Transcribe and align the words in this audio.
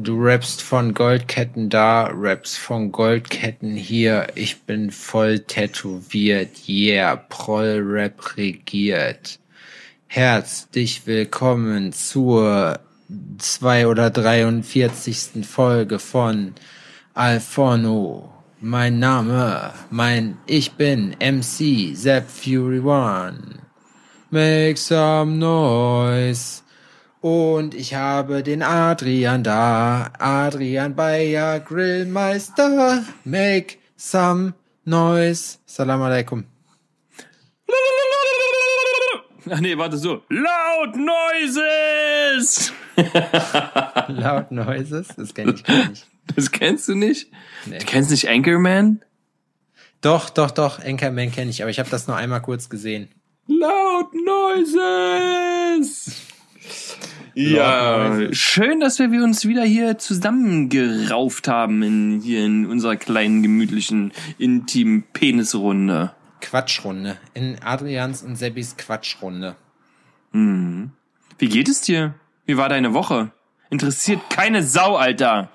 Du 0.00 0.22
rappst 0.22 0.62
von 0.62 0.94
Goldketten 0.94 1.70
da, 1.70 2.08
rappst 2.12 2.56
von 2.56 2.92
Goldketten 2.92 3.74
hier. 3.74 4.28
Ich 4.36 4.62
bin 4.62 4.92
voll 4.92 5.40
tätowiert, 5.40 6.68
yeah, 6.68 7.16
Proll-Rap 7.16 8.36
regiert. 8.36 9.40
Herzlich 10.06 11.04
willkommen 11.08 11.92
zur 11.92 12.78
zwei 13.38 13.88
oder 13.88 14.10
43. 14.10 15.44
Folge 15.44 15.98
von 15.98 16.54
Alforno. 17.14 18.32
Mein 18.60 19.00
Name, 19.00 19.72
mein, 19.90 20.38
ich 20.46 20.74
bin 20.74 21.16
MC 21.18 21.96
Zap 21.96 22.30
Fury 22.30 22.78
One. 22.78 23.58
Make 24.30 24.76
some 24.76 25.38
noise. 25.38 26.62
Und 27.20 27.74
ich 27.74 27.94
habe 27.94 28.44
den 28.44 28.62
Adrian 28.62 29.42
da. 29.42 30.12
Adrian 30.18 30.94
Bayer 30.94 31.58
Grillmeister. 31.58 33.02
Make 33.24 33.78
some 33.96 34.54
noise. 34.84 35.58
Salam 35.66 36.00
alaikum. 36.02 36.44
Ach 39.50 39.60
nee, 39.60 39.76
warte 39.76 39.98
so. 39.98 40.22
Loud 40.28 40.94
Noises! 40.96 42.72
Loud 44.08 44.52
Noises? 44.52 45.08
Das 45.16 45.34
kenne 45.34 45.54
ich 45.54 45.64
gar 45.64 45.88
nicht. 45.88 46.06
Das 46.36 46.52
kennst 46.52 46.86
du 46.88 46.94
nicht? 46.94 47.32
Nee. 47.66 47.78
Du 47.78 47.86
kennst 47.86 48.10
nicht 48.10 48.28
Anchorman? 48.28 49.00
Doch, 50.02 50.30
doch, 50.30 50.52
doch. 50.52 50.78
Anchorman 50.84 51.32
kenne 51.32 51.50
ich, 51.50 51.62
aber 51.62 51.70
ich 51.70 51.80
habe 51.80 51.90
das 51.90 52.06
nur 52.06 52.16
einmal 52.16 52.42
kurz 52.42 52.68
gesehen. 52.68 53.08
Loud 53.46 54.14
Noises! 54.14 56.27
Ja, 57.34 58.32
schön, 58.32 58.80
dass 58.80 58.98
wir 58.98 59.08
uns 59.22 59.46
wieder 59.46 59.62
hier 59.62 59.96
zusammengerauft 59.98 61.46
haben 61.46 61.82
in, 61.82 62.20
hier 62.20 62.44
in 62.44 62.66
unserer 62.66 62.96
kleinen, 62.96 63.42
gemütlichen, 63.42 64.12
intimen 64.38 65.04
Penisrunde. 65.12 66.12
Quatschrunde. 66.40 67.16
In 67.34 67.56
Adrians 67.62 68.22
und 68.22 68.36
Sebbis 68.36 68.76
Quatschrunde. 68.76 69.56
Hm. 70.32 70.90
Wie 71.38 71.48
geht 71.48 71.68
es 71.68 71.80
dir? 71.80 72.14
Wie 72.46 72.56
war 72.56 72.68
deine 72.68 72.92
Woche? 72.94 73.30
Interessiert 73.70 74.30
keine 74.30 74.62
Sau, 74.62 74.96
Alter. 74.96 75.50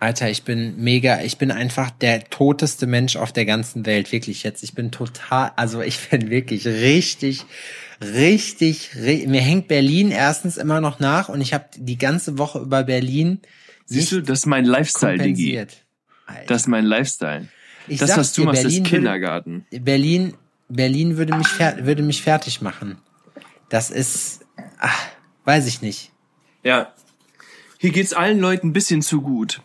Alter, 0.00 0.30
ich 0.30 0.44
bin 0.44 0.82
mega, 0.82 1.20
ich 1.20 1.36
bin 1.36 1.50
einfach 1.50 1.90
der 1.90 2.24
toteste 2.30 2.86
Mensch 2.86 3.16
auf 3.16 3.32
der 3.32 3.44
ganzen 3.44 3.84
Welt, 3.84 4.12
wirklich 4.12 4.42
jetzt. 4.42 4.62
Ich 4.62 4.74
bin 4.74 4.90
total, 4.90 5.52
also 5.56 5.82
ich 5.82 5.98
bin 6.10 6.30
wirklich 6.30 6.66
richtig, 6.66 7.44
richtig, 8.00 8.90
mir 8.94 9.40
hängt 9.40 9.68
Berlin 9.68 10.10
erstens 10.10 10.56
immer 10.56 10.80
noch 10.80 11.00
nach 11.00 11.28
und 11.28 11.40
ich 11.40 11.54
habe 11.54 11.66
die 11.76 11.98
ganze 11.98 12.38
Woche 12.38 12.60
über 12.60 12.82
Berlin. 12.84 13.40
Siehst 13.86 14.12
du, 14.12 14.22
das 14.22 14.40
ist 14.40 14.46
mein 14.46 14.64
Lifestyle, 14.64 15.18
Digi. 15.18 15.66
Das 16.46 16.62
ist 16.62 16.68
mein 16.68 16.84
Lifestyle. 16.84 17.48
Ich 17.88 17.98
das, 17.98 18.16
was 18.16 18.32
du 18.32 18.42
dir, 18.42 18.46
machst, 18.46 18.62
Berlin 18.62 18.82
ist 18.84 18.88
Kindergarten. 18.90 19.66
Würde, 19.70 19.84
Berlin, 19.84 20.34
Berlin 20.68 21.16
würde 21.16 21.36
mich, 21.36 21.48
würde 21.58 22.02
mich 22.02 22.22
fertig 22.22 22.60
machen. 22.60 22.98
Das 23.68 23.90
ist, 23.90 24.40
ach, 24.78 25.08
weiß 25.44 25.66
ich 25.66 25.82
nicht. 25.82 26.12
Ja. 26.62 26.92
Hier 27.78 27.90
geht's 27.90 28.12
allen 28.12 28.38
Leuten 28.38 28.68
ein 28.68 28.72
bisschen 28.72 29.02
zu 29.02 29.22
gut. 29.22 29.62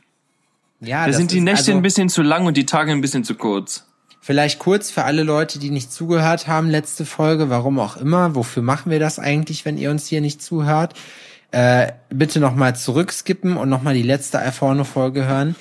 Ja, 0.79 1.05
da 1.05 1.13
sind 1.13 1.31
die 1.31 1.41
Nächte 1.41 1.59
also, 1.59 1.71
ein 1.73 1.81
bisschen 1.81 2.09
zu 2.09 2.21
lang 2.21 2.45
und 2.45 2.57
die 2.57 2.65
Tage 2.65 2.91
ein 2.91 3.01
bisschen 3.01 3.23
zu 3.23 3.35
kurz. 3.35 3.87
Vielleicht 4.25 4.57
kurz 4.57 4.89
für 4.89 5.03
alle 5.03 5.21
Leute, 5.21 5.59
die 5.59 5.69
nicht 5.69 5.93
zugehört 5.93 6.47
haben, 6.47 6.67
letzte 6.67 7.05
Folge, 7.05 7.51
warum 7.51 7.77
auch 7.77 7.95
immer, 7.95 8.33
wofür 8.33 8.63
machen 8.63 8.91
wir 8.91 8.97
das 8.97 9.19
eigentlich, 9.19 9.65
wenn 9.65 9.77
ihr 9.77 9.91
uns 9.91 10.07
hier 10.07 10.19
nicht 10.19 10.41
zuhört? 10.41 10.95
Äh, 11.51 11.91
bitte 12.09 12.39
nochmal 12.39 12.75
zurückskippen 12.75 13.55
und 13.55 13.69
nochmal 13.69 13.93
die 13.93 14.01
letzte 14.01 14.39
Alforno-Folge 14.39 15.27
hören. 15.27 15.55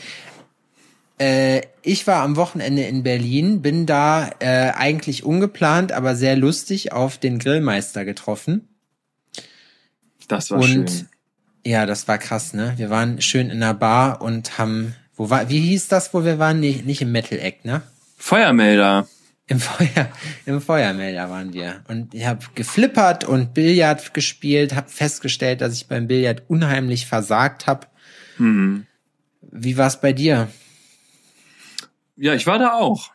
Äh, 1.18 1.60
ich 1.82 2.06
war 2.06 2.22
am 2.22 2.36
Wochenende 2.36 2.84
in 2.84 3.02
Berlin, 3.02 3.60
bin 3.60 3.84
da 3.84 4.30
äh, 4.38 4.70
eigentlich 4.70 5.24
ungeplant, 5.24 5.92
aber 5.92 6.16
sehr 6.16 6.34
lustig 6.34 6.90
auf 6.90 7.18
den 7.18 7.38
Grillmeister 7.38 8.06
getroffen. 8.06 8.66
Das 10.26 10.50
war 10.50 10.60
und, 10.60 10.70
schön. 10.70 11.08
Ja, 11.66 11.84
das 11.84 12.08
war 12.08 12.16
krass, 12.16 12.54
ne? 12.54 12.72
Wir 12.78 12.88
waren 12.88 13.20
schön 13.20 13.50
in 13.50 13.60
der 13.60 13.74
Bar 13.74 14.22
und 14.22 14.56
haben, 14.56 14.94
wo 15.14 15.28
war, 15.28 15.50
wie 15.50 15.60
hieß 15.60 15.88
das, 15.88 16.14
wo 16.14 16.24
wir 16.24 16.38
waren? 16.38 16.60
Nee, 16.60 16.82
nicht 16.86 17.02
im 17.02 17.12
Metal-Eck, 17.12 17.66
ne? 17.66 17.82
Feuermelder. 18.16 19.08
Im 19.46 19.60
Feuer, 19.60 20.08
im 20.46 20.60
Feuermelder 20.60 21.28
waren 21.28 21.52
wir. 21.52 21.84
Und 21.88 22.14
ich 22.14 22.24
habe 22.24 22.44
geflippert 22.54 23.24
und 23.24 23.52
Billard 23.52 24.14
gespielt, 24.14 24.74
habe 24.74 24.88
festgestellt, 24.88 25.60
dass 25.60 25.74
ich 25.74 25.86
beim 25.86 26.06
Billard 26.06 26.44
unheimlich 26.48 27.06
versagt 27.06 27.66
habe. 27.66 27.86
Mhm. 28.38 28.86
Wie 29.42 29.76
war's 29.76 30.00
bei 30.00 30.14
dir? 30.14 30.48
Ja, 32.16 32.32
ich 32.32 32.46
war 32.46 32.58
da 32.58 32.72
auch. 32.72 33.12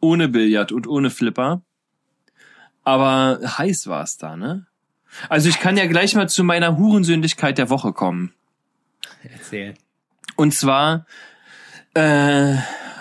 Ohne 0.00 0.28
Billard 0.28 0.72
und 0.72 0.88
ohne 0.88 1.10
Flipper. 1.10 1.62
Aber 2.82 3.38
heiß 3.58 3.86
war's 3.86 4.16
da, 4.16 4.36
ne? 4.36 4.66
Also 5.28 5.48
ich 5.48 5.60
kann 5.60 5.76
ja 5.76 5.86
gleich 5.86 6.14
mal 6.14 6.28
zu 6.28 6.42
meiner 6.42 6.76
Hurensündigkeit 6.76 7.56
der 7.56 7.70
Woche 7.70 7.92
kommen. 7.92 8.32
Erzähl. 9.22 9.74
Und 10.36 10.54
zwar 10.54 11.06
äh, 11.94 12.56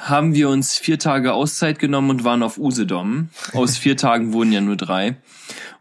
haben 0.10 0.34
wir 0.34 0.50
uns 0.50 0.78
vier 0.78 1.00
Tage 1.00 1.34
Auszeit 1.34 1.80
genommen 1.80 2.10
und 2.10 2.24
waren 2.24 2.44
auf 2.44 2.58
Usedom. 2.58 3.30
Aus 3.54 3.78
vier 3.78 3.98
Tagen 3.98 4.34
wurden 4.34 4.52
ja 4.52 4.62
nur 4.62 4.76
drei. 4.76 5.18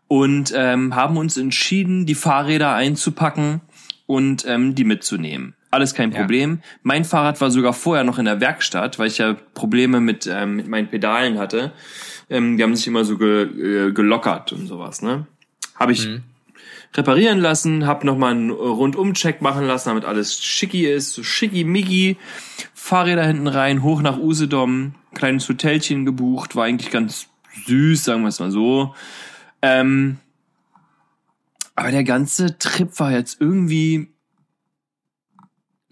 Und 0.09 0.53
ähm, 0.54 0.94
haben 0.94 1.16
uns 1.16 1.37
entschieden, 1.37 2.06
die 2.06 2.14
Fahrräder 2.14 2.75
einzupacken 2.75 3.60
und 4.06 4.44
ähm, 4.47 4.75
die 4.75 4.84
mitzunehmen. 4.84 5.54
Alles 5.70 5.94
kein 5.94 6.10
Problem. 6.10 6.60
Ja. 6.62 6.69
Mein 6.82 7.04
Fahrrad 7.04 7.41
war 7.41 7.50
sogar 7.50 7.72
vorher 7.72 8.04
noch 8.04 8.19
in 8.19 8.25
der 8.25 8.41
Werkstatt, 8.41 8.98
weil 8.98 9.09
ich 9.09 9.19
ja 9.19 9.34
Probleme 9.54 10.00
mit, 10.00 10.26
ähm, 10.26 10.56
mit 10.56 10.69
meinen 10.69 10.88
Pedalen 10.88 11.38
hatte. 11.38 11.72
Ähm, 12.31 12.56
die 12.56 12.62
haben 12.62 12.75
sich 12.76 12.87
immer 12.87 13.04
so 13.04 13.19
ge, 13.19 13.88
äh, 13.88 13.93
gelockert 13.93 14.53
und 14.53 14.66
sowas, 14.66 15.03
ne? 15.03 15.26
Habe 15.75 15.93
ich 15.93 16.06
mhm. 16.06 16.22
Reparieren 16.96 17.38
lassen, 17.38 17.86
habe 17.86 18.06
nochmal 18.06 18.32
einen 18.32 18.50
Rundumcheck 18.50 19.42
machen 19.42 19.66
lassen, 19.66 19.90
damit 19.90 20.04
alles 20.04 20.42
schicki 20.42 20.86
ist, 20.86 21.12
so 21.12 21.22
schicki 21.22 21.64
miggi. 21.64 22.16
Fahrräder 22.74 23.26
hinten 23.26 23.48
rein, 23.48 23.82
hoch 23.82 24.02
nach 24.02 24.18
Usedom, 24.18 24.94
kleines 25.14 25.48
Hotelchen 25.48 26.04
gebucht, 26.04 26.56
war 26.56 26.64
eigentlich 26.64 26.90
ganz 26.90 27.26
süß, 27.66 28.04
sagen 28.04 28.22
wir 28.22 28.28
es 28.28 28.40
mal 28.40 28.50
so. 28.50 28.94
Ähm, 29.62 30.18
aber 31.74 31.90
der 31.90 32.04
ganze 32.04 32.58
Trip 32.58 32.98
war 32.98 33.12
jetzt 33.12 33.40
irgendwie 33.40 34.08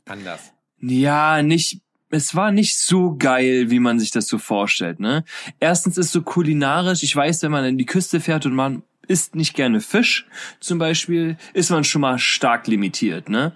anders. 0.06 0.52
Ja, 0.80 1.42
nicht 1.42 1.80
es 2.14 2.34
war 2.34 2.52
nicht 2.52 2.78
so 2.78 3.16
geil, 3.16 3.70
wie 3.70 3.80
man 3.80 3.98
sich 3.98 4.10
das 4.10 4.28
so 4.28 4.38
vorstellt, 4.38 5.00
ne? 5.00 5.24
Erstens 5.60 5.98
ist 5.98 6.12
so 6.12 6.22
kulinarisch, 6.22 7.02
ich 7.02 7.14
weiß, 7.14 7.42
wenn 7.42 7.50
man 7.50 7.64
in 7.64 7.78
die 7.78 7.86
Küste 7.86 8.20
fährt 8.20 8.46
und 8.46 8.54
man 8.54 8.82
isst 9.08 9.34
nicht 9.34 9.54
gerne 9.54 9.80
Fisch, 9.80 10.26
zum 10.60 10.78
Beispiel, 10.78 11.36
ist 11.52 11.70
man 11.70 11.84
schon 11.84 12.00
mal 12.00 12.18
stark 12.18 12.66
limitiert, 12.66 13.28
ne? 13.28 13.52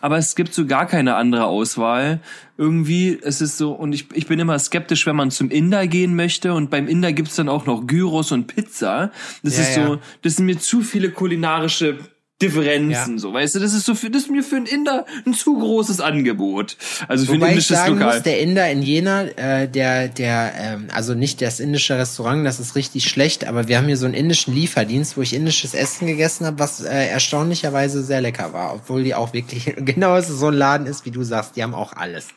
Aber 0.00 0.18
es 0.18 0.36
gibt 0.36 0.54
so 0.54 0.66
gar 0.66 0.86
keine 0.86 1.16
andere 1.16 1.46
Auswahl. 1.46 2.20
Irgendwie, 2.58 3.18
es 3.22 3.40
ist 3.40 3.58
so, 3.58 3.72
und 3.72 3.92
ich, 3.92 4.06
ich 4.12 4.26
bin 4.26 4.38
immer 4.38 4.58
skeptisch, 4.58 5.06
wenn 5.06 5.16
man 5.16 5.30
zum 5.30 5.50
Inder 5.50 5.86
gehen 5.86 6.16
möchte, 6.16 6.54
und 6.54 6.70
beim 6.70 6.88
Inder 6.88 7.12
gibt's 7.12 7.36
dann 7.36 7.48
auch 7.48 7.66
noch 7.66 7.86
Gyros 7.86 8.32
und 8.32 8.46
Pizza. 8.46 9.10
Das 9.42 9.56
ja, 9.56 9.62
ist 9.62 9.74
so, 9.74 9.98
das 10.22 10.36
sind 10.36 10.46
mir 10.46 10.58
zu 10.58 10.82
viele 10.82 11.10
kulinarische 11.10 11.98
Differenzen, 12.42 13.14
ja. 13.14 13.18
so, 13.18 13.32
weißt 13.32 13.54
du, 13.54 13.60
das 13.60 13.72
ist 13.72 13.86
so 13.86 13.94
für, 13.94 14.10
das 14.10 14.24
ist 14.24 14.30
mir 14.30 14.42
für 14.42 14.56
einen 14.56 14.66
Inder 14.66 15.06
ein 15.24 15.32
zu 15.32 15.58
großes 15.58 16.00
Angebot. 16.00 16.76
Also 17.08 17.24
für 17.24 17.32
Wobei 17.32 17.46
ein 17.46 17.52
indisches 17.52 17.70
ich 17.70 17.76
sagen 17.78 17.94
Lokal. 17.94 18.14
Muss, 18.14 18.22
der 18.24 18.40
Inder 18.40 18.70
in 18.70 18.82
Jena, 18.82 19.22
äh, 19.22 19.66
der, 19.66 20.08
der, 20.08 20.52
ähm, 20.58 20.88
also 20.92 21.14
nicht 21.14 21.40
das 21.40 21.60
indische 21.60 21.96
Restaurant, 21.96 22.44
das 22.44 22.60
ist 22.60 22.76
richtig 22.76 23.08
schlecht, 23.08 23.46
aber 23.46 23.68
wir 23.68 23.78
haben 23.78 23.86
hier 23.86 23.96
so 23.96 24.04
einen 24.04 24.14
indischen 24.14 24.52
Lieferdienst, 24.52 25.16
wo 25.16 25.22
ich 25.22 25.32
indisches 25.32 25.72
Essen 25.72 26.06
gegessen 26.06 26.44
habe, 26.44 26.58
was 26.58 26.82
äh, 26.82 27.06
erstaunlicherweise 27.06 28.02
sehr 28.02 28.20
lecker 28.20 28.52
war, 28.52 28.74
obwohl 28.74 29.02
die 29.02 29.14
auch 29.14 29.32
wirklich 29.32 29.74
genau 29.78 30.20
so 30.20 30.48
ein 30.48 30.54
Laden 30.54 30.86
ist, 30.86 31.06
wie 31.06 31.10
du 31.10 31.22
sagst, 31.22 31.56
die 31.56 31.62
haben 31.62 31.74
auch 31.74 31.94
alles. 31.94 32.28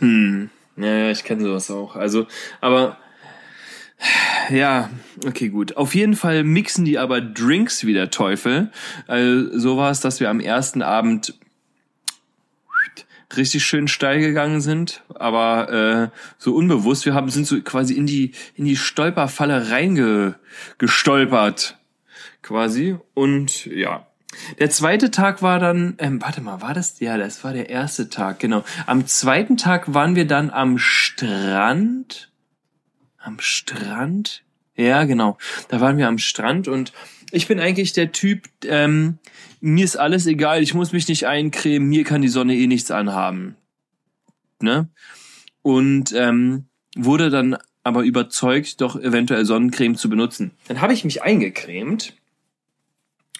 Hm. 0.00 0.50
Ja, 0.76 0.86
ja, 0.86 1.10
ich 1.10 1.22
kenne 1.22 1.44
sowas 1.44 1.70
auch. 1.70 1.94
Also, 1.94 2.26
aber 2.60 2.96
ja, 4.50 4.90
okay, 5.26 5.48
gut. 5.48 5.76
Auf 5.76 5.94
jeden 5.94 6.16
Fall 6.16 6.44
mixen 6.44 6.84
die 6.84 6.98
aber 6.98 7.20
Drinks 7.20 7.86
wie 7.86 7.94
der 7.94 8.10
Teufel. 8.10 8.70
Also 9.06 9.58
so 9.58 9.76
war 9.76 9.90
es, 9.90 10.00
dass 10.00 10.20
wir 10.20 10.30
am 10.30 10.40
ersten 10.40 10.82
Abend 10.82 11.34
richtig 13.36 13.64
schön 13.64 13.88
steil 13.88 14.20
gegangen 14.20 14.60
sind, 14.60 15.02
aber 15.14 15.72
äh, 15.72 16.08
so 16.38 16.54
unbewusst. 16.54 17.04
Wir 17.04 17.14
haben 17.14 17.30
sind 17.30 17.48
so 17.48 17.60
quasi 17.62 17.94
in 17.94 18.06
die 18.06 18.30
in 18.54 18.64
die 18.64 18.76
Stolperfalle 18.76 19.70
reingestolpert, 19.70 21.76
quasi. 22.42 22.96
Und 23.14 23.66
ja, 23.66 24.06
der 24.58 24.70
zweite 24.70 25.10
Tag 25.10 25.42
war 25.42 25.58
dann, 25.58 25.96
ähm, 25.98 26.22
warte 26.22 26.40
mal, 26.40 26.62
war 26.62 26.74
das? 26.74 27.00
Ja, 27.00 27.18
das 27.18 27.42
war 27.44 27.52
der 27.52 27.70
erste 27.70 28.08
Tag, 28.08 28.40
genau. 28.40 28.64
Am 28.86 29.06
zweiten 29.06 29.56
Tag 29.56 29.94
waren 29.94 30.16
wir 30.16 30.26
dann 30.26 30.50
am 30.50 30.76
Strand 30.78 32.32
am 33.24 33.40
Strand. 33.40 34.42
Ja, 34.76 35.04
genau. 35.04 35.38
Da 35.68 35.80
waren 35.80 35.98
wir 35.98 36.08
am 36.08 36.18
Strand 36.18 36.68
und 36.68 36.92
Ich 37.34 37.48
bin 37.48 37.58
eigentlich 37.58 37.92
der 37.92 38.12
Typ, 38.12 38.48
ähm, 38.64 39.18
mir 39.60 39.84
ist 39.84 39.96
alles 39.96 40.26
egal, 40.26 40.62
ich 40.62 40.72
muss 40.72 40.92
mich 40.92 41.08
nicht 41.08 41.26
eincremen, 41.26 41.88
mir 41.88 42.04
kann 42.04 42.22
die 42.22 42.28
Sonne 42.28 42.54
eh 42.54 42.68
nichts 42.68 42.92
anhaben. 42.92 43.56
Ne? 44.60 44.88
Und 45.62 46.12
ähm, 46.12 46.66
wurde 46.96 47.30
dann 47.30 47.56
aber 47.82 48.02
überzeugt, 48.04 48.80
doch 48.80 48.94
eventuell 48.94 49.44
Sonnencreme 49.44 49.96
zu 49.96 50.08
benutzen. 50.08 50.52
Dann 50.68 50.80
habe 50.80 50.92
ich 50.92 51.04
mich 51.04 51.22
eingecremt, 51.22 52.14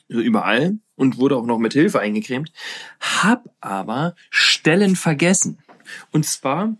so 0.08 0.18
überall, 0.18 0.78
und 0.96 1.18
wurde 1.18 1.36
auch 1.36 1.46
noch 1.46 1.58
mit 1.58 1.72
Hilfe 1.72 2.00
eingecremt, 2.00 2.52
hab 3.00 3.48
aber 3.60 4.16
Stellen 4.28 4.96
vergessen. 4.96 5.58
Und 6.10 6.26
zwar 6.26 6.76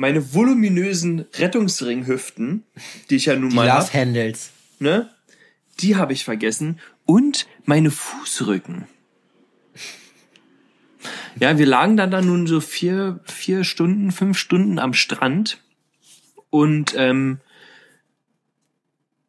meine 0.00 0.32
voluminösen 0.32 1.26
Rettungsringhüften, 1.34 2.64
die 3.10 3.16
ich 3.16 3.26
ja 3.26 3.36
nun 3.36 3.50
Die 3.50 3.56
mal 3.56 3.66
Love 3.66 3.80
hab, 3.80 3.92
Handles. 3.92 4.50
ne? 4.78 5.10
Die 5.80 5.96
habe 5.96 6.14
ich 6.14 6.24
vergessen 6.24 6.80
und 7.04 7.46
meine 7.66 7.90
Fußrücken. 7.90 8.86
Ja, 11.38 11.58
wir 11.58 11.66
lagen 11.66 11.98
dann 11.98 12.10
da 12.10 12.22
nun 12.22 12.46
so 12.46 12.62
vier, 12.62 13.20
vier 13.24 13.62
Stunden, 13.62 14.10
fünf 14.10 14.38
Stunden 14.38 14.78
am 14.78 14.94
Strand 14.94 15.62
und 16.48 16.94
ähm, 16.96 17.40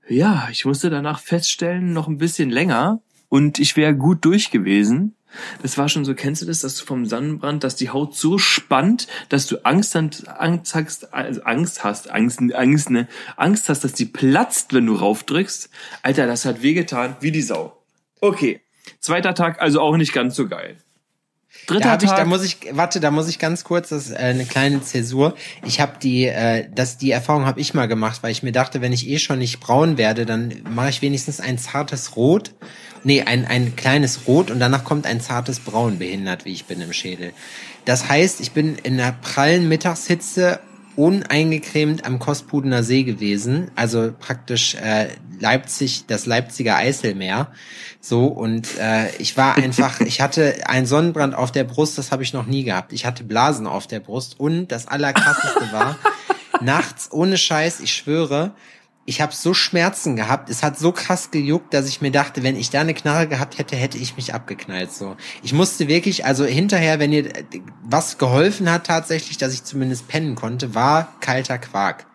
ja, 0.08 0.48
ich 0.52 0.64
musste 0.64 0.90
danach 0.90 1.20
feststellen, 1.20 1.92
noch 1.92 2.08
ein 2.08 2.18
bisschen 2.18 2.50
länger 2.50 3.02
und 3.28 3.60
ich 3.60 3.76
wäre 3.76 3.94
gut 3.94 4.24
durch 4.24 4.52
gewesen. 4.52 5.16
Das 5.62 5.78
war 5.78 5.90
schon 5.90 6.06
so, 6.06 6.14
kennst 6.16 6.42
du 6.42 6.46
das, 6.46 6.60
dass 6.62 6.76
du 6.76 6.86
vom 6.86 7.06
Sonnenbrand, 7.06 7.64
dass 7.64 7.76
die 7.76 7.90
Haut 7.90 8.16
so 8.16 8.38
spannt, 8.38 9.08
dass 9.30 9.48
du 9.48 9.64
Angst, 9.66 9.96
hast- 9.96 10.28
Angst 10.28 10.76
hast, 10.76 11.14
also 11.14 11.44
Angst 11.44 11.84
hast, 11.84 12.10
Angst, 12.10 12.40
Angst, 12.54 12.90
ne, 12.90 13.08
Angst 13.38 13.70
hast, 13.70 13.84
dass 13.84 13.94
die 13.94 14.06
platzt, 14.06 14.74
wenn 14.74 14.86
du 14.86 14.96
raufdrückst. 14.96 15.70
Alter, 16.04 16.28
das 16.28 16.46
hat 16.46 16.62
wehgetan, 16.62 17.16
wie 17.22 17.32
die 17.32 17.42
Sau. 17.42 17.78
Okay, 18.20 18.62
zweiter 19.00 19.34
Tag, 19.34 19.62
also 19.62 19.82
auch 19.82 19.98
nicht 19.98 20.14
ganz 20.14 20.36
so 20.36 20.48
geil. 20.48 20.78
Dritter 21.68 21.82
Da, 21.84 21.92
hab 21.92 22.04
ich, 22.04 22.10
Tag. 22.10 22.18
da 22.18 22.26
muss 22.26 22.44
ich, 22.44 22.58
warte, 22.72 23.00
da 23.00 23.12
muss 23.12 23.28
ich 23.28 23.38
ganz 23.38 23.64
kurz, 23.64 23.90
das 23.90 24.08
ist 24.08 24.12
äh, 24.14 24.18
eine 24.18 24.46
kleine 24.46 24.82
Zäsur. 24.82 25.36
Ich 25.66 25.82
habe 25.82 26.00
die, 26.02 26.26
äh, 26.26 26.68
das, 26.74 26.98
die 26.98 27.12
Erfahrung 27.12 27.46
habe 27.46 27.60
ich 27.60 27.74
mal 27.74 27.88
gemacht, 27.88 28.24
weil 28.24 28.32
ich 28.32 28.42
mir 28.42 28.52
dachte, 28.54 28.80
wenn 28.82 28.94
ich 28.94 29.08
eh 29.08 29.20
schon 29.20 29.40
nicht 29.40 29.60
braun 29.60 29.98
werde, 29.98 30.26
dann 30.26 30.54
mache 30.74 30.90
ich 30.90 31.02
wenigstens 31.02 31.40
ein 31.42 31.58
zartes 31.58 32.16
Rot. 32.16 32.54
Nee, 33.04 33.24
ein, 33.24 33.46
ein 33.46 33.76
kleines 33.76 34.28
Rot 34.28 34.52
und 34.52 34.60
danach 34.60 34.84
kommt 34.84 35.06
ein 35.08 35.22
zartes 35.22 35.60
Braun, 35.60 35.98
behindert 35.98 36.46
wie 36.46 36.54
ich 36.54 36.66
bin 36.66 36.82
im 36.82 36.94
Schädel. 36.94 37.34
Das 37.86 38.10
heißt, 38.10 38.42
ich 38.42 38.52
bin 38.52 38.76
in 38.76 38.98
der 38.98 39.16
prallen 39.22 39.68
Mittagshitze 39.68 40.60
uneingecremt 40.96 42.06
am 42.06 42.20
Kospudener 42.20 42.84
See 42.84 43.04
gewesen, 43.04 43.72
also 43.76 44.14
praktisch 44.18 44.76
äh, 44.76 45.08
Leipzig, 45.40 46.06
das 46.08 46.26
Leipziger 46.26 46.76
Eiselmeer. 46.76 47.52
So 48.00 48.26
und 48.26 48.78
äh, 48.78 49.16
ich 49.18 49.38
war 49.38 49.56
einfach, 49.56 50.02
ich 50.02 50.22
hatte 50.22 50.68
einen 50.68 50.86
Sonnenbrand 50.86 51.34
auf 51.34 51.52
der 51.52 51.64
Brust, 51.64 51.98
das 51.98 52.12
habe 52.12 52.24
ich 52.24 52.34
noch 52.34 52.46
nie 52.46 52.64
gehabt. 52.64 52.94
Ich 52.94 53.06
hatte 53.06 53.24
Blasen 53.24 53.68
auf 53.68 53.88
der 53.88 54.00
Brust 54.00 54.40
und 54.40 54.68
das 54.68 54.88
allerkrasseste 54.88 55.72
war 55.72 55.98
nachts 56.62 57.12
ohne 57.12 57.38
Scheiß, 57.38 57.80
ich 57.80 57.94
schwöre, 57.94 58.52
ich 59.06 59.20
habe 59.20 59.34
so 59.34 59.54
Schmerzen 59.54 60.16
gehabt, 60.16 60.50
es 60.50 60.62
hat 60.62 60.78
so 60.78 60.92
krass 60.92 61.32
gejuckt, 61.32 61.74
dass 61.74 61.88
ich 61.88 62.02
mir 62.02 62.12
dachte, 62.12 62.44
wenn 62.44 62.56
ich 62.56 62.70
da 62.70 62.82
eine 62.82 62.94
Knarre 62.94 63.28
gehabt 63.28 63.58
hätte, 63.58 63.76
hätte 63.76 63.98
ich 63.98 64.16
mich 64.16 64.34
abgeknallt 64.34 64.92
so. 64.92 65.16
Ich 65.42 65.54
musste 65.54 65.88
wirklich, 65.88 66.26
also 66.26 66.46
hinterher, 66.46 67.00
wenn 67.00 67.12
ihr 67.12 67.30
was 67.84 68.18
geholfen 68.18 68.72
hat 68.72 68.86
tatsächlich, 68.86 69.38
dass 69.38 69.54
ich 69.54 69.64
zumindest 69.64 70.08
pennen 70.08 70.36
konnte, 70.36 70.76
war 70.76 71.14
kalter 71.20 71.58
Quark. 71.58 72.06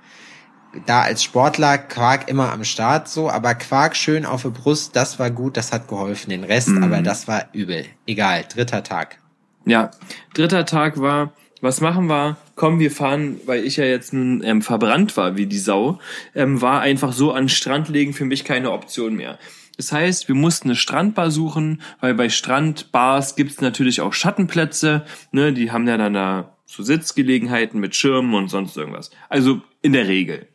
Da 0.85 1.03
als 1.03 1.25
Sportler 1.25 1.79
Quark 1.79 2.29
immer 2.29 2.53
am 2.53 2.63
Start 2.63 3.09
so, 3.09 3.31
aber 3.31 3.55
Quark 3.55 3.97
schön 3.97 4.27
auf 4.27 4.43
der 4.43 4.51
Brust, 4.51 4.95
das 4.95 5.19
war 5.19 5.31
gut, 5.31 5.57
das 5.57 5.73
hat 5.73 5.89
geholfen. 5.89 6.31
Den 6.31 6.45
Rest, 6.45 6.71
aber 6.83 7.03
das 7.03 7.27
war 7.27 7.47
übel. 7.53 7.87
Egal, 8.07 8.45
dritter 8.53 8.83
Tag. 8.83 9.19
Ja, 9.65 9.91
dritter 10.35 10.67
Tag 10.67 11.01
war, 11.01 11.33
was 11.61 11.81
machen 11.81 12.07
wir? 12.07 12.37
Komm, 12.57 12.81
wir 12.81 12.91
fahren, 12.91 13.39
weil 13.45 13.65
ich 13.65 13.77
ja 13.77 13.85
jetzt 13.85 14.13
nun 14.13 14.43
ähm, 14.43 14.63
verbrannt 14.63 15.17
war 15.17 15.37
wie 15.37 15.47
die 15.47 15.59
Sau, 15.59 16.01
ähm, 16.35 16.61
war 16.63 16.81
einfach 16.81 17.13
so 17.13 17.33
an 17.33 17.49
Strand 17.49 17.89
legen 17.91 18.15
für 18.15 18.25
mich 18.25 18.45
keine 18.45 18.73
Option 18.73 19.15
mehr. 19.15 19.39
Das 19.77 19.93
heißt, 19.93 20.27
wir 20.29 20.35
mussten 20.35 20.69
eine 20.69 20.77
Strandbar 20.77 21.31
suchen, 21.31 21.83
weil 22.01 22.15
bei 22.15 22.31
Strandbars 22.31 23.37
gibt's 23.37 23.61
natürlich 23.61 24.01
auch 24.01 24.15
Schattenplätze, 24.15 25.05
ne, 25.33 25.53
die 25.53 25.71
haben 25.71 25.87
ja 25.87 25.99
dann 25.99 26.15
da 26.15 26.57
so 26.65 26.83
Sitzgelegenheiten 26.83 27.79
mit 27.79 27.95
Schirmen 27.95 28.35
und 28.35 28.49
sonst 28.49 28.77
irgendwas. 28.77 29.11
Also 29.29 29.61
in 29.83 29.93
der 29.93 30.09
Regel. 30.09 30.49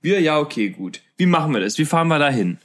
Wir, 0.00 0.20
ja, 0.20 0.38
okay, 0.38 0.70
gut. 0.70 1.02
Wie 1.16 1.26
machen 1.26 1.52
wir 1.52 1.60
das? 1.60 1.76
Wie 1.78 1.84
fahren 1.84 2.06
wir 2.06 2.20
da 2.20 2.30
hin? 2.30 2.58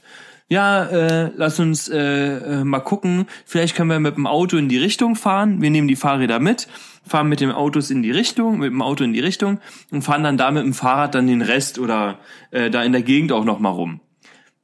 Ja, 0.54 0.84
äh, 0.84 1.32
lass 1.34 1.58
uns 1.58 1.88
äh, 1.88 1.98
äh, 1.98 2.64
mal 2.64 2.78
gucken. 2.78 3.26
Vielleicht 3.44 3.74
können 3.74 3.90
wir 3.90 3.98
mit 3.98 4.14
dem 4.14 4.28
Auto 4.28 4.56
in 4.56 4.68
die 4.68 4.78
Richtung 4.78 5.16
fahren. 5.16 5.60
Wir 5.60 5.68
nehmen 5.68 5.88
die 5.88 5.96
Fahrräder 5.96 6.38
mit, 6.38 6.68
fahren 7.04 7.28
mit 7.28 7.40
dem 7.40 7.50
Autos 7.50 7.90
in 7.90 8.04
die 8.04 8.12
Richtung, 8.12 8.58
mit 8.60 8.70
dem 8.70 8.80
Auto 8.80 9.02
in 9.02 9.12
die 9.12 9.18
Richtung 9.18 9.58
und 9.90 10.02
fahren 10.02 10.22
dann 10.22 10.36
da 10.36 10.52
mit 10.52 10.62
dem 10.62 10.72
Fahrrad 10.72 11.16
dann 11.16 11.26
den 11.26 11.42
Rest 11.42 11.80
oder 11.80 12.20
äh, 12.52 12.70
da 12.70 12.84
in 12.84 12.92
der 12.92 13.02
Gegend 13.02 13.32
auch 13.32 13.44
noch 13.44 13.58
mal 13.58 13.70
rum. 13.70 13.98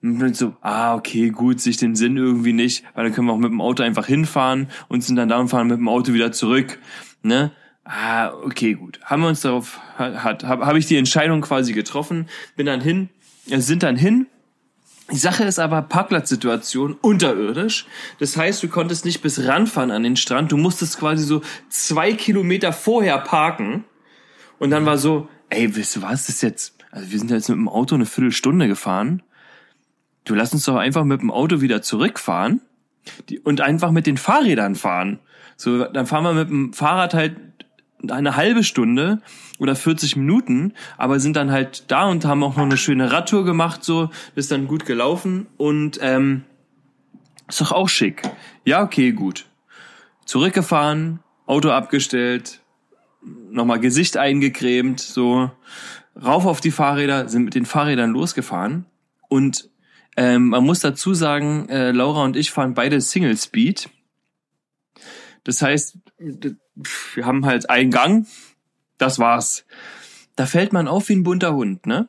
Und 0.00 0.36
so, 0.36 0.54
ah, 0.60 0.94
okay, 0.94 1.30
gut, 1.30 1.60
sich 1.60 1.76
den 1.76 1.96
Sinn 1.96 2.16
irgendwie 2.16 2.52
nicht, 2.52 2.84
weil 2.94 3.02
dann 3.02 3.12
können 3.12 3.26
wir 3.26 3.32
auch 3.32 3.38
mit 3.38 3.50
dem 3.50 3.60
Auto 3.60 3.82
einfach 3.82 4.06
hinfahren 4.06 4.68
und 4.86 5.02
sind 5.02 5.16
dann 5.16 5.28
da 5.28 5.40
und 5.40 5.48
fahren 5.48 5.66
mit 5.66 5.78
dem 5.78 5.88
Auto 5.88 6.12
wieder 6.12 6.30
zurück. 6.30 6.78
Ne? 7.24 7.50
Ah, 7.82 8.30
okay, 8.44 8.74
gut. 8.74 9.00
Haben 9.02 9.22
wir 9.22 9.28
uns 9.28 9.40
darauf, 9.40 9.80
hat, 9.96 10.44
habe 10.44 10.66
hab 10.66 10.76
ich 10.76 10.86
die 10.86 10.98
Entscheidung 10.98 11.40
quasi 11.40 11.72
getroffen, 11.72 12.28
bin 12.54 12.66
dann 12.66 12.80
hin, 12.80 13.08
äh, 13.48 13.58
sind 13.58 13.82
dann 13.82 13.96
hin. 13.96 14.28
Die 15.12 15.16
Sache 15.16 15.44
ist 15.44 15.58
aber 15.58 15.82
Parkplatzsituation 15.82 16.94
unterirdisch. 16.94 17.86
Das 18.18 18.36
heißt, 18.36 18.62
du 18.62 18.68
konntest 18.68 19.04
nicht 19.04 19.22
bis 19.22 19.44
ranfahren 19.44 19.90
an 19.90 20.02
den 20.02 20.16
Strand. 20.16 20.52
Du 20.52 20.56
musstest 20.56 20.98
quasi 20.98 21.24
so 21.24 21.42
zwei 21.68 22.12
Kilometer 22.12 22.72
vorher 22.72 23.18
parken. 23.18 23.84
Und 24.58 24.70
dann 24.70 24.86
war 24.86 24.98
so, 24.98 25.28
ey, 25.48 25.74
wisst 25.74 25.96
ihr 25.96 26.02
was, 26.02 26.26
das 26.26 26.36
ist 26.36 26.42
jetzt, 26.42 26.74
also 26.90 27.10
wir 27.10 27.18
sind 27.18 27.30
jetzt 27.30 27.48
mit 27.48 27.58
dem 27.58 27.68
Auto 27.68 27.94
eine 27.94 28.06
Viertelstunde 28.06 28.68
gefahren. 28.68 29.22
Du 30.24 30.34
lass 30.34 30.52
uns 30.52 30.64
doch 30.64 30.76
einfach 30.76 31.04
mit 31.04 31.22
dem 31.22 31.30
Auto 31.30 31.60
wieder 31.60 31.82
zurückfahren 31.82 32.60
die, 33.28 33.38
und 33.40 33.60
einfach 33.60 33.90
mit 33.90 34.06
den 34.06 34.16
Fahrrädern 34.16 34.74
fahren. 34.74 35.18
So, 35.56 35.84
dann 35.84 36.06
fahren 36.06 36.24
wir 36.24 36.32
mit 36.34 36.50
dem 36.50 36.72
Fahrrad 36.72 37.14
halt 37.14 37.36
eine 38.08 38.36
halbe 38.36 38.64
Stunde 38.64 39.20
oder 39.58 39.76
40 39.76 40.16
Minuten, 40.16 40.74
aber 40.96 41.20
sind 41.20 41.36
dann 41.36 41.50
halt 41.50 41.84
da 41.88 42.08
und 42.08 42.24
haben 42.24 42.42
auch 42.42 42.56
noch 42.56 42.64
eine 42.64 42.76
schöne 42.76 43.12
Radtour 43.12 43.44
gemacht, 43.44 43.84
so, 43.84 44.10
ist 44.34 44.50
dann 44.50 44.66
gut 44.66 44.86
gelaufen 44.86 45.46
und 45.56 45.98
ähm, 46.02 46.44
ist 47.48 47.60
doch 47.60 47.72
auch 47.72 47.88
schick. 47.88 48.22
Ja, 48.64 48.82
okay, 48.82 49.12
gut. 49.12 49.46
Zurückgefahren, 50.24 51.20
Auto 51.46 51.70
abgestellt, 51.70 52.60
nochmal 53.50 53.80
Gesicht 53.80 54.16
eingecremt, 54.16 55.00
so, 55.00 55.50
rauf 56.22 56.46
auf 56.46 56.60
die 56.60 56.70
Fahrräder, 56.70 57.28
sind 57.28 57.44
mit 57.44 57.54
den 57.54 57.66
Fahrrädern 57.66 58.10
losgefahren 58.12 58.86
und 59.28 59.68
ähm, 60.16 60.48
man 60.48 60.64
muss 60.64 60.80
dazu 60.80 61.14
sagen, 61.14 61.68
äh, 61.68 61.92
Laura 61.92 62.24
und 62.24 62.36
ich 62.36 62.50
fahren 62.50 62.74
beide 62.74 63.00
Single 63.00 63.36
Speed. 63.36 63.88
Das 65.44 65.62
heißt, 65.62 65.96
wir 66.18 67.26
haben 67.26 67.46
halt 67.46 67.70
einen 67.70 67.90
Gang, 67.90 68.26
das 68.98 69.18
war's. 69.18 69.64
Da 70.36 70.46
fällt 70.46 70.72
man 70.72 70.88
auf 70.88 71.08
wie 71.08 71.16
ein 71.16 71.22
bunter 71.22 71.54
Hund, 71.54 71.86
ne? 71.86 72.08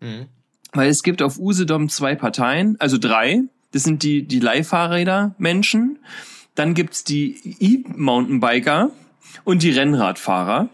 Mhm. 0.00 0.26
Weil 0.72 0.88
es 0.88 1.02
gibt 1.02 1.22
auf 1.22 1.38
Usedom 1.38 1.88
zwei 1.88 2.14
Parteien, 2.14 2.76
also 2.80 2.98
drei. 2.98 3.42
Das 3.72 3.82
sind 3.82 4.02
die, 4.02 4.22
die 4.26 4.40
Leihfahrräder-Menschen. 4.40 5.98
Dann 6.54 6.74
gibt's 6.74 7.04
die 7.04 7.56
E-Mountainbiker 7.60 8.90
und 9.44 9.62
die 9.62 9.70
Rennradfahrer. 9.70 10.68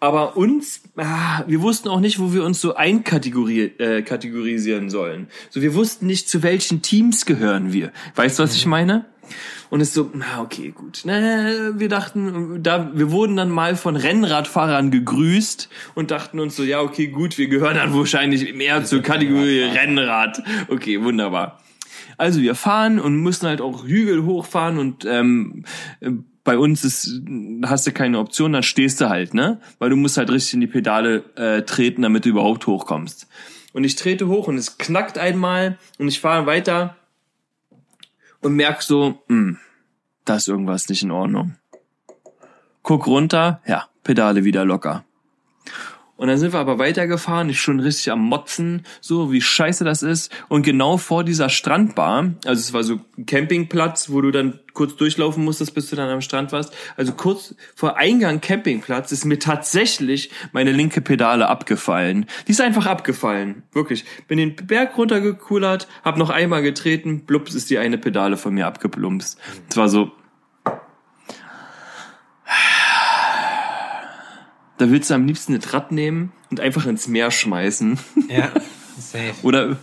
Aber 0.00 0.36
uns, 0.36 0.82
ah, 0.96 1.44
wir 1.46 1.62
wussten 1.62 1.88
auch 1.88 2.00
nicht, 2.00 2.18
wo 2.18 2.34
wir 2.34 2.44
uns 2.44 2.60
so 2.60 2.74
einkategorisieren 2.74 4.86
äh, 4.86 4.90
sollen. 4.90 5.28
So, 5.50 5.62
wir 5.62 5.74
wussten 5.74 6.06
nicht, 6.06 6.28
zu 6.28 6.42
welchen 6.42 6.82
Teams 6.82 7.26
gehören 7.26 7.72
wir. 7.72 7.92
Weißt 8.14 8.38
du, 8.38 8.42
was 8.42 8.54
ich 8.54 8.66
meine? 8.66 9.06
Und 9.70 9.80
es 9.80 9.94
so, 9.94 10.10
na, 10.12 10.42
okay, 10.42 10.70
gut. 10.70 11.02
Na, 11.04 11.78
wir 11.78 11.88
dachten, 11.88 12.62
da, 12.62 12.90
wir 12.94 13.10
wurden 13.10 13.36
dann 13.36 13.50
mal 13.50 13.76
von 13.76 13.96
Rennradfahrern 13.96 14.90
gegrüßt 14.90 15.68
und 15.94 16.10
dachten 16.10 16.38
uns 16.38 16.54
so, 16.54 16.62
ja, 16.62 16.80
okay, 16.80 17.08
gut, 17.08 17.38
wir 17.38 17.48
gehören 17.48 17.76
dann 17.76 17.94
wahrscheinlich 17.94 18.54
mehr 18.54 18.84
zur 18.84 19.02
Kategorie 19.02 19.62
Rennrad. 19.62 20.42
Okay, 20.68 21.02
wunderbar. 21.02 21.60
Also 22.16 22.40
wir 22.40 22.54
fahren 22.54 23.00
und 23.00 23.16
müssen 23.16 23.48
halt 23.48 23.60
auch 23.60 23.84
Hügel 23.84 24.24
hochfahren 24.24 24.78
und 24.78 25.04
ähm, 25.04 25.64
äh, 26.00 26.10
bei 26.44 26.58
uns 26.58 26.84
ist, 26.84 27.22
hast 27.64 27.86
du 27.86 27.92
keine 27.92 28.18
Option, 28.18 28.52
dann 28.52 28.62
stehst 28.62 29.00
du 29.00 29.08
halt, 29.08 29.34
ne? 29.34 29.60
Weil 29.78 29.90
du 29.90 29.96
musst 29.96 30.18
halt 30.18 30.30
richtig 30.30 30.54
in 30.54 30.60
die 30.60 30.66
Pedale 30.66 31.24
äh, 31.36 31.62
treten, 31.62 32.02
damit 32.02 32.26
du 32.26 32.28
überhaupt 32.28 32.66
hochkommst. 32.66 33.26
Und 33.72 33.84
ich 33.84 33.96
trete 33.96 34.28
hoch 34.28 34.46
und 34.46 34.56
es 34.56 34.78
knackt 34.78 35.18
einmal 35.18 35.78
und 35.98 36.06
ich 36.06 36.20
fahre 36.20 36.46
weiter 36.46 36.96
und 38.40 38.54
merk 38.54 38.82
so, 38.82 39.22
hm, 39.28 39.58
da 40.24 40.36
ist 40.36 40.48
irgendwas 40.48 40.88
nicht 40.88 41.02
in 41.02 41.10
Ordnung. 41.10 41.56
Guck 42.82 43.06
runter, 43.06 43.62
ja, 43.66 43.88
Pedale 44.04 44.44
wieder 44.44 44.66
locker. 44.66 45.04
Und 46.16 46.28
dann 46.28 46.38
sind 46.38 46.52
wir 46.52 46.60
aber 46.60 46.78
weitergefahren, 46.78 47.50
ich 47.50 47.60
schon 47.60 47.80
richtig 47.80 48.12
am 48.12 48.20
Motzen, 48.20 48.86
so 49.00 49.32
wie 49.32 49.40
scheiße 49.40 49.84
das 49.84 50.02
ist. 50.02 50.32
Und 50.48 50.62
genau 50.62 50.96
vor 50.96 51.24
dieser 51.24 51.48
Strandbar, 51.48 52.34
also 52.44 52.60
es 52.60 52.72
war 52.72 52.84
so 52.84 53.00
ein 53.18 53.26
Campingplatz, 53.26 54.10
wo 54.10 54.20
du 54.20 54.30
dann 54.30 54.60
kurz 54.74 54.94
durchlaufen 54.96 55.44
musstest, 55.44 55.74
bis 55.74 55.90
du 55.90 55.96
dann 55.96 56.08
am 56.08 56.20
Strand 56.20 56.52
warst. 56.52 56.72
Also 56.96 57.12
kurz 57.12 57.54
vor 57.74 57.96
Eingang 57.96 58.40
Campingplatz 58.40 59.10
ist 59.10 59.24
mir 59.24 59.38
tatsächlich 59.38 60.30
meine 60.52 60.72
linke 60.72 61.00
Pedale 61.00 61.48
abgefallen. 61.48 62.26
Die 62.46 62.52
ist 62.52 62.60
einfach 62.60 62.86
abgefallen, 62.86 63.64
wirklich. 63.72 64.04
Bin 64.28 64.38
den 64.38 64.54
Berg 64.54 64.96
runtergekulert, 64.96 65.88
hab 66.04 66.16
noch 66.16 66.30
einmal 66.30 66.62
getreten, 66.62 67.24
blups 67.26 67.54
ist 67.54 67.70
die 67.70 67.78
eine 67.78 67.98
Pedale 67.98 68.36
von 68.36 68.54
mir 68.54 68.66
abgeplumpst. 68.66 69.38
Es 69.68 69.76
war 69.76 69.88
so, 69.88 70.12
da 74.78 74.90
willst 74.90 75.10
du 75.10 75.14
am 75.14 75.26
liebsten 75.26 75.54
eine 75.54 75.72
Rad 75.72 75.92
nehmen 75.92 76.32
und 76.50 76.60
einfach 76.60 76.86
ins 76.86 77.08
Meer 77.08 77.30
schmeißen. 77.30 77.98
Ja, 78.28 78.50
safe. 78.98 79.34
Oder, 79.42 79.76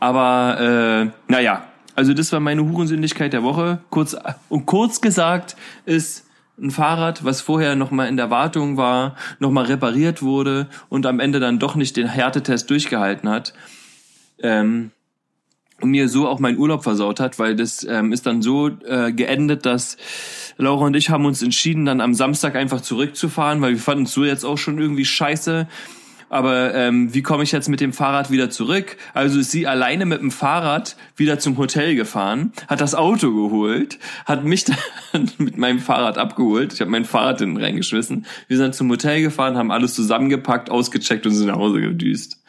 aber, 0.00 1.10
äh, 1.10 1.32
naja, 1.32 1.64
also 1.94 2.14
das 2.14 2.32
war 2.32 2.40
meine 2.40 2.62
Hurensündigkeit 2.62 3.32
der 3.32 3.42
Woche. 3.42 3.80
Kurz, 3.90 4.16
und 4.48 4.66
kurz 4.66 5.00
gesagt 5.00 5.56
ist 5.84 6.24
ein 6.60 6.70
Fahrrad, 6.70 7.24
was 7.24 7.40
vorher 7.40 7.76
nochmal 7.76 8.08
in 8.08 8.16
der 8.16 8.30
Wartung 8.30 8.76
war, 8.76 9.16
nochmal 9.38 9.66
repariert 9.66 10.22
wurde 10.22 10.68
und 10.88 11.06
am 11.06 11.20
Ende 11.20 11.40
dann 11.40 11.58
doch 11.58 11.74
nicht 11.74 11.96
den 11.96 12.08
Härtetest 12.08 12.68
durchgehalten 12.70 13.28
hat. 13.28 13.54
Ähm, 14.40 14.92
mir 15.82 16.08
so 16.08 16.26
auch 16.28 16.40
meinen 16.40 16.58
Urlaub 16.58 16.82
versaut 16.82 17.20
hat, 17.20 17.38
weil 17.38 17.54
das 17.54 17.84
ähm, 17.84 18.12
ist 18.12 18.26
dann 18.26 18.42
so 18.42 18.68
äh, 18.68 19.12
geendet, 19.12 19.64
dass 19.64 19.96
Laura 20.56 20.86
und 20.86 20.96
ich 20.96 21.10
haben 21.10 21.24
uns 21.24 21.42
entschieden, 21.42 21.84
dann 21.84 22.00
am 22.00 22.14
Samstag 22.14 22.56
einfach 22.56 22.80
zurückzufahren, 22.80 23.60
weil 23.60 23.74
wir 23.74 23.80
fanden 23.80 24.04
es 24.04 24.12
so 24.12 24.24
jetzt 24.24 24.44
auch 24.44 24.58
schon 24.58 24.78
irgendwie 24.78 25.04
scheiße. 25.04 25.68
Aber 26.30 26.74
ähm, 26.74 27.14
wie 27.14 27.22
komme 27.22 27.42
ich 27.42 27.52
jetzt 27.52 27.68
mit 27.68 27.80
dem 27.80 27.92
Fahrrad 27.92 28.30
wieder 28.30 28.50
zurück? 28.50 28.96
Also 29.14 29.38
ist 29.38 29.50
sie 29.50 29.66
alleine 29.66 30.04
mit 30.04 30.20
dem 30.20 30.30
Fahrrad 30.30 30.96
wieder 31.16 31.38
zum 31.38 31.56
Hotel 31.56 31.94
gefahren, 31.94 32.52
hat 32.66 32.80
das 32.80 32.94
Auto 32.94 33.32
geholt, 33.32 33.98
hat 34.26 34.44
mich 34.44 34.64
dann 35.12 35.30
mit 35.38 35.56
meinem 35.56 35.78
Fahrrad 35.78 36.18
abgeholt. 36.18 36.74
Ich 36.74 36.80
habe 36.80 36.90
mein 36.90 37.06
Fahrrad 37.06 37.38
hinten 37.38 37.56
reingeschmissen. 37.56 38.26
Wir 38.46 38.58
sind 38.58 38.74
zum 38.74 38.90
Hotel 38.90 39.22
gefahren, 39.22 39.56
haben 39.56 39.70
alles 39.70 39.94
zusammengepackt, 39.94 40.70
ausgecheckt 40.70 41.24
und 41.24 41.32
sind 41.32 41.46
nach 41.46 41.56
Hause 41.56 41.80
gedüst. 41.80 42.42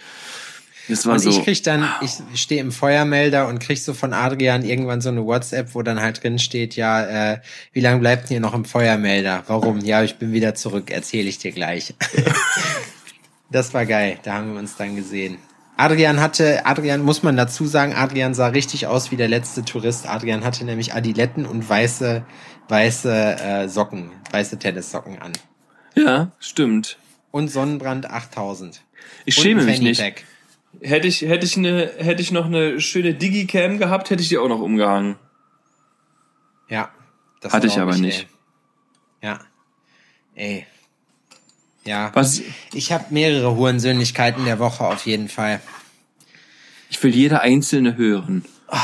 Das 0.90 1.06
war 1.06 1.14
und 1.14 1.20
so. 1.20 1.30
ich 1.30 1.44
krieg 1.44 1.62
dann, 1.64 1.88
ich 2.02 2.42
stehe 2.42 2.60
im 2.60 2.72
Feuermelder 2.72 3.48
und 3.48 3.60
krieg 3.60 3.78
so 3.78 3.94
von 3.94 4.12
Adrian 4.12 4.64
irgendwann 4.66 5.02
so 5.02 5.10
eine 5.10 5.24
WhatsApp, 5.24 5.76
wo 5.76 5.84
dann 5.84 6.02
halt 6.02 6.24
drin 6.24 6.40
steht, 6.40 6.76
ja, 6.76 7.34
äh, 7.34 7.42
wie 7.74 7.80
lange 7.80 8.00
bleibt 8.00 8.32
ihr 8.32 8.40
noch 8.40 8.56
im 8.56 8.66
Feuermelder? 8.66 9.44
Warum? 9.46 9.80
Ja, 9.80 10.04
ich 10.04 10.16
bin 10.16 10.34
wieder 10.34 10.56
zurück, 10.56 10.90
erzähle 10.90 11.30
ich 11.30 11.38
dir 11.38 11.52
gleich. 11.52 11.94
das 13.52 13.74
war 13.76 13.86
geil, 13.86 14.18
da 14.24 14.34
haben 14.34 14.54
wir 14.54 14.60
uns 14.60 14.78
dann 14.78 14.96
gesehen. 14.96 15.38
Adrian 15.78 16.20
hatte, 16.20 16.66
Adrian 16.66 17.04
muss 17.04 17.24
man 17.24 17.38
dazu 17.38 17.66
sagen, 17.66 17.94
Adrian 17.94 18.34
sah 18.34 18.48
richtig 18.48 18.88
aus 18.88 19.12
wie 19.12 19.16
der 19.16 19.30
letzte 19.30 19.64
Tourist. 19.64 20.10
Adrian 20.10 20.44
hatte 20.44 20.66
nämlich 20.66 20.94
Adiletten 20.94 21.46
und 21.46 21.70
weiße, 21.70 22.26
weiße 22.68 23.12
äh, 23.12 23.70
Socken, 23.70 24.12
weiße 24.32 24.60
Tennissocken 24.60 25.20
an. 25.20 25.32
Ja, 25.96 26.32
stimmt. 26.40 26.98
Und 27.32 27.50
Sonnenbrand 27.50 28.10
8000. 28.10 28.82
Ich 29.26 29.36
schäme 29.36 29.64
mich 29.64 29.80
nicht. 29.80 30.04
Hätte 30.82 31.08
ich, 31.08 31.22
hätte 31.22 31.46
ich 31.46 31.58
eine, 31.58 31.92
hätte 31.98 32.22
ich 32.22 32.32
noch 32.32 32.46
eine 32.46 32.80
schöne 32.80 33.14
Digicam 33.14 33.78
gehabt, 33.80 34.10
hätte 34.10 34.22
ich 34.22 34.30
die 34.30 34.38
auch 34.38 34.48
noch 34.48 34.62
umgehangen. 34.62 35.16
Ja. 36.70 36.92
Das 37.42 37.54
Hatte 37.54 37.68
ich 37.68 37.80
aber 37.80 37.96
ich, 37.96 38.02
nicht. 38.02 38.28
Ey. 39.22 39.30
Ja. 39.30 39.40
Ey. 40.36 40.66
Ja. 41.86 42.12
Was? 42.14 42.42
Ich 42.74 42.92
habe 42.92 43.06
mehrere 43.10 43.56
Hurensöhnlichkeiten 43.56 44.46
der 44.46 44.60
Woche 44.60 44.86
auf 44.86 45.06
jeden 45.06 45.30
Fall. 45.30 45.62
Ich 46.90 47.02
will 47.04 47.14
jede 47.14 47.42
einzelne 47.42 47.98
hören. 47.98 48.46
Oh 48.68 48.78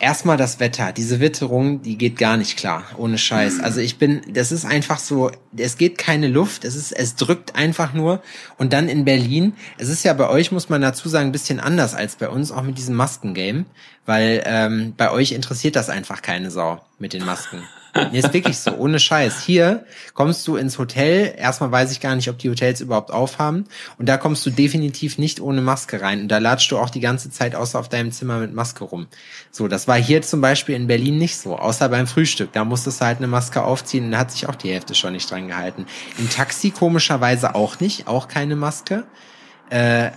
erstmal 0.00 0.36
das 0.36 0.60
Wetter. 0.60 0.92
Diese 0.92 1.20
Witterung, 1.20 1.82
die 1.82 1.96
geht 1.96 2.18
gar 2.18 2.36
nicht 2.36 2.56
klar, 2.56 2.84
ohne 2.96 3.18
Scheiß. 3.18 3.60
Also 3.60 3.80
ich 3.80 3.98
bin, 3.98 4.22
das 4.28 4.52
ist 4.52 4.64
einfach 4.64 4.98
so, 4.98 5.30
es 5.56 5.78
geht 5.78 5.98
keine 5.98 6.28
Luft, 6.28 6.64
es 6.64 6.76
ist, 6.76 6.92
es 6.92 7.16
drückt 7.16 7.54
einfach 7.54 7.92
nur. 7.92 8.22
Und 8.58 8.72
dann 8.72 8.88
in 8.88 9.04
Berlin, 9.04 9.54
es 9.78 9.88
ist 9.88 10.04
ja 10.04 10.12
bei 10.12 10.28
euch, 10.28 10.52
muss 10.52 10.68
man 10.68 10.80
dazu 10.80 11.08
sagen, 11.08 11.28
ein 11.28 11.32
bisschen 11.32 11.60
anders 11.60 11.94
als 11.94 12.16
bei 12.16 12.28
uns, 12.28 12.52
auch 12.52 12.62
mit 12.62 12.78
diesem 12.78 12.94
Maskengame, 12.94 13.64
weil 14.04 14.42
ähm, 14.46 14.94
bei 14.96 15.10
euch 15.10 15.32
interessiert 15.32 15.76
das 15.76 15.90
einfach 15.90 16.22
keine 16.22 16.50
Sau 16.50 16.80
mit 16.98 17.12
den 17.12 17.24
Masken. 17.24 17.62
Nee, 18.12 18.18
ist 18.18 18.32
wirklich 18.32 18.58
so, 18.58 18.72
ohne 18.72 18.98
Scheiß. 18.98 19.40
Hier 19.40 19.84
kommst 20.14 20.46
du 20.46 20.56
ins 20.56 20.78
Hotel, 20.78 21.34
erstmal 21.36 21.72
weiß 21.72 21.92
ich 21.92 22.00
gar 22.00 22.14
nicht, 22.16 22.28
ob 22.28 22.38
die 22.38 22.50
Hotels 22.50 22.80
überhaupt 22.80 23.10
aufhaben, 23.10 23.64
und 23.98 24.08
da 24.08 24.16
kommst 24.16 24.44
du 24.46 24.50
definitiv 24.50 25.18
nicht 25.18 25.40
ohne 25.40 25.60
Maske 25.60 26.00
rein. 26.00 26.22
Und 26.22 26.28
da 26.28 26.38
latschst 26.38 26.70
du 26.70 26.78
auch 26.78 26.90
die 26.90 27.00
ganze 27.00 27.30
Zeit 27.30 27.54
außer 27.54 27.78
auf 27.78 27.88
deinem 27.88 28.12
Zimmer 28.12 28.38
mit 28.38 28.54
Maske 28.54 28.84
rum. 28.84 29.06
So, 29.50 29.68
das 29.68 29.88
war 29.88 29.96
hier 29.96 30.22
zum 30.22 30.40
Beispiel 30.40 30.74
in 30.74 30.86
Berlin 30.86 31.18
nicht 31.18 31.36
so, 31.36 31.56
außer 31.56 31.88
beim 31.88 32.06
Frühstück. 32.06 32.52
Da 32.52 32.64
musstest 32.64 33.00
du 33.00 33.04
halt 33.04 33.18
eine 33.18 33.28
Maske 33.28 33.62
aufziehen 33.62 34.06
und 34.06 34.10
da 34.12 34.18
hat 34.18 34.32
sich 34.32 34.48
auch 34.48 34.54
die 34.54 34.70
Hälfte 34.70 34.94
schon 34.94 35.12
nicht 35.12 35.30
dran 35.30 35.48
gehalten. 35.48 35.86
Im 36.18 36.28
Taxi 36.30 36.70
komischerweise 36.70 37.54
auch 37.54 37.80
nicht, 37.80 38.06
auch 38.06 38.28
keine 38.28 38.56
Maske. 38.56 39.04
Äh, 39.70 40.10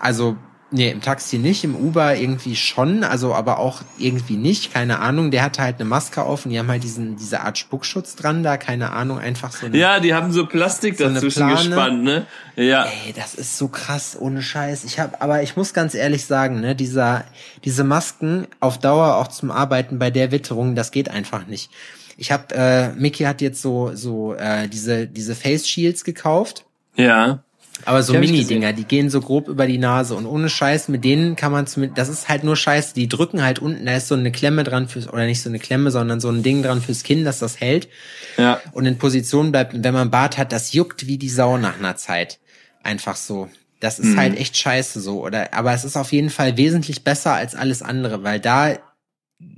also 0.00 0.36
Nee, 0.70 0.90
im 0.90 1.00
Taxi 1.00 1.38
nicht, 1.38 1.64
im 1.64 1.74
Uber 1.74 2.14
irgendwie 2.16 2.54
schon, 2.54 3.02
also 3.02 3.34
aber 3.34 3.58
auch 3.58 3.80
irgendwie 3.96 4.36
nicht, 4.36 4.74
keine 4.74 4.98
Ahnung. 4.98 5.30
Der 5.30 5.42
hatte 5.42 5.62
halt 5.62 5.76
eine 5.76 5.88
Maske 5.88 6.22
auf 6.22 6.44
und 6.44 6.50
die 6.50 6.58
haben 6.58 6.68
halt 6.68 6.82
diesen, 6.82 7.16
diese 7.16 7.40
Art 7.40 7.56
Spuckschutz 7.56 8.16
dran 8.16 8.42
da, 8.42 8.58
keine 8.58 8.92
Ahnung, 8.92 9.18
einfach 9.18 9.50
so 9.50 9.64
eine, 9.64 9.78
Ja, 9.78 9.98
die 9.98 10.12
haben 10.12 10.30
so 10.30 10.44
Plastik 10.44 10.98
so 10.98 11.08
dazwischen 11.08 11.48
gespannt, 11.48 12.04
ne? 12.04 12.26
Ja. 12.54 12.84
Ey, 12.84 13.14
das 13.14 13.34
ist 13.34 13.56
so 13.56 13.68
krass, 13.68 14.14
ohne 14.20 14.42
Scheiß. 14.42 14.84
Ich 14.84 14.98
hab, 15.00 15.22
aber 15.22 15.42
ich 15.42 15.56
muss 15.56 15.72
ganz 15.72 15.94
ehrlich 15.94 16.26
sagen, 16.26 16.60
ne, 16.60 16.76
dieser, 16.76 17.24
diese 17.64 17.82
Masken 17.82 18.46
auf 18.60 18.76
Dauer 18.76 19.16
auch 19.16 19.28
zum 19.28 19.50
Arbeiten 19.50 19.98
bei 19.98 20.10
der 20.10 20.32
Witterung, 20.32 20.74
das 20.74 20.90
geht 20.90 21.08
einfach 21.10 21.46
nicht. 21.46 21.70
Ich 22.18 22.30
hab, 22.30 22.52
äh, 22.52 22.90
Mickey 22.90 23.24
hat 23.24 23.40
jetzt 23.40 23.62
so, 23.62 23.92
so, 23.94 24.34
äh, 24.34 24.68
diese, 24.68 25.06
diese 25.06 25.34
Face 25.34 25.66
Shields 25.66 26.04
gekauft. 26.04 26.66
Ja. 26.94 27.42
Aber 27.84 28.02
so 28.02 28.14
Mini-Dinger, 28.14 28.72
die 28.72 28.84
gehen 28.84 29.08
so 29.08 29.20
grob 29.20 29.48
über 29.48 29.66
die 29.66 29.78
Nase 29.78 30.14
und 30.14 30.26
ohne 30.26 30.48
Scheiß, 30.48 30.88
mit 30.88 31.04
denen 31.04 31.36
kann 31.36 31.52
man 31.52 31.66
zumindest, 31.66 31.98
das 31.98 32.08
ist 32.08 32.28
halt 32.28 32.44
nur 32.44 32.56
Scheiße, 32.56 32.94
die 32.94 33.08
drücken 33.08 33.42
halt 33.42 33.60
unten, 33.60 33.86
da 33.86 33.96
ist 33.96 34.08
so 34.08 34.14
eine 34.14 34.32
Klemme 34.32 34.64
dran 34.64 34.88
fürs, 34.88 35.08
oder 35.08 35.26
nicht 35.26 35.42
so 35.42 35.48
eine 35.48 35.58
Klemme, 35.58 35.90
sondern 35.90 36.20
so 36.20 36.28
ein 36.28 36.42
Ding 36.42 36.62
dran 36.62 36.82
fürs 36.82 37.02
Kinn, 37.02 37.24
dass 37.24 37.38
das 37.38 37.60
hält. 37.60 37.88
Ja. 38.36 38.60
Und 38.72 38.86
in 38.86 38.98
Position 38.98 39.52
bleibt. 39.52 39.74
Und 39.74 39.84
wenn 39.84 39.94
man 39.94 40.10
Bart 40.10 40.38
hat, 40.38 40.52
das 40.52 40.72
juckt 40.72 41.06
wie 41.06 41.18
die 41.18 41.28
Sau 41.28 41.56
nach 41.56 41.78
einer 41.78 41.96
Zeit. 41.96 42.38
Einfach 42.82 43.16
so. 43.16 43.48
Das 43.80 43.98
ist 43.98 44.08
mhm. 44.08 44.18
halt 44.18 44.38
echt 44.38 44.56
scheiße 44.56 45.00
so, 45.00 45.24
oder? 45.24 45.54
Aber 45.54 45.72
es 45.72 45.84
ist 45.84 45.96
auf 45.96 46.12
jeden 46.12 46.30
Fall 46.30 46.56
wesentlich 46.56 47.04
besser 47.04 47.34
als 47.34 47.54
alles 47.54 47.82
andere, 47.82 48.24
weil 48.24 48.40
da, 48.40 48.76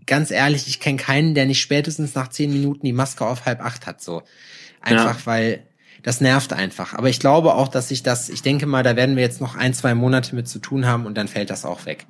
ganz 0.06 0.30
ehrlich, 0.30 0.68
ich 0.68 0.80
kenne 0.80 0.98
keinen, 0.98 1.34
der 1.34 1.46
nicht 1.46 1.60
spätestens 1.60 2.14
nach 2.14 2.28
zehn 2.28 2.52
Minuten 2.52 2.84
die 2.84 2.92
Maske 2.92 3.24
auf 3.24 3.46
halb 3.46 3.64
acht 3.64 3.86
hat, 3.86 4.02
so. 4.02 4.22
Einfach 4.82 5.20
ja. 5.20 5.26
weil 5.26 5.66
das 6.02 6.20
nervt 6.20 6.52
einfach. 6.52 6.94
Aber 6.94 7.08
ich 7.08 7.20
glaube 7.20 7.54
auch, 7.54 7.68
dass 7.68 7.88
sich 7.88 8.02
das, 8.02 8.28
ich 8.28 8.42
denke 8.42 8.66
mal, 8.66 8.82
da 8.82 8.96
werden 8.96 9.16
wir 9.16 9.22
jetzt 9.22 9.40
noch 9.40 9.56
ein, 9.56 9.74
zwei 9.74 9.94
Monate 9.94 10.34
mit 10.34 10.48
zu 10.48 10.58
tun 10.58 10.86
haben 10.86 11.06
und 11.06 11.16
dann 11.16 11.28
fällt 11.28 11.50
das 11.50 11.64
auch 11.64 11.86
weg. 11.86 12.06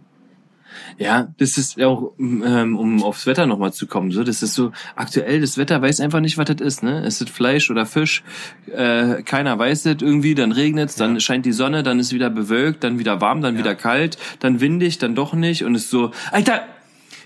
Ja, 0.99 1.33
das 1.39 1.57
ist 1.57 1.81
auch, 1.83 2.13
ähm, 2.19 2.77
um 2.77 3.03
aufs 3.03 3.27
Wetter 3.27 3.47
nochmal 3.47 3.73
zu 3.73 3.87
kommen, 3.87 4.11
so, 4.11 4.23
das 4.23 4.43
ist 4.43 4.55
so 4.55 4.73
aktuell, 4.97 5.41
das 5.41 5.57
Wetter 5.57 5.81
weiß 5.81 6.01
einfach 6.01 6.21
nicht, 6.21 6.37
was 6.39 6.47
das 6.47 6.61
ist, 6.61 6.83
ne? 6.83 7.05
Ist 7.07 7.21
es 7.21 7.31
Fleisch 7.31 7.71
oder 7.71 7.87
Fisch? 7.87 8.23
Äh, 8.67 9.23
keiner 9.23 9.59
weiß 9.59 9.87
es 9.87 10.03
irgendwie, 10.03 10.35
dann 10.35 10.53
regnet 10.53 10.91
es, 10.91 10.97
dann 10.97 11.15
ja. 11.15 11.21
scheint 11.21 11.47
die 11.47 11.53
Sonne, 11.53 11.83
dann 11.83 11.99
ist 11.99 12.13
wieder 12.13 12.31
bewölkt, 12.31 12.85
dann 12.85 12.99
wieder 12.99 13.21
warm, 13.21 13.41
dann 13.41 13.55
ja. 13.55 13.61
wieder 13.61 13.75
kalt, 13.75 14.19
dann 14.41 14.61
windig, 14.61 14.99
dann 14.99 15.15
doch 15.15 15.33
nicht 15.33 15.65
und 15.65 15.75
ist 15.75 15.91
so, 15.91 16.13
Alter, 16.33 16.63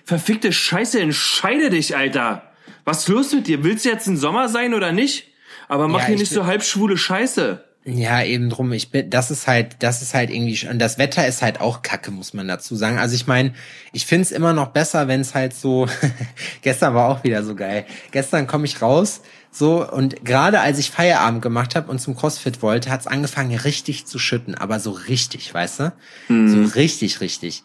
verfickte 0.05 0.53
Scheiße, 0.53 1.01
entscheide 1.01 1.71
dich, 1.71 1.97
Alter! 1.97 2.43
Was 2.85 3.01
ist 3.01 3.09
los 3.09 3.33
mit 3.33 3.47
dir? 3.47 3.65
Willst 3.65 3.85
du 3.85 3.89
jetzt 3.89 4.07
ein 4.07 4.19
Sommer 4.19 4.49
sein 4.49 4.75
oder 4.75 4.93
nicht? 4.93 5.34
Aber 5.75 5.89
mach 5.89 6.03
ja, 6.03 6.07
hier 6.07 6.19
nicht 6.19 6.31
so 6.31 6.47
halbschwule 6.47 6.97
Scheiße. 6.97 7.65
Ja, 7.85 8.23
eben 8.23 8.49
drum. 8.49 8.73
Ich 8.73 8.93
bin, 8.93 9.11
das 9.11 9.33
ist 9.33 9.49
halt, 9.49 9.77
das 9.81 10.03
ist 10.03 10.15
halt 10.15 10.31
irgendwie, 10.31 10.69
und 10.69 10.79
das 10.79 10.99
Wetter 10.99 11.27
ist 11.27 11.43
halt 11.43 11.61
auch 11.61 11.83
Kacke, 11.83 12.13
muss 12.13 12.33
man 12.33 12.47
dazu 12.47 12.77
sagen. 12.77 12.99
Also 12.99 13.17
ich 13.17 13.27
meine, 13.27 13.53
ich 13.93 14.07
find's 14.07 14.31
immer 14.31 14.53
noch 14.53 14.69
besser, 14.69 15.09
wenn 15.09 15.21
es 15.21 15.35
halt 15.35 15.53
so. 15.53 15.89
gestern 16.63 16.95
war 16.95 17.09
auch 17.09 17.25
wieder 17.25 17.43
so 17.43 17.57
geil. 17.57 17.87
Gestern 18.13 18.47
komme 18.47 18.67
ich 18.67 18.81
raus, 18.81 19.21
so 19.51 19.85
und 19.89 20.25
gerade 20.25 20.61
als 20.61 20.79
ich 20.79 20.93
Feierabend 20.93 21.43
gemacht 21.43 21.75
habe 21.75 21.91
und 21.91 21.99
zum 21.99 22.17
CrossFit 22.17 22.63
wollte, 22.63 22.89
hat's 22.89 23.09
angefangen 23.09 23.57
richtig 23.57 24.07
zu 24.07 24.21
schütten, 24.21 24.55
aber 24.55 24.79
so 24.79 24.93
richtig, 24.93 25.53
weißt 25.53 25.81
du? 25.81 25.93
Mhm. 26.29 26.49
So 26.49 26.75
richtig, 26.77 27.21
richtig. 27.21 27.65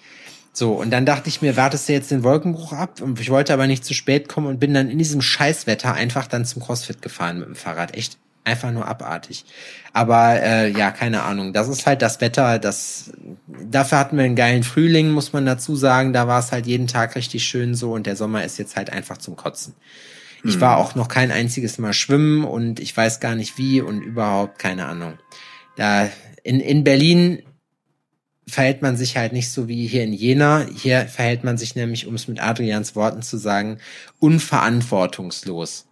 So, 0.51 0.73
und 0.73 0.91
dann 0.91 1.05
dachte 1.05 1.29
ich 1.29 1.41
mir, 1.41 1.55
wartest 1.57 1.87
du 1.87 1.93
jetzt 1.93 2.11
den 2.11 2.23
Wolkenbruch 2.23 2.73
ab? 2.73 3.01
Und 3.01 3.19
ich 3.19 3.29
wollte 3.29 3.53
aber 3.53 3.67
nicht 3.67 3.85
zu 3.85 3.93
spät 3.93 4.27
kommen 4.27 4.47
und 4.47 4.59
bin 4.59 4.73
dann 4.73 4.89
in 4.89 4.97
diesem 4.97 5.21
Scheißwetter 5.21 5.93
einfach 5.93 6.27
dann 6.27 6.45
zum 6.45 6.61
CrossFit 6.61 7.01
gefahren 7.01 7.39
mit 7.39 7.47
dem 7.47 7.55
Fahrrad. 7.55 7.95
Echt 7.95 8.17
einfach 8.43 8.71
nur 8.71 8.87
abartig. 8.87 9.45
Aber 9.93 10.41
äh, 10.41 10.71
ja, 10.71 10.91
keine 10.91 11.23
Ahnung. 11.23 11.53
Das 11.53 11.67
ist 11.67 11.85
halt 11.85 12.01
das 12.01 12.19
Wetter, 12.19 12.59
das 12.59 13.11
dafür 13.47 13.99
hatten 13.99 14.17
wir 14.17 14.25
einen 14.25 14.35
geilen 14.35 14.63
Frühling, 14.63 15.11
muss 15.11 15.33
man 15.33 15.45
dazu 15.45 15.75
sagen. 15.75 16.13
Da 16.13 16.27
war 16.27 16.39
es 16.39 16.51
halt 16.51 16.65
jeden 16.65 16.87
Tag 16.87 17.15
richtig 17.15 17.45
schön 17.45 17.75
so 17.75 17.93
und 17.93 18.07
der 18.07 18.15
Sommer 18.15 18.43
ist 18.43 18.57
jetzt 18.57 18.75
halt 18.75 18.89
einfach 18.91 19.17
zum 19.17 19.35
Kotzen. 19.35 19.75
Ich 20.43 20.55
mhm. 20.55 20.61
war 20.61 20.77
auch 20.77 20.95
noch 20.95 21.09
kein 21.09 21.31
einziges 21.31 21.77
Mal 21.77 21.93
schwimmen 21.93 22.43
und 22.43 22.79
ich 22.79 22.95
weiß 22.95 23.19
gar 23.19 23.35
nicht 23.35 23.57
wie 23.57 23.81
und 23.81 24.01
überhaupt 24.01 24.57
keine 24.57 24.85
Ahnung. 24.87 25.13
da 25.75 26.09
in, 26.43 26.59
in 26.59 26.83
Berlin 26.83 27.43
verhält 28.49 28.81
man 28.81 28.97
sich 28.97 29.17
halt 29.17 29.33
nicht 29.33 29.49
so 29.49 29.67
wie 29.67 29.87
hier 29.87 30.03
in 30.03 30.13
Jena. 30.13 30.65
Hier 30.75 31.07
verhält 31.07 31.43
man 31.43 31.57
sich 31.57 31.75
nämlich, 31.75 32.07
um 32.07 32.15
es 32.15 32.27
mit 32.27 32.41
Adrians 32.41 32.95
Worten 32.95 33.21
zu 33.21 33.37
sagen, 33.37 33.79
unverantwortungslos. 34.19 35.85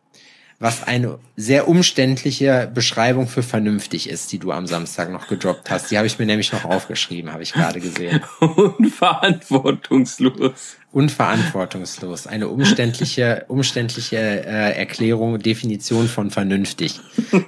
Was 0.59 0.81
eine 0.81 1.19
sehr 1.35 1.67
umständliche 1.67 2.71
Beschreibung 2.73 3.27
für 3.27 3.43
vernünftig 3.43 4.09
ist, 4.09 4.31
die 4.31 4.39
du 4.39 4.51
am 4.51 4.65
Samstag 4.65 5.11
noch 5.11 5.27
gedroppt 5.27 5.69
hast. 5.69 5.91
Die 5.91 5.97
habe 5.97 6.07
ich 6.07 6.17
mir 6.17 6.25
nämlich 6.25 6.51
noch 6.51 6.65
aufgeschrieben, 6.65 7.31
habe 7.31 7.43
ich 7.43 7.53
gerade 7.53 7.79
gesehen. 7.79 8.23
Unverantwortungslos. 8.39 10.77
Unverantwortungslos. 10.91 12.25
Eine 12.25 12.47
umständliche, 12.47 13.45
umständliche 13.49 14.17
äh, 14.17 14.75
Erklärung, 14.75 15.37
Definition 15.37 16.07
von 16.07 16.31
vernünftig. 16.31 17.01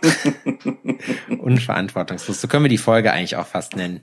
Unverantwortungslos. 1.39 2.41
So 2.41 2.47
können 2.47 2.65
wir 2.65 2.69
die 2.69 2.77
Folge 2.77 3.11
eigentlich 3.11 3.37
auch 3.37 3.47
fast 3.47 3.75
nennen. 3.75 4.01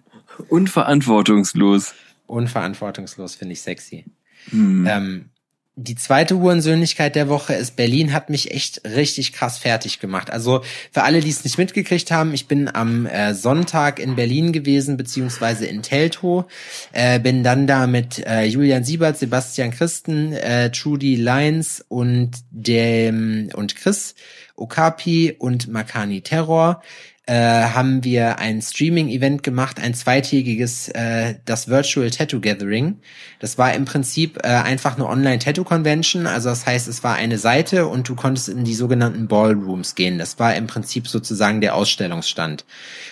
Unverantwortungslos. 0.48 1.94
Unverantwortungslos 2.26 3.34
finde 3.34 3.52
ich 3.52 3.62
sexy. 3.62 4.04
Hm. 4.50 4.86
Ähm, 4.88 5.30
die 5.78 5.94
zweite 5.94 6.38
Hurensöhnlichkeit 6.38 7.16
der 7.16 7.28
Woche 7.28 7.52
ist, 7.52 7.76
Berlin 7.76 8.14
hat 8.14 8.30
mich 8.30 8.50
echt 8.50 8.80
richtig 8.86 9.34
krass 9.34 9.58
fertig 9.58 10.00
gemacht. 10.00 10.30
Also 10.30 10.62
für 10.90 11.02
alle, 11.02 11.20
die 11.20 11.28
es 11.28 11.44
nicht 11.44 11.58
mitgekriegt 11.58 12.10
haben, 12.10 12.32
ich 12.32 12.48
bin 12.48 12.74
am 12.74 13.04
äh, 13.04 13.34
Sonntag 13.34 13.98
in 13.98 14.16
Berlin 14.16 14.52
gewesen, 14.52 14.96
beziehungsweise 14.96 15.66
in 15.66 15.82
Teltow. 15.82 16.46
Äh, 16.92 17.20
bin 17.20 17.44
dann 17.44 17.66
da 17.66 17.86
mit 17.86 18.26
äh, 18.26 18.44
Julian 18.44 18.84
Siebert, 18.84 19.18
Sebastian 19.18 19.70
Christen, 19.70 20.32
äh, 20.32 20.70
Trudy 20.70 21.16
Lyons 21.16 21.84
und 21.88 22.30
dem 22.50 23.50
und 23.54 23.76
Chris 23.76 24.14
Okapi 24.56 25.36
und 25.38 25.68
Makani 25.68 26.22
Terror 26.22 26.80
äh, 27.26 27.34
haben 27.34 28.04
wir 28.04 28.38
ein 28.38 28.62
Streaming-Event 28.62 29.42
gemacht, 29.42 29.80
ein 29.80 29.94
zweitägiges, 29.94 30.88
äh, 30.90 31.34
das 31.44 31.66
Virtual 31.66 32.08
Tattoo 32.08 32.40
Gathering. 32.40 33.00
Das 33.40 33.58
war 33.58 33.74
im 33.74 33.84
Prinzip 33.84 34.38
äh, 34.44 34.48
einfach 34.48 34.94
eine 34.94 35.06
Online-Tattoo-Convention. 35.06 36.28
Also 36.28 36.50
das 36.50 36.66
heißt, 36.66 36.86
es 36.86 37.02
war 37.02 37.16
eine 37.16 37.38
Seite 37.38 37.88
und 37.88 38.08
du 38.08 38.14
konntest 38.14 38.48
in 38.48 38.62
die 38.62 38.74
sogenannten 38.74 39.26
Ballrooms 39.26 39.96
gehen. 39.96 40.18
Das 40.18 40.38
war 40.38 40.54
im 40.54 40.68
Prinzip 40.68 41.08
sozusagen 41.08 41.60
der 41.60 41.74
Ausstellungsstand. 41.74 42.64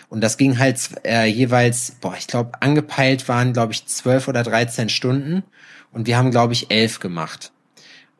Und 0.08 0.20
das 0.20 0.36
ging 0.36 0.60
halt 0.60 0.78
äh, 1.04 1.26
jeweils, 1.26 1.96
boah, 2.00 2.14
ich 2.16 2.28
glaube, 2.28 2.52
angepeilt 2.60 3.28
waren, 3.28 3.52
glaube 3.52 3.72
ich, 3.72 3.84
zwölf 3.86 4.28
oder 4.28 4.44
dreizehn 4.44 4.90
Stunden. 4.90 5.42
Und 5.90 6.06
wir 6.06 6.16
haben, 6.16 6.30
glaube 6.30 6.52
ich, 6.52 6.70
elf 6.70 7.00
gemacht. 7.00 7.50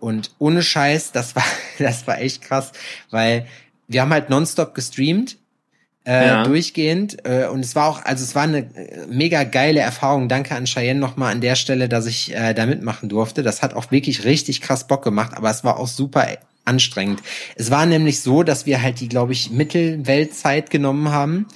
Und 0.00 0.32
ohne 0.40 0.62
Scheiß, 0.62 1.12
das 1.12 1.36
war, 1.36 1.44
das 1.78 2.04
war 2.08 2.20
echt 2.20 2.42
krass, 2.42 2.72
weil 3.10 3.46
wir 3.86 4.02
haben 4.02 4.12
halt 4.12 4.28
nonstop 4.28 4.74
gestreamt 4.74 5.36
äh, 6.04 6.26
ja. 6.26 6.42
durchgehend. 6.44 7.24
Äh, 7.26 7.46
und 7.46 7.60
es 7.60 7.74
war 7.74 7.88
auch, 7.88 8.04
also 8.04 8.22
es 8.22 8.34
war 8.34 8.42
eine 8.42 8.58
äh, 8.58 9.06
mega 9.08 9.44
geile 9.44 9.80
Erfahrung. 9.80 10.28
Danke 10.28 10.54
an 10.54 10.66
Cheyenne 10.66 11.00
nochmal 11.00 11.32
an 11.32 11.40
der 11.40 11.54
Stelle, 11.54 11.88
dass 11.88 12.06
ich 12.06 12.34
äh, 12.34 12.54
da 12.54 12.66
mitmachen 12.66 13.08
durfte. 13.08 13.42
Das 13.42 13.62
hat 13.62 13.74
auch 13.74 13.90
wirklich 13.90 14.24
richtig 14.24 14.60
krass 14.60 14.86
Bock 14.86 15.02
gemacht, 15.02 15.32
aber 15.34 15.50
es 15.50 15.64
war 15.64 15.78
auch 15.78 15.88
super 15.88 16.26
anstrengend. 16.64 17.22
Es 17.56 17.70
war 17.70 17.86
nämlich 17.86 18.20
so, 18.20 18.42
dass 18.42 18.66
wir 18.66 18.82
halt 18.82 19.00
die, 19.00 19.08
glaube 19.08 19.32
ich, 19.32 19.50
Mittelweltzeit 19.50 20.70
genommen 20.70 21.10
haben. 21.10 21.46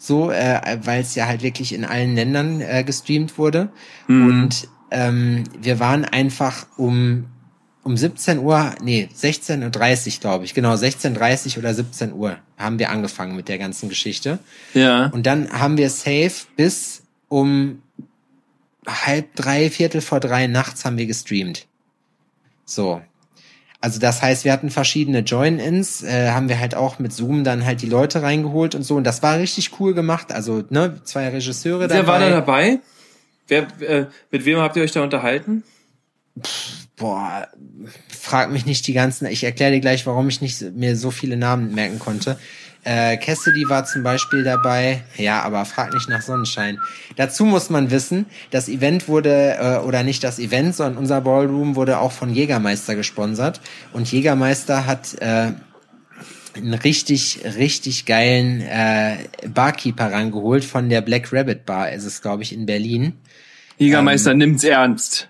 So, 0.00 0.30
äh, 0.30 0.78
weil 0.84 1.00
es 1.00 1.14
ja 1.16 1.26
halt 1.26 1.42
wirklich 1.42 1.74
in 1.74 1.84
allen 1.84 2.14
Ländern 2.14 2.60
äh, 2.60 2.84
gestreamt 2.84 3.36
wurde. 3.36 3.70
Mhm. 4.06 4.26
Und 4.26 4.68
ähm, 4.90 5.44
wir 5.60 5.80
waren 5.80 6.04
einfach 6.04 6.66
um 6.76 7.26
um 7.88 7.96
17 7.96 8.38
Uhr, 8.38 8.74
nee, 8.82 9.08
16.30 9.16 9.62
Uhr, 10.16 10.20
glaube 10.20 10.44
ich, 10.44 10.52
genau, 10.52 10.74
16.30 10.74 11.52
Uhr 11.52 11.58
oder 11.60 11.72
17 11.72 12.12
Uhr 12.12 12.36
haben 12.58 12.78
wir 12.78 12.90
angefangen 12.90 13.34
mit 13.34 13.48
der 13.48 13.56
ganzen 13.56 13.88
Geschichte. 13.88 14.38
Ja. 14.74 15.06
Und 15.06 15.24
dann 15.24 15.50
haben 15.50 15.78
wir 15.78 15.88
safe 15.88 16.34
bis 16.54 17.02
um 17.28 17.80
halb 18.86 19.34
drei, 19.36 19.70
Viertel 19.70 20.02
vor 20.02 20.20
drei 20.20 20.48
nachts 20.48 20.84
haben 20.84 20.98
wir 20.98 21.06
gestreamt. 21.06 21.66
So. 22.66 23.00
Also 23.80 23.98
das 23.98 24.20
heißt, 24.20 24.44
wir 24.44 24.52
hatten 24.52 24.68
verschiedene 24.68 25.20
Join-ins, 25.20 26.02
äh, 26.02 26.32
haben 26.32 26.50
wir 26.50 26.60
halt 26.60 26.74
auch 26.74 26.98
mit 26.98 27.14
Zoom 27.14 27.42
dann 27.42 27.64
halt 27.64 27.80
die 27.80 27.88
Leute 27.88 28.22
reingeholt 28.22 28.74
und 28.74 28.82
so. 28.82 28.96
Und 28.96 29.04
das 29.04 29.22
war 29.22 29.38
richtig 29.38 29.80
cool 29.80 29.94
gemacht. 29.94 30.30
Also, 30.30 30.62
ne, 30.68 31.00
zwei 31.04 31.28
Regisseure 31.28 31.88
dabei. 31.88 32.00
Wer 32.00 32.06
war 32.06 32.18
da 32.18 32.30
dabei? 32.30 32.80
Wer, 33.46 33.66
äh, 33.80 34.06
mit 34.30 34.44
wem 34.44 34.58
habt 34.58 34.76
ihr 34.76 34.82
euch 34.82 34.92
da 34.92 35.02
unterhalten? 35.02 35.62
Pff, 36.42 36.88
boah, 36.96 37.48
frag 38.08 38.50
mich 38.50 38.66
nicht 38.66 38.86
die 38.86 38.92
ganzen, 38.92 39.26
ich 39.26 39.44
erkläre 39.44 39.72
dir 39.72 39.80
gleich, 39.80 40.06
warum 40.06 40.28
ich 40.28 40.40
nicht 40.40 40.60
mir 40.74 40.96
so 40.96 41.10
viele 41.10 41.36
Namen 41.36 41.74
merken 41.74 41.98
konnte. 41.98 42.38
Äh, 42.84 43.16
Cassidy 43.18 43.68
war 43.68 43.84
zum 43.84 44.02
Beispiel 44.02 44.44
dabei, 44.44 45.02
ja, 45.16 45.42
aber 45.42 45.64
frag 45.64 45.92
nicht 45.92 46.08
nach 46.08 46.22
Sonnenschein. 46.22 46.78
Dazu 47.16 47.44
muss 47.44 47.70
man 47.70 47.90
wissen, 47.90 48.26
das 48.50 48.68
Event 48.68 49.08
wurde, 49.08 49.56
äh, 49.60 49.78
oder 49.86 50.02
nicht 50.02 50.22
das 50.24 50.38
Event, 50.38 50.74
sondern 50.74 50.96
unser 50.96 51.20
Ballroom 51.20 51.76
wurde 51.76 51.98
auch 51.98 52.12
von 52.12 52.32
Jägermeister 52.32 52.94
gesponsert. 52.94 53.60
Und 53.92 54.10
Jägermeister 54.10 54.86
hat 54.86 55.14
äh, 55.20 55.52
einen 56.54 56.74
richtig, 56.74 57.40
richtig 57.56 58.06
geilen 58.06 58.60
äh, 58.62 59.16
Barkeeper 59.46 60.12
rangeholt 60.12 60.64
von 60.64 60.88
der 60.88 61.02
Black 61.02 61.32
Rabbit 61.32 61.66
Bar, 61.66 61.92
ist 61.92 62.04
es, 62.04 62.22
glaube 62.22 62.42
ich, 62.42 62.54
in 62.54 62.64
Berlin. 62.64 63.14
Jägermeister 63.76 64.32
ähm, 64.32 64.38
nimmt's 64.38 64.64
ernst. 64.64 65.28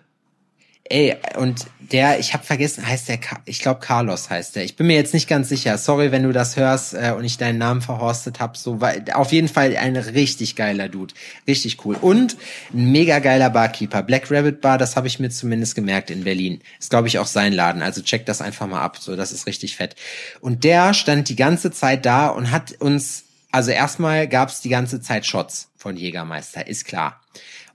Ey, 0.90 1.16
und 1.36 1.66
der, 1.92 2.18
ich 2.18 2.34
habe 2.34 2.44
vergessen, 2.44 2.86
heißt 2.86 3.08
der, 3.08 3.18
ich 3.44 3.60
glaube 3.60 3.80
Carlos 3.80 4.30
heißt 4.30 4.56
der. 4.56 4.64
Ich 4.64 4.76
bin 4.76 4.86
mir 4.86 4.96
jetzt 4.96 5.14
nicht 5.14 5.28
ganz 5.28 5.48
sicher. 5.48 5.78
Sorry, 5.78 6.12
wenn 6.12 6.22
du 6.22 6.32
das 6.32 6.56
hörst 6.56 6.94
äh, 6.94 7.14
und 7.16 7.24
ich 7.24 7.38
deinen 7.38 7.58
Namen 7.58 7.80
verhorstet 7.80 8.40
hab. 8.40 8.56
So, 8.56 8.80
weil, 8.80 9.04
auf 9.12 9.32
jeden 9.32 9.48
Fall 9.48 9.76
ein 9.76 9.96
richtig 9.96 10.56
geiler 10.56 10.88
Dude, 10.88 11.14
richtig 11.46 11.84
cool 11.84 11.96
und 12.00 12.36
ein 12.72 12.92
mega 12.92 13.18
geiler 13.20 13.50
Barkeeper. 13.50 14.02
Black 14.02 14.30
Rabbit 14.30 14.60
Bar, 14.60 14.78
das 14.78 14.96
habe 14.96 15.06
ich 15.06 15.18
mir 15.18 15.30
zumindest 15.30 15.74
gemerkt 15.74 16.10
in 16.10 16.24
Berlin. 16.24 16.60
Ist 16.78 16.90
glaube 16.90 17.08
ich 17.08 17.18
auch 17.18 17.26
sein 17.26 17.52
Laden. 17.52 17.82
Also 17.82 18.02
check 18.02 18.26
das 18.26 18.42
einfach 18.42 18.66
mal 18.66 18.82
ab. 18.82 18.98
So, 18.98 19.16
das 19.16 19.32
ist 19.32 19.46
richtig 19.46 19.76
fett. 19.76 19.96
Und 20.40 20.64
der 20.64 20.94
stand 20.94 21.28
die 21.28 21.36
ganze 21.36 21.70
Zeit 21.70 22.04
da 22.04 22.28
und 22.28 22.50
hat 22.50 22.72
uns, 22.80 23.24
also 23.50 23.70
erstmal 23.70 24.28
gab's 24.28 24.60
die 24.60 24.68
ganze 24.68 25.00
Zeit 25.00 25.24
Shots 25.24 25.68
von 25.76 25.96
Jägermeister, 25.96 26.66
ist 26.66 26.84
klar. 26.84 27.20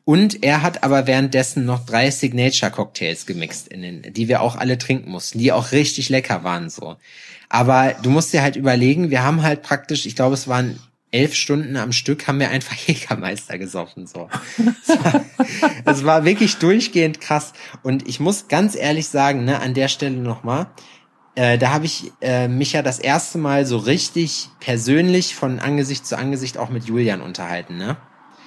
Und 0.06 0.44
er 0.44 0.62
hat 0.62 0.84
aber 0.84 1.08
währenddessen 1.08 1.66
noch 1.66 1.86
drei 1.86 2.12
Signature 2.12 2.72
Cocktails 2.72 3.26
gemixt, 3.26 3.70
in 3.70 3.82
den, 3.82 4.14
die 4.14 4.28
wir 4.28 4.42
auch 4.42 4.58
alle 4.58 4.78
trinken 4.78 5.10
mussten, 5.10 5.40
die 5.40 5.52
auch 5.54 5.72
richtig 5.72 6.10
lecker 6.10 6.44
waren 6.44 6.70
so. 6.70 6.98
Aber 7.48 7.96
du 8.02 8.10
musst 8.10 8.34
dir 8.34 8.42
halt 8.42 8.56
überlegen, 8.56 9.12
wir 9.12 9.24
haben 9.24 9.44
halt 9.44 9.62
praktisch, 9.62 10.06
ich 10.06 10.16
glaube, 10.16 10.34
es 10.34 10.48
waren 10.48 10.80
elf 11.12 11.36
Stunden 11.36 11.78
am 11.78 11.92
Stück, 11.94 12.28
haben 12.28 12.40
wir 12.40 12.50
einfach 12.50 12.76
Jägermeister 12.88 13.58
gesoffen 13.58 14.08
so. 14.08 14.30
Es 15.86 16.04
war, 16.04 16.06
war 16.06 16.26
wirklich 16.26 16.58
durchgehend 16.58 17.22
krass. 17.22 17.54
Und 17.84 18.08
ich 18.08 18.20
muss 18.20 18.48
ganz 18.48 18.76
ehrlich 18.76 19.08
sagen, 19.08 19.46
ne, 19.46 19.62
an 19.62 19.74
der 19.74 19.88
Stelle 19.88 20.18
nochmal, 20.18 20.68
äh, 21.36 21.58
da 21.58 21.72
habe 21.72 21.86
ich 21.86 22.12
äh, 22.22 22.48
mich 22.48 22.74
ja 22.74 22.82
das 22.82 23.00
erste 23.00 23.38
Mal 23.38 23.66
so 23.66 23.78
richtig 23.78 24.50
persönlich 24.60 25.36
von 25.36 25.60
Angesicht 25.60 26.06
zu 26.06 26.18
Angesicht 26.18 26.58
auch 26.58 26.70
mit 26.70 26.86
Julian 26.86 27.22
unterhalten, 27.22 27.78
ne? 27.78 27.98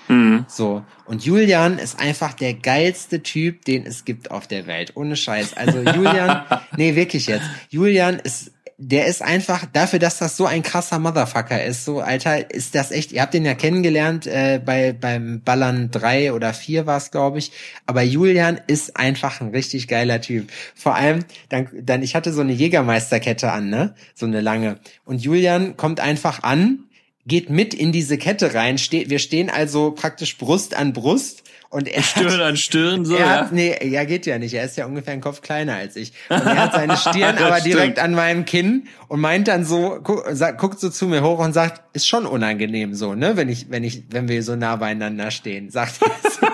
Mhm. 0.09 0.45
So. 0.49 0.85
Und 1.05 1.25
Julian 1.25 1.79
ist 1.79 1.99
einfach 1.99 2.33
der 2.33 2.55
geilste 2.55 3.23
Typ, 3.23 3.65
den 3.65 3.87
es 3.87 4.05
gibt 4.05 4.31
auf 4.31 4.47
der 4.47 4.67
Welt. 4.67 4.93
Ohne 4.95 5.17
Scheiß. 5.17 5.57
Also 5.57 5.79
Julian, 5.79 6.43
nee, 6.77 6.95
wirklich 6.95 7.27
jetzt. 7.27 7.47
Julian 7.71 8.19
ist 8.19 8.53
der 8.79 9.07
ist 9.07 9.23
einfach 9.23 9.65
dafür, 9.73 9.99
dass 9.99 10.19
das 10.19 10.37
so 10.37 10.45
ein 10.45 10.63
krasser 10.63 10.99
Motherfucker 10.99 11.65
ist. 11.65 11.85
So, 11.85 12.01
Alter, 12.01 12.51
ist 12.51 12.75
das 12.75 12.91
echt. 12.91 13.11
Ihr 13.11 13.23
habt 13.23 13.33
den 13.33 13.47
ja 13.47 13.55
kennengelernt 13.55 14.27
äh, 14.27 14.61
bei 14.63 14.93
beim 14.93 15.41
Ballern 15.41 15.91
drei 15.91 16.33
oder 16.33 16.53
vier 16.53 16.85
war 16.85 16.99
es, 16.99 17.11
glaube 17.11 17.39
ich. 17.39 17.53
Aber 17.87 18.03
Julian 18.03 18.61
ist 18.67 18.97
einfach 18.97 19.41
ein 19.41 19.49
richtig 19.49 19.89
geiler 19.89 20.21
Typ. 20.21 20.51
Vor 20.75 20.95
allem, 20.95 21.25
dann, 21.49 21.69
dann 21.73 22.03
ich 22.03 22.15
hatte 22.15 22.33
so 22.33 22.43
eine 22.43 22.53
Jägermeisterkette 22.53 23.51
an, 23.51 23.71
ne, 23.71 23.95
so 24.15 24.27
eine 24.27 24.43
lange. 24.43 24.79
Und 25.07 25.23
Julian 25.23 25.79
kommt 25.79 26.01
einfach 26.01 26.43
an 26.43 26.81
geht 27.27 27.51
mit 27.51 27.75
in 27.75 27.93
diese 27.93 28.19
Kette 28.19 28.55
rein. 28.55 28.79
Steht, 28.79 29.11
wir 29.11 29.19
stehen 29.19 29.51
also 29.51 29.91
praktisch 29.91 30.39
Brust 30.39 30.77
an 30.77 30.93
Brust. 30.93 31.43
Und 31.69 31.89
er 31.89 32.03
Stirn 32.03 32.33
hat, 32.33 32.41
an 32.41 32.57
Stirn, 32.57 33.05
so, 33.05 33.15
er 33.17 33.21
ja. 33.21 33.29
Hat, 33.41 33.53
nee, 33.53 33.77
ja, 33.89 34.05
geht 34.05 34.25
ja 34.25 34.39
nicht. 34.39 34.55
Er 34.55 34.65
ist 34.65 34.77
ja 34.77 34.87
ungefähr 34.87 35.13
einen 35.13 35.21
Kopf 35.21 35.43
kleiner 35.43 35.75
als 35.75 35.97
ich. 35.97 36.13
Und 36.29 36.47
er 36.47 36.63
hat 36.63 36.73
seine 36.73 36.97
Stirn 36.97 37.37
aber 37.43 37.61
direkt 37.61 37.99
an 37.99 38.15
meinem 38.15 38.45
Kinn 38.45 38.87
und 39.09 39.21
meint 39.21 39.49
dann 39.49 39.65
so, 39.65 39.99
gu 40.03 40.23
sagt, 40.31 40.59
guckt 40.59 40.79
so 40.79 40.91
zu 40.91 41.07
mir 41.07 41.23
hoch 41.23 41.41
und 41.41 41.53
sagt, 41.53 41.83
ist 41.95 42.07
schon 42.07 42.25
unangenehm 42.25 42.95
so, 42.95 43.15
ne, 43.15 43.37
wenn 43.37 43.49
ich, 43.49 43.69
wenn 43.69 43.83
ich, 43.83 44.05
wenn 44.11 44.29
wir 44.29 44.43
so 44.45 44.55
nah 44.55 44.77
beieinander 44.77 45.31
stehen, 45.33 45.71
sagt 45.71 46.01
er 46.03 46.31
so. 46.31 46.47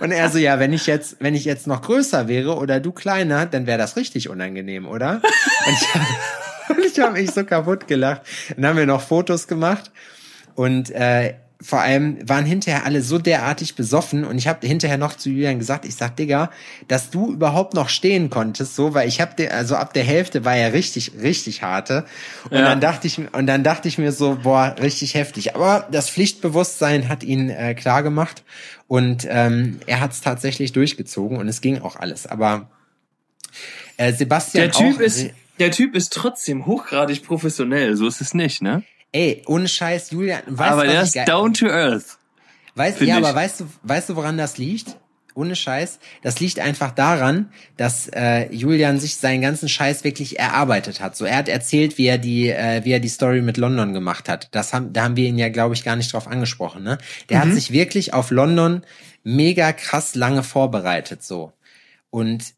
Und 0.00 0.10
er 0.10 0.30
so, 0.30 0.38
ja, 0.38 0.58
wenn 0.58 0.72
ich 0.72 0.86
jetzt, 0.86 1.16
wenn 1.20 1.34
ich 1.34 1.44
jetzt 1.44 1.66
noch 1.66 1.82
größer 1.82 2.28
wäre 2.28 2.56
oder 2.56 2.80
du 2.80 2.92
kleiner, 2.92 3.46
dann 3.46 3.66
wäre 3.66 3.78
das 3.78 3.96
richtig 3.96 4.30
unangenehm, 4.30 4.86
oder? 4.86 5.20
Und 5.66 5.72
ich, 5.72 5.88
ich 6.86 6.98
habe 6.98 7.12
mich 7.12 7.30
so 7.30 7.44
kaputt 7.44 7.86
gelacht. 7.86 8.22
Dann 8.56 8.66
haben 8.66 8.76
wir 8.76 8.86
noch 8.86 9.02
Fotos 9.02 9.48
gemacht. 9.48 9.90
Und 10.54 10.90
äh, 10.90 11.34
vor 11.60 11.80
allem 11.80 12.18
waren 12.28 12.44
hinterher 12.44 12.84
alle 12.84 13.00
so 13.00 13.18
derartig 13.18 13.76
besoffen. 13.76 14.24
Und 14.24 14.36
ich 14.36 14.46
habe 14.46 14.66
hinterher 14.66 14.98
noch 14.98 15.16
zu 15.16 15.30
Julian 15.30 15.58
gesagt, 15.58 15.86
ich 15.86 15.96
sag 15.96 16.16
Digga, 16.16 16.50
dass 16.86 17.10
du 17.10 17.32
überhaupt 17.32 17.74
noch 17.74 17.88
stehen 17.88 18.28
konntest, 18.28 18.76
so, 18.76 18.92
weil 18.92 19.08
ich 19.08 19.20
habe 19.20 19.50
also 19.50 19.76
ab 19.76 19.94
der 19.94 20.04
Hälfte 20.04 20.44
war 20.44 20.56
ja 20.56 20.68
richtig 20.68 21.12
richtig 21.22 21.62
harte. 21.62 22.04
Und 22.50 22.58
ja. 22.58 22.64
dann 22.64 22.80
dachte 22.80 23.06
ich 23.06 23.18
und 23.18 23.46
dann 23.46 23.64
dachte 23.64 23.88
ich 23.88 23.96
mir 23.96 24.12
so, 24.12 24.38
boah, 24.42 24.76
richtig 24.80 25.14
heftig, 25.14 25.54
aber 25.54 25.88
das 25.90 26.10
Pflichtbewusstsein 26.10 27.08
hat 27.08 27.24
ihn 27.24 27.48
äh, 27.48 27.74
klar 27.74 28.02
gemacht. 28.02 28.42
Und 28.86 29.26
ähm, 29.28 29.80
er 29.86 30.00
hat 30.00 30.12
es 30.12 30.20
tatsächlich 30.20 30.72
durchgezogen. 30.72 31.38
Und 31.38 31.48
es 31.48 31.60
ging 31.60 31.80
auch 31.80 31.96
alles, 31.96 32.26
aber 32.26 32.68
äh, 33.96 34.12
Sebastian 34.12 34.64
der 34.64 34.72
Typ 34.72 34.96
auch, 34.96 35.00
ist 35.00 35.30
der 35.58 35.70
Typ 35.70 35.94
ist 35.94 36.12
trotzdem 36.12 36.66
hochgradig 36.66 37.22
professionell, 37.24 37.96
so 37.96 38.06
ist 38.06 38.20
es 38.20 38.34
nicht, 38.34 38.62
ne? 38.62 38.82
Ey, 39.12 39.42
ohne 39.46 39.68
Scheiß, 39.68 40.10
Julian. 40.10 40.42
Weißt, 40.46 40.72
aber 40.72 40.86
der 40.86 41.02
ist 41.02 41.16
down 41.26 41.54
to 41.54 41.66
earth. 41.66 42.18
Weißt, 42.74 43.00
ja, 43.00 43.18
ich. 43.18 43.24
aber 43.24 43.34
weißt 43.34 43.60
du, 43.60 43.66
weißt 43.82 44.10
du, 44.10 44.16
woran 44.16 44.36
das 44.36 44.58
liegt? 44.58 44.96
Ohne 45.34 45.54
Scheiß. 45.54 45.98
Das 46.22 46.40
liegt 46.40 46.60
einfach 46.60 46.92
daran, 46.92 47.50
dass 47.76 48.08
äh, 48.08 48.52
Julian 48.52 48.98
sich 48.98 49.16
seinen 49.16 49.42
ganzen 49.42 49.68
Scheiß 49.68 50.02
wirklich 50.02 50.38
erarbeitet 50.38 51.00
hat. 51.00 51.14
So, 51.14 51.26
er 51.26 51.36
hat 51.36 51.48
erzählt, 51.48 51.98
wie 51.98 52.06
er 52.06 52.18
die, 52.18 52.48
äh, 52.48 52.84
wie 52.84 52.92
er 52.92 53.00
die 53.00 53.08
Story 53.08 53.42
mit 53.42 53.58
London 53.58 53.92
gemacht 53.92 54.28
hat. 54.28 54.48
Das 54.52 54.72
haben, 54.72 54.92
da 54.92 55.04
haben 55.04 55.16
wir 55.16 55.28
ihn 55.28 55.38
ja, 55.38 55.50
glaube 55.50 55.74
ich, 55.74 55.84
gar 55.84 55.96
nicht 55.96 56.12
drauf 56.12 56.26
angesprochen. 56.26 56.82
Ne? 56.82 56.98
Der 57.28 57.38
mhm. 57.38 57.42
hat 57.42 57.54
sich 57.54 57.70
wirklich 57.70 58.14
auf 58.14 58.30
London 58.30 58.82
mega 59.24 59.72
krass 59.72 60.14
lange 60.14 60.42
vorbereitet. 60.42 61.22
So 61.22 61.52
und 62.10 62.54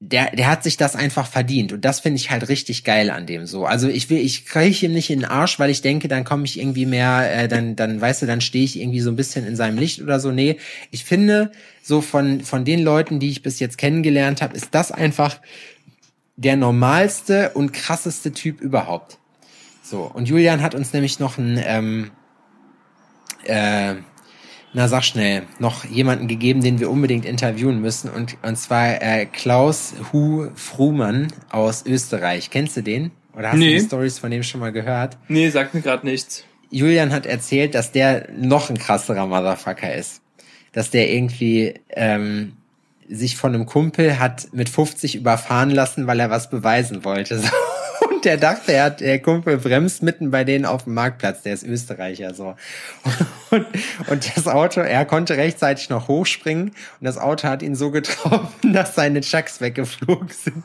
der, 0.00 0.30
der 0.30 0.46
hat 0.46 0.62
sich 0.62 0.76
das 0.76 0.94
einfach 0.94 1.26
verdient 1.26 1.72
und 1.72 1.84
das 1.84 1.98
finde 2.00 2.16
ich 2.18 2.30
halt 2.30 2.48
richtig 2.48 2.84
geil 2.84 3.10
an 3.10 3.26
dem 3.26 3.46
so. 3.46 3.66
Also 3.66 3.88
ich 3.88 4.08
will, 4.10 4.18
ich 4.18 4.46
kriege 4.46 4.86
ihm 4.86 4.92
nicht 4.92 5.10
in 5.10 5.20
den 5.20 5.28
Arsch, 5.28 5.58
weil 5.58 5.70
ich 5.70 5.82
denke, 5.82 6.06
dann 6.06 6.22
komme 6.22 6.44
ich 6.44 6.58
irgendwie 6.58 6.86
mehr, 6.86 7.28
äh, 7.34 7.48
dann, 7.48 7.74
dann 7.74 8.00
weißt 8.00 8.22
du, 8.22 8.26
dann 8.26 8.40
stehe 8.40 8.64
ich 8.64 8.78
irgendwie 8.78 9.00
so 9.00 9.10
ein 9.10 9.16
bisschen 9.16 9.44
in 9.44 9.56
seinem 9.56 9.76
Licht 9.76 10.00
oder 10.00 10.20
so. 10.20 10.30
Nee, 10.30 10.58
ich 10.92 11.04
finde 11.04 11.50
so 11.82 12.00
von 12.00 12.42
von 12.42 12.64
den 12.64 12.80
Leuten, 12.80 13.18
die 13.18 13.30
ich 13.30 13.42
bis 13.42 13.58
jetzt 13.58 13.76
kennengelernt 13.76 14.40
habe, 14.40 14.56
ist 14.56 14.68
das 14.70 14.92
einfach 14.92 15.40
der 16.36 16.54
normalste 16.54 17.50
und 17.54 17.72
krasseste 17.72 18.30
Typ 18.32 18.60
überhaupt. 18.60 19.18
So 19.82 20.02
und 20.02 20.28
Julian 20.28 20.62
hat 20.62 20.76
uns 20.76 20.92
nämlich 20.92 21.18
noch 21.18 21.38
ein 21.38 21.60
ähm, 21.64 22.10
äh, 23.44 23.96
na 24.72 24.88
sag 24.88 25.02
schnell, 25.04 25.42
noch 25.58 25.84
jemanden 25.84 26.28
gegeben, 26.28 26.62
den 26.62 26.78
wir 26.78 26.90
unbedingt 26.90 27.24
interviewen 27.24 27.80
müssen 27.80 28.10
und, 28.10 28.36
und 28.42 28.56
zwar 28.56 29.02
äh, 29.02 29.26
Klaus 29.26 29.94
Hu 30.12 30.48
Frumann 30.54 31.28
aus 31.50 31.84
Österreich. 31.86 32.50
Kennst 32.50 32.76
du 32.76 32.82
den? 32.82 33.10
Oder 33.36 33.50
hast 33.52 33.58
nee. 33.58 33.74
du 33.74 33.80
die 33.80 33.86
Stories 33.86 34.18
von 34.18 34.30
dem 34.30 34.42
schon 34.42 34.60
mal 34.60 34.72
gehört? 34.72 35.16
Nee, 35.28 35.48
sagt 35.50 35.74
mir 35.74 35.80
gerade 35.80 36.06
nichts. 36.06 36.44
Julian 36.70 37.12
hat 37.12 37.24
erzählt, 37.24 37.74
dass 37.74 37.92
der 37.92 38.28
noch 38.36 38.68
ein 38.68 38.78
krasserer 38.78 39.26
Motherfucker 39.26 39.94
ist. 39.94 40.20
Dass 40.72 40.90
der 40.90 41.10
irgendwie 41.10 41.74
ähm, 41.90 42.52
sich 43.08 43.36
von 43.36 43.54
einem 43.54 43.64
Kumpel 43.64 44.18
hat 44.18 44.48
mit 44.52 44.68
50 44.68 45.16
überfahren 45.16 45.70
lassen, 45.70 46.06
weil 46.06 46.20
er 46.20 46.30
was 46.30 46.50
beweisen 46.50 47.04
wollte. 47.04 47.42
Und 48.18 48.24
der 48.24 48.36
dachte, 48.36 48.72
er 48.72 48.82
hat, 48.82 49.00
der 49.00 49.20
Kumpel 49.20 49.58
bremst 49.58 50.02
mitten 50.02 50.32
bei 50.32 50.42
denen 50.42 50.64
auf 50.64 50.82
dem 50.82 50.94
Marktplatz, 50.94 51.42
der 51.42 51.54
ist 51.54 51.62
Österreicher, 51.62 52.34
so. 52.34 52.56
Und, 53.50 53.66
und 54.10 54.36
das 54.36 54.46
Auto, 54.48 54.80
er 54.80 55.06
konnte 55.06 55.36
rechtzeitig 55.36 55.88
noch 55.88 56.08
hochspringen. 56.08 56.70
Und 56.70 56.74
das 57.00 57.16
Auto 57.16 57.48
hat 57.48 57.62
ihn 57.62 57.76
so 57.76 57.92
getroffen, 57.92 58.72
dass 58.74 58.96
seine 58.96 59.20
Chucks 59.20 59.60
weggeflogen 59.60 60.28
sind 60.28 60.64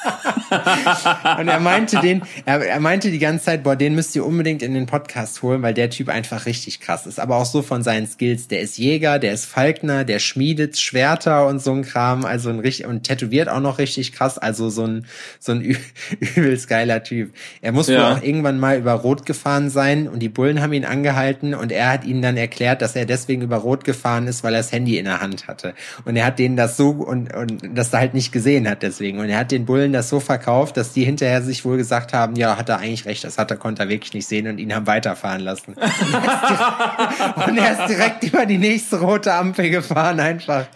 und 1.38 1.48
er 1.48 1.60
meinte 1.60 2.00
den, 2.00 2.22
er, 2.44 2.64
er 2.66 2.80
meinte 2.80 3.10
die 3.10 3.18
ganze 3.18 3.46
Zeit, 3.46 3.62
boah, 3.62 3.76
den 3.76 3.94
müsst 3.94 4.16
ihr 4.16 4.24
unbedingt 4.24 4.62
in 4.62 4.74
den 4.74 4.86
Podcast 4.86 5.42
holen, 5.42 5.62
weil 5.62 5.74
der 5.74 5.90
Typ 5.90 6.08
einfach 6.08 6.46
richtig 6.46 6.80
krass 6.80 7.06
ist. 7.06 7.20
Aber 7.20 7.36
auch 7.36 7.46
so 7.46 7.62
von 7.62 7.82
seinen 7.82 8.06
Skills. 8.06 8.48
Der 8.48 8.60
ist 8.60 8.78
Jäger, 8.78 9.18
der 9.18 9.32
ist 9.32 9.46
Falkner, 9.46 10.04
der 10.04 10.18
schmiedet 10.18 10.78
Schwerter 10.78 11.46
und 11.46 11.60
so 11.60 11.72
ein 11.72 11.82
Kram, 11.82 12.24
also 12.24 12.50
ein 12.50 12.60
richtig, 12.60 12.86
und 12.86 13.04
tätowiert 13.04 13.48
auch 13.48 13.60
noch 13.60 13.78
richtig 13.78 14.12
krass, 14.12 14.38
also 14.38 14.70
so 14.70 14.84
ein, 14.84 15.06
so 15.38 15.52
ein 15.52 15.60
übelst 16.20 16.68
geiler 16.68 17.02
Typ. 17.02 17.32
Er 17.60 17.72
muss 17.72 17.88
ja. 17.88 17.96
wohl 17.96 18.16
auch 18.16 18.22
irgendwann 18.22 18.58
mal 18.58 18.78
über 18.78 18.92
Rot 18.92 19.26
gefahren 19.26 19.70
sein 19.70 20.08
und 20.08 20.20
die 20.20 20.28
Bullen 20.28 20.60
haben 20.60 20.72
ihn 20.72 20.84
angehalten 20.84 21.54
und 21.54 21.72
er 21.72 21.90
hat 21.92 22.04
ihnen 22.04 22.22
dann 22.22 22.36
erklärt, 22.36 22.82
dass 22.82 22.96
er 22.96 23.06
deswegen 23.06 23.42
über 23.42 23.56
Rot 23.56 23.84
gefahren 23.84 24.26
ist, 24.26 24.42
weil 24.44 24.54
er 24.54 24.60
das 24.60 24.72
Handy 24.72 24.98
in 24.98 25.04
der 25.04 25.20
Hand 25.20 25.48
hatte. 25.48 25.74
Und 26.04 26.16
er 26.16 26.26
hat 26.26 26.38
denen 26.38 26.56
das 26.56 26.76
so 26.76 26.90
und, 26.90 27.34
und 27.34 27.60
das 27.74 27.90
da 27.90 27.98
halt 27.98 28.14
nicht 28.14 28.32
gesehen 28.32 28.68
hat 28.68 28.82
deswegen. 28.82 29.18
Und 29.18 29.28
er 29.28 29.38
hat 29.38 29.50
den 29.50 29.64
Bullen 29.66 29.89
das 29.92 30.08
so 30.08 30.20
verkauft, 30.20 30.76
dass 30.76 30.92
die 30.92 31.04
hinterher 31.04 31.42
sich 31.42 31.64
wohl 31.64 31.76
gesagt 31.76 32.12
haben, 32.12 32.36
ja, 32.36 32.56
hat 32.56 32.68
er 32.68 32.78
eigentlich 32.78 33.04
recht, 33.06 33.24
das 33.24 33.38
hat 33.38 33.50
er, 33.50 33.56
konnte 33.56 33.82
er 33.82 33.88
wirklich 33.88 34.14
nicht 34.14 34.26
sehen 34.26 34.46
und 34.46 34.58
ihn 34.58 34.74
haben 34.74 34.86
weiterfahren 34.86 35.40
lassen. 35.40 35.74
und, 37.46 37.58
er 37.58 37.72
ist 37.72 37.88
direkt 37.88 38.24
über 38.24 38.46
die 38.46 38.58
nächste 38.58 39.00
rote 39.00 39.32
Ampel 39.32 39.70
gefahren, 39.70 40.20
einfach. 40.20 40.66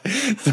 So, 0.44 0.53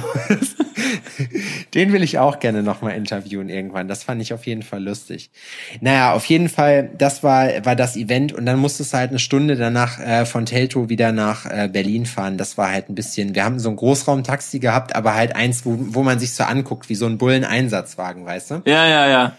den 1.73 1.93
will 1.93 2.03
ich 2.03 2.19
auch 2.19 2.39
gerne 2.39 2.63
nochmal 2.63 2.95
interviewen 2.95 3.49
irgendwann. 3.49 3.87
Das 3.87 4.03
fand 4.03 4.21
ich 4.21 4.33
auf 4.33 4.45
jeden 4.45 4.63
Fall 4.63 4.83
lustig. 4.83 5.31
Naja, 5.79 6.13
auf 6.13 6.25
jeden 6.25 6.49
Fall, 6.49 6.89
das 6.97 7.23
war, 7.23 7.65
war 7.65 7.75
das 7.75 7.95
Event 7.95 8.33
und 8.33 8.45
dann 8.45 8.59
musste 8.59 8.83
es 8.83 8.93
halt 8.93 9.09
eine 9.09 9.19
Stunde 9.19 9.55
danach 9.55 9.99
äh, 9.99 10.25
von 10.25 10.45
Telto 10.45 10.89
wieder 10.89 11.11
nach 11.11 11.45
äh, 11.45 11.69
Berlin 11.71 12.05
fahren. 12.05 12.37
Das 12.37 12.57
war 12.57 12.71
halt 12.71 12.89
ein 12.89 12.95
bisschen, 12.95 13.35
wir 13.35 13.43
haben 13.43 13.59
so 13.59 13.69
ein 13.69 13.75
Großraumtaxi 13.75 14.59
gehabt, 14.59 14.95
aber 14.95 15.15
halt 15.15 15.35
eins, 15.35 15.65
wo, 15.65 15.77
wo 15.79 16.03
man 16.03 16.19
sich 16.19 16.33
so 16.33 16.43
anguckt, 16.43 16.89
wie 16.89 16.95
so 16.95 17.05
ein 17.05 17.17
Bullen-Einsatzwagen, 17.17 18.25
weißt 18.25 18.50
du? 18.50 18.50
Ja, 18.65 18.85
ja, 18.85 19.05
ja. 19.07 19.31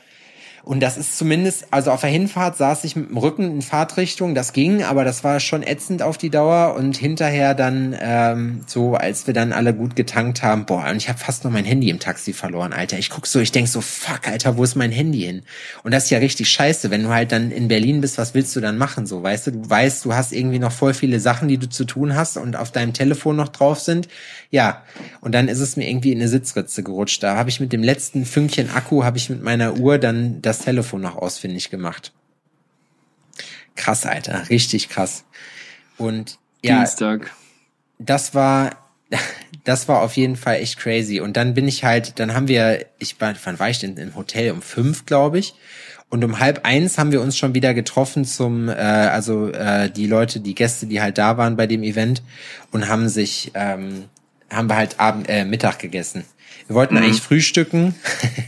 Und 0.65 0.81
das 0.81 0.97
ist 0.97 1.19
zumindest, 1.19 1.67
also 1.73 1.91
auf 1.91 2.03
der 2.03 2.11
Hinfahrt 2.11 2.57
saß 2.57 2.85
ich 2.85 2.95
mit 2.95 3.11
dem 3.11 3.17
Rücken 3.17 3.51
in 3.51 3.63
Fahrtrichtung, 3.63 4.35
das 4.35 4.53
ging, 4.53 4.85
aber 4.85 5.05
das 5.05 5.25
war 5.25 5.41
schon 5.41 5.65
ätzend 5.65 6.03
auf 6.03 6.19
die 6.19 6.31
Dauer. 6.31 6.75
Und 6.77 6.97
hinterher 6.97 7.55
dann, 7.55 7.97
ähm, 8.01 8.61
so 8.67 8.95
als 8.95 9.27
wir 9.27 9.35
dann 9.35 9.53
alle 9.53 9.75
gut 9.75 9.97
getankt 9.97 10.43
haben, 10.43 10.65
boah, 10.65 10.87
und 10.89 10.97
ich 10.97 11.09
habe 11.09 11.19
fast 11.19 11.45
noch 11.45 11.51
mein 11.51 11.65
Handy 11.65 11.91
im 11.91 11.99
Taxi 11.99 12.33
verloren, 12.33 12.73
Alter. 12.73 12.99
Ich 12.99 13.11
guck 13.11 13.27
so, 13.27 13.41
ich 13.41 13.51
denk 13.51 13.67
so, 13.67 13.81
fuck, 13.81 14.29
Alter, 14.29 14.57
wo 14.57 14.63
ist 14.63 14.77
mein 14.77 14.93
Handy 14.93 15.23
hin? 15.23 15.43
Und 15.83 15.93
das 15.93 16.05
ist 16.05 16.11
ja 16.11 16.19
richtig 16.19 16.49
scheiße, 16.49 16.91
wenn 16.91 17.03
du 17.03 17.09
halt 17.09 17.33
dann 17.33 17.51
in 17.51 17.67
Berlin 17.67 18.01
bist, 18.01 18.19
was 18.19 18.35
willst 18.35 18.55
du 18.55 18.61
dann 18.61 18.79
machen? 18.79 19.07
So, 19.07 19.23
weißt 19.23 19.49
du, 19.49 19.51
du 19.53 19.69
weißt, 19.69 20.05
du 20.05 20.15
hast 20.15 20.33
irgendwie 20.33 20.61
noch 20.61 20.73
voll 20.73 20.95
viele 20.95 21.19
Sachen, 21.19 21.49
die 21.49 21.59
du 21.59 21.69
zu 21.69 21.85
tun 21.85 22.15
hast 22.15 22.37
und 22.37 22.55
auf 22.55 22.71
deinem 22.71 22.93
Telefon 22.93 23.35
noch 23.35 23.49
drauf 23.49 23.81
sind. 23.81 24.07
Ja, 24.51 24.83
und 25.23 25.35
dann 25.35 25.49
ist 25.49 25.61
es 25.61 25.77
mir 25.77 25.89
irgendwie 25.89 26.13
in 26.13 26.19
eine 26.19 26.29
Sitzritze 26.29 26.83
gerutscht. 26.83 27.23
Da 27.23 27.37
habe 27.37 27.49
ich 27.49 27.59
mit 27.59 27.73
dem 27.73 27.83
letzten 27.83 28.27
Fünkchen 28.27 28.71
Akku, 28.71 29.03
habe 29.03 29.17
ich 29.17 29.31
mit 29.31 29.43
meiner 29.43 29.79
Uhr 29.79 29.99
dann 29.99 30.43
das 30.43 30.52
Telefon 30.61 31.01
noch 31.01 31.17
ausfindig 31.17 31.71
gemacht. 31.71 32.13
Krass, 33.75 34.05
Alter, 34.07 34.49
richtig 34.51 34.89
krass. 34.89 35.25
Und 35.99 36.39
ja, 36.63 36.79
Dienstag. 36.79 37.33
das 37.99 38.35
war, 38.35 38.77
das 39.65 39.89
war 39.89 40.03
auf 40.03 40.17
jeden 40.17 40.37
Fall 40.37 40.57
echt 40.57 40.79
crazy. 40.79 41.21
Und 41.21 41.37
dann 41.37 41.55
bin 41.55 41.67
ich 41.69 41.85
halt, 41.85 42.19
dann 42.19 42.35
haben 42.35 42.49
wir, 42.49 42.87
ich 42.99 43.21
war, 43.21 43.35
wann 43.45 43.59
war 43.59 43.71
ich 43.71 43.79
denn 43.79 43.97
im 43.97 44.15
Hotel? 44.15 44.53
Um 44.53 44.63
fünf, 44.63 45.07
glaube 45.07 45.39
ich. 45.39 45.55
Und 46.09 46.23
um 46.25 46.41
halb 46.41 46.67
eins 46.67 46.99
haben 46.99 47.11
wir 47.11 47.23
uns 47.23 47.39
schon 47.39 47.55
wieder 47.55 47.73
getroffen 47.73 48.27
zum, 48.27 48.69
äh, 48.69 48.73
also 48.73 49.49
äh, 49.51 49.91
die 49.91 50.07
Leute, 50.07 50.41
die 50.41 50.55
Gäste, 50.55 50.85
die 50.85 51.01
halt 51.01 51.17
da 51.17 51.39
waren 51.39 51.57
bei 51.57 51.67
dem 51.67 51.83
Event 51.83 52.23
und 52.71 52.89
haben 52.89 53.09
sich 53.09 53.51
ähm, 53.55 54.11
haben 54.53 54.69
wir 54.69 54.77
halt 54.77 55.01
Abend, 55.01 55.29
äh, 55.29 55.45
Mittag 55.45 55.79
gegessen. 55.79 56.25
Wir 56.67 56.77
wollten 56.77 56.95
mhm. 56.95 57.03
eigentlich 57.03 57.23
frühstücken 57.23 57.95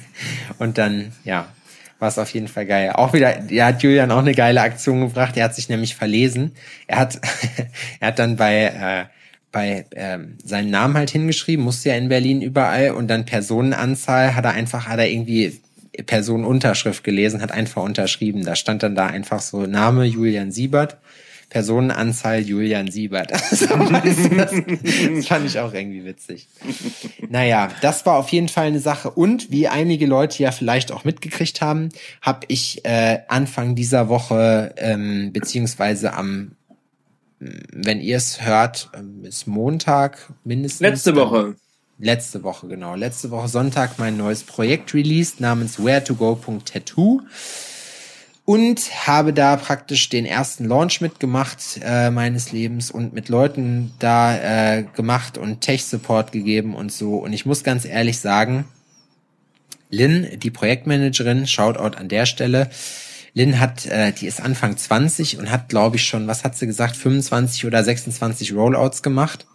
und 0.59 0.79
dann, 0.79 1.13
ja, 1.25 1.49
war 2.05 2.09
es 2.09 2.19
auf 2.19 2.35
jeden 2.35 2.49
Fall 2.49 2.67
geil. 2.67 2.91
Auch 2.93 3.15
wieder, 3.15 3.51
ja, 3.51 3.69
hat 3.69 3.83
Julian 3.83 4.11
auch 4.11 4.19
eine 4.19 4.35
geile 4.35 4.61
Aktion 4.61 5.01
gebracht. 5.01 5.39
Er 5.39 5.45
hat 5.45 5.55
sich 5.55 5.71
nämlich 5.71 5.97
verlesen. 5.97 6.53
Er 6.87 6.99
hat, 6.99 7.19
er 8.01 8.09
hat 8.09 8.19
dann 8.19 8.37
bei, 8.37 8.65
äh, 8.65 9.05
bei 9.51 9.87
ähm, 9.95 10.37
seinen 10.45 10.69
Namen 10.69 10.99
halt 10.99 11.09
hingeschrieben, 11.09 11.65
musste 11.65 11.89
ja 11.89 11.95
in 11.95 12.11
Berlin 12.11 12.43
überall 12.43 12.91
und 12.91 13.09
dann 13.09 13.25
Personenanzahl 13.25 14.35
hat 14.35 14.45
er 14.45 14.51
einfach, 14.51 14.87
hat 14.87 14.99
er 14.99 15.09
irgendwie 15.09 15.59
Personenunterschrift 16.05 17.05
gelesen, 17.05 17.41
hat 17.41 17.53
einfach 17.53 17.83
unterschrieben. 17.83 18.45
Da 18.45 18.55
stand 18.55 18.83
dann 18.83 18.95
da 18.95 19.07
einfach 19.07 19.41
so 19.41 19.65
Name 19.65 20.05
Julian 20.05 20.53
Siebert 20.53 20.99
Personenanzahl 21.55 22.41
Julian 22.41 22.91
Siebert. 22.91 23.31
das, 23.31 23.51
das 23.51 23.69
fand 25.29 25.47
ich 25.47 25.61
auch 25.61 25.73
irgendwie 25.73 26.05
witzig. 26.05 26.49
Naja, 27.29 27.69
das 27.81 28.05
war 28.07 28.17
auf 28.17 28.31
jeden 28.31 28.49
Fall 28.49 28.67
eine 28.67 28.81
Sache. 28.81 29.09
Und 29.09 29.53
wie 29.53 29.69
einige 29.69 30.07
Leute 30.07 30.43
ja 30.43 30.51
vielleicht 30.51 30.91
auch 30.91 31.05
mitgekriegt 31.05 31.61
haben, 31.61 31.91
habe 32.21 32.41
ich 32.49 32.85
äh, 32.85 33.21
Anfang 33.29 33.77
dieser 33.77 34.09
Woche, 34.09 34.75
ähm, 34.79 35.33
beziehungsweise 35.33 36.15
am, 36.15 36.57
wenn 37.39 38.01
ihr 38.01 38.17
es 38.17 38.45
hört, 38.45 38.91
ähm, 38.93 39.25
ist 39.25 39.47
Montag 39.47 40.33
mindestens. 40.43 40.81
Letzte 40.81 41.15
Woche. 41.15 41.55
Letzte 42.01 42.43
Woche, 42.43 42.67
genau. 42.67 42.97
Letzte 42.97 43.31
Woche 43.31 43.47
Sonntag 43.47 44.01
mein 44.01 44.17
neues 44.17 44.43
Projekt 44.43 44.93
released 44.93 45.39
namens 45.39 45.79
where2go.tattoo 45.79 47.21
und 48.45 49.07
habe 49.07 49.33
da 49.33 49.57
praktisch 49.57 50.09
den 50.11 50.27
ersten 50.27 50.67
Launch 50.67 51.01
mitgemacht 51.01 51.81
äh, 51.83 52.11
meines 52.11 52.53
Lebens 52.53 52.91
und 52.91 53.15
mit 53.15 53.29
Leuten 53.29 53.93
da 53.99 54.37
äh, 54.77 54.85
gemacht 54.95 55.39
und 55.39 55.63
Tech-Support 55.63 56.33
gegeben 56.33 56.75
und 56.75 56.93
so. 56.93 57.17
Und 57.17 57.33
ich 57.33 57.47
muss 57.47 57.65
ganz 57.65 57.85
ehrlich 57.87 58.19
sagen, 58.19 58.67
Lynn, 59.89 60.39
die 60.39 60.51
Projektmanagerin, 60.51 61.47
Shoutout 61.47 61.97
an 61.97 62.09
der 62.09 62.27
Stelle, 62.27 62.69
Lynn 63.33 63.59
hat, 63.61 63.87
äh, 63.87 64.13
die 64.13 64.27
ist 64.27 64.41
Anfang 64.41 64.77
20 64.77 65.39
und 65.39 65.51
hat, 65.51 65.69
glaube 65.69 65.97
ich, 65.97 66.05
schon, 66.05 66.27
was 66.27 66.45
hat 66.45 66.57
sie 66.57 66.67
gesagt, 66.67 66.97
25 66.97 67.65
oder 67.65 67.83
26 67.83 68.53
Rollouts 68.55 69.03
gemacht. 69.03 69.47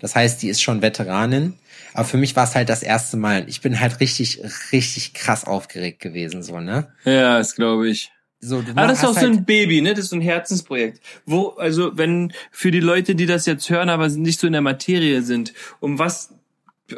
Das 0.00 0.16
heißt, 0.16 0.42
die 0.42 0.48
ist 0.48 0.60
schon 0.60 0.82
Veteranin. 0.82 1.54
Aber 1.94 2.04
für 2.04 2.16
mich 2.16 2.34
war 2.34 2.44
es 2.44 2.54
halt 2.54 2.68
das 2.68 2.82
erste 2.82 3.16
Mal. 3.16 3.44
Ich 3.48 3.60
bin 3.60 3.78
halt 3.78 4.00
richtig, 4.00 4.40
richtig 4.72 5.14
krass 5.14 5.44
aufgeregt 5.44 6.00
gewesen, 6.00 6.42
so, 6.42 6.58
ne? 6.58 6.88
Ja, 7.04 7.38
das 7.38 7.54
glaube 7.54 7.88
ich. 7.88 8.10
So, 8.44 8.60
ah, 8.74 8.88
das 8.88 8.98
ist 8.98 9.04
auch 9.04 9.14
halt 9.14 9.26
so 9.26 9.32
ein 9.32 9.44
Baby, 9.44 9.80
ne? 9.82 9.90
Das 9.94 10.00
ist 10.00 10.10
so 10.10 10.16
ein 10.16 10.20
Herzensprojekt. 10.20 11.00
Wo, 11.26 11.50
also, 11.50 11.96
wenn 11.96 12.32
für 12.50 12.72
die 12.72 12.80
Leute, 12.80 13.14
die 13.14 13.26
das 13.26 13.46
jetzt 13.46 13.70
hören, 13.70 13.88
aber 13.88 14.08
nicht 14.08 14.40
so 14.40 14.48
in 14.48 14.52
der 14.52 14.62
Materie 14.62 15.22
sind, 15.22 15.54
um 15.78 16.00
was, 16.00 16.34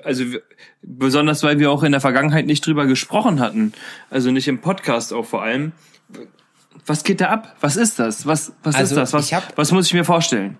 also 0.04 0.24
besonders 0.80 1.42
weil 1.42 1.58
wir 1.58 1.70
auch 1.70 1.82
in 1.82 1.92
der 1.92 2.00
Vergangenheit 2.00 2.46
nicht 2.46 2.66
drüber 2.66 2.86
gesprochen 2.86 3.40
hatten, 3.40 3.74
also 4.08 4.30
nicht 4.30 4.48
im 4.48 4.62
Podcast 4.62 5.12
auch 5.12 5.26
vor 5.26 5.42
allem. 5.42 5.72
Was 6.86 7.04
geht 7.04 7.20
da 7.20 7.28
ab? 7.28 7.56
Was 7.60 7.76
ist 7.76 7.98
das? 7.98 8.26
Was, 8.26 8.52
was 8.62 8.74
also 8.74 8.94
ist 8.94 8.98
das? 8.98 9.12
Was, 9.12 9.30
hab, 9.30 9.58
was 9.58 9.70
muss 9.70 9.86
ich 9.86 9.92
mir 9.92 10.04
vorstellen? 10.04 10.58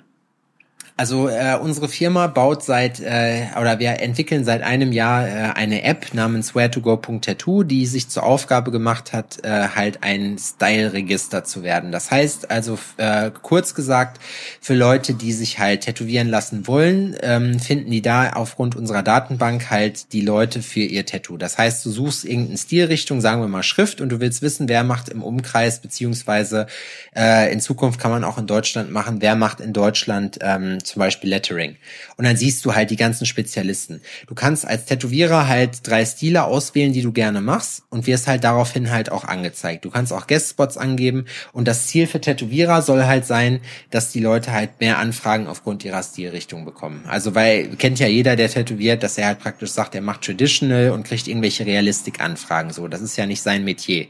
Also 0.97 1.29
äh, 1.29 1.59
unsere 1.61 1.89
Firma 1.89 2.29
baut 2.29 2.63
seit 2.63 3.01
äh, 3.01 3.47
oder 3.61 3.81
wir 3.81 4.01
entwickeln 4.01 4.45
seit 4.45 4.63
einem 4.63 4.93
Jahr 4.93 5.27
äh, 5.27 5.33
eine 5.57 5.83
App 5.83 6.15
namens 6.15 6.53
where2go.tattoo, 6.53 7.65
die 7.65 7.87
sich 7.87 8.09
zur 8.11 8.23
Aufgabe 8.23 8.71
gemacht 8.71 9.13
hat, 9.13 9.45
äh, 9.45 9.71
halt 9.75 10.05
ein 10.05 10.39
Style-Register 10.39 11.43
zu 11.43 11.65
werden. 11.65 11.91
Das 11.91 12.13
heißt 12.13 12.49
also 12.49 12.79
äh, 12.99 13.33
kurz 13.43 13.75
gesagt 13.75 14.21
für 14.61 14.75
Leute, 14.75 15.15
die 15.15 15.33
sich 15.33 15.59
halt 15.59 15.81
tätowieren 15.81 16.29
lassen 16.29 16.69
wollen, 16.69 17.17
ähm, 17.23 17.59
finden 17.59 17.91
die 17.91 18.03
da 18.03 18.31
aufgrund 18.35 18.77
unserer 18.77 19.03
Datenbank 19.03 19.71
halt 19.71 20.13
die 20.13 20.21
Leute 20.21 20.63
für 20.63 20.79
ihr 20.79 21.05
Tattoo. 21.05 21.39
Das 21.39 21.59
heißt, 21.59 21.85
du 21.85 21.91
suchst 21.91 22.25
irgendeine 22.25 22.59
Stilrichtung, 22.59 23.21
sagen 23.21 23.41
wir 23.41 23.49
mal 23.49 23.65
Schrift, 23.65 24.01
und 24.01 24.11
du 24.11 24.21
willst 24.21 24.43
wissen, 24.43 24.69
wer 24.69 24.85
macht 24.85 25.09
im 25.09 25.25
Umkreis 25.25 25.81
beziehungsweise 25.81 26.69
äh, 27.17 27.53
in 27.53 27.59
Zukunft 27.59 27.99
kann 27.99 28.13
man 28.13 28.23
auch 28.23 28.39
in 28.39 28.47
Deutschland 28.47 28.93
machen, 28.93 29.17
wer 29.19 29.35
macht 29.35 29.59
in 29.59 29.73
Deutschland 29.73 30.39
ähm, 30.41 30.79
zum 30.87 31.01
Beispiel 31.01 31.31
Lettering. 31.31 31.77
Und 32.17 32.25
dann 32.25 32.37
siehst 32.37 32.65
du 32.65 32.75
halt 32.75 32.91
die 32.91 32.97
ganzen 32.97 33.27
Spezialisten. 33.27 34.01
Du 34.27 34.35
kannst 34.35 34.67
als 34.67 34.87
Tätowierer 34.87 35.49
halt 35.49 35.87
drei 35.87 36.05
Stile 36.05 36.45
auswählen, 36.45 36.93
die 36.93 37.03
du 37.03 37.13
gerne 37.13 37.41
machst 37.41 37.83
und 37.91 38.07
wirst 38.07 38.27
halt 38.27 38.45
daraufhin 38.45 38.91
halt 38.91 39.11
auch 39.11 39.25
angezeigt. 39.25 39.85
Du 39.85 39.91
kannst 39.91 40.13
auch 40.13 40.27
Guestspots 40.27 40.77
angeben 40.77 41.27
und 41.53 41.69
das 41.69 41.87
Ziel 41.87 42.07
für 42.07 42.21
Tätowierer 42.21 42.83
soll 42.83 43.05
halt 43.05 43.27
sein, 43.27 43.61
dass 43.91 44.13
die 44.13 44.21
Leute 44.21 44.53
halt 44.53 44.81
mehr 44.81 44.99
Anfragen 44.99 45.47
aufgrund 45.47 45.85
ihrer 45.85 46.03
Stilrichtung 46.03 46.65
bekommen. 46.65 47.05
Also 47.09 47.35
weil 47.35 47.69
kennt 47.77 47.99
ja 47.99 48.07
jeder, 48.07 48.37
der 48.37 48.49
tätowiert, 48.49 49.03
dass 49.03 49.19
er 49.19 49.27
halt 49.27 49.41
praktisch 49.41 49.71
sagt, 49.71 49.95
er 49.95 50.01
macht 50.01 50.23
Traditional 50.23 50.91
und 50.91 51.05
kriegt 51.05 51.29
irgendwelche 51.29 51.67
Realistik-Anfragen. 51.67 52.73
So, 52.73 52.89
das 52.89 53.01
ist 53.01 53.17
ja 53.17 53.27
nicht 53.27 53.43
sein 53.43 53.65
Metier. 53.65 54.07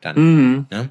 Dann. 0.00 0.16
Mhm. 0.16 0.66
Ne? 0.70 0.88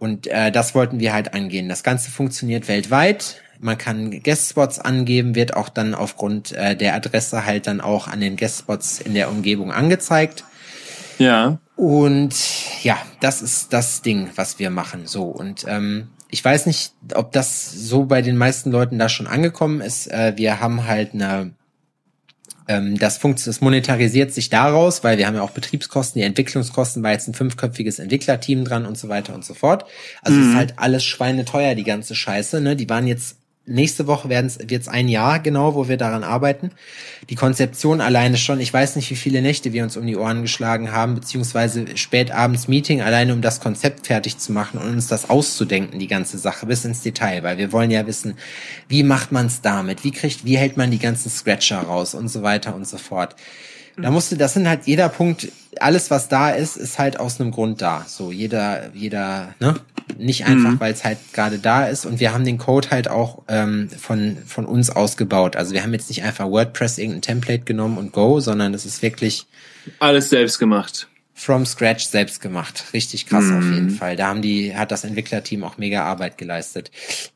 Und 0.00 0.26
äh, 0.26 0.50
das 0.50 0.74
wollten 0.74 0.98
wir 0.98 1.12
halt 1.12 1.34
angehen. 1.34 1.68
Das 1.68 1.82
Ganze 1.82 2.10
funktioniert 2.10 2.66
weltweit. 2.66 3.42
Man 3.60 3.76
kann 3.76 4.22
Guestspots 4.22 4.78
angeben, 4.78 5.34
wird 5.34 5.54
auch 5.54 5.68
dann 5.68 5.94
aufgrund 5.94 6.52
äh, 6.52 6.74
der 6.74 6.94
Adresse 6.94 7.44
halt 7.44 7.66
dann 7.66 7.82
auch 7.82 8.08
an 8.08 8.20
den 8.20 8.36
Guestspots 8.36 8.98
in 9.00 9.12
der 9.12 9.28
Umgebung 9.28 9.70
angezeigt. 9.70 10.44
Ja. 11.18 11.58
Und 11.76 12.34
ja, 12.82 12.96
das 13.20 13.42
ist 13.42 13.74
das 13.74 14.00
Ding, 14.00 14.30
was 14.36 14.58
wir 14.58 14.70
machen. 14.70 15.06
So 15.06 15.24
und 15.24 15.66
ähm, 15.68 16.08
ich 16.30 16.42
weiß 16.42 16.64
nicht, 16.64 16.94
ob 17.14 17.32
das 17.32 17.70
so 17.70 18.06
bei 18.06 18.22
den 18.22 18.38
meisten 18.38 18.70
Leuten 18.70 18.98
da 18.98 19.10
schon 19.10 19.26
angekommen 19.26 19.82
ist. 19.82 20.10
Äh, 20.10 20.32
wir 20.36 20.60
haben 20.60 20.86
halt 20.86 21.12
eine 21.12 21.52
das, 22.98 23.18
funkt, 23.18 23.44
das 23.46 23.60
monetarisiert 23.60 24.32
sich 24.32 24.48
daraus, 24.48 25.02
weil 25.02 25.18
wir 25.18 25.26
haben 25.26 25.34
ja 25.34 25.42
auch 25.42 25.50
Betriebskosten, 25.50 26.20
die 26.20 26.26
Entwicklungskosten, 26.26 27.02
war 27.02 27.12
jetzt 27.12 27.26
ein 27.26 27.34
fünfköpfiges 27.34 27.98
Entwicklerteam 27.98 28.64
dran 28.64 28.86
und 28.86 28.96
so 28.96 29.08
weiter 29.08 29.34
und 29.34 29.44
so 29.44 29.54
fort. 29.54 29.86
Also 30.22 30.38
mhm. 30.38 30.50
ist 30.50 30.56
halt 30.56 30.74
alles 30.76 31.04
schweineteuer, 31.04 31.74
die 31.74 31.84
ganze 31.84 32.14
Scheiße. 32.14 32.60
Ne? 32.60 32.76
Die 32.76 32.88
waren 32.88 33.06
jetzt 33.06 33.39
nächste 33.66 34.06
Woche 34.06 34.28
wird 34.28 34.70
es 34.70 34.88
ein 34.88 35.08
Jahr 35.08 35.38
genau, 35.38 35.74
wo 35.74 35.88
wir 35.88 35.96
daran 35.96 36.24
arbeiten. 36.24 36.70
Die 37.28 37.34
Konzeption 37.34 38.00
alleine 38.00 38.36
schon, 38.36 38.60
ich 38.60 38.72
weiß 38.72 38.96
nicht, 38.96 39.10
wie 39.10 39.16
viele 39.16 39.42
Nächte 39.42 39.72
wir 39.72 39.84
uns 39.84 39.96
um 39.96 40.06
die 40.06 40.16
Ohren 40.16 40.42
geschlagen 40.42 40.92
haben, 40.92 41.14
beziehungsweise 41.14 41.96
spätabends 41.96 42.68
Meeting 42.68 43.00
alleine, 43.00 43.32
um 43.32 43.42
das 43.42 43.60
Konzept 43.60 44.06
fertig 44.06 44.38
zu 44.38 44.52
machen 44.52 44.78
und 44.78 44.88
uns 44.88 45.06
das 45.06 45.30
auszudenken, 45.30 45.98
die 45.98 46.08
ganze 46.08 46.38
Sache, 46.38 46.66
bis 46.66 46.84
ins 46.84 47.02
Detail, 47.02 47.42
weil 47.42 47.58
wir 47.58 47.72
wollen 47.72 47.90
ja 47.90 48.06
wissen, 48.06 48.34
wie 48.88 49.02
macht 49.02 49.32
man 49.32 49.46
es 49.46 49.60
damit, 49.60 50.04
wie 50.04 50.12
kriegt, 50.12 50.44
wie 50.44 50.56
hält 50.56 50.76
man 50.76 50.90
die 50.90 50.98
ganzen 50.98 51.30
Scratcher 51.30 51.80
raus 51.80 52.14
und 52.14 52.28
so 52.28 52.42
weiter 52.42 52.74
und 52.74 52.86
so 52.86 52.98
fort. 52.98 53.36
Da 53.96 54.10
musste, 54.10 54.36
das 54.36 54.54
sind 54.54 54.68
halt 54.68 54.86
jeder 54.86 55.08
Punkt, 55.08 55.48
alles 55.78 56.10
was 56.10 56.28
da 56.28 56.50
ist, 56.50 56.76
ist 56.76 56.98
halt 56.98 57.20
aus 57.20 57.40
einem 57.40 57.50
Grund 57.50 57.82
da. 57.82 58.04
So 58.06 58.32
jeder, 58.32 58.94
jeder, 58.94 59.54
ne? 59.60 59.76
Nicht 60.18 60.46
einfach, 60.46 60.72
mhm. 60.72 60.80
weil 60.80 60.92
es 60.92 61.04
halt 61.04 61.18
gerade 61.32 61.58
da 61.58 61.86
ist. 61.86 62.06
Und 62.06 62.20
wir 62.20 62.32
haben 62.32 62.44
den 62.44 62.58
Code 62.58 62.90
halt 62.90 63.08
auch 63.08 63.42
ähm, 63.48 63.88
von 63.90 64.38
von 64.46 64.66
uns 64.66 64.90
ausgebaut. 64.90 65.56
Also 65.56 65.72
wir 65.72 65.82
haben 65.82 65.92
jetzt 65.92 66.08
nicht 66.08 66.22
einfach 66.22 66.48
WordPress 66.48 66.98
irgendein 66.98 67.22
Template 67.22 67.64
genommen 67.64 67.98
und 67.98 68.12
go, 68.12 68.40
sondern 68.40 68.74
es 68.74 68.86
ist 68.86 69.02
wirklich 69.02 69.46
alles 69.98 70.30
selbst 70.30 70.58
gemacht. 70.58 71.08
From 71.34 71.64
scratch 71.64 72.04
selbst 72.04 72.40
gemacht. 72.40 72.84
Richtig 72.92 73.26
krass 73.26 73.44
mhm. 73.44 73.58
auf 73.58 73.64
jeden 73.64 73.90
Fall. 73.90 74.16
Da 74.16 74.26
haben 74.26 74.42
die, 74.42 74.76
hat 74.76 74.92
das 74.92 75.04
Entwicklerteam 75.04 75.64
auch 75.64 75.78
mega 75.78 76.04
Arbeit 76.04 76.36
geleistet. 76.36 76.90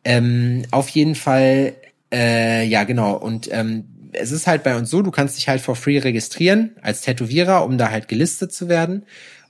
Ähm, 0.05 0.65
auf 0.71 0.91
jeden 0.91 1.15
Fall, 1.15 1.75
äh, 2.13 2.67
ja 2.67 2.85
genau. 2.85 3.15
Und 3.15 3.49
ähm, 3.51 3.85
es 4.13 4.31
ist 4.31 4.47
halt 4.47 4.63
bei 4.63 4.77
uns 4.77 4.91
so, 4.91 5.03
du 5.03 5.11
kannst 5.11 5.37
dich 5.39 5.49
halt 5.49 5.61
for 5.61 5.77
free 5.77 5.99
registrieren 5.99 6.77
als 6.83 7.01
Tätowierer, 7.01 7.65
um 7.65 7.79
da 7.79 7.91
halt 7.91 8.09
gelistet 8.09 8.53
zu 8.53 8.69
werden. 8.69 9.05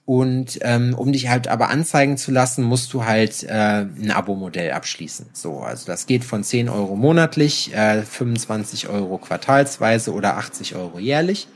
Und 0.06 0.58
ähm, 0.60 0.94
um 0.94 1.12
dich 1.12 1.28
halt 1.28 1.48
aber 1.48 1.70
anzeigen 1.70 2.18
zu 2.18 2.30
lassen, 2.30 2.62
musst 2.62 2.92
du 2.92 3.04
halt 3.04 3.42
äh, 3.44 3.86
ein 3.86 4.10
Abo-Modell 4.10 4.72
abschließen. 4.72 5.26
So, 5.32 5.60
also 5.60 5.86
das 5.86 6.06
geht 6.06 6.24
von 6.24 6.44
10 6.44 6.68
Euro 6.68 6.94
monatlich, 6.94 7.74
äh, 7.74 8.02
25 8.02 8.88
Euro 8.88 9.16
quartalsweise 9.16 10.12
oder 10.12 10.36
80 10.36 10.76
Euro 10.76 10.98
jährlich. 10.98 11.48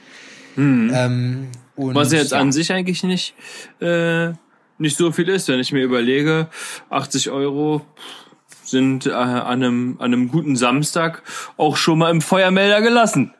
Mhm. 0.56 0.90
Ähm, 0.94 1.48
und, 1.76 1.94
Was 1.94 2.10
jetzt 2.10 2.32
ja. 2.32 2.40
an 2.40 2.50
sich 2.50 2.72
eigentlich 2.72 3.02
nicht, 3.02 3.34
äh, 3.80 4.30
nicht 4.78 4.96
so 4.96 5.12
viel 5.12 5.28
ist, 5.28 5.48
wenn 5.48 5.60
ich 5.60 5.72
mir 5.72 5.82
überlege, 5.82 6.48
80 6.88 7.30
Euro 7.30 7.82
sind 8.64 9.06
äh, 9.06 9.10
an, 9.10 9.62
einem, 9.62 9.96
an 9.98 10.12
einem 10.12 10.28
guten 10.28 10.56
Samstag 10.56 11.22
auch 11.58 11.76
schon 11.76 11.98
mal 11.98 12.10
im 12.10 12.22
Feuermelder 12.22 12.80
gelassen. 12.80 13.34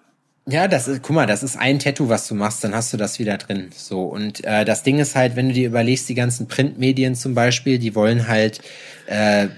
Ja, 0.50 0.66
das 0.66 0.88
ist, 0.88 1.02
guck 1.02 1.14
mal, 1.14 1.26
das 1.26 1.42
ist 1.42 1.58
ein 1.58 1.78
Tattoo, 1.78 2.08
was 2.08 2.26
du 2.26 2.34
machst, 2.34 2.64
dann 2.64 2.74
hast 2.74 2.92
du 2.92 2.96
das 2.96 3.18
wieder 3.18 3.36
drin. 3.36 3.68
So 3.74 4.04
und 4.04 4.44
äh, 4.44 4.64
das 4.64 4.82
Ding 4.82 4.98
ist 4.98 5.14
halt, 5.14 5.36
wenn 5.36 5.48
du 5.48 5.54
dir 5.54 5.66
überlegst, 5.68 6.08
die 6.08 6.14
ganzen 6.14 6.48
Printmedien 6.48 7.14
zum 7.14 7.34
Beispiel, 7.34 7.78
die 7.78 7.94
wollen 7.94 8.28
halt 8.28 8.62
äh, 9.06 9.48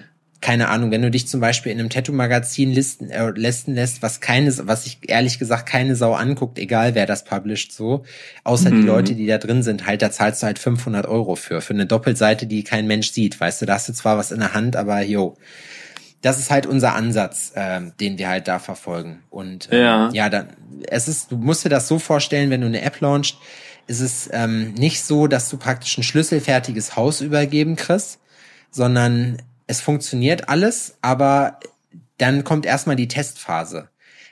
keine 0.41 0.69
Ahnung, 0.69 0.91
wenn 0.91 1.03
du 1.03 1.11
dich 1.11 1.29
zum 1.29 1.41
Beispiel 1.41 1.71
in 1.71 1.79
einem 1.79 1.91
Tattoo-Magazin 1.91 2.73
listen, 2.73 3.11
äh, 3.11 3.31
listen 3.35 3.75
lässt, 3.75 4.03
was 4.03 4.21
keine, 4.21 4.53
was 4.67 4.85
sich 4.85 4.99
ehrlich 5.07 5.39
gesagt 5.39 5.69
keine 5.69 5.97
Sau 5.97 6.15
anguckt, 6.15 6.59
egal 6.59 6.95
wer 6.95 7.07
das 7.07 7.25
publisht, 7.25 7.73
so, 7.73 8.05
außer 8.45 8.71
mhm. 8.71 8.81
die 8.81 8.87
Leute, 8.87 9.15
die 9.15 9.27
da 9.27 9.39
drin 9.39 9.63
sind, 9.63 9.87
halt, 9.87 10.01
da 10.03 10.11
zahlst 10.11 10.43
du 10.43 10.47
halt 10.47 10.59
500 10.59 11.07
Euro 11.07 11.37
für, 11.37 11.61
für 11.61 11.75
eine 11.75 11.87
Doppelseite, 11.87 12.47
die 12.47 12.65
kein 12.65 12.87
Mensch 12.87 13.11
sieht, 13.11 13.39
weißt 13.39 13.63
du, 13.63 13.67
da 13.67 13.75
hast 13.75 13.91
du 13.91 13.93
zwar 13.93 14.17
was 14.17 14.33
in 14.33 14.41
der 14.41 14.55
Hand, 14.55 14.77
aber 14.77 15.03
yo. 15.03 15.37
Das 16.23 16.39
ist 16.39 16.51
halt 16.51 16.67
unser 16.67 16.95
Ansatz, 16.95 17.53
äh, 17.55 17.81
den 17.99 18.19
wir 18.19 18.29
halt 18.29 18.47
da 18.47 18.59
verfolgen. 18.59 19.23
Und 19.31 19.73
äh, 19.73 19.83
ja, 19.83 20.11
ja 20.13 20.29
dann, 20.29 20.49
es 20.89 21.09
ist, 21.09 21.33
du 21.33 21.37
musst 21.37 21.65
dir 21.65 21.71
das 21.71 21.89
so 21.89 21.99
vorstellen, 21.99 22.51
wenn 22.51 22.61
du 22.61 22.67
eine 22.67 22.83
App 22.83 23.01
launchst, 23.01 23.37
ist 23.87 24.01
es 24.01 24.29
ähm, 24.33 24.75
nicht 24.75 25.03
so, 25.03 25.27
dass 25.27 25.49
du 25.49 25.57
praktisch 25.57 25.97
ein 25.99 26.03
schlüsselfertiges 26.03 26.97
Haus 26.97 27.21
übergeben 27.21 27.77
kriegst, 27.77 28.21
sondern 28.71 29.43
es 29.67 29.81
funktioniert 29.81 30.49
alles, 30.49 30.97
aber 31.01 31.59
dann 32.19 32.45
kommt 32.45 32.67
erstmal 32.67 32.97
die 32.97 33.09
Testphase. 33.09 33.89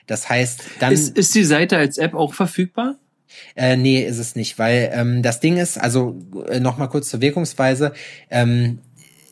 Das 0.06 0.28
heißt, 0.28 0.62
dann. 0.80 0.92
Ist, 0.92 1.16
ist 1.16 1.34
die 1.34 1.44
Seite 1.44 1.76
als 1.76 1.98
App 1.98 2.14
auch 2.14 2.34
verfügbar? 2.34 2.96
Äh, 3.54 3.76
nee, 3.76 4.02
ist 4.02 4.18
es 4.18 4.36
nicht, 4.36 4.58
weil 4.58 4.90
ähm, 4.92 5.22
das 5.22 5.40
Ding 5.40 5.58
ist, 5.58 5.78
also 5.78 6.18
äh, 6.48 6.60
nochmal 6.60 6.88
kurz 6.88 7.08
zur 7.08 7.20
Wirkungsweise, 7.20 7.92
ähm, 8.30 8.78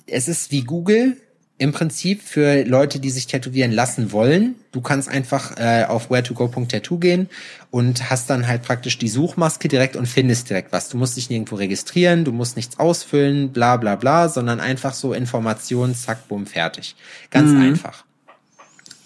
es 0.07 0.29
ist 0.29 0.51
wie 0.51 0.63
Google, 0.63 1.17
im 1.59 1.73
Prinzip 1.73 2.23
für 2.23 2.65
Leute, 2.65 3.01
die 3.01 3.09
sich 3.09 3.27
tätowieren 3.27 3.73
lassen 3.73 4.13
wollen. 4.13 4.57
Du 4.73 4.83
kannst 4.83 5.09
einfach 5.09 5.57
äh, 5.57 5.85
auf 5.85 6.11
where2go.tattoo 6.11 6.99
gehen 6.99 7.31
und 7.71 8.11
hast 8.11 8.29
dann 8.29 8.47
halt 8.47 8.63
praktisch 8.63 8.99
die 8.99 9.09
Suchmaske 9.09 9.69
direkt 9.69 9.97
und 9.97 10.07
findest 10.07 10.51
direkt 10.51 10.73
was. 10.73 10.91
Du 10.91 10.99
musst 10.99 11.17
dich 11.17 11.31
nirgendwo 11.31 11.57
registrieren, 11.57 12.25
du 12.25 12.33
musst 12.33 12.57
nichts 12.57 12.79
ausfüllen, 12.79 13.53
bla 13.53 13.79
bla 13.79 13.97
bla, 13.97 14.29
sondern 14.29 14.61
einfach 14.61 14.93
so 14.93 15.15
Informationen, 15.15 15.95
zack, 15.95 16.29
bumm, 16.29 16.47
fertig. 16.47 16.95
Ganz 17.31 17.51
mhm. 17.53 17.63
einfach. 17.63 18.05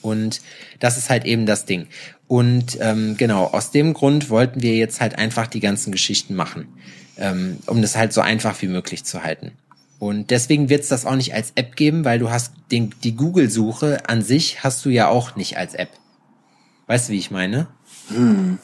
Und 0.03 0.41
das 0.81 0.97
ist 0.97 1.09
halt 1.09 1.25
eben 1.27 1.47
das 1.47 1.67
Ding. 1.67 1.87
Und 2.27 2.79
ähm, 2.81 3.17
genau, 3.17 3.45
aus 3.45 3.71
dem 3.71 3.93
Grund 3.93 4.29
wollten 4.29 4.61
wir 4.63 4.75
jetzt 4.75 5.01
halt 5.01 5.17
einfach 5.17 5.47
die 5.47 5.61
ganzen 5.61 5.93
Geschichten 5.93 6.35
machen, 6.35 6.67
ähm, 7.17 7.59
um 7.67 7.81
das 7.81 7.97
halt 7.97 8.13
so 8.13 8.21
einfach 8.23 8.61
wie 8.63 8.69
möglich 8.69 9.05
zu 9.05 9.23
halten. 9.23 9.53
Und 10.01 10.31
deswegen 10.31 10.71
wird 10.71 10.83
es 10.83 10.89
das 10.89 11.05
auch 11.05 11.15
nicht 11.15 11.35
als 11.35 11.53
App 11.57 11.77
geben, 11.77 12.07
weil 12.07 12.19
du 12.19 12.31
hast 12.31 12.55
den, 12.71 12.95
die 13.05 13.15
Google-Suche 13.15 14.09
an 14.09 14.23
sich 14.23 14.65
hast 14.65 14.83
du 14.87 14.89
ja 14.89 15.09
auch 15.09 15.37
nicht 15.37 15.59
als 15.59 15.75
App. 15.75 15.91
Weißt 16.87 17.09
du, 17.09 17.13
wie 17.13 17.19
ich 17.19 17.31
meine? 17.31 17.69
Hm. 18.09 18.59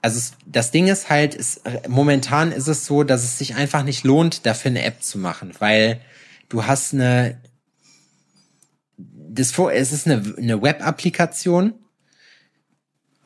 also 0.00 0.32
das 0.46 0.70
Ding 0.70 0.86
ist 0.86 1.10
halt, 1.10 1.34
ist, 1.34 1.60
momentan 1.88 2.52
ist 2.52 2.68
es 2.68 2.86
so, 2.86 3.02
dass 3.02 3.24
es 3.24 3.36
sich 3.36 3.56
einfach 3.56 3.82
nicht 3.82 4.04
lohnt, 4.04 4.46
dafür 4.46 4.70
eine 4.70 4.84
App 4.84 5.02
zu 5.02 5.18
machen, 5.18 5.52
weil 5.58 6.00
du 6.48 6.64
hast 6.64 6.94
eine, 6.94 7.40
das 8.96 9.50
vor, 9.50 9.72
es 9.72 9.92
ist 9.92 10.06
eine, 10.06 10.34
eine 10.38 10.62
Web-Applikation 10.62 11.74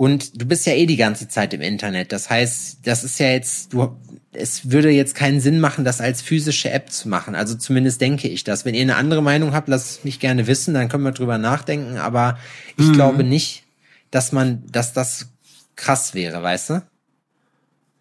und 0.03 0.43
du 0.43 0.47
bist 0.47 0.67
ja 0.67 0.73
eh 0.73 0.87
die 0.87 0.97
ganze 0.97 1.29
Zeit 1.29 1.55
im 1.55 1.61
Internet. 1.61 2.11
Das 2.11 2.29
heißt, 2.29 2.79
das 2.83 3.05
ist 3.05 3.21
ja 3.21 3.29
jetzt, 3.29 3.73
du, 3.73 3.97
es 4.33 4.73
würde 4.73 4.91
jetzt 4.91 5.15
keinen 5.15 5.39
Sinn 5.39 5.61
machen, 5.61 5.85
das 5.85 6.01
als 6.01 6.23
physische 6.23 6.73
App 6.73 6.91
zu 6.91 7.09
machen. 7.09 7.37
Also 7.37 7.55
zumindest 7.55 8.01
denke 8.01 8.27
ich 8.27 8.43
das. 8.43 8.65
Wenn 8.65 8.75
ihr 8.75 8.83
eine 8.83 8.97
andere 8.97 9.23
Meinung 9.23 9.53
habt, 9.53 9.69
lasst 9.69 10.05
mich 10.05 10.19
gerne 10.19 10.49
wissen, 10.49 10.75
dann 10.75 10.89
können 10.89 11.05
wir 11.05 11.13
drüber 11.13 11.39
nachdenken. 11.39 11.99
Aber 11.99 12.37
ich 12.77 12.89
mhm. 12.89 12.95
glaube 12.95 13.23
nicht, 13.23 13.63
dass 14.11 14.33
man, 14.33 14.65
dass 14.73 14.93
das 14.93 15.29
krass 15.77 16.15
wäre, 16.15 16.43
weißt 16.43 16.71
du? 16.71 16.83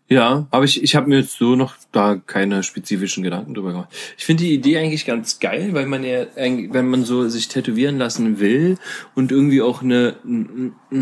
Ja, 0.07 0.47
aber 0.49 0.65
ich, 0.65 0.81
ich 0.83 0.95
habe 0.95 1.07
mir 1.07 1.19
jetzt 1.19 1.37
so 1.37 1.55
noch 1.55 1.75
da 1.91 2.15
keine 2.15 2.63
spezifischen 2.63 3.23
Gedanken 3.23 3.53
drüber 3.53 3.73
gemacht. 3.73 3.89
Ich 4.17 4.25
finde 4.25 4.43
die 4.43 4.55
Idee 4.55 4.77
eigentlich 4.77 5.05
ganz 5.05 5.39
geil, 5.39 5.69
weil 5.73 5.85
man 5.85 6.03
ja, 6.03 6.25
wenn 6.35 6.89
man 6.89 7.05
so 7.05 7.29
sich 7.29 7.47
tätowieren 7.47 7.97
lassen 7.97 8.39
will 8.39 8.77
und 9.15 9.31
irgendwie 9.31 9.61
auch 9.61 9.83
eine, 9.83 10.15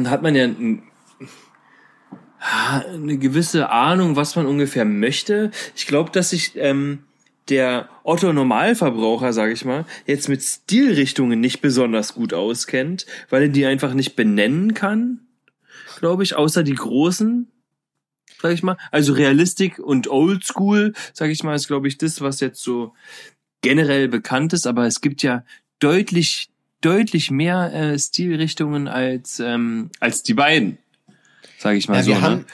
hat 0.06 0.22
man 0.22 0.36
ja 0.36 0.48
eine 2.39 3.17
gewisse 3.17 3.69
Ahnung, 3.69 4.15
was 4.15 4.36
man 4.36 4.45
ungefähr 4.45 4.86
möchte. 4.86 5.52
Ich 5.75 5.88
glaube, 5.88 6.12
dass 6.12 6.30
sich 6.30 6.54
ähm, 6.56 7.04
der 7.49 7.89
Otto 8.04 8.32
Normalverbraucher, 8.32 9.34
sage 9.34 9.54
ich 9.54 9.65
mal, 9.65 9.86
jetzt 10.06 10.30
mit 10.30 10.41
Stilrichtungen 10.41 11.39
nicht 11.39 11.62
besonders 11.62 12.13
gut 12.13 12.34
auskennt, 12.34 13.06
weil 13.30 13.43
er 13.43 13.49
die 13.49 13.65
einfach 13.65 13.93
nicht 13.93 14.15
benennen 14.15 14.73
kann, 14.73 15.19
glaube 15.99 16.23
ich, 16.23 16.36
außer 16.36 16.63
die 16.63 16.75
großen 16.75 17.47
sag 18.41 18.54
ich 18.54 18.63
mal. 18.63 18.78
Also 18.91 19.13
Realistik 19.13 19.80
und 19.80 20.08
Oldschool, 20.08 20.93
sag 21.13 21.30
ich 21.30 21.43
mal, 21.43 21.56
ist, 21.56 21.67
glaube 21.67 21.88
ich, 21.88 21.97
das, 21.97 22.21
was 22.21 22.39
jetzt 22.39 22.62
so 22.62 22.93
generell 23.62 24.08
bekannt 24.08 24.54
ist. 24.54 24.67
Aber 24.67 24.86
es 24.86 25.02
gibt 25.02 25.23
ja 25.23 25.43
deutlich, 25.80 26.49
deutlich 26.82 27.32
mehr 27.32 27.73
äh, 27.73 27.99
Stilrichtungen 27.99 28.88
als, 28.88 29.39
ähm, 29.39 29.89
als 29.99 30.23
die 30.23 30.34
beiden, 30.34 30.78
sag 31.60 31.76
ich 31.76 31.88
mal 31.88 31.98
ja, 31.98 32.04
so. 32.04 32.10
Wir 32.10 32.15
ne? 32.15 32.22
haben, 32.22 32.45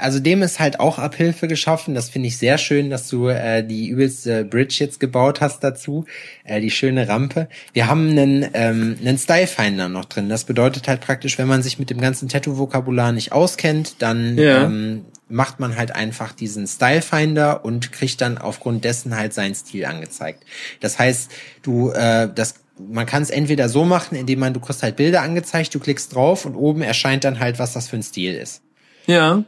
also 0.00 0.18
dem 0.18 0.42
ist 0.42 0.58
halt 0.58 0.80
auch 0.80 0.98
Abhilfe 0.98 1.46
geschaffen. 1.46 1.94
Das 1.94 2.08
finde 2.08 2.28
ich 2.28 2.38
sehr 2.38 2.56
schön, 2.56 2.88
dass 2.88 3.08
du 3.08 3.28
äh, 3.28 3.62
die 3.62 3.88
übelste 3.88 4.44
Bridge 4.44 4.76
jetzt 4.78 4.98
gebaut 4.98 5.40
hast 5.40 5.62
dazu, 5.62 6.06
äh, 6.44 6.60
die 6.60 6.70
schöne 6.70 7.08
Rampe. 7.08 7.48
Wir 7.74 7.86
haben 7.86 8.08
einen, 8.10 8.48
ähm, 8.54 8.96
einen 9.00 9.18
Style 9.18 9.46
Finder 9.46 9.88
noch 9.88 10.06
drin. 10.06 10.28
Das 10.28 10.44
bedeutet 10.44 10.88
halt 10.88 11.02
praktisch, 11.02 11.38
wenn 11.38 11.48
man 11.48 11.62
sich 11.62 11.78
mit 11.78 11.90
dem 11.90 12.00
ganzen 12.00 12.28
Tattoo-Vokabular 12.28 13.12
nicht 13.12 13.32
auskennt, 13.32 13.96
dann 14.00 14.38
ja. 14.38 14.64
ähm, 14.64 15.04
macht 15.28 15.60
man 15.60 15.76
halt 15.76 15.94
einfach 15.94 16.32
diesen 16.32 16.66
Style 16.66 17.02
Finder 17.02 17.64
und 17.64 17.92
kriegt 17.92 18.22
dann 18.22 18.38
aufgrund 18.38 18.84
dessen 18.84 19.14
halt 19.14 19.34
seinen 19.34 19.54
Stil 19.54 19.84
angezeigt. 19.84 20.44
Das 20.80 20.98
heißt, 20.98 21.30
du, 21.62 21.90
äh, 21.90 22.30
das 22.34 22.54
man 22.78 23.06
kann 23.06 23.22
es 23.22 23.30
entweder 23.30 23.68
so 23.68 23.84
machen, 23.84 24.16
indem 24.16 24.40
man, 24.40 24.54
du 24.54 24.60
kriegst 24.60 24.82
halt 24.82 24.96
Bilder 24.96 25.22
angezeigt, 25.22 25.74
du 25.74 25.80
klickst 25.80 26.14
drauf 26.14 26.44
und 26.44 26.54
oben 26.54 26.82
erscheint 26.82 27.24
dann 27.24 27.40
halt, 27.40 27.58
was 27.58 27.72
das 27.72 27.88
für 27.88 27.96
ein 27.96 28.02
Stil 28.02 28.34
ist. 28.34 28.62
Ja 29.06 29.44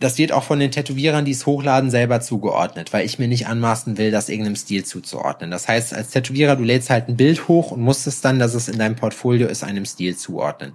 das 0.00 0.16
wird 0.16 0.32
auch 0.32 0.44
von 0.44 0.58
den 0.58 0.70
Tätowierern, 0.70 1.26
die 1.26 1.30
es 1.30 1.44
hochladen, 1.44 1.90
selber 1.90 2.22
zugeordnet, 2.22 2.92
weil 2.94 3.04
ich 3.04 3.18
mir 3.18 3.28
nicht 3.28 3.46
anmaßen 3.46 3.98
will, 3.98 4.10
das 4.10 4.30
irgendeinem 4.30 4.56
Stil 4.56 4.82
zuzuordnen. 4.82 5.50
Das 5.50 5.68
heißt, 5.68 5.92
als 5.92 6.08
Tätowierer, 6.08 6.56
du 6.56 6.64
lädst 6.64 6.88
halt 6.88 7.08
ein 7.08 7.18
Bild 7.18 7.48
hoch 7.48 7.70
und 7.70 7.82
musst 7.82 8.06
es 8.06 8.22
dann, 8.22 8.38
dass 8.38 8.54
es 8.54 8.68
in 8.68 8.78
deinem 8.78 8.96
Portfolio 8.96 9.46
ist, 9.46 9.62
einem 9.62 9.84
Stil 9.84 10.16
zuordnen. 10.16 10.72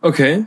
Okay. 0.00 0.44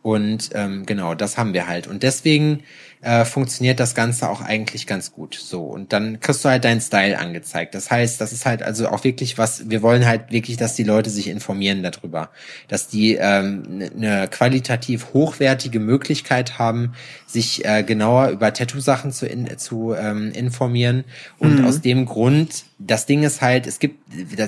Und 0.00 0.50
ähm, 0.54 0.86
genau, 0.86 1.14
das 1.14 1.36
haben 1.36 1.54
wir 1.54 1.66
halt. 1.66 1.88
Und 1.88 2.04
deswegen 2.04 2.62
äh, 3.04 3.24
funktioniert 3.24 3.80
das 3.80 3.94
Ganze 3.94 4.28
auch 4.30 4.40
eigentlich 4.40 4.86
ganz 4.86 5.12
gut. 5.12 5.34
So, 5.34 5.62
und 5.64 5.92
dann 5.92 6.20
kriegst 6.20 6.44
du 6.44 6.48
halt 6.48 6.64
deinen 6.64 6.80
Style 6.80 7.18
angezeigt. 7.18 7.74
Das 7.74 7.90
heißt, 7.90 8.20
das 8.20 8.32
ist 8.32 8.46
halt 8.46 8.62
also 8.62 8.88
auch 8.88 9.04
wirklich 9.04 9.36
was, 9.36 9.68
wir 9.68 9.82
wollen 9.82 10.06
halt 10.06 10.32
wirklich, 10.32 10.56
dass 10.56 10.74
die 10.74 10.84
Leute 10.84 11.10
sich 11.10 11.28
informieren 11.28 11.82
darüber. 11.82 12.30
Dass 12.68 12.88
die 12.88 13.14
ähm, 13.14 13.90
eine 13.94 14.28
qualitativ 14.28 15.12
hochwertige 15.12 15.80
Möglichkeit 15.80 16.58
haben, 16.58 16.94
sich 17.26 17.64
äh, 17.64 17.82
genauer 17.82 18.28
über 18.28 18.52
Tattoo-Sachen 18.52 19.12
zu, 19.12 19.26
in, 19.26 19.58
zu 19.58 19.94
ähm, 19.94 20.32
informieren. 20.32 21.04
Und 21.38 21.60
mhm. 21.60 21.66
aus 21.66 21.82
dem 21.82 22.06
Grund, 22.06 22.64
das 22.78 23.06
Ding 23.06 23.22
ist 23.22 23.42
halt, 23.42 23.66
es 23.66 23.78
gibt, 23.78 23.98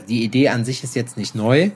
die 0.08 0.24
Idee 0.24 0.48
an 0.48 0.64
sich 0.64 0.82
ist 0.82 0.96
jetzt 0.96 1.18
nicht 1.18 1.34
neu. 1.34 1.70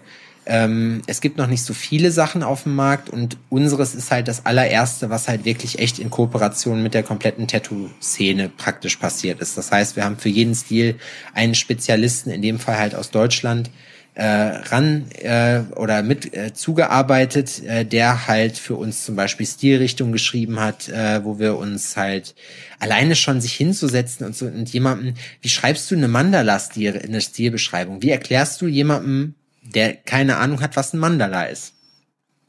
Ähm, 0.53 1.03
es 1.07 1.21
gibt 1.21 1.39
noch 1.39 1.47
nicht 1.47 1.63
so 1.63 1.73
viele 1.73 2.11
Sachen 2.11 2.43
auf 2.43 2.65
dem 2.65 2.75
Markt 2.75 3.09
und 3.09 3.37
unseres 3.51 3.95
ist 3.95 4.11
halt 4.11 4.27
das 4.27 4.47
allererste, 4.47 5.09
was 5.09 5.29
halt 5.29 5.45
wirklich 5.45 5.79
echt 5.79 6.01
in 6.01 6.11
Kooperation 6.11 6.83
mit 6.83 6.93
der 6.93 7.05
kompletten 7.05 7.47
Tattoo-Szene 7.47 8.51
praktisch 8.57 8.97
passiert 8.97 9.41
ist. 9.41 9.57
Das 9.57 9.71
heißt, 9.71 9.95
wir 9.95 10.05
haben 10.05 10.19
für 10.19 10.29
jeden 10.29 10.57
Stil 10.57 10.97
einen 11.35 11.55
Spezialisten, 11.55 12.31
in 12.31 12.43
dem 12.43 12.59
Fall 12.59 12.79
halt 12.79 12.97
aus 12.97 13.13
Deutschland, 13.13 13.71
äh, 14.15 14.25
ran 14.25 15.07
äh, 15.21 15.61
oder 15.77 16.03
mit 16.03 16.35
äh, 16.35 16.53
zugearbeitet, 16.53 17.63
äh, 17.65 17.85
der 17.85 18.27
halt 18.27 18.59
für 18.59 18.75
uns 18.75 19.05
zum 19.05 19.15
Beispiel 19.15 19.47
Stilrichtung 19.47 20.11
geschrieben 20.11 20.59
hat, 20.59 20.89
äh, 20.89 21.25
wo 21.25 21.39
wir 21.39 21.57
uns 21.59 21.97
halt 21.97 22.35
alleine 22.81 23.15
schon 23.15 23.41
sich 23.41 23.53
hinzusetzen 23.53 24.27
und 24.27 24.35
so 24.35 24.47
und 24.47 24.69
jemandem, 24.73 25.15
wie 25.43 25.49
schreibst 25.49 25.89
du 25.93 25.95
eine 25.95 26.09
Mandala-Stil, 26.09 27.01
eine 27.05 27.21
Stilbeschreibung? 27.21 28.03
Wie 28.03 28.11
erklärst 28.11 28.61
du 28.61 28.67
jemandem, 28.67 29.37
der 29.63 29.95
keine 29.95 30.37
Ahnung 30.37 30.61
hat, 30.61 30.77
was 30.77 30.93
ein 30.93 30.99
Mandala 30.99 31.45
ist. 31.45 31.75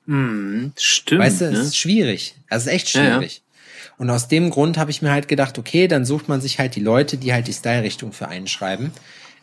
Hm, 0.06 0.74
stimmt. 0.78 1.22
Weißt 1.22 1.42
du, 1.42 1.46
es 1.46 1.52
ne? 1.52 1.60
ist 1.60 1.78
schwierig. 1.78 2.36
Das 2.50 2.64
ist 2.64 2.72
echt 2.72 2.90
schwierig. 2.90 3.34
Ja, 3.38 3.42
ja. 3.44 3.96
Und 3.98 4.10
aus 4.10 4.28
dem 4.28 4.50
Grund 4.50 4.78
habe 4.78 4.90
ich 4.90 5.02
mir 5.02 5.12
halt 5.12 5.28
gedacht, 5.28 5.60
okay, 5.60 5.88
dann 5.88 6.06
sucht 6.06 6.28
man 6.28 6.42
sich 6.42 6.58
halt 6.58 6.76
die 6.76 6.82
Leute, 6.82 7.18
die 7.18 7.34
halt 7.34 7.48
die 7.48 7.54
Style-Richtung 7.54 8.14
für 8.14 8.28
einen 8.28 8.48
schreiben, 8.48 8.92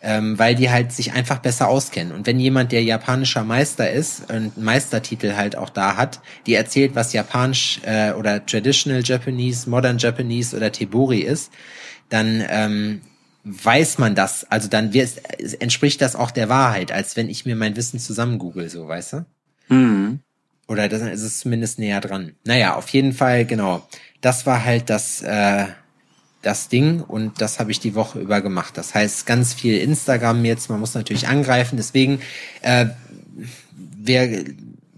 ähm, 0.02 0.36
weil 0.38 0.56
die 0.56 0.68
halt 0.68 0.92
sich 0.92 1.12
einfach 1.12 1.38
besser 1.38 1.68
auskennen. 1.68 2.12
Und 2.12 2.26
wenn 2.26 2.40
jemand, 2.40 2.72
der 2.72 2.82
japanischer 2.82 3.44
Meister 3.44 3.90
ist 3.90 4.30
und 4.30 4.58
Meistertitel 4.58 5.36
halt 5.36 5.54
auch 5.54 5.70
da 5.70 5.96
hat, 5.96 6.20
die 6.46 6.54
erzählt, 6.54 6.96
was 6.96 7.12
Japanisch 7.12 7.80
äh, 7.84 8.12
oder 8.12 8.44
Traditional 8.44 9.02
Japanese, 9.04 9.70
Modern 9.70 9.98
Japanese 9.98 10.56
oder 10.56 10.72
Tebori 10.72 11.20
ist, 11.20 11.52
dann 12.08 12.44
ähm, 12.48 13.00
weiß 13.48 13.98
man 13.98 14.14
das, 14.14 14.44
also 14.50 14.68
dann 14.68 14.92
wird, 14.92 15.20
entspricht 15.60 16.00
das 16.00 16.16
auch 16.16 16.30
der 16.30 16.48
Wahrheit, 16.48 16.92
als 16.92 17.16
wenn 17.16 17.28
ich 17.28 17.46
mir 17.46 17.56
mein 17.56 17.76
Wissen 17.76 17.98
zusammen 17.98 18.38
google, 18.38 18.68
so, 18.68 18.86
weißt 18.86 19.12
du? 19.14 19.26
Mhm. 19.68 20.20
Oder 20.66 20.88
dann 20.88 21.08
ist 21.08 21.22
es 21.22 21.40
zumindest 21.40 21.78
näher 21.78 22.00
dran. 22.00 22.32
Naja, 22.44 22.74
auf 22.74 22.88
jeden 22.90 23.14
Fall, 23.14 23.46
genau. 23.46 23.88
Das 24.20 24.44
war 24.44 24.64
halt 24.64 24.90
das, 24.90 25.22
äh, 25.22 25.66
das 26.42 26.68
Ding 26.68 27.00
und 27.00 27.40
das 27.40 27.58
habe 27.58 27.70
ich 27.70 27.80
die 27.80 27.94
Woche 27.94 28.20
über 28.20 28.42
gemacht. 28.42 28.76
Das 28.76 28.94
heißt, 28.94 29.26
ganz 29.26 29.54
viel 29.54 29.78
Instagram 29.78 30.44
jetzt, 30.44 30.68
man 30.68 30.80
muss 30.80 30.94
natürlich 30.94 31.26
angreifen. 31.26 31.76
Deswegen, 31.76 32.20
äh, 32.60 32.86
wer 33.72 34.44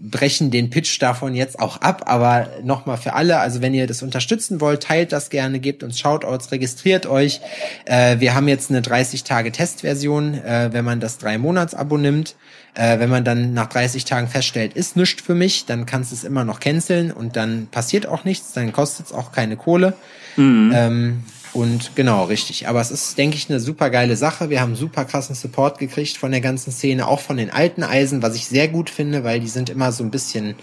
brechen 0.01 0.49
den 0.49 0.69
Pitch 0.69 1.01
davon 1.01 1.35
jetzt 1.35 1.59
auch 1.59 1.77
ab, 1.77 2.03
aber 2.07 2.47
nochmal 2.63 2.97
für 2.97 3.13
alle, 3.13 3.39
also 3.39 3.61
wenn 3.61 3.73
ihr 3.73 3.85
das 3.85 4.01
unterstützen 4.01 4.59
wollt, 4.59 4.83
teilt 4.83 5.11
das 5.11 5.29
gerne, 5.29 5.59
gebt 5.59 5.83
uns 5.83 5.99
Shoutouts, 5.99 6.51
registriert 6.51 7.05
euch. 7.05 7.41
Äh, 7.85 8.19
wir 8.19 8.33
haben 8.33 8.47
jetzt 8.47 8.71
eine 8.71 8.81
30-Tage-Testversion, 8.81 10.33
äh, 10.33 10.69
wenn 10.71 10.85
man 10.85 10.99
das 10.99 11.19
drei-Monats-Abo 11.19 11.97
nimmt. 11.97 12.35
Äh, 12.73 12.99
wenn 12.99 13.09
man 13.09 13.25
dann 13.25 13.53
nach 13.53 13.67
30 13.67 14.05
Tagen 14.05 14.27
feststellt, 14.27 14.73
ist 14.73 14.95
nichts 14.95 15.21
für 15.21 15.35
mich, 15.35 15.65
dann 15.65 15.85
kannst 15.85 16.11
du 16.11 16.15
es 16.15 16.23
immer 16.23 16.45
noch 16.45 16.59
canceln 16.59 17.11
und 17.11 17.35
dann 17.35 17.67
passiert 17.67 18.07
auch 18.07 18.23
nichts, 18.23 18.53
dann 18.53 18.71
kostet 18.71 19.07
es 19.07 19.11
auch 19.11 19.31
keine 19.31 19.57
Kohle. 19.57 19.93
Mhm. 20.37 20.71
Ähm, 20.73 21.23
und 21.53 21.95
genau, 21.95 22.25
richtig. 22.25 22.67
Aber 22.67 22.79
es 22.79 22.91
ist, 22.91 23.17
denke 23.17 23.35
ich, 23.35 23.49
eine 23.49 23.59
super 23.59 23.89
geile 23.89 24.15
Sache. 24.15 24.49
Wir 24.49 24.61
haben 24.61 24.75
super 24.75 25.05
krassen 25.05 25.35
Support 25.35 25.79
gekriegt 25.79 26.17
von 26.17 26.31
der 26.31 26.41
ganzen 26.41 26.71
Szene, 26.71 27.07
auch 27.07 27.19
von 27.19 27.37
den 27.37 27.49
alten 27.49 27.83
Eisen, 27.83 28.21
was 28.21 28.35
ich 28.35 28.47
sehr 28.47 28.67
gut 28.67 28.89
finde, 28.89 29.23
weil 29.23 29.39
die 29.39 29.47
sind 29.47 29.69
immer 29.69 29.91
so 29.91 30.03
ein 30.03 30.11
bisschen, 30.11 30.55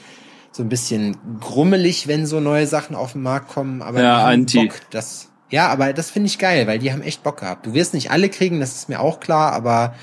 so 0.51 0.63
ein 0.63 0.69
bisschen 0.69 1.17
grummelig, 1.41 2.09
wenn 2.09 2.27
so 2.27 2.41
neue 2.41 2.67
Sachen 2.67 2.97
auf 2.97 3.13
den 3.13 3.23
Markt 3.23 3.49
kommen. 3.49 3.83
Aber 3.83 4.03
ja, 4.03 4.25
anti. 4.25 4.67
Bock, 4.67 4.81
das, 4.91 5.29
ja, 5.51 5.69
aber 5.69 5.93
das 5.93 6.11
finde 6.11 6.29
ich 6.29 6.39
geil, 6.39 6.67
weil 6.67 6.79
die 6.79 6.93
haben 6.93 7.03
echt 7.03 7.23
Bock 7.23 7.41
gehabt. 7.41 7.67
Du 7.67 7.75
wirst 7.75 7.93
nicht 7.93 8.11
alle 8.11 8.31
kriegen, 8.31 8.61
das 8.61 8.75
ist 8.75 8.89
mir 8.89 9.01
auch 9.01 9.21
klar, 9.21 9.53
aber 9.53 9.95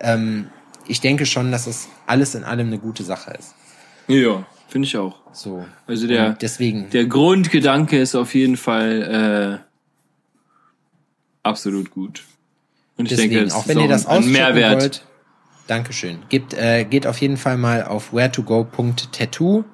ähm, 0.00 0.48
ich 0.86 1.00
denke 1.00 1.24
schon, 1.24 1.52
dass 1.52 1.66
es 1.66 1.88
alles 2.06 2.34
in 2.34 2.44
allem 2.44 2.66
eine 2.66 2.78
gute 2.78 3.02
Sache 3.02 3.32
ist. 3.38 3.54
Ja, 4.08 4.46
finde 4.68 4.86
ich 4.86 4.96
auch. 4.98 5.16
So. 5.32 5.64
Also 5.86 6.06
der, 6.06 6.34
deswegen. 6.34 6.90
der 6.90 7.06
Grundgedanke 7.06 7.98
ist 7.98 8.14
auf 8.14 8.34
jeden 8.34 8.58
Fall 8.58 9.60
äh, 9.62 9.73
absolut 11.44 11.90
gut. 11.90 12.24
Und 12.96 13.06
ich 13.06 13.10
Deswegen, 13.10 13.34
denke, 13.34 13.54
auch 13.54 13.68
wenn 13.68 13.78
ihr 13.78 13.88
das 13.88 14.06
ein 14.06 14.30
Mehrwert. 14.30 14.80
wollt, 14.80 15.04
Dankeschön. 15.66 16.18
Gebt, 16.28 16.54
äh, 16.54 16.84
geht 16.84 17.06
auf 17.06 17.18
jeden 17.18 17.36
Fall 17.36 17.56
mal 17.56 17.84
auf 17.84 18.12
where2go.tattoo 18.12 19.64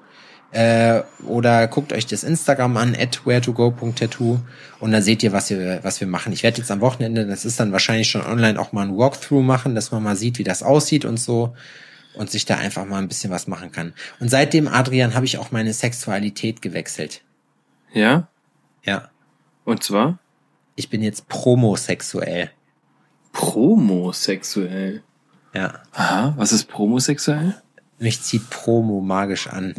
äh, 0.53 1.03
oder 1.27 1.67
guckt 1.67 1.93
euch 1.93 2.07
das 2.07 2.23
Instagram 2.23 2.77
an, 2.77 2.95
at 2.95 3.23
where2go.tattoo 3.25 4.39
und 4.79 4.93
dann 4.93 5.03
seht 5.03 5.23
ihr, 5.23 5.33
was 5.33 5.51
wir, 5.51 5.81
was 5.83 6.01
wir 6.01 6.07
machen. 6.07 6.33
Ich 6.33 6.43
werde 6.43 6.59
jetzt 6.59 6.71
am 6.71 6.81
Wochenende, 6.81 7.27
das 7.27 7.45
ist 7.45 7.59
dann 7.59 7.73
wahrscheinlich 7.73 8.09
schon 8.09 8.23
online, 8.23 8.59
auch 8.59 8.73
mal 8.73 8.87
ein 8.87 8.97
Walkthrough 8.97 9.43
machen, 9.43 9.75
dass 9.75 9.91
man 9.91 10.03
mal 10.03 10.17
sieht, 10.17 10.39
wie 10.39 10.45
das 10.45 10.63
aussieht 10.63 11.05
und 11.05 11.19
so 11.19 11.55
und 12.15 12.31
sich 12.31 12.45
da 12.45 12.57
einfach 12.57 12.85
mal 12.85 12.99
ein 12.99 13.09
bisschen 13.09 13.31
was 13.31 13.47
machen 13.47 13.73
kann. 13.73 13.95
Und 14.21 14.29
seitdem, 14.29 14.69
Adrian, 14.69 15.15
habe 15.15 15.27
ich 15.27 15.39
auch 15.39 15.51
meine 15.51 15.73
Sexualität 15.73 16.63
gewechselt. 16.63 17.23
Ja? 17.93 18.29
Ja. 18.85 19.11
Und 19.65 19.83
zwar? 19.83 20.19
Ich 20.81 20.89
bin 20.89 21.03
jetzt 21.03 21.29
promosexuell. 21.29 22.51
Promosexuell? 23.33 25.03
Ja. 25.53 25.83
Aha, 25.93 26.33
was 26.39 26.53
ist 26.53 26.69
promosexuell? 26.69 27.61
Mich 27.99 28.23
zieht 28.23 28.49
Promo 28.49 29.03
magisch 29.03 29.47
an. 29.47 29.75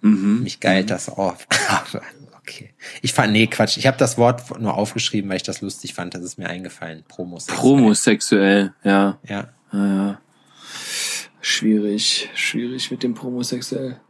Mhm. 0.00 0.42
Mich 0.42 0.58
geilt 0.58 0.90
das 0.90 1.08
auf. 1.08 1.46
okay. 2.40 2.74
Ich 3.02 3.12
fand, 3.12 3.32
nee, 3.32 3.46
Quatsch. 3.46 3.76
Ich 3.76 3.86
habe 3.86 3.98
das 3.98 4.18
Wort 4.18 4.58
nur 4.58 4.74
aufgeschrieben, 4.74 5.30
weil 5.30 5.36
ich 5.36 5.44
das 5.44 5.60
lustig 5.60 5.94
fand. 5.94 6.16
Das 6.16 6.24
ist 6.24 6.38
mir 6.38 6.48
eingefallen. 6.48 7.04
Promosexuell. 7.06 7.60
Promosexuell, 7.60 8.74
ja. 8.82 9.20
Ja. 9.28 9.50
Ja, 9.72 9.86
ja. 9.86 10.20
Schwierig, 11.40 12.30
schwierig 12.34 12.90
mit 12.90 13.04
dem 13.04 13.14
Promosexuell. 13.14 14.00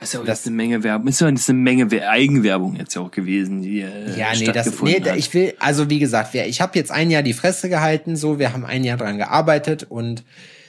Das 0.00 0.08
ist 0.08 0.14
ja 0.14 0.20
auch 0.20 0.24
Das- 0.24 0.46
eine 0.46 0.56
Menge 0.56 0.82
Werbung. 0.82 1.06
Ist 1.08 1.20
ja 1.20 1.26
eine 1.28 1.38
Menge 1.58 1.90
We- 1.90 2.08
Eigenwerbung 2.08 2.76
jetzt 2.76 2.94
ja 2.94 3.00
auch 3.02 3.10
gewesen, 3.10 3.62
die 3.62 3.80
äh, 3.80 4.18
Ja, 4.18 4.28
nee, 4.38 4.46
das, 4.46 4.80
nee, 4.82 5.00
hat. 5.00 5.16
ich 5.16 5.32
will, 5.34 5.54
also 5.58 5.88
wie 5.90 5.98
gesagt, 5.98 6.34
ich 6.34 6.60
habe 6.60 6.78
jetzt 6.78 6.90
ein 6.90 7.10
Jahr 7.10 7.22
die 7.22 7.34
Fresse 7.34 7.68
gehalten, 7.68 8.16
so, 8.16 8.38
wir 8.38 8.52
haben 8.52 8.64
ein 8.64 8.84
Jahr 8.84 8.96
dran 8.96 9.18
gearbeitet 9.18 9.86
und 9.88 10.24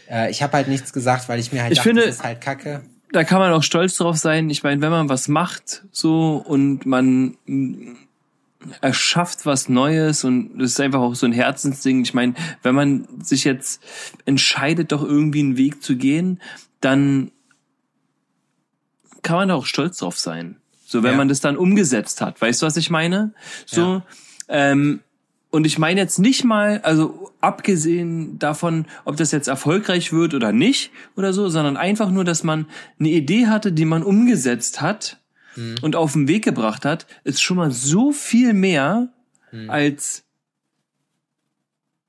äh, 0.09 0.29
ich 0.31 0.43
habe 0.43 0.53
halt 0.57 0.67
nichts 0.67 0.93
gesagt, 0.93 1.29
weil 1.29 1.39
ich 1.39 1.51
mir 1.51 1.63
halt 1.63 1.73
Ich 1.73 1.81
finde- 1.81 2.05
das 2.05 2.15
ist 2.15 2.23
halt 2.23 2.41
Kacke. 2.41 2.81
da 3.11 3.23
kann 3.23 3.39
man 3.39 3.51
auch 3.53 3.63
stolz 3.63 3.95
drauf 3.97 4.17
sein. 4.17 4.49
Ich 4.49 4.63
meine, 4.63 4.81
wenn 4.81 4.91
man 4.91 5.09
was 5.09 5.27
macht 5.27 5.83
so 5.91 6.43
und 6.45 6.85
man 6.85 7.35
mm, 7.45 7.95
erschafft 8.81 9.45
was 9.45 9.67
Neues 9.69 10.23
und 10.23 10.57
das 10.57 10.71
ist 10.71 10.79
einfach 10.79 11.01
auch 11.01 11.15
so 11.15 11.25
ein 11.25 11.33
Herzensding. 11.33 12.01
Ich 12.03 12.13
meine, 12.13 12.33
wenn 12.61 12.73
man 12.75 13.07
sich 13.21 13.43
jetzt 13.43 13.81
entscheidet, 14.25 14.91
doch 14.93 15.03
irgendwie 15.03 15.41
einen 15.41 15.57
Weg 15.57 15.83
zu 15.83 15.95
gehen, 15.97 16.39
dann 16.79 17.31
kann 19.23 19.37
man 19.37 19.47
da 19.49 19.55
auch 19.55 19.65
stolz 19.65 19.97
drauf 19.97 20.17
sein. 20.19 20.57
So, 20.85 21.01
wenn 21.01 21.11
Ja. 21.11 21.17
man 21.17 21.27
das 21.29 21.39
dann 21.41 21.57
umgesetzt 21.57 22.21
hat. 22.21 22.39
Weißt 22.39 22.61
du, 22.61 22.65
was 22.67 22.77
ich 22.77 22.89
meine? 22.91 23.33
So, 23.65 24.03
ähm, 24.47 24.99
und 25.49 25.65
ich 25.65 25.77
meine 25.77 26.01
jetzt 26.01 26.19
nicht 26.19 26.43
mal, 26.43 26.81
also 26.81 27.31
abgesehen 27.39 28.37
davon, 28.39 28.85
ob 29.05 29.17
das 29.17 29.31
jetzt 29.31 29.47
erfolgreich 29.47 30.11
wird 30.11 30.33
oder 30.33 30.51
nicht 30.51 30.91
oder 31.15 31.31
so, 31.33 31.47
sondern 31.49 31.77
einfach 31.77 32.09
nur, 32.09 32.23
dass 32.23 32.43
man 32.43 32.67
eine 32.99 33.09
Idee 33.09 33.47
hatte, 33.47 33.71
die 33.71 33.85
man 33.85 34.03
umgesetzt 34.03 34.81
hat 34.81 35.17
und 35.83 35.95
auf 35.95 36.13
den 36.13 36.27
Weg 36.27 36.43
gebracht 36.43 36.83
hat, 36.85 37.05
ist 37.23 37.41
schon 37.41 37.57
mal 37.57 37.71
so 37.71 38.11
viel 38.11 38.53
mehr 38.53 39.09
als 39.67 40.23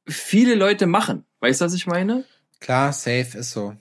viele 0.07 0.55
Leute 0.55 0.87
machen. 0.87 1.25
Weißt 1.41 1.61
du, 1.61 1.67
was 1.67 1.75
ich 1.75 1.87
meine? 1.87 2.25
Klar, 2.61 2.93
safe 2.95 3.37
ist 3.39 3.51
so. 3.53 3.75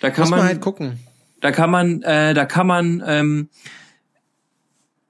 Da 0.00 0.08
kann 0.10 0.22
Muss 0.22 0.30
man, 0.30 0.38
man, 0.40 0.48
halt 0.48 0.60
gucken. 0.62 0.98
Da 1.40 1.52
kann 1.52 1.70
man, 1.70 2.02
äh, 2.02 2.34
da 2.34 2.44
kann 2.46 2.66
man, 2.66 3.02
ähm, 3.06 3.48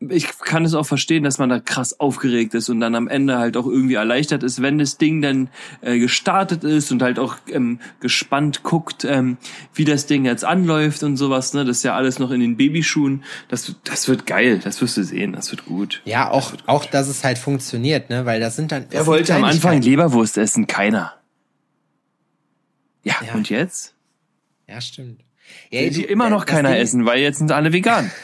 ich 0.09 0.29
kann 0.41 0.65
es 0.67 0.75
auch 0.75 0.85
verstehen, 0.85 1.25
dass 1.25 1.39
man 1.39 1.49
da 1.49 1.59
krass 1.59 1.99
aufgeregt 1.99 2.53
ist 2.55 2.69
und 2.69 2.81
dann 2.81 2.95
am 2.95 3.09
Ende 3.09 3.39
halt 3.39 3.57
auch 3.57 3.67
irgendwie 3.67 3.95
erleichtert 3.95 4.43
ist, 4.43 4.61
wenn 4.61 4.77
das 4.79 4.99
Ding 4.99 5.23
dann 5.23 5.49
äh, 5.81 5.99
gestartet 5.99 6.65
ist 6.65 6.93
und 6.93 7.01
halt 7.03 7.19
auch 7.19 7.37
ähm, 7.49 7.81
gespannt 8.01 8.63
guckt, 8.63 9.07
ähm, 9.07 9.39
wie 9.73 9.87
das 9.87 10.05
Ding 10.05 10.27
jetzt 10.27 10.45
anläuft 10.45 11.03
und 11.03 11.17
sowas. 11.17 11.55
Ne, 11.55 11.65
das 11.65 11.79
ist 11.79 11.83
ja 11.83 11.95
alles 11.97 12.19
noch 12.19 12.31
in 12.31 12.41
den 12.41 12.59
Babyschuhen. 12.59 13.25
Das, 13.49 13.75
das 13.85 14.07
wird 14.07 14.27
geil. 14.27 14.61
Das 14.63 14.83
wirst 14.83 14.99
du 14.99 15.03
sehen. 15.03 15.33
Das 15.33 15.51
wird 15.51 15.65
gut. 15.65 16.03
Ja, 16.05 16.31
auch, 16.31 16.53
auch, 16.67 16.85
dass 16.85 17.09
es 17.09 17.25
halt 17.25 17.39
funktioniert, 17.39 18.11
ne, 18.11 18.27
weil 18.27 18.39
das 18.39 18.55
sind 18.55 18.73
dann. 18.73 18.85
Er 18.91 19.07
wollte 19.07 19.35
am 19.35 19.45
Anfang. 19.45 19.81
Leberwurst 19.81 20.37
essen, 20.37 20.67
keiner. 20.67 21.15
Ja, 23.03 23.15
Ja. 23.27 23.35
und 23.35 23.49
jetzt? 23.49 23.95
Ja, 24.69 24.81
stimmt. 24.83 25.25
Ja, 25.71 25.83
Die 25.83 25.91
du- 25.91 26.03
immer 26.03 26.31
noch 26.31 26.47
keiner 26.47 26.77
essen, 26.79 27.07
weil 27.07 27.21
jetzt 27.21 27.39
sind 27.39 27.53
alle 27.53 27.73
vegan. 27.73 28.11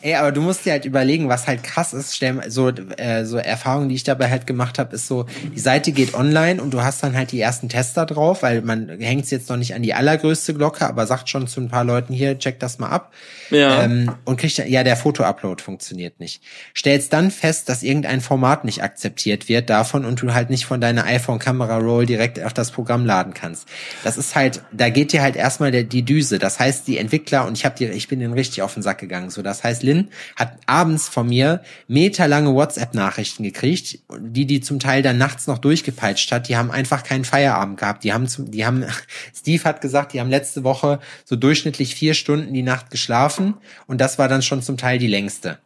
Ey, 0.00 0.14
aber 0.14 0.32
du 0.32 0.40
musst 0.40 0.64
dir 0.64 0.72
halt 0.72 0.84
überlegen, 0.84 1.28
was 1.28 1.46
halt 1.46 1.62
krass 1.64 1.92
ist. 1.92 2.14
Stell, 2.14 2.34
mal- 2.34 2.50
so, 2.50 2.68
äh, 2.68 3.24
so 3.24 3.36
Erfahrungen, 3.36 3.88
die 3.88 3.96
ich 3.96 4.04
dabei 4.04 4.30
halt 4.30 4.46
gemacht 4.46 4.78
habe, 4.78 4.94
ist 4.94 5.08
so, 5.08 5.26
die 5.54 5.60
Seite 5.60 5.92
geht 5.92 6.14
online 6.14 6.62
und 6.62 6.72
du 6.72 6.82
hast 6.82 7.02
dann 7.02 7.16
halt 7.16 7.32
die 7.32 7.40
ersten 7.40 7.68
Tester 7.68 8.06
drauf, 8.06 8.42
weil 8.42 8.62
man 8.62 8.88
hängt 9.00 9.24
es 9.24 9.30
jetzt 9.30 9.48
noch 9.50 9.56
nicht 9.56 9.74
an 9.74 9.82
die 9.82 9.94
allergrößte 9.94 10.54
Glocke, 10.54 10.86
aber 10.86 11.06
sagt 11.06 11.28
schon 11.28 11.48
zu 11.48 11.60
ein 11.60 11.68
paar 11.68 11.84
Leuten 11.84 12.12
hier, 12.14 12.38
check 12.38 12.60
das 12.60 12.78
mal 12.78 12.90
ab. 12.90 13.12
Ja. 13.50 13.82
Ähm, 13.82 14.12
und 14.24 14.38
kriegt 14.38 14.58
ja, 14.58 14.84
der 14.84 14.96
Foto-Upload 14.96 15.62
funktioniert 15.62 16.20
nicht. 16.20 16.42
Stellst 16.76 17.12
dann 17.12 17.30
fest, 17.30 17.68
dass 17.68 17.82
irgendein 17.82 18.20
Format 18.20 18.64
nicht 18.64 18.82
akzeptiert 18.82 19.48
wird 19.48 19.68
davon 19.70 20.04
und 20.04 20.20
du 20.22 20.32
halt 20.32 20.50
nicht 20.50 20.66
von 20.66 20.80
deiner 20.80 21.04
iPhone-Kamera-Roll 21.04 22.06
direkt 22.06 22.42
auf 22.42 22.52
das 22.52 22.70
Programm 22.70 23.04
laden 23.06 23.34
kannst. 23.34 23.66
Das 24.04 24.16
ist 24.16 24.36
halt, 24.36 24.62
da 24.72 24.90
geht 24.90 25.12
dir 25.12 25.22
halt 25.22 25.36
erstmal 25.36 25.70
der, 25.70 25.84
die 25.84 26.02
Düse. 26.02 26.38
Das 26.38 26.60
heißt, 26.60 26.86
die 26.86 26.98
Entwickler, 26.98 27.46
und 27.46 27.56
ich 27.56 27.64
hab 27.64 27.76
dir, 27.76 27.92
ich 27.92 28.08
bin 28.08 28.20
denen 28.20 28.34
richtig 28.34 28.62
auf 28.62 28.74
den 28.74 28.82
Sack 28.82 28.98
gegangen. 28.98 29.30
So, 29.30 29.42
das 29.42 29.64
heißt, 29.64 29.82
Lynn 29.88 30.08
hat 30.36 30.58
abends 30.66 31.08
von 31.08 31.28
mir 31.28 31.62
meterlange 31.86 32.54
WhatsApp-Nachrichten 32.54 33.42
gekriegt, 33.42 33.98
die 34.20 34.46
die 34.46 34.60
zum 34.60 34.78
Teil 34.78 35.02
dann 35.02 35.18
nachts 35.18 35.46
noch 35.46 35.58
durchgepeitscht 35.58 36.30
hat. 36.30 36.48
Die 36.48 36.56
haben 36.56 36.70
einfach 36.70 37.02
keinen 37.02 37.24
Feierabend 37.24 37.78
gehabt. 37.78 38.04
Die 38.04 38.12
haben 38.12 38.28
zum, 38.28 38.50
die 38.50 38.64
haben, 38.64 38.84
Steve 39.34 39.64
hat 39.64 39.80
gesagt, 39.80 40.12
die 40.12 40.20
haben 40.20 40.30
letzte 40.30 40.64
Woche 40.64 41.00
so 41.24 41.36
durchschnittlich 41.36 41.94
vier 41.94 42.14
Stunden 42.14 42.52
die 42.52 42.62
Nacht 42.62 42.90
geschlafen 42.90 43.54
und 43.86 44.00
das 44.00 44.18
war 44.18 44.28
dann 44.28 44.42
schon 44.42 44.62
zum 44.62 44.76
Teil 44.76 44.98
die 44.98 45.06
längste. 45.06 45.58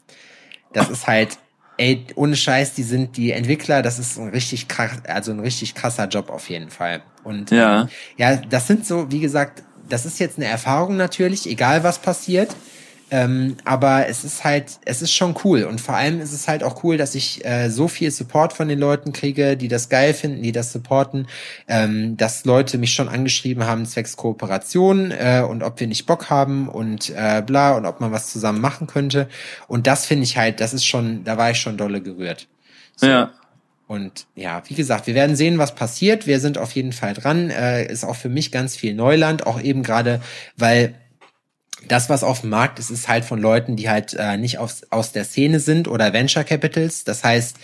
Das 0.73 0.89
ist 0.89 1.07
halt, 1.07 1.39
ey, 1.77 2.07
ohne 2.15 2.37
Scheiß, 2.37 2.75
die 2.75 2.83
sind 2.83 3.17
die 3.17 3.33
Entwickler, 3.33 3.83
das 3.83 3.99
ist 3.99 4.19
ein 4.19 4.29
richtig 4.29 4.69
krass, 4.69 4.93
also 5.07 5.33
ein 5.33 5.41
richtig 5.41 5.75
krasser 5.75 6.07
Job 6.09 6.31
auf 6.31 6.49
jeden 6.49 6.71
Fall. 6.71 7.03
Und 7.25 7.51
Ja. 7.51 7.83
ähm, 7.83 7.89
ja, 8.17 8.37
das 8.37 8.67
sind 8.67 8.87
so, 8.87 9.11
wie 9.11 9.21
gesagt, 9.21 9.63
das 9.89 10.07
ist 10.07 10.19
jetzt 10.21 10.39
eine 10.39 10.47
Erfahrung 10.47 10.97
natürlich, 10.97 11.49
egal 11.49 11.85
was 11.85 11.99
passiert. 11.99 12.55
Ähm, 13.13 13.59
aber 13.67 14.09
es 14.09 14.25
ist 14.25 14.43
halt, 14.43 14.79
es 14.87 15.03
ist 15.03 15.13
schon 15.13 15.37
cool. 15.45 15.65
Und 15.65 15.83
vor 15.83 15.95
allem 15.95 16.19
ist 16.19 16.33
es 16.33 16.49
halt 16.49 16.65
auch 16.65 16.83
cool, 16.83 16.97
dass 16.97 17.15
ich 17.15 17.45
äh, 17.45 17.69
so 17.69 17.87
viel 17.87 18.11
Support 18.11 18.55
von 18.55 18.69
den 18.69 18.79
Leuten 18.79 19.13
kriege, 19.13 19.55
die 19.59 19.69
das 19.69 19.91
geil 19.91 20.15
finden, 20.15 20.43
die 20.43 20.51
das 20.51 20.73
supporten, 20.73 21.29
ähm, 21.69 22.17
dass 22.17 22.47
Leute 22.47 22.79
mich 22.79 22.95
schon 22.95 23.11
angeschrieben 23.11 23.67
haben, 23.67 23.85
zwecks 23.85 24.17
Kooperation 24.17 25.11
äh, 25.11 25.45
und 25.47 25.63
ob 25.63 25.79
wir 25.79 25.89
nicht 25.89 26.07
Bock 26.07 26.31
haben 26.31 26.71
und 26.71 27.11
äh, 27.11 27.43
bla 27.45 27.77
und 27.77 27.85
ob 27.85 28.01
man 28.01 28.13
was 28.13 28.33
zusammen 28.33 28.63
machen 28.63 28.87
könnte. 28.87 29.29
Und 29.69 29.87
das 29.87 30.07
finde 30.07 30.25
ich 30.25 30.39
halt, 30.39 30.61
das 30.61 30.73
ist 30.73 30.87
schon, 30.87 31.23
da 31.23 31.37
war 31.37 31.51
ich 31.51 31.59
schon 31.59 31.77
dolle 31.77 32.01
gerührt. 32.01 32.49
So. 32.97 33.09
Ja. 33.09 33.33
Und 33.89 34.25
ja, 34.35 34.63
wie 34.69 34.75
gesagt, 34.75 35.07
wir 35.07 35.15
werden 35.15 35.37
sehen, 35.37 35.59
was 35.59 35.75
passiert. 35.75 36.27
Wir 36.27 36.41
sind 36.41 36.57
auf 36.57 36.73
jeden 36.73 36.93
Fall 36.93 37.13
dran. 37.13 37.51
Äh, 37.51 37.93
ist 37.93 38.05
auch 38.05 38.17
für 38.17 38.31
mich 38.31 38.51
ganz 38.51 38.75
viel 38.75 38.95
Neuland, 38.95 39.47
auch 39.47 39.61
eben 39.61 39.83
gerade, 39.83 40.23
weil 40.57 40.95
das, 41.89 42.09
was 42.09 42.25
auf 42.25 42.41
dem 42.41 42.51
Markt 42.51 42.79
ist, 42.79 42.91
ist 42.91 43.09
halt 43.09 43.25
von 43.25 43.41
Leuten, 43.41 43.77
die 43.77 43.89
halt 43.89 44.15
äh, 44.15 44.37
nicht 44.37 44.59
aus, 44.59 44.83
aus 44.91 45.13
der 45.13 45.25
Szene 45.25 45.61
sind 45.61 45.89
oder 45.89 46.13
Venture 46.13 46.45
Capitals. 46.45 47.05
Das 47.05 47.25
heißt, 47.25 47.57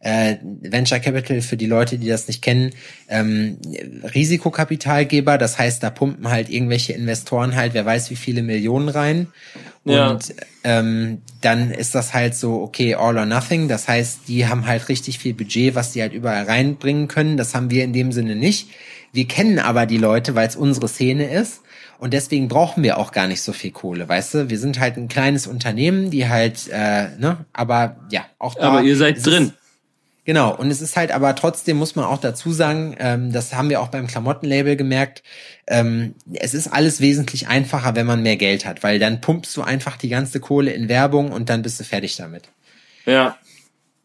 äh, 0.00 0.36
Venture 0.42 1.00
Capital 1.00 1.40
für 1.40 1.56
die 1.56 1.66
Leute, 1.66 1.98
die 1.98 2.08
das 2.08 2.28
nicht 2.28 2.42
kennen, 2.42 2.72
ähm, 3.08 3.56
Risikokapitalgeber. 4.14 5.38
Das 5.38 5.58
heißt, 5.58 5.82
da 5.82 5.90
pumpen 5.90 6.28
halt 6.28 6.50
irgendwelche 6.50 6.92
Investoren 6.92 7.56
halt, 7.56 7.72
wer 7.72 7.86
weiß 7.86 8.10
wie 8.10 8.16
viele 8.16 8.42
Millionen 8.42 8.90
rein. 8.90 9.28
Ja. 9.84 10.10
Und 10.10 10.34
ähm, 10.62 11.22
dann 11.40 11.70
ist 11.70 11.94
das 11.94 12.12
halt 12.12 12.34
so, 12.34 12.60
okay, 12.62 12.94
all 12.94 13.16
or 13.16 13.24
nothing. 13.24 13.66
Das 13.68 13.88
heißt, 13.88 14.20
die 14.28 14.46
haben 14.46 14.66
halt 14.66 14.88
richtig 14.90 15.18
viel 15.18 15.32
Budget, 15.32 15.74
was 15.74 15.92
die 15.92 16.02
halt 16.02 16.12
überall 16.12 16.44
reinbringen 16.44 17.08
können. 17.08 17.38
Das 17.38 17.54
haben 17.54 17.70
wir 17.70 17.82
in 17.82 17.94
dem 17.94 18.12
Sinne 18.12 18.36
nicht. 18.36 18.68
Wir 19.12 19.26
kennen 19.26 19.58
aber 19.58 19.86
die 19.86 19.98
Leute, 19.98 20.34
weil 20.34 20.48
es 20.48 20.56
unsere 20.56 20.88
Szene 20.88 21.30
ist. 21.30 21.62
Und 22.04 22.12
deswegen 22.12 22.48
brauchen 22.48 22.82
wir 22.82 22.98
auch 22.98 23.12
gar 23.12 23.26
nicht 23.28 23.40
so 23.40 23.54
viel 23.54 23.70
Kohle, 23.70 24.06
weißt 24.06 24.34
du? 24.34 24.50
Wir 24.50 24.58
sind 24.58 24.78
halt 24.78 24.98
ein 24.98 25.08
kleines 25.08 25.46
Unternehmen, 25.46 26.10
die 26.10 26.28
halt, 26.28 26.68
äh, 26.70 27.08
ne, 27.16 27.46
aber 27.54 27.96
ja, 28.10 28.26
auch 28.38 28.54
da. 28.54 28.68
Aber 28.68 28.82
ihr 28.82 28.98
seid 28.98 29.24
drin. 29.24 29.54
Genau, 30.26 30.54
und 30.54 30.70
es 30.70 30.82
ist 30.82 30.98
halt 30.98 31.12
aber 31.12 31.34
trotzdem, 31.34 31.78
muss 31.78 31.96
man 31.96 32.04
auch 32.04 32.20
dazu 32.20 32.52
sagen, 32.52 32.94
ähm, 32.98 33.32
das 33.32 33.54
haben 33.54 33.70
wir 33.70 33.80
auch 33.80 33.88
beim 33.88 34.06
Klamottenlabel 34.06 34.76
gemerkt, 34.76 35.22
ähm, 35.66 36.14
es 36.34 36.52
ist 36.52 36.66
alles 36.66 37.00
wesentlich 37.00 37.48
einfacher, 37.48 37.96
wenn 37.96 38.04
man 38.04 38.22
mehr 38.22 38.36
Geld 38.36 38.66
hat, 38.66 38.82
weil 38.82 38.98
dann 38.98 39.22
pumpst 39.22 39.56
du 39.56 39.62
einfach 39.62 39.96
die 39.96 40.10
ganze 40.10 40.40
Kohle 40.40 40.72
in 40.72 40.90
Werbung 40.90 41.32
und 41.32 41.48
dann 41.48 41.62
bist 41.62 41.80
du 41.80 41.84
fertig 41.84 42.16
damit. 42.16 42.50
Ja. 43.06 43.38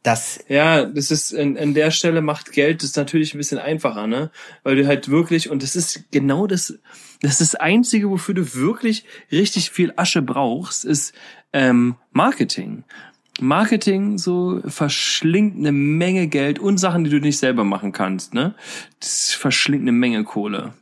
Das, 0.04 0.40
Ja, 0.48 0.86
das 0.86 1.12
ist 1.12 1.36
an, 1.36 1.58
an 1.58 1.74
der 1.74 1.92
Stelle 1.92 2.22
macht 2.22 2.54
Geld 2.54 2.82
das 2.82 2.96
natürlich 2.96 3.34
ein 3.34 3.40
bisschen 3.40 3.60
einfacher, 3.60 4.08
ne? 4.08 4.32
Weil 4.64 4.78
du 4.78 4.88
halt 4.88 5.10
wirklich 5.10 5.50
und 5.50 5.64
das 5.64 5.76
ist 5.76 6.10
genau 6.12 6.48
das 6.48 6.80
das 7.22 7.42
ist 7.42 7.54
das 7.54 7.56
einzige, 7.56 8.10
wofür 8.10 8.36
du 8.36 8.56
wirklich 8.56 9.06
richtig 9.32 9.72
viel 9.72 9.94
Asche 9.98 10.22
brauchst, 10.22 10.86
ist 10.86 11.14
ähm, 11.54 11.96
Marketing. 12.12 12.84
Marketing 13.42 14.18
so 14.18 14.62
verschlingt 14.66 15.58
eine 15.58 15.72
Menge 15.72 16.28
Geld 16.28 16.60
und 16.60 16.78
Sachen, 16.78 17.04
die 17.04 17.10
du 17.10 17.20
nicht 17.20 17.38
selber 17.38 17.64
machen 17.64 17.92
kannst, 17.92 18.34
ne? 18.34 18.54
Das 19.00 19.34
verschlingt 19.34 19.84
eine 19.84 19.92
Menge 19.94 20.24
Kohle. 20.24 20.74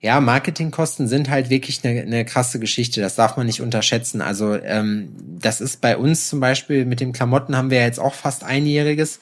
ja, 0.00 0.20
Marketingkosten 0.20 1.08
sind 1.08 1.30
halt 1.30 1.50
wirklich 1.50 1.84
eine, 1.84 2.00
eine 2.02 2.24
krasse 2.24 2.60
Geschichte. 2.60 3.00
Das 3.00 3.14
darf 3.16 3.36
man 3.36 3.46
nicht 3.46 3.60
unterschätzen. 3.62 4.20
Also 4.20 4.54
ähm, 4.54 5.08
das 5.40 5.60
ist 5.60 5.80
bei 5.80 5.96
uns 5.96 6.28
zum 6.28 6.38
Beispiel 6.40 6.84
mit 6.84 7.00
den 7.00 7.12
Klamotten 7.12 7.56
haben 7.56 7.70
wir 7.70 7.80
jetzt 7.80 7.98
auch 7.98 8.14
fast 8.14 8.44
einjähriges. 8.44 9.20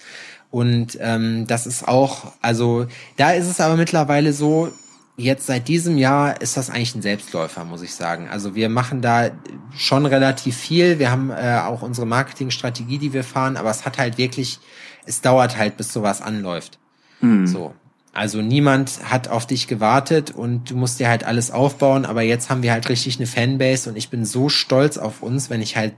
Und 0.51 0.99
ähm, 1.01 1.47
das 1.47 1.67
ist 1.67 1.87
auch, 1.87 2.33
also 2.41 2.87
da 3.17 3.33
ist 3.33 3.47
es 3.49 3.61
aber 3.61 3.77
mittlerweile 3.77 4.33
so, 4.33 4.73
jetzt 5.17 5.47
seit 5.47 5.69
diesem 5.69 5.97
Jahr 5.97 6.41
ist 6.41 6.57
das 6.57 6.71
eigentlich 6.71 6.95
ein 6.95 7.03
Selbstläufer, 7.03 7.65
muss 7.65 7.83
ich 7.83 7.95
sagen. 7.95 8.29
Also 8.29 8.55
wir 8.55 8.69
machen 8.69 9.01
da 9.01 9.31
schon 9.77 10.07
relativ 10.07 10.57
viel. 10.57 10.99
Wir 10.99 11.11
haben 11.11 11.31
äh, 11.31 11.61
auch 11.65 11.83
unsere 11.83 12.07
Marketingstrategie, 12.07 12.99
die 12.99 13.13
wir 13.13 13.25
fahren, 13.25 13.57
aber 13.57 13.71
es 13.71 13.85
hat 13.85 13.99
halt 13.99 14.19
wirklich, 14.19 14.59
es 15.07 15.21
dauert 15.21 15.57
halt, 15.57 15.77
bis 15.77 15.93
sowas 15.93 16.21
anläuft. 16.21 16.79
Mhm. 17.21 17.47
So. 17.47 17.75
Also 18.13 18.43
niemand 18.43 19.11
hat 19.11 19.29
auf 19.29 19.47
dich 19.47 19.67
gewartet 19.67 20.31
und 20.31 20.71
du 20.71 20.77
musst 20.77 21.01
dir 21.01 21.09
halt 21.09 21.25
alles 21.25 21.51
aufbauen, 21.51 22.05
aber 22.05 22.23
jetzt 22.23 22.49
haben 22.49 22.63
wir 22.63 22.73
halt 22.73 22.89
richtig 22.89 23.17
eine 23.17 23.27
Fanbase 23.27 23.91
und 23.91 23.97
ich 23.97 24.09
bin 24.09 24.25
so 24.25 24.49
stolz 24.49 24.99
auf 24.99 25.23
uns, 25.23 25.51
wenn 25.51 25.63
ich 25.63 25.77
halt 25.77 25.95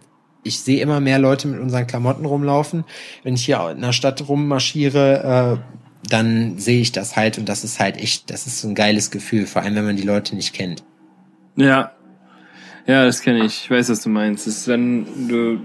ich 0.47 0.61
sehe 0.61 0.81
immer 0.81 1.01
mehr 1.01 1.19
Leute 1.19 1.49
mit 1.49 1.59
unseren 1.59 1.89
Klamotten 1.89 2.25
rumlaufen. 2.25 2.85
Wenn 3.25 3.35
ich 3.35 3.45
hier 3.45 3.69
in 3.71 3.81
der 3.81 3.93
Stadt 3.93 4.29
rummarschiere, 4.29 5.59
äh, 5.61 5.86
dann 6.09 6.59
sehe 6.59 6.81
ich 6.81 6.93
das 6.93 7.17
halt 7.17 7.39
und 7.39 7.49
das 7.49 7.65
ist 7.65 7.81
halt 7.81 7.97
echt, 7.97 8.31
das 8.31 8.47
ist 8.47 8.61
so 8.61 8.69
ein 8.69 8.75
geiles 8.75 9.11
Gefühl, 9.11 9.47
vor 9.47 9.63
allem 9.63 9.75
wenn 9.75 9.85
man 9.85 9.97
die 9.97 10.03
Leute 10.03 10.37
nicht 10.37 10.53
kennt. 10.53 10.83
Ja. 11.57 11.93
Ja, 12.87 13.05
das 13.05 13.21
kenne 13.21 13.45
ich. 13.45 13.65
Ich 13.65 13.71
weiß, 13.71 13.89
was 13.89 14.03
du 14.03 14.09
meinst. 14.09 14.47
Das 14.47 14.59
ist, 14.59 14.69
wenn 14.69 15.29
du. 15.29 15.61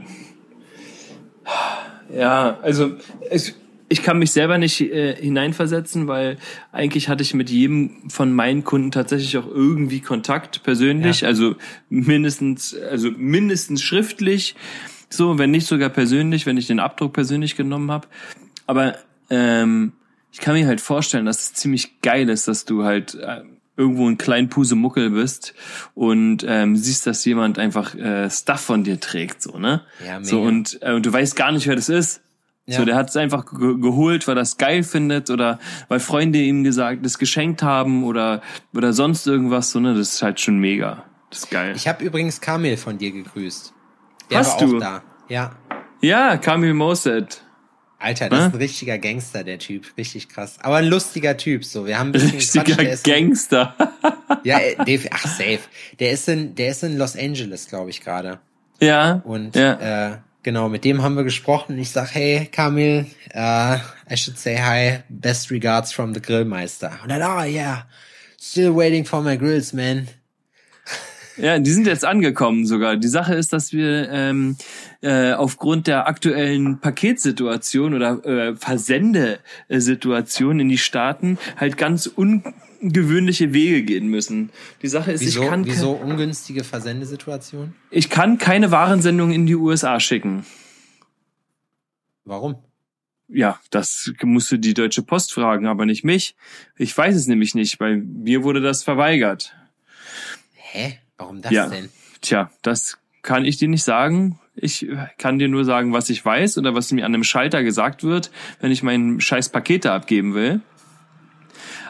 Ja, 2.13 2.57
also 2.61 2.97
ich, 3.29 3.53
ich 3.89 4.03
kann 4.03 4.19
mich 4.19 4.31
selber 4.31 4.57
nicht 4.57 4.81
äh, 4.81 5.15
hineinversetzen, 5.15 6.07
weil 6.07 6.37
eigentlich 6.71 7.09
hatte 7.09 7.23
ich 7.23 7.33
mit 7.33 7.49
jedem 7.49 8.09
von 8.09 8.33
meinen 8.33 8.63
Kunden 8.63 8.91
tatsächlich 8.91 9.37
auch 9.37 9.47
irgendwie 9.47 10.01
Kontakt 10.01 10.63
persönlich, 10.63 11.21
ja. 11.21 11.27
also 11.27 11.55
mindestens, 11.89 12.75
also 12.75 13.11
mindestens 13.11 13.81
schriftlich, 13.81 14.55
so, 15.09 15.37
wenn 15.37 15.51
nicht 15.51 15.67
sogar 15.67 15.89
persönlich, 15.89 16.45
wenn 16.45 16.57
ich 16.57 16.67
den 16.67 16.79
Abdruck 16.79 17.13
persönlich 17.13 17.55
genommen 17.55 17.91
habe. 17.91 18.07
Aber 18.65 18.95
ähm, 19.29 19.93
ich 20.31 20.39
kann 20.39 20.53
mir 20.55 20.67
halt 20.67 20.81
vorstellen, 20.81 21.25
dass 21.25 21.41
es 21.41 21.53
ziemlich 21.53 22.01
geil 22.01 22.29
ist, 22.29 22.47
dass 22.47 22.65
du 22.65 22.83
halt 22.83 23.15
äh, 23.15 23.41
irgendwo 23.77 24.07
ein 24.07 24.17
kleinen 24.17 24.49
Pusemuckel 24.49 25.09
bist 25.09 25.53
und 25.95 26.45
ähm, 26.47 26.75
siehst, 26.75 27.07
dass 27.07 27.25
jemand 27.25 27.59
einfach 27.59 27.95
äh, 27.95 28.29
Stuff 28.29 28.61
von 28.61 28.83
dir 28.83 28.99
trägt, 28.99 29.41
so, 29.41 29.57
ne? 29.57 29.81
Ja, 30.05 30.19
mega. 30.19 30.23
So, 30.23 30.41
und, 30.41 30.79
äh, 30.81 30.93
und 30.93 31.05
du 31.05 31.11
weißt 31.11 31.35
gar 31.35 31.51
nicht, 31.51 31.67
wer 31.67 31.75
das 31.75 31.89
ist. 31.89 32.21
Ja. 32.67 32.77
So, 32.77 32.85
der 32.85 32.95
hat 32.95 33.09
es 33.09 33.17
einfach 33.17 33.45
ge 33.45 33.79
geholt, 33.79 34.27
weil 34.27 34.37
er 34.37 34.43
es 34.43 34.57
geil 34.57 34.83
findet 34.83 35.29
oder 35.29 35.59
weil 35.87 35.99
Freunde 35.99 36.37
ihm 36.39 36.63
gesagt, 36.63 37.03
das 37.03 37.17
geschenkt 37.17 37.63
haben 37.63 38.03
oder 38.03 38.41
oder 38.73 38.93
sonst 38.93 39.25
irgendwas, 39.25 39.71
so, 39.71 39.79
ne? 39.79 39.95
Das 39.95 40.13
ist 40.13 40.21
halt 40.21 40.39
schon 40.39 40.59
mega. 40.59 41.03
Das 41.31 41.39
ist 41.39 41.49
geil. 41.49 41.73
Ich 41.75 41.87
habe 41.87 42.03
übrigens 42.03 42.39
Kamil 42.39 42.77
von 42.77 42.97
dir 42.97 43.11
gegrüßt. 43.11 43.73
Der 44.29 44.39
Hast 44.39 44.61
war 44.61 44.67
du? 44.67 44.75
auch 44.77 44.79
da. 44.79 45.03
Ja. 45.27 45.55
Ja, 46.01 46.37
Kamil 46.37 46.73
Moset. 46.73 47.43
Alter, 48.01 48.29
das 48.29 48.47
ist 48.47 48.53
ein 48.53 48.57
richtiger 48.57 48.97
Gangster, 48.97 49.43
der 49.43 49.59
Typ. 49.59 49.85
Richtig 49.97 50.27
krass. 50.29 50.57
Aber 50.61 50.77
ein 50.77 50.85
lustiger 50.85 51.37
Typ, 51.37 51.63
so. 51.63 51.85
Wir 51.85 51.99
haben 51.99 52.09
ein 52.09 52.11
bisschen 52.13 52.31
Richtiger 52.31 52.75
Quatsch, 52.75 53.03
Gangster. 53.03 53.75
ja, 54.43 54.59
äh, 54.59 54.75
Dave, 54.85 55.07
ach, 55.11 55.27
safe. 55.27 55.59
Der 55.99 56.11
ist 56.11 56.27
in, 56.27 56.55
der 56.55 56.69
ist 56.71 56.83
in 56.83 56.97
Los 56.97 57.15
Angeles, 57.15 57.67
glaube 57.67 57.91
ich, 57.91 58.01
gerade. 58.01 58.39
Ja. 58.79 59.21
Und, 59.23 59.55
ja. 59.55 60.13
äh, 60.13 60.17
genau, 60.41 60.67
mit 60.67 60.83
dem 60.83 61.03
haben 61.03 61.15
wir 61.15 61.23
gesprochen. 61.23 61.77
Ich 61.77 61.91
sag, 61.91 62.13
hey, 62.15 62.47
Kamil, 62.51 63.05
uh, 63.35 63.77
I 64.09 64.17
should 64.17 64.37
say 64.37 64.57
hi. 64.57 65.03
Best 65.09 65.51
regards 65.51 65.93
from 65.93 66.13
the 66.13 66.21
Grillmeister. 66.21 66.91
Und 67.03 67.09
dann, 67.09 67.21
oh, 67.21 67.43
yeah. 67.43 67.85
Still 68.39 68.75
waiting 68.75 69.05
for 69.05 69.21
my 69.21 69.37
grills, 69.37 69.73
man. 69.73 70.07
Ja, 71.41 71.57
die 71.57 71.71
sind 71.71 71.87
jetzt 71.87 72.05
angekommen 72.05 72.67
sogar. 72.67 72.97
Die 72.97 73.07
Sache 73.07 73.33
ist, 73.33 73.51
dass 73.51 73.73
wir 73.73 74.09
ähm, 74.11 74.57
äh, 75.01 75.33
aufgrund 75.33 75.87
der 75.87 76.07
aktuellen 76.07 76.79
Paketsituation 76.79 77.95
oder 77.95 78.23
äh, 78.23 78.55
Versendesituation 78.55 80.59
in 80.59 80.69
die 80.69 80.77
Staaten 80.77 81.39
halt 81.57 81.77
ganz 81.77 82.05
ungewöhnliche 82.05 83.53
Wege 83.53 83.81
gehen 83.81 84.07
müssen. 84.07 84.51
Die 84.83 84.87
Sache 84.87 85.13
ist, 85.13 85.21
wieso, 85.21 85.41
ich 85.41 85.49
kann 85.49 85.65
wieso 85.65 85.93
ungünstige 85.93 86.63
Versendesituation? 86.63 87.73
Ich 87.89 88.11
kann 88.11 88.37
keine 88.37 88.69
Warensendung 88.69 89.31
in 89.31 89.47
die 89.47 89.55
USA 89.55 89.99
schicken. 89.99 90.45
Warum? 92.23 92.57
Ja, 93.27 93.59
das 93.71 94.13
musst 94.21 94.51
du 94.51 94.57
die 94.57 94.75
Deutsche 94.75 95.01
Post 95.01 95.33
fragen, 95.33 95.65
aber 95.65 95.87
nicht 95.87 96.03
mich. 96.03 96.35
Ich 96.77 96.95
weiß 96.95 97.15
es 97.15 97.25
nämlich 97.25 97.55
nicht. 97.55 97.79
Bei 97.79 97.95
mir 97.95 98.43
wurde 98.43 98.61
das 98.61 98.83
verweigert. 98.83 99.55
Hä? 100.53 101.00
Warum 101.21 101.41
das 101.41 101.51
ja. 101.51 101.67
denn? 101.67 101.89
Tja, 102.21 102.49
das 102.63 102.97
kann 103.21 103.45
ich 103.45 103.57
dir 103.57 103.67
nicht 103.67 103.83
sagen. 103.83 104.39
Ich 104.55 104.87
kann 105.19 105.37
dir 105.37 105.47
nur 105.47 105.65
sagen, 105.65 105.93
was 105.93 106.09
ich 106.09 106.25
weiß 106.25 106.57
oder 106.57 106.73
was 106.73 106.91
mir 106.91 107.05
an 107.05 107.13
einem 107.13 107.23
Schalter 107.23 107.63
gesagt 107.63 108.03
wird, 108.03 108.31
wenn 108.59 108.71
ich 108.71 108.81
mein 108.81 109.21
scheiß 109.21 109.49
Pakete 109.49 109.91
abgeben 109.91 110.33
will. 110.33 110.61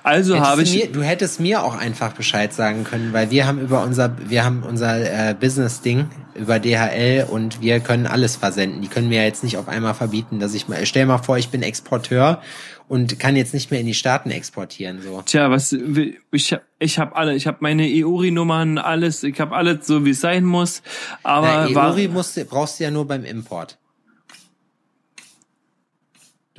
Also 0.04 0.36
hättest 0.36 0.50
habe 0.50 0.64
ich. 0.64 0.72
Du, 0.72 0.78
mir, 0.78 0.88
du 0.92 1.02
hättest 1.02 1.40
mir 1.40 1.64
auch 1.64 1.76
einfach 1.76 2.12
Bescheid 2.14 2.54
sagen 2.54 2.84
können, 2.84 3.14
weil 3.14 3.32
wir 3.32 3.48
haben 3.48 3.60
über 3.60 3.84
unser, 3.84 4.18
wir 4.30 4.44
haben 4.44 4.64
unser 4.64 5.30
äh, 5.30 5.34
Business-Ding 5.34 6.10
über 6.36 6.60
DHL 6.60 7.28
und 7.30 7.62
wir 7.62 7.80
können 7.80 8.08
alles 8.08 8.36
versenden. 8.36 8.82
Die 8.82 8.88
können 8.90 9.10
mir 9.10 9.20
ja 9.20 9.26
jetzt 9.26 9.44
nicht 9.44 9.58
auf 9.58 9.70
einmal 9.70 9.94
verbieten, 9.94 10.40
dass 10.40 10.54
ich 10.54 10.68
mal. 10.68 10.86
Stell 10.86 11.06
mal 11.06 11.20
vor, 11.20 11.38
ich 11.38 11.50
bin 11.50 11.64
Exporteur 11.64 12.42
und 12.92 13.20
kann 13.20 13.38
jetzt 13.38 13.54
nicht 13.54 13.72
mehr 13.72 13.80
in 13.80 13.86
die 13.86 13.94
Staaten 13.94 14.32
exportieren. 14.32 15.02
So. 15.02 15.22
Tja, 15.22 15.50
was 15.50 15.72
ich 15.72 16.58
ich 16.78 17.00
habe 17.00 17.16
alle, 17.16 17.36
ich 17.36 17.48
habe 17.48 17.60
meine 17.62 17.84
EURI-Nummern, 17.84 18.80
alles, 18.80 19.24
ich 19.24 19.39
habe 19.39 19.56
alles 19.56 19.88
so 19.88 20.04
wie 20.04 20.10
es 20.10 20.20
sein 20.20 20.44
muss. 20.44 20.82
Aber 21.24 21.70
Na, 21.72 21.89
EURI 21.89 22.10
musst, 22.10 22.50
brauchst 22.50 22.82
du 22.82 22.84
ja 22.84 22.92
nur 22.92 23.08
beim 23.08 23.24
Import. 23.24 23.78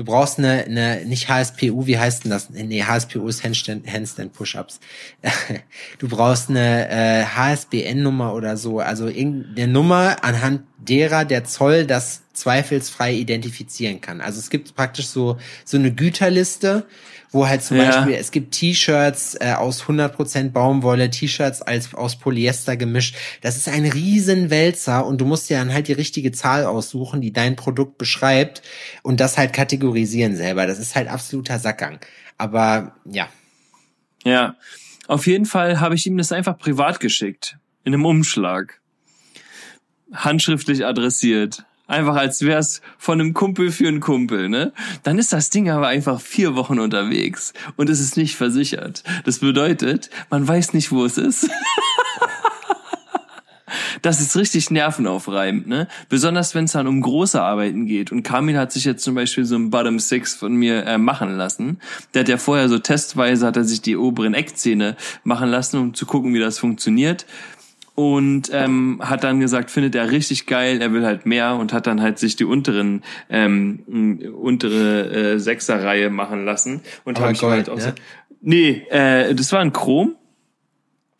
Du 0.03 0.07
brauchst 0.07 0.41
eine, 0.41 0.65
eine, 0.65 1.05
nicht 1.05 1.29
HSPU, 1.29 1.87
wie 1.87 1.97
heißt 1.97 2.25
denn 2.25 2.33
das? 2.33 2.51
Nee, 2.51 2.83
HSPU 2.83 3.29
ist 3.29 3.45
Handstand, 3.45 3.87
Handstand 3.87 4.33
Push-Ups. 4.33 4.81
Du 6.01 6.09
brauchst 6.09 6.51
eine 6.51 6.89
äh, 6.89 7.25
HSBN-Nummer 7.25 8.35
oder 8.35 8.57
so, 8.57 8.81
also 8.81 9.07
irgendeine 9.07 9.69
Nummer, 9.69 10.17
anhand 10.25 10.63
derer 10.79 11.25
der 11.25 11.45
Zoll 11.45 11.87
das 11.87 12.23
zweifelsfrei 12.33 13.15
identifizieren 13.15 14.01
kann. 14.01 14.21
Also 14.21 14.41
es 14.41 14.51
gibt 14.51 14.75
praktisch 14.75 15.07
so, 15.07 15.39
so 15.65 15.77
eine 15.77 15.95
Güterliste, 15.95 16.85
wo 17.33 17.49
halt 17.49 17.63
zum 17.63 17.79
ja. 17.79 17.91
Beispiel, 17.91 18.15
es 18.15 18.31
gibt 18.31 18.53
T-Shirts 18.55 19.37
äh, 19.41 19.55
aus 19.55 19.85
100% 19.85 20.51
Baumwolle, 20.51 21.11
T-Shirts 21.11 21.63
als 21.63 21.95
aus 21.95 22.17
Polyester 22.17 22.77
gemischt. 22.77 23.17
Das 23.41 23.57
ist 23.57 23.69
ein 23.69 23.87
Riesenwälzer 23.87 25.05
und 25.07 25.21
du 25.21 25.25
musst 25.25 25.49
dir 25.49 25.59
dann 25.59 25.73
halt 25.73 25.89
die 25.89 25.95
richtige 25.95 26.31
Zahl 26.33 26.67
aussuchen, 26.67 27.23
die 27.23 27.33
dein 27.33 27.57
Produkt 27.57 27.99
beschreibt 27.99 28.63
und 29.03 29.19
das 29.19 29.39
halt 29.39 29.53
kategorisieren 29.53 30.37
selber. 30.37 30.67
Das 30.67 30.79
ist 30.79 30.95
halt 30.95 31.09
absoluter 31.09 31.59
Sackgang. 31.59 31.99
Aber 32.37 32.95
ja. 33.05 33.29
Ja, 34.25 34.57
auf 35.09 35.27
jeden 35.27 35.47
Fall 35.47 35.81
habe 35.81 35.95
ich 35.95 36.07
ihm 36.07 36.17
das 36.17 36.33
einfach 36.33 36.59
privat 36.59 37.01
geschickt. 37.01 37.57
In 37.85 37.95
einem 37.95 38.05
Umschlag. 38.05 38.81
Handschriftlich 40.13 40.85
adressiert. 40.85 41.65
Einfach 41.87 42.17
als 42.17 42.43
wär's 42.43 42.81
von 42.97 43.21
einem 43.21 43.35
Kumpel 43.35 43.71
für 43.73 43.89
einen 43.89 44.01
Kumpel, 44.01 44.49
ne? 44.49 44.73
Dann 45.03 45.19
ist 45.19 45.33
das 45.33 45.51
Ding 45.51 45.69
aber 45.69 45.89
einfach 45.89 46.21
vier 46.21 46.55
Wochen 46.55 46.79
unterwegs 46.79 47.53
und 47.77 47.91
es 47.91 48.01
ist 48.01 48.17
nicht 48.17 48.37
versichert. 48.37 49.03
Das 49.25 49.41
bedeutet, 49.41 50.09
man 50.31 50.47
weiß 50.47 50.75
nicht, 50.75 50.93
wo 50.93 51.05
es 51.05 51.19
ist. 51.19 51.51
das 54.03 54.21
ist 54.21 54.37
richtig 54.37 54.71
nervenaufreibend, 54.71 55.67
ne? 55.67 55.89
Besonders 56.09 56.55
wenn 56.55 56.65
es 56.65 56.73
dann 56.73 56.87
um 56.87 57.01
große 57.01 57.43
Arbeiten 57.43 57.87
geht. 57.87 58.13
Und 58.13 58.23
Kamil 58.23 58.59
hat 58.59 58.73
sich 58.73 58.85
jetzt 58.85 59.03
zum 59.03 59.15
Beispiel 59.15 59.45
so 59.45 59.57
ein 59.57 59.71
Bottom 59.71 59.99
Six 59.99 60.35
von 60.35 60.55
mir 60.55 60.87
äh, 60.87 60.99
machen 60.99 61.37
lassen. 61.37 61.81
Der 62.15 62.21
hat 62.21 62.29
ja 62.29 62.37
vorher 62.37 62.69
so 62.69 62.79
testweise 62.79 63.47
hat 63.47 63.57
er 63.57 63.65
sich 63.65 63.83
die 63.83 63.97
oberen 63.97 64.35
Eckzähne 64.35 64.97
machen 65.25 65.51
lassen, 65.51 65.79
um 65.79 65.95
zu 65.95 66.07
gucken, 66.07 66.33
wie 66.33 66.41
das 66.41 66.59
funktioniert 66.59 67.27
und 67.95 68.51
ähm, 68.53 69.01
hat 69.03 69.23
dann 69.23 69.41
gesagt, 69.41 69.71
findet 69.71 69.95
er 69.95 70.11
richtig 70.11 70.47
geil, 70.47 70.81
er 70.81 70.93
will 70.93 71.05
halt 71.05 71.27
mehr 71.27 71.57
und 71.57 71.73
hat 71.73 71.87
dann 71.87 72.01
halt 72.01 72.19
sich 72.19 72.37
die 72.37 72.45
unteren 72.45 73.03
ähm, 73.29 74.33
untere 74.35 75.35
äh, 75.35 75.39
Sechserreihe 75.39 76.09
machen 76.11 76.45
lassen 76.45 76.81
und 77.05 77.21
habe 77.21 77.33
ich 77.33 77.43
halt 77.43 77.69
auch 77.69 77.77
ne? 77.77 77.83
so, 77.83 77.93
nee, 78.41 78.87
äh, 78.91 79.35
das 79.35 79.53
war 79.53 79.61
ein 79.61 79.73
Chrom. 79.73 80.17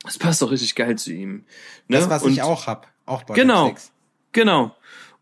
Das 0.05 0.19
passt 0.19 0.43
doch 0.43 0.51
richtig 0.51 0.75
geil 0.75 0.97
zu 0.97 1.13
ihm. 1.13 1.45
Ne? 1.89 1.99
Das 1.99 2.11
was 2.11 2.23
und, 2.23 2.33
ich 2.33 2.43
auch 2.43 2.67
hab, 2.67 2.89
auch 3.07 3.23
bei 3.23 3.35
Genau, 3.35 3.67
6. 3.69 3.93
genau. 4.33 4.75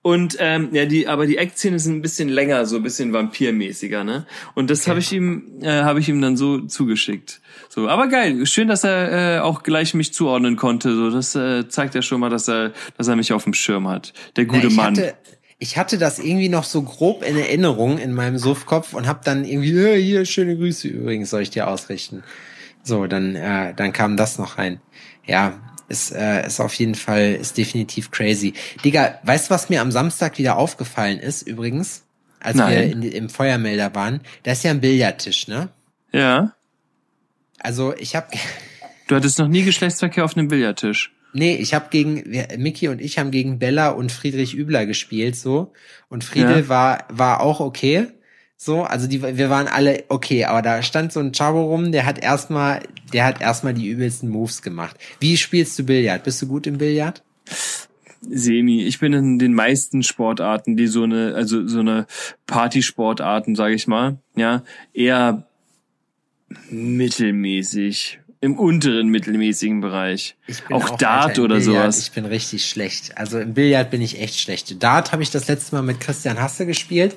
Und 0.03 0.36
ähm, 0.38 0.70
ja, 0.72 0.86
die, 0.86 1.09
aber 1.09 1.26
die 1.26 1.36
Eckzähne 1.36 1.78
sind 1.78 1.96
ein 1.96 2.03
bisschen 2.03 2.30
länger, 2.30 2.64
so 2.64 2.76
ein 2.76 2.82
bisschen 2.82 3.12
vampirmäßiger, 3.12 4.03
ne? 4.03 4.26
Und 4.55 4.70
das 4.70 4.80
okay. 4.80 4.90
habe 4.90 5.01
ich 5.01 5.12
ihm, 5.12 5.61
äh, 5.61 5.82
habe 5.82 6.01
ich 6.01 6.09
ihm 6.09 6.22
dann 6.22 6.38
so 6.38 6.61
zugeschickt. 6.61 7.42
So, 7.68 7.86
aber 7.86 8.09
geil, 8.09 8.46
schön, 8.46 8.68
dass 8.68 8.82
er 8.82 9.36
äh, 9.36 9.40
auch 9.40 9.62
gleich 9.62 9.92
mich 9.92 10.14
zuordnen 10.14 10.57
konnte. 10.57 10.94
So, 10.94 11.11
das 11.11 11.34
äh, 11.34 11.68
zeigt 11.68 11.94
ja 11.94 12.01
schon 12.01 12.20
mal, 12.20 12.30
dass 12.30 12.48
er, 12.48 12.72
dass 12.96 13.09
er 13.09 13.16
mich 13.16 13.34
auf 13.34 13.44
dem 13.44 13.53
Schirm 13.53 13.88
hat. 13.88 14.14
Der 14.36 14.46
gute 14.46 14.68
Na, 14.68 14.74
Mann. 14.74 14.96
Hatte, 14.96 15.14
ich 15.59 15.76
hatte 15.76 15.98
das 15.98 16.18
irgendwie 16.18 16.48
noch 16.48 16.64
so 16.64 16.80
grob 16.80 17.22
in 17.22 17.36
Erinnerung 17.36 17.98
in 17.98 18.14
meinem 18.14 18.38
Suffkopf 18.38 18.94
und 18.94 19.07
habe 19.07 19.20
dann 19.22 19.44
irgendwie, 19.44 19.76
äh, 19.76 20.03
hier 20.03 20.24
schöne 20.24 20.57
Grüße 20.57 20.88
übrigens 20.88 21.28
soll 21.28 21.42
ich 21.42 21.51
dir 21.51 21.68
ausrichten. 21.68 22.22
So, 22.82 23.07
dann, 23.07 23.36
äh, 23.36 23.74
dann 23.74 23.92
kam 23.92 24.16
das 24.16 24.38
noch 24.38 24.57
rein. 24.57 24.80
Ja, 25.26 25.61
ist, 25.91 26.12
äh, 26.12 26.47
ist 26.47 26.61
auf 26.61 26.74
jeden 26.74 26.95
Fall, 26.95 27.34
ist 27.34 27.59
definitiv 27.59 28.11
crazy. 28.11 28.55
Digga, 28.84 29.18
weißt 29.24 29.51
du, 29.51 29.55
was 29.55 29.68
mir 29.68 29.80
am 29.82 29.91
Samstag 29.91 30.38
wieder 30.38 30.57
aufgefallen 30.57 31.18
ist, 31.18 31.43
übrigens? 31.43 32.05
Als 32.41 32.57
Nein. 32.57 32.70
wir 32.70 32.82
in, 32.84 33.03
im 33.03 33.28
Feuermelder 33.28 33.95
waren. 33.95 34.20
Da 34.45 34.53
ist 34.53 34.64
ja 34.64 34.70
ein 34.70 34.80
Billardtisch, 34.80 35.47
ne? 35.49 35.68
Ja. 36.12 36.55
Also 37.59 37.95
ich 37.97 38.16
habe 38.16 38.28
Du 39.09 39.16
hattest 39.16 39.38
noch 39.38 39.49
nie 39.49 39.64
Geschlechtsverkehr 39.64 40.24
auf 40.24 40.36
einem 40.36 40.49
Billardtisch. 40.49 41.12
Nee, 41.32 41.57
ich 41.57 41.74
habe 41.74 41.86
gegen 41.91 42.24
wir, 42.32 42.49
Mickey 42.59 42.88
und 42.88 43.01
ich 43.01 43.18
haben 43.18 43.30
gegen 43.30 43.59
Bella 43.59 43.91
und 43.91 44.11
Friedrich 44.11 44.55
Übler 44.55 44.86
gespielt 44.86 45.36
so 45.36 45.72
und 46.09 46.24
Friedel 46.24 46.61
Ja. 46.62 46.68
war 46.68 47.05
war 47.09 47.41
auch 47.41 47.61
okay. 47.61 48.07
So, 48.62 48.82
also 48.82 49.06
die 49.06 49.22
wir 49.22 49.48
waren 49.48 49.68
alle 49.68 50.04
okay, 50.08 50.44
aber 50.44 50.61
da 50.61 50.82
stand 50.82 51.14
so 51.14 51.20
ein 51.20 51.32
Chavo 51.32 51.64
rum, 51.64 51.92
der 51.92 52.04
hat 52.04 52.22
erstmal 52.22 52.82
der 53.11 53.24
hat 53.24 53.40
erstmal 53.40 53.72
die 53.72 53.88
übelsten 53.88 54.28
Moves 54.28 54.61
gemacht. 54.61 54.98
Wie 55.18 55.38
spielst 55.38 55.78
du 55.78 55.84
Billard? 55.84 56.24
Bist 56.24 56.42
du 56.42 56.46
gut 56.46 56.66
im 56.66 56.76
Billard? 56.76 57.22
Semi. 58.20 58.82
Ich 58.82 58.98
bin 58.98 59.14
in 59.14 59.38
den 59.38 59.54
meisten 59.54 60.02
Sportarten, 60.02 60.76
die 60.76 60.88
so 60.88 61.04
eine, 61.04 61.34
also 61.34 61.66
so 61.66 61.80
eine 61.80 62.06
Partysportarten, 62.46 63.56
sage 63.56 63.72
ich 63.72 63.86
mal, 63.86 64.18
ja, 64.36 64.62
eher 64.92 65.46
mittelmäßig. 66.68 68.20
Im 68.42 68.58
unteren 68.58 69.08
mittelmäßigen 69.08 69.80
Bereich. 69.80 70.36
Auch 70.68 70.84
Alter, 70.84 70.96
Dart 70.98 71.38
oder 71.38 71.56
Billard, 71.56 71.64
sowas. 71.64 71.98
Ich 72.00 72.12
bin 72.12 72.26
richtig 72.26 72.68
schlecht. 72.68 73.16
Also 73.16 73.38
im 73.38 73.54
Billard 73.54 73.90
bin 73.90 74.02
ich 74.02 74.20
echt 74.20 74.38
schlecht. 74.38 74.82
Dart 74.82 75.12
habe 75.12 75.22
ich 75.22 75.30
das 75.30 75.48
letzte 75.48 75.76
Mal 75.76 75.82
mit 75.82 76.00
Christian 76.00 76.38
Hasse 76.38 76.66
gespielt. 76.66 77.16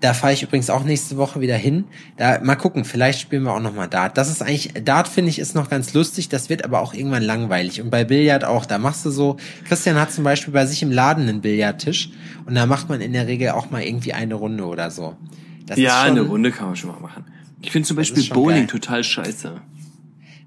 Da 0.00 0.12
fahre 0.12 0.34
ich 0.34 0.42
übrigens 0.42 0.68
auch 0.68 0.84
nächste 0.84 1.16
Woche 1.16 1.40
wieder 1.40 1.56
hin. 1.56 1.84
Da 2.18 2.38
mal 2.42 2.56
gucken, 2.56 2.84
vielleicht 2.84 3.18
spielen 3.20 3.44
wir 3.44 3.54
auch 3.54 3.60
noch 3.60 3.74
mal 3.74 3.86
Dart. 3.86 4.18
Das 4.18 4.30
ist 4.30 4.42
eigentlich 4.42 4.72
Dart 4.84 5.08
finde 5.08 5.30
ich 5.30 5.38
ist 5.38 5.54
noch 5.54 5.70
ganz 5.70 5.94
lustig. 5.94 6.28
Das 6.28 6.50
wird 6.50 6.64
aber 6.66 6.80
auch 6.80 6.92
irgendwann 6.92 7.22
langweilig. 7.22 7.80
Und 7.80 7.88
bei 7.88 8.04
Billard 8.04 8.44
auch. 8.44 8.66
Da 8.66 8.78
machst 8.78 9.06
du 9.06 9.10
so. 9.10 9.38
Christian 9.64 9.98
hat 9.98 10.12
zum 10.12 10.24
Beispiel 10.24 10.52
bei 10.52 10.66
sich 10.66 10.82
im 10.82 10.90
Laden 10.90 11.28
einen 11.28 11.40
Billardtisch 11.40 12.10
und 12.44 12.54
da 12.54 12.66
macht 12.66 12.90
man 12.90 13.00
in 13.00 13.14
der 13.14 13.26
Regel 13.26 13.50
auch 13.50 13.70
mal 13.70 13.82
irgendwie 13.82 14.12
eine 14.12 14.34
Runde 14.34 14.64
oder 14.66 14.90
so. 14.90 15.16
Das 15.64 15.78
Ja, 15.78 16.02
ist 16.02 16.08
schon, 16.08 16.18
eine 16.18 16.28
Runde 16.28 16.50
kann 16.52 16.66
man 16.66 16.76
schon 16.76 16.90
mal 16.90 17.00
machen. 17.00 17.24
Ich 17.62 17.70
finde 17.70 17.88
zum 17.88 17.96
Beispiel 17.96 18.22
Bowling 18.28 18.58
geil. 18.58 18.66
total 18.66 19.02
scheiße. 19.02 19.60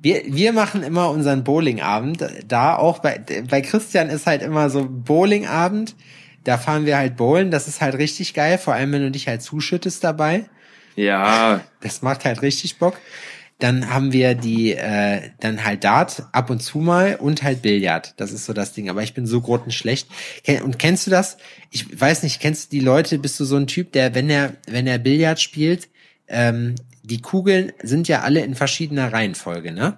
Wir, 0.02 0.22
wir 0.28 0.54
machen 0.54 0.84
immer 0.84 1.10
unseren 1.10 1.44
Bowlingabend. 1.44 2.26
Da 2.48 2.78
auch 2.78 3.00
bei, 3.00 3.20
bei 3.50 3.62
Christian 3.62 4.10
ist 4.10 4.28
halt 4.28 4.42
immer 4.42 4.70
so 4.70 4.88
Bowlingabend. 4.90 5.96
Da 6.44 6.58
fahren 6.58 6.86
wir 6.86 6.98
halt 6.98 7.18
bowlen. 7.18 7.52
Das 7.52 7.68
ist 7.68 7.82
halt 7.82 7.96
richtig 7.96 8.34
geil. 8.34 8.58
Vor 8.58 8.74
allem, 8.74 8.92
wenn 8.92 9.02
du 9.02 9.12
dich 9.12 9.28
halt 9.28 9.42
zuschüttest 9.42 10.04
dabei. 10.04 10.46
Ja, 10.96 11.62
Das 11.82 12.02
macht 12.02 12.26
halt 12.26 12.42
richtig 12.42 12.78
Bock. 12.78 12.98
Dann 13.60 13.90
haben 13.90 14.14
wir 14.14 14.36
die, 14.36 14.74
äh, 14.74 15.32
dann 15.42 15.66
halt 15.66 15.84
Dart 15.84 16.24
ab 16.32 16.50
und 16.50 16.62
zu 16.62 16.80
mal 16.80 17.16
und 17.16 17.44
halt 17.44 17.62
Billard. 17.62 18.14
Das 18.18 18.32
ist 18.32 18.46
so 18.46 18.54
das 18.54 18.74
Ding. 18.74 18.90
Aber 18.90 19.04
ich 19.04 19.14
bin 19.14 19.26
so 19.26 19.42
grottenschlecht. 19.42 20.08
Und 20.64 20.80
kennst 20.80 21.08
du 21.08 21.12
das? 21.12 21.38
Ich 21.70 22.00
weiß 22.00 22.24
nicht, 22.24 22.42
kennst 22.42 22.72
du 22.72 22.78
die 22.78 22.84
Leute? 22.84 23.20
Bist 23.20 23.40
du 23.40 23.44
so 23.46 23.58
ein 23.58 23.68
Typ, 23.68 23.92
der, 23.92 24.16
wenn 24.16 24.30
er, 24.30 24.54
wenn 24.68 24.88
er 24.88 24.98
Billard 24.98 25.42
spielt, 25.42 25.90
ähm, 26.30 26.76
die 27.04 27.22
Kugeln 27.22 27.74
sind 27.82 28.08
ja 28.08 28.22
alle 28.22 28.42
in 28.42 28.56
verschiedener 28.56 29.12
Reihenfolge, 29.12 29.72
ne? 29.72 29.98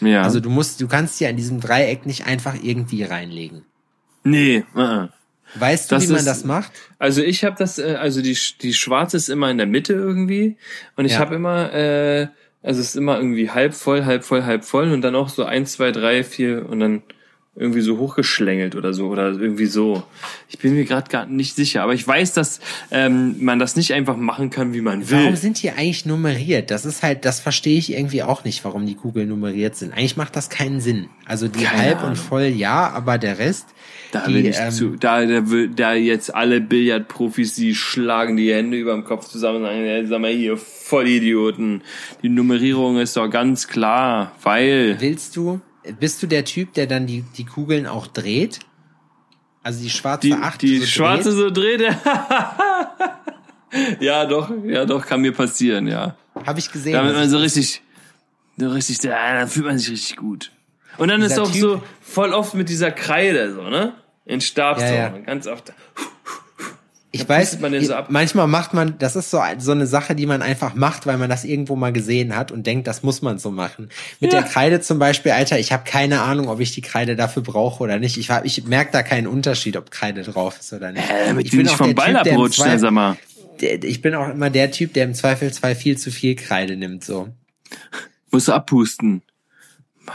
ja. 0.00 0.22
Also 0.22 0.40
du 0.40 0.50
musst, 0.50 0.80
du 0.80 0.88
kannst 0.88 1.20
ja 1.20 1.28
in 1.28 1.36
diesem 1.36 1.60
Dreieck 1.60 2.06
nicht 2.06 2.26
einfach 2.26 2.54
irgendwie 2.62 3.02
reinlegen. 3.02 3.64
nee, 4.24 4.64
uh 4.74 4.78
-uh. 4.78 5.08
Weißt 5.54 5.90
du, 5.90 5.94
Das 5.96 6.04
wie 6.04 6.08
man 6.08 6.16
ist- 6.18 6.26
das 6.26 6.44
macht? 6.44 6.72
Also 6.98 7.22
ich 7.22 7.44
habe 7.44 7.56
das, 7.58 7.78
äh, 7.78 7.96
also 8.00 8.22
die 8.22 8.36
die 8.60 8.72
schwarze 8.74 9.16
ist 9.16 9.28
immer 9.28 9.50
in 9.50 9.58
der 9.58 9.66
Mitte 9.66 9.92
irgendwie 9.92 10.56
und 10.96 11.04
ich 11.04 11.12
Ja. 11.12 11.18
habe 11.20 11.34
immer, 11.36 11.72
äh, 11.72 12.28
also 12.62 12.80
es 12.80 12.88
ist 12.88 12.96
immer 12.96 13.16
irgendwie 13.18 13.50
halb 13.50 13.74
voll, 13.74 14.04
halb 14.04 14.24
voll, 14.24 14.44
halb 14.44 14.64
voll 14.64 14.90
und 14.92 15.02
dann 15.02 15.14
auch 15.14 15.28
so 15.28 15.44
eins, 15.44 15.72
zwei, 15.72 15.92
drei, 15.92 16.24
vier 16.24 16.68
und 16.68 16.80
dann 16.80 17.02
irgendwie 17.56 17.82
so 17.82 17.98
hochgeschlängelt 17.98 18.74
oder 18.74 18.92
so 18.92 19.06
oder 19.06 19.30
irgendwie 19.30 19.66
so. 19.66 20.02
Ich 20.48 20.58
bin 20.58 20.74
mir 20.74 20.84
gerade 20.84 21.08
gar 21.08 21.26
nicht 21.26 21.54
sicher, 21.54 21.82
aber 21.82 21.94
ich 21.94 22.06
weiß, 22.06 22.32
dass 22.32 22.58
ähm, 22.90 23.36
man 23.44 23.60
das 23.60 23.76
nicht 23.76 23.92
einfach 23.92 24.16
machen 24.16 24.50
kann, 24.50 24.74
wie 24.74 24.80
man 24.80 25.08
will. 25.08 25.18
Warum 25.18 25.36
sind 25.36 25.62
die 25.62 25.70
eigentlich 25.70 26.04
nummeriert? 26.04 26.72
Das 26.72 26.84
ist 26.84 27.04
halt, 27.04 27.24
das 27.24 27.38
verstehe 27.38 27.78
ich 27.78 27.92
irgendwie 27.92 28.24
auch 28.24 28.42
nicht, 28.44 28.64
warum 28.64 28.86
die 28.86 28.96
Kugeln 28.96 29.28
nummeriert 29.28 29.76
sind. 29.76 29.92
Eigentlich 29.92 30.16
macht 30.16 30.34
das 30.34 30.50
keinen 30.50 30.80
Sinn. 30.80 31.06
Also 31.26 31.46
die 31.46 31.62
Keine 31.62 31.78
halb 31.78 31.98
Ahnung. 31.98 32.10
und 32.10 32.16
voll 32.16 32.46
ja, 32.46 32.90
aber 32.90 33.18
der 33.18 33.38
Rest, 33.38 33.66
Da 34.10 34.26
die, 34.26 34.32
bin 34.32 34.46
ich 34.46 34.56
ähm, 34.58 34.70
zu, 34.72 34.96
da, 34.96 35.24
da, 35.24 35.42
da 35.76 35.94
jetzt 35.94 36.34
alle 36.34 36.60
Billardprofis, 36.60 37.54
die 37.54 37.76
schlagen 37.76 38.36
die 38.36 38.52
Hände 38.52 38.76
über 38.76 38.94
dem 38.94 39.04
Kopf 39.04 39.28
zusammen 39.28 39.58
und 39.58 39.62
sagen, 39.64 40.08
sag 40.08 40.20
mal 40.20 40.32
hier, 40.32 40.56
Vollidioten. 40.56 41.82
Die 42.24 42.28
Nummerierung 42.30 42.98
ist 42.98 43.16
doch 43.16 43.28
ganz 43.28 43.68
klar, 43.68 44.32
weil, 44.42 44.96
willst 44.98 45.36
du, 45.36 45.60
bist 45.98 46.22
du 46.22 46.26
der 46.26 46.44
Typ, 46.44 46.72
der 46.74 46.86
dann 46.86 47.06
die, 47.06 47.22
die 47.36 47.44
Kugeln 47.44 47.86
auch 47.86 48.06
dreht? 48.06 48.60
Also 49.62 49.82
die 49.82 49.90
schwarze 49.90 50.26
die, 50.28 50.32
Acht 50.34 50.62
die 50.62 50.78
so 50.80 50.86
schwarze 50.86 51.30
dreht? 51.30 51.38
so 51.38 51.50
dreht. 51.50 51.96
ja, 54.00 54.24
doch, 54.26 54.50
ja, 54.64 54.84
doch, 54.84 55.04
kann 55.06 55.20
mir 55.20 55.32
passieren, 55.32 55.86
ja. 55.86 56.16
Habe 56.46 56.58
ich 56.58 56.70
gesehen. 56.70 56.92
Damit 56.92 57.12
das 57.12 57.18
man 57.20 57.30
so 57.30 57.38
richtig, 57.38 57.82
so 58.56 58.68
richtig, 58.68 59.02
ja, 59.02 59.34
dann 59.34 59.48
fühlt 59.48 59.66
man 59.66 59.78
sich 59.78 59.90
richtig 59.90 60.16
gut. 60.16 60.50
Und 60.98 61.08
dann 61.08 61.22
ist 61.22 61.38
auch 61.38 61.50
Typ- 61.50 61.60
so 61.60 61.82
voll 62.00 62.32
oft 62.32 62.54
mit 62.54 62.68
dieser 62.68 62.90
Kreide, 62.92 63.52
so, 63.54 63.62
ne? 63.68 63.94
In 64.26 64.40
Stabsform, 64.40 64.92
Ja, 64.94 65.02
ja. 65.16 65.18
ganz 65.18 65.46
oft. 65.46 65.72
Ich 67.14 67.28
weiß, 67.28 67.60
man 67.60 67.72
den 67.72 67.84
so 67.84 67.94
ab. 67.94 68.06
manchmal 68.10 68.46
macht 68.46 68.74
man, 68.74 68.98
das 68.98 69.16
ist 69.16 69.30
so, 69.30 69.40
so 69.58 69.72
eine 69.72 69.86
Sache, 69.86 70.14
die 70.14 70.26
man 70.26 70.42
einfach 70.42 70.74
macht, 70.74 71.06
weil 71.06 71.16
man 71.16 71.30
das 71.30 71.44
irgendwo 71.44 71.76
mal 71.76 71.92
gesehen 71.92 72.36
hat 72.36 72.50
und 72.52 72.66
denkt, 72.66 72.86
das 72.86 73.02
muss 73.02 73.22
man 73.22 73.38
so 73.38 73.50
machen. 73.50 73.88
Mit 74.20 74.32
Ja. 74.32 74.40
der 74.40 74.48
Kreide 74.48 74.80
zum 74.80 74.98
Beispiel, 74.98 75.32
Alter, 75.32 75.58
ich 75.58 75.72
habe 75.72 75.84
keine 75.88 76.22
Ahnung, 76.22 76.48
ob 76.48 76.60
ich 76.60 76.72
die 76.72 76.80
Kreide 76.82 77.16
dafür 77.16 77.42
brauche 77.42 77.82
oder 77.82 77.98
nicht. 77.98 78.16
Ich, 78.16 78.30
hab- 78.30 78.44
ich 78.44 78.64
merke 78.64 78.90
da 78.92 79.02
keinen 79.02 79.26
Unterschied, 79.26 79.76
ob 79.76 79.90
Kreide 79.90 80.22
drauf 80.22 80.58
ist 80.58 80.72
oder 80.72 80.92
nicht. 80.92 81.08
Äh, 81.08 81.40
ich 81.40 81.50
du 81.50 81.56
nicht 81.58 81.70
auch 81.72 81.76
vom 81.76 81.94
Ball 81.94 82.12
Typ, 82.14 82.52
Zweifel- 82.64 82.78
sag 82.80 82.90
mal. 82.92 83.16
der, 83.60 83.82
ich 83.84 84.02
bin 84.02 84.14
auch 84.14 84.28
immer 84.28 84.50
der 84.50 84.70
Typ, 84.70 84.92
der 84.94 85.04
im 85.04 85.14
Zweifelsfall 85.14 85.74
viel 85.76 85.96
zu 85.96 86.10
viel 86.10 86.34
Kreide 86.34 86.76
nimmt, 86.76 87.04
so. 87.04 87.28
Musst 88.30 88.48
du 88.48 88.52
abpusten. 88.52 89.22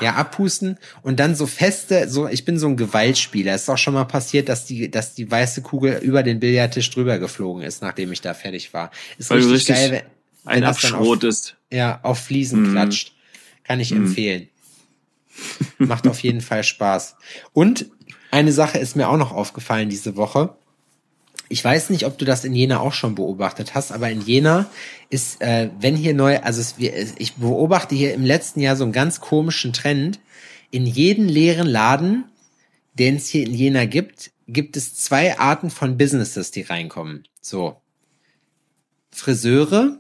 Ja, 0.02 0.14
abpusten 0.16 0.78
und 1.02 1.20
dann 1.20 1.36
so 1.36 1.48
feste, 1.48 2.08
so, 2.10 2.28
ich 2.28 2.46
bin 2.46 2.60
so 2.60 2.68
ein 2.68 2.78
Gewaltspieler. 2.78 3.54
Es 3.54 3.64
ist 3.64 3.70
auch 3.70 3.78
schon 3.78 3.96
mal 3.96 4.06
passiert, 4.06 4.48
dass 4.48 4.66
die, 4.66 4.90
dass 4.92 5.16
die 5.16 5.30
weiße 5.30 5.62
Kugel 5.64 5.98
über 6.04 6.22
den 6.24 6.40
Billardtisch 6.40 6.90
drüber 6.92 7.18
geflogen 7.18 7.64
ist, 7.64 7.82
nachdem 7.82 8.12
ich 8.12 8.22
da 8.22 8.34
fertig 8.36 8.74
war. 8.74 8.92
Ist 9.18 9.30
Weil 9.32 9.40
richtig, 9.42 9.76
geil, 9.76 9.92
wenn, 9.92 10.02
Ein 10.46 10.56
wenn 10.58 10.62
das 10.62 10.82
dann 10.82 10.94
auf, 10.94 11.00
Abschrot 11.00 11.24
ist. 11.24 11.56
ja, 11.72 12.00
auf 12.04 12.20
Fliesen 12.20 12.64
Mhm. 12.64 12.72
klatscht. 12.72 13.14
Kann 13.64 13.80
ich 13.80 13.92
empfehlen. 13.92 14.48
Macht 15.78 16.08
auf 16.08 16.20
jeden 16.22 16.42
Fall 16.42 16.64
Spaß. 16.64 17.16
Und 17.54 17.88
eine 18.32 18.52
Sache 18.52 18.78
ist 18.78 18.96
mir 18.96 19.10
auch 19.10 19.18
noch 19.18 19.32
aufgefallen 19.32 19.90
diese 19.90 20.16
Woche. 20.16 20.56
Ich 21.52 21.64
weiß 21.64 21.90
nicht, 21.90 22.06
ob 22.06 22.18
du 22.18 22.26
das 22.26 22.46
in 22.46 22.54
Jena 22.54 22.80
auch 22.80 22.94
schon 22.94 23.16
beobachtet 23.16 23.74
hast, 23.74 23.92
aber 23.92 24.10
in 24.10 24.22
Jena 24.22 24.70
ist, 25.10 25.42
äh, 25.42 25.70
wenn 25.80 25.96
hier 25.96 26.14
neu, 26.14 26.40
also 26.40 26.62
es, 26.62 26.76
ich 27.18 27.34
beobachte 27.36 27.96
hier 27.96 28.14
im 28.14 28.24
letzten 28.24 28.62
Jahr 28.62 28.76
so 28.76 28.84
einen 28.84 28.94
ganz 28.94 29.20
komischen 29.20 29.74
Trend. 29.74 30.20
In 30.70 30.86
jedem 30.86 31.28
leeren 31.28 31.68
Laden, 31.68 32.26
den 32.94 33.16
es 33.16 33.28
hier 33.28 33.48
in 33.48 33.54
Jena 33.56 33.86
gibt, 33.86 34.32
gibt 34.48 34.78
es 34.78 34.96
zwei 34.96 35.40
Arten 35.40 35.72
von 35.72 35.98
Businesses, 35.98 36.52
die 36.52 36.62
reinkommen. 36.62 37.24
So. 37.42 37.82
Friseure, 39.12 39.98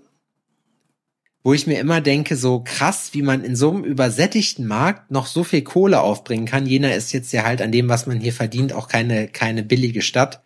wo 1.43 1.54
ich 1.54 1.66
mir 1.66 1.80
immer 1.80 2.02
denke, 2.02 2.36
so 2.36 2.62
krass, 2.64 3.10
wie 3.14 3.22
man 3.22 3.43
in 3.43 3.56
so 3.56 3.72
einem 3.72 3.84
übersättigten 3.84 4.68
Markt 4.68 5.10
noch 5.10 5.26
so 5.26 5.43
viel 5.43 5.64
Kohle 5.64 6.02
aufbringen 6.02 6.45
kann. 6.45 6.68
Jena 6.68 6.91
ist 6.91 7.12
jetzt 7.12 7.32
ja 7.32 7.43
halt 7.43 7.62
an 7.62 7.72
dem, 7.72 7.89
was 7.89 8.06
man 8.06 8.20
hier 8.20 8.34
verdient, 8.34 8.74
auch 8.74 8.88
keine, 8.88 9.28
keine 9.28 9.64
billige 9.64 10.02
Stadt. 10.02 10.43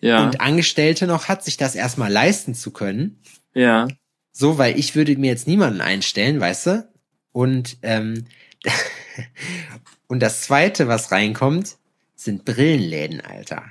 Ja, 0.00 0.24
Und 0.24 0.40
Angestellte 0.40 1.06
noch 1.06 1.28
hat, 1.28 1.44
sich 1.44 1.56
das 1.56 1.74
erstmal 1.74 2.10
leisten 2.10 2.54
zu 2.54 2.70
können. 2.70 3.18
ja. 3.54 3.88
So, 4.32 4.58
weil 4.58 4.78
ich 4.78 4.94
würde 4.94 5.16
mir 5.16 5.26
jetzt 5.26 5.48
niemanden 5.48 5.80
einstellen, 5.80 6.40
weißt 6.40 6.66
du? 6.66 6.88
Und, 7.32 7.78
ähm, 7.82 8.26
und 10.06 10.20
das 10.20 10.42
zweite, 10.42 10.86
was 10.86 11.10
reinkommt, 11.10 11.76
sind 12.14 12.44
Brillenläden, 12.44 13.20
Alter. 13.20 13.64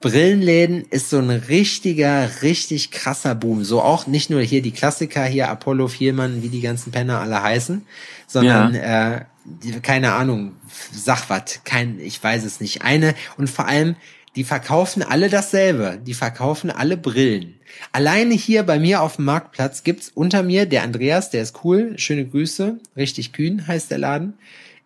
Brillenläden 0.00 0.86
ist 0.88 1.10
so 1.10 1.18
ein 1.18 1.28
richtiger, 1.28 2.42
richtig 2.42 2.90
krasser 2.90 3.34
Boom. 3.34 3.64
So 3.64 3.82
auch 3.82 4.06
nicht 4.06 4.30
nur 4.30 4.40
hier 4.40 4.62
die 4.62 4.72
Klassiker, 4.72 5.24
hier 5.24 5.50
Apollo, 5.50 5.88
Vielmann, 5.88 6.42
wie 6.42 6.48
die 6.48 6.62
ganzen 6.62 6.90
Penner 6.90 7.20
alle 7.20 7.42
heißen, 7.42 7.86
sondern 8.26 8.74
äh, 8.74 9.24
die, 9.44 9.78
keine 9.80 10.14
Ahnung, 10.14 10.56
sag 10.90 11.28
wat, 11.28 11.60
kein, 11.64 12.00
ich 12.00 12.22
weiß 12.22 12.44
es 12.44 12.60
nicht. 12.60 12.82
Eine 12.82 13.14
und 13.36 13.50
vor 13.50 13.66
allem, 13.66 13.94
die 14.36 14.44
verkaufen 14.44 15.02
alle 15.02 15.28
dasselbe. 15.28 15.98
Die 16.04 16.14
verkaufen 16.14 16.70
alle 16.70 16.96
Brillen. 16.96 17.54
Alleine 17.92 18.34
hier 18.34 18.62
bei 18.62 18.78
mir 18.78 19.02
auf 19.02 19.16
dem 19.16 19.24
Marktplatz 19.24 19.82
gibt's 19.82 20.10
unter 20.14 20.42
mir 20.42 20.66
der 20.66 20.82
Andreas, 20.82 21.30
der 21.30 21.42
ist 21.42 21.64
cool, 21.64 21.98
schöne 21.98 22.26
Grüße, 22.26 22.78
richtig 22.96 23.32
kühn 23.32 23.66
heißt 23.66 23.90
der 23.90 23.98
Laden. 23.98 24.34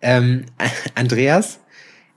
Ähm, 0.01 0.47
Andreas, 0.95 1.61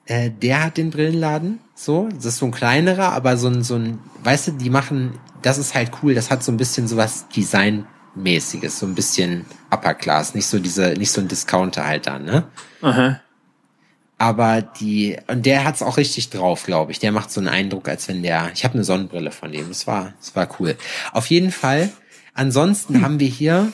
äh, 0.06 0.32
der 0.32 0.64
hat 0.64 0.78
den 0.78 0.90
Brillenladen, 0.90 1.60
so, 1.76 2.08
das 2.14 2.26
ist 2.26 2.38
so 2.38 2.46
ein 2.46 2.52
kleinerer, 2.52 3.12
aber 3.12 3.38
so 3.38 3.48
ein, 3.48 3.62
so 3.62 3.76
ein, 3.76 4.00
weißt 4.24 4.48
du, 4.48 4.52
die 4.54 4.70
machen, 4.70 5.20
das 5.42 5.58
ist 5.58 5.76
halt 5.76 5.92
cool, 6.02 6.16
das 6.16 6.32
hat 6.32 6.44
so 6.44 6.52
ein 6.52 6.58
bisschen 6.58 6.88
sowas 6.88 7.26
Designmäßiges, 7.36 8.80
so 8.80 8.86
ein 8.86 8.96
bisschen 8.96 9.46
Upper 9.70 9.94
Class, 9.94 10.34
nicht 10.34 10.48
so 10.48 10.60
diese, 10.60 10.94
nicht 10.94 11.12
so 11.12 11.20
ein 11.20 11.28
Discounter 11.28 11.86
halt 11.86 12.08
dann, 12.08 12.24
ne? 12.24 12.46
Aha. 12.82 13.20
Aber 14.18 14.62
die, 14.62 15.18
und 15.28 15.46
der 15.46 15.64
hat's 15.64 15.84
auch 15.84 15.98
richtig 15.98 16.30
drauf, 16.30 16.64
glaube 16.64 16.92
ich. 16.92 17.00
Der 17.00 17.12
macht 17.12 17.32
so 17.32 17.40
einen 17.40 17.50
Eindruck, 17.50 17.88
als 17.88 18.08
wenn 18.08 18.24
der, 18.24 18.52
ich 18.54 18.64
habe 18.64 18.74
eine 18.74 18.84
Sonnenbrille 18.84 19.32
von 19.32 19.52
dem. 19.52 19.70
Das 19.70 19.86
war, 19.86 20.14
das 20.20 20.36
war 20.36 20.50
cool. 20.60 20.76
Auf 21.12 21.28
jeden 21.28 21.52
Fall. 21.52 21.90
Ansonsten 22.34 23.02
haben 23.04 23.20
wir 23.20 23.28
hier 23.28 23.72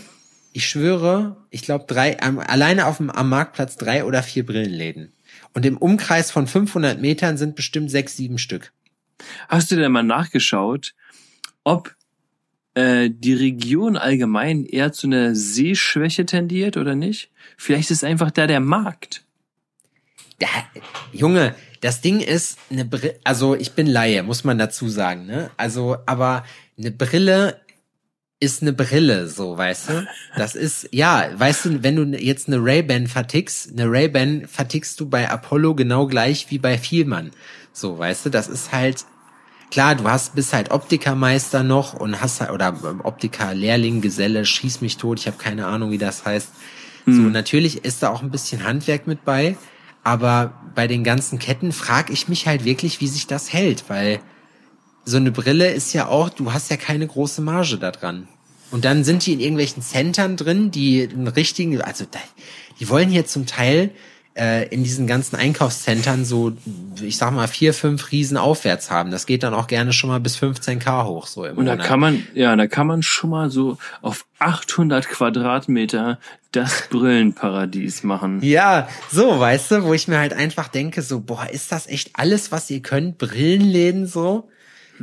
ich 0.53 0.67
schwöre, 0.67 1.35
ich 1.49 1.63
glaube 1.63 1.85
drei, 1.87 2.17
ähm, 2.21 2.39
alleine 2.39 2.85
auf 2.85 2.97
dem, 2.97 3.09
am 3.09 3.29
Marktplatz 3.29 3.75
drei 3.75 4.05
oder 4.05 4.23
vier 4.23 4.45
Brillenläden. 4.45 5.11
Und 5.53 5.65
im 5.65 5.77
Umkreis 5.77 6.31
von 6.31 6.47
500 6.47 7.01
Metern 7.01 7.37
sind 7.37 7.55
bestimmt 7.55 7.91
sechs, 7.91 8.15
sieben 8.15 8.37
Stück. 8.37 8.71
Hast 9.49 9.71
du 9.71 9.75
denn 9.75 9.91
mal 9.91 10.03
nachgeschaut, 10.03 10.93
ob 11.63 11.95
äh, 12.75 13.09
die 13.11 13.33
Region 13.33 13.97
allgemein 13.97 14.65
eher 14.65 14.93
zu 14.93 15.07
einer 15.07 15.35
Sehschwäche 15.35 16.25
tendiert 16.25 16.77
oder 16.77 16.95
nicht? 16.95 17.31
Vielleicht 17.57 17.91
ist 17.91 18.03
einfach 18.03 18.31
da 18.31 18.47
der 18.47 18.59
Markt. 18.59 19.25
Ja, 20.43 20.49
Junge, 21.13 21.55
das 21.79 22.01
Ding 22.01 22.19
ist 22.19 22.57
eine 22.69 22.83
Brille, 22.83 23.17
also 23.23 23.55
ich 23.55 23.71
bin 23.71 23.87
Laie, 23.87 24.23
muss 24.23 24.43
man 24.43 24.57
dazu 24.57 24.89
sagen, 24.89 25.25
ne? 25.25 25.51
Also, 25.55 25.95
aber 26.05 26.43
eine 26.77 26.91
Brille 26.91 27.61
ist 28.41 28.61
eine 28.61 28.73
Brille, 28.73 29.29
so, 29.29 29.57
weißt 29.57 29.89
du? 29.89 30.07
Das 30.35 30.55
ist, 30.55 30.89
ja, 30.91 31.29
weißt 31.33 31.63
du, 31.63 31.83
wenn 31.83 31.95
du 31.95 32.17
jetzt 32.17 32.49
eine 32.49 32.57
Ray-Ban 32.57 33.07
vertickst, 33.07 33.71
eine 33.71 33.89
Ray-Ban 33.89 34.47
vertickst 34.47 34.99
du 34.99 35.07
bei 35.07 35.29
Apollo 35.29 35.75
genau 35.75 36.07
gleich 36.07 36.47
wie 36.49 36.59
bei 36.59 36.77
Vielmann. 36.77 37.31
So, 37.71 37.97
weißt 37.97 38.25
du, 38.25 38.29
das 38.29 38.49
ist 38.49 38.73
halt, 38.73 39.05
klar, 39.71 39.95
du 39.95 40.03
hast, 40.03 40.35
bist 40.35 40.51
halt 40.51 40.71
Optikermeister 40.71 41.63
noch 41.63 41.93
und 41.93 42.19
hast 42.19 42.41
halt, 42.41 42.51
oder 42.51 42.77
Optiker, 43.03 43.53
Lehrling, 43.53 44.01
Geselle, 44.01 44.43
schieß 44.43 44.81
mich 44.81 44.97
tot, 44.97 45.21
ich 45.21 45.27
habe 45.27 45.37
keine 45.37 45.67
Ahnung, 45.67 45.91
wie 45.91 45.97
das 45.97 46.25
heißt. 46.25 46.49
So, 47.05 47.11
natürlich 47.11 47.83
ist 47.83 48.03
da 48.03 48.09
auch 48.09 48.21
ein 48.21 48.31
bisschen 48.31 48.63
Handwerk 48.63 49.07
mit 49.07 49.25
bei, 49.25 49.57
aber 50.03 50.53
bei 50.75 50.87
den 50.87 51.03
ganzen 51.03 51.39
Ketten 51.39 51.71
frage 51.71 52.11
ich 52.13 52.27
mich 52.27 52.47
halt 52.47 52.65
wirklich, 52.65 52.99
wie 53.01 53.07
sich 53.07 53.27
das 53.27 53.53
hält, 53.53 53.85
weil 53.89 54.19
so 55.05 55.17
eine 55.17 55.31
Brille 55.31 55.71
ist 55.71 55.93
ja 55.93 56.07
auch, 56.07 56.29
du 56.29 56.53
hast 56.53 56.69
ja 56.69 56.77
keine 56.77 57.07
große 57.07 57.41
Marge 57.41 57.77
da 57.77 57.91
dran. 57.91 58.27
Und 58.71 58.85
dann 58.85 59.03
sind 59.03 59.25
die 59.25 59.33
in 59.33 59.39
irgendwelchen 59.39 59.83
Centern 59.83 60.35
drin, 60.35 60.71
die 60.71 61.07
einen 61.07 61.27
richtigen, 61.27 61.81
also 61.81 62.05
die 62.79 62.89
wollen 62.89 63.09
hier 63.09 63.25
zum 63.25 63.45
Teil 63.45 63.91
äh, 64.35 64.67
in 64.69 64.83
diesen 64.83 65.05
ganzen 65.07 65.35
Einkaufszentren 65.35 66.25
so, 66.25 66.53
ich 67.01 67.17
sag 67.17 67.31
mal, 67.31 67.47
vier, 67.47 67.73
fünf 67.73 68.11
Riesen 68.11 68.37
aufwärts 68.37 68.89
haben. 68.89 69.11
Das 69.11 69.25
geht 69.25 69.43
dann 69.43 69.53
auch 69.53 69.67
gerne 69.67 69.93
schon 69.93 70.09
mal 70.09 70.19
bis 70.19 70.37
15k 70.37 71.05
hoch, 71.05 71.27
so 71.27 71.45
im 71.45 71.57
Und 71.57 71.65
da 71.65 71.73
Monat. 71.73 71.87
kann 71.87 71.99
man, 71.99 72.27
ja, 72.33 72.55
da 72.55 72.67
kann 72.67 72.87
man 72.87 73.03
schon 73.03 73.29
mal 73.29 73.49
so 73.49 73.77
auf 74.01 74.25
800 74.39 75.07
Quadratmeter 75.07 76.19
das 76.51 76.87
Brillenparadies 76.89 78.03
machen. 78.03 78.41
Ja, 78.41 78.87
so, 79.11 79.39
weißt 79.39 79.71
du, 79.71 79.83
wo 79.83 79.93
ich 79.93 80.07
mir 80.07 80.19
halt 80.19 80.33
einfach 80.33 80.67
denke, 80.67 81.01
so, 81.01 81.19
boah, 81.19 81.47
ist 81.49 81.71
das 81.71 81.87
echt 81.87 82.11
alles, 82.13 82.51
was 82.51 82.69
ihr 82.69 82.81
könnt? 82.81 83.17
Brillenläden 83.17 84.07
so? 84.07 84.49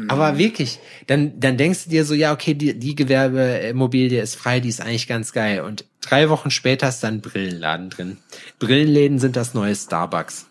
Aber 0.08 0.38
wirklich, 0.38 0.78
dann, 1.08 1.40
dann 1.40 1.56
denkst 1.56 1.84
du 1.84 1.90
dir 1.90 2.04
so, 2.04 2.14
ja, 2.14 2.32
okay, 2.32 2.54
die, 2.54 2.78
die 2.78 2.94
Gewerbeimmobilie 2.94 4.22
ist 4.22 4.36
frei, 4.36 4.60
die 4.60 4.68
ist 4.68 4.80
eigentlich 4.80 5.08
ganz 5.08 5.32
geil. 5.32 5.62
Und 5.62 5.84
drei 6.00 6.28
Wochen 6.30 6.50
später 6.50 6.88
ist 6.88 7.00
dann 7.00 7.20
Brillenladen 7.20 7.90
drin. 7.90 8.16
Brillenläden 8.58 9.18
sind 9.18 9.36
das 9.36 9.52
neue 9.52 9.74
Starbucks. 9.74 10.46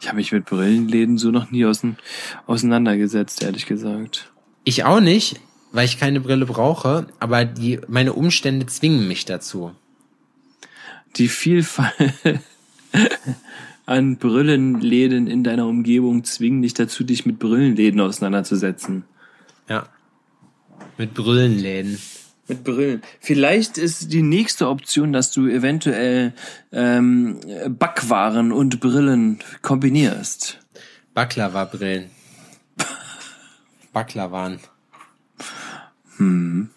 Ich 0.00 0.06
habe 0.06 0.16
mich 0.16 0.32
mit 0.32 0.46
Brillenläden 0.46 1.18
so 1.18 1.30
noch 1.30 1.50
nie 1.50 1.66
ausein, 1.66 1.98
auseinandergesetzt, 2.46 3.42
ehrlich 3.42 3.66
gesagt. 3.66 4.32
Ich 4.64 4.84
auch 4.84 5.00
nicht, 5.00 5.40
weil 5.72 5.84
ich 5.84 5.98
keine 5.98 6.20
Brille 6.20 6.46
brauche, 6.46 7.06
aber 7.18 7.44
die, 7.44 7.80
meine 7.86 8.12
Umstände 8.14 8.66
zwingen 8.66 9.06
mich 9.08 9.24
dazu. 9.24 9.72
Die 11.16 11.28
Vielfalt 11.28 11.92
an 13.90 14.18
Brillenläden 14.18 15.26
in 15.26 15.42
deiner 15.42 15.66
Umgebung 15.66 16.22
zwingen 16.22 16.62
dich 16.62 16.74
dazu, 16.74 17.02
dich 17.02 17.26
mit 17.26 17.40
Brillenläden 17.40 18.00
auseinanderzusetzen. 18.00 19.02
Ja. 19.68 19.88
Mit 20.96 21.12
Brillenläden. 21.14 21.98
Mit 22.46 22.62
Brillen. 22.62 23.02
Vielleicht 23.18 23.78
ist 23.78 24.12
die 24.12 24.22
nächste 24.22 24.68
Option, 24.68 25.12
dass 25.12 25.32
du 25.32 25.48
eventuell 25.48 26.34
ähm, 26.70 27.40
Backwaren 27.68 28.52
und 28.52 28.78
Brillen 28.78 29.40
kombinierst. 29.60 30.60
Baklava-Brillen. 31.14 32.10
Baklawan. 33.92 34.60
Hm. 36.16 36.70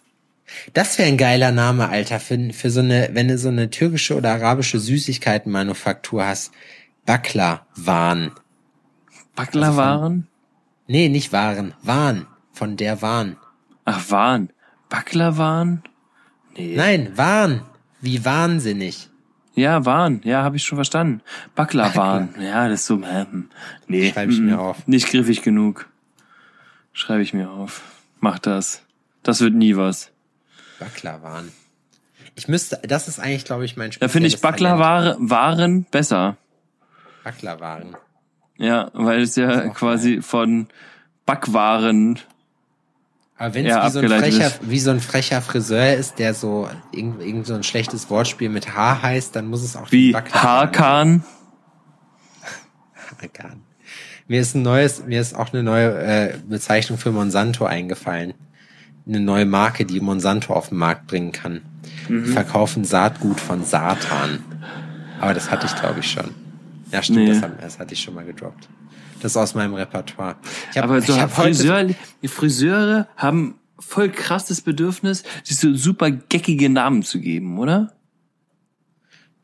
Das 0.74 0.98
wäre 0.98 1.10
ein 1.10 1.18
geiler 1.18 1.52
Name, 1.52 1.90
Alter, 1.90 2.20
für, 2.20 2.54
für 2.54 2.72
so 2.72 2.80
eine, 2.80 3.10
wenn 3.14 3.28
du 3.28 3.38
so 3.38 3.50
eine 3.50 3.70
türkische 3.70 4.16
oder 4.16 4.32
arabische 4.32 4.80
Süßigkeitenmanufaktur 4.80 6.26
hast. 6.26 6.52
Baklawan. 7.06 8.32
Backlawaren? 9.36 10.28
Nee, 10.88 11.10
nicht 11.10 11.34
Waren. 11.34 11.74
Waren. 11.82 12.28
Von 12.52 12.78
der 12.78 13.02
Waren. 13.02 13.38
Ach, 13.86 14.10
Waren. 14.10 14.50
Backlawaren? 14.90 15.84
Nee. 16.56 16.76
Nein, 16.76 17.18
Waren. 17.18 17.62
Wie 18.00 18.24
wahnsinnig. 18.24 19.10
Ja, 19.56 19.86
Waren. 19.86 20.22
Ja, 20.24 20.44
habe 20.44 20.56
ich 20.56 20.64
schon 20.64 20.78
verstanden. 20.78 21.22
Backlawaren. 21.56 22.36
Ja, 22.40 22.70
das 22.70 22.82
ist 22.82 22.86
so, 22.88 23.02
ähm, 23.04 23.50
nee. 23.88 24.12
Schreib 24.12 24.30
ich 24.30 24.40
mir 24.40 24.58
mm, 24.58 24.60
auf. 24.60 24.88
Nicht 24.88 25.10
griffig 25.10 25.42
genug. 25.42 25.90
Schreibe 26.92 27.22
ich 27.22 27.34
mir 27.34 27.50
auf. 27.50 27.82
Mach 28.20 28.40
das. 28.40 28.84
Das 29.24 29.42
wird 29.42 29.54
nie 29.54 29.76
was. 29.76 30.12
Baklawan. 30.80 31.52
Ich 32.36 32.48
müsste, 32.48 32.80
das 32.84 33.08
ist 33.08 33.20
eigentlich, 33.20 33.46
glaube 33.46 33.66
ich, 33.66 33.78
mein 33.78 33.92
Da 34.00 34.08
finde 34.08 34.28
ich 34.28 34.34
spezielles 34.34 34.60
Talent. 34.60 34.80
Backlawaren 34.80 35.30
Waren 35.30 35.84
besser. 35.86 36.38
Baklawaren. 37.24 37.96
Ja, 38.58 38.92
weil 38.94 39.22
es 39.22 39.36
ja 39.36 39.68
quasi 39.70 40.22
von 40.22 40.68
Backwaren. 41.26 42.20
Aber 43.38 43.56
wenn 43.56 43.66
es 43.66 43.76
wie, 43.76 43.90
so 43.90 44.00
ein 44.00 44.10
frecher, 44.10 44.48
ist. 44.48 44.70
wie 44.70 44.80
so 44.80 44.92
ein 44.92 45.00
frecher 45.00 45.42
Friseur 45.42 45.94
ist, 45.96 46.20
der 46.20 46.34
so 46.34 46.70
irgend, 46.92 47.22
irgend 47.22 47.48
so 47.48 47.56
ein 47.56 47.64
schlechtes 47.64 48.10
Wortspiel 48.10 48.50
mit 48.50 48.76
H 48.76 49.02
heißt, 49.02 49.36
dann 49.36 49.48
muss 49.48 49.64
es 49.64 49.76
auch 49.76 49.92
Wie 49.92 50.14
Hakan. 50.16 51.24
Hakan. 53.22 53.62
Mir 54.28 54.40
ist 54.40 54.56
ein 54.56 54.62
neues, 54.62 55.04
mir 55.06 55.20
ist 55.20 55.36
auch 55.36 55.52
eine 55.52 55.64
neue 55.64 55.98
äh, 56.02 56.38
Bezeichnung 56.48 56.98
für 56.98 57.12
Monsanto 57.12 57.66
eingefallen. 57.66 58.34
Eine 59.06 59.20
neue 59.20 59.46
Marke, 59.46 59.86
die 59.86 60.00
Monsanto 60.00 60.54
auf 60.54 60.70
den 60.70 60.78
Markt 60.78 61.08
bringen 61.08 61.32
kann. 61.34 61.62
Die 62.08 62.14
Mhm. 62.14 62.26
verkaufen 62.28 62.86
Saatgut 62.86 63.40
von 63.40 63.66
Satan. 63.66 64.40
Aber 65.20 65.34
das 65.34 65.52
hatte 65.52 65.66
ich, 65.66 65.76
glaube 65.76 66.00
ich, 66.00 66.10
schon. 66.12 66.34
Ja, 66.94 67.04
stimmt, 67.04 67.20
Nee. 67.20 67.30
das, 67.34 67.42
hab, 67.42 67.60
das 67.60 67.80
hatte 67.80 67.94
ich 67.94 68.00
schon 68.02 68.14
mal 68.14 68.24
gedroppt. 68.24 68.70
Das 69.22 69.32
ist 69.34 69.38
aus 69.38 69.56
meinem 69.56 69.74
Repertoire. 69.74 70.36
Hab, 70.76 70.84
Aber 70.84 71.02
so 71.02 71.14
Friseur, 71.28 71.86
die 72.22 72.28
Friseure 72.28 73.08
haben 73.18 73.56
voll 73.80 74.10
krasses 74.10 74.62
Bedürfnis, 74.62 75.24
sich 75.44 75.58
so 75.58 75.74
super 75.76 76.12
geckige 76.12 76.70
Namen 76.70 77.04
zu 77.04 77.20
geben, 77.20 77.58
oder? 77.60 77.94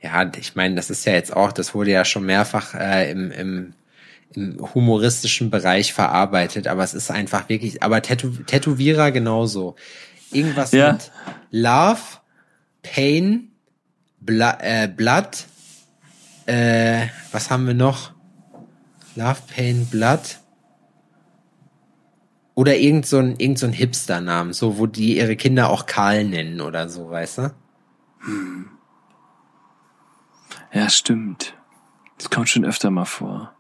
Ja, 0.02 0.30
ich 0.40 0.56
meine, 0.56 0.76
das 0.76 0.90
ist 0.90 1.06
ja 1.06 1.14
jetzt 1.14 1.36
auch, 1.36 1.52
das 1.52 1.74
wurde 1.76 1.92
ja 1.92 2.06
schon 2.06 2.26
mehrfach 2.26 2.74
äh, 2.74 3.12
im, 3.12 3.32
im, 3.32 3.74
im 4.34 4.74
humoristischen 4.74 5.50
Bereich 5.50 5.92
verarbeitet, 5.94 6.68
aber 6.68 6.84
es 6.84 6.94
ist 6.94 7.12
einfach 7.12 7.50
wirklich, 7.50 7.84
aber 7.84 8.02
Tätow 8.02 8.32
Tätowierer 8.46 9.12
genauso. 9.12 9.76
Irgendwas 10.32 10.72
Ja. 10.72 10.94
mit 10.94 11.12
Love, 11.52 12.00
Pain, 12.82 13.50
Bla 14.22 14.58
äh, 14.62 14.88
Blood, 14.88 15.46
äh, 16.50 17.08
was 17.32 17.52
haben 17.52 17.68
wir 17.68 17.76
noch? 17.76 18.12
Love, 19.16 19.40
Pain, 19.54 19.86
Blood. 19.86 20.40
Oder 22.56 22.78
irgend 22.78 23.06
so 23.06 23.20
ein, 23.20 23.36
irgend 23.38 23.60
so 23.60 23.68
ein 23.68 23.74
Hipster-Namen, 23.74 24.54
so, 24.54 24.80
wo 24.80 24.88
die 24.88 25.18
ihre 25.18 25.36
Kinder 25.36 25.70
auch 25.70 25.86
Karl 25.86 26.26
nennen 26.26 26.60
oder 26.60 26.90
so, 26.90 27.10
weißt 27.10 27.38
du? 27.38 27.54
Ja, 30.74 30.90
stimmt. 30.90 31.54
Das 32.18 32.30
kommt 32.30 32.50
schon 32.50 32.66
öfter 32.66 32.90
mal 32.90 33.06
vor. 33.06 33.54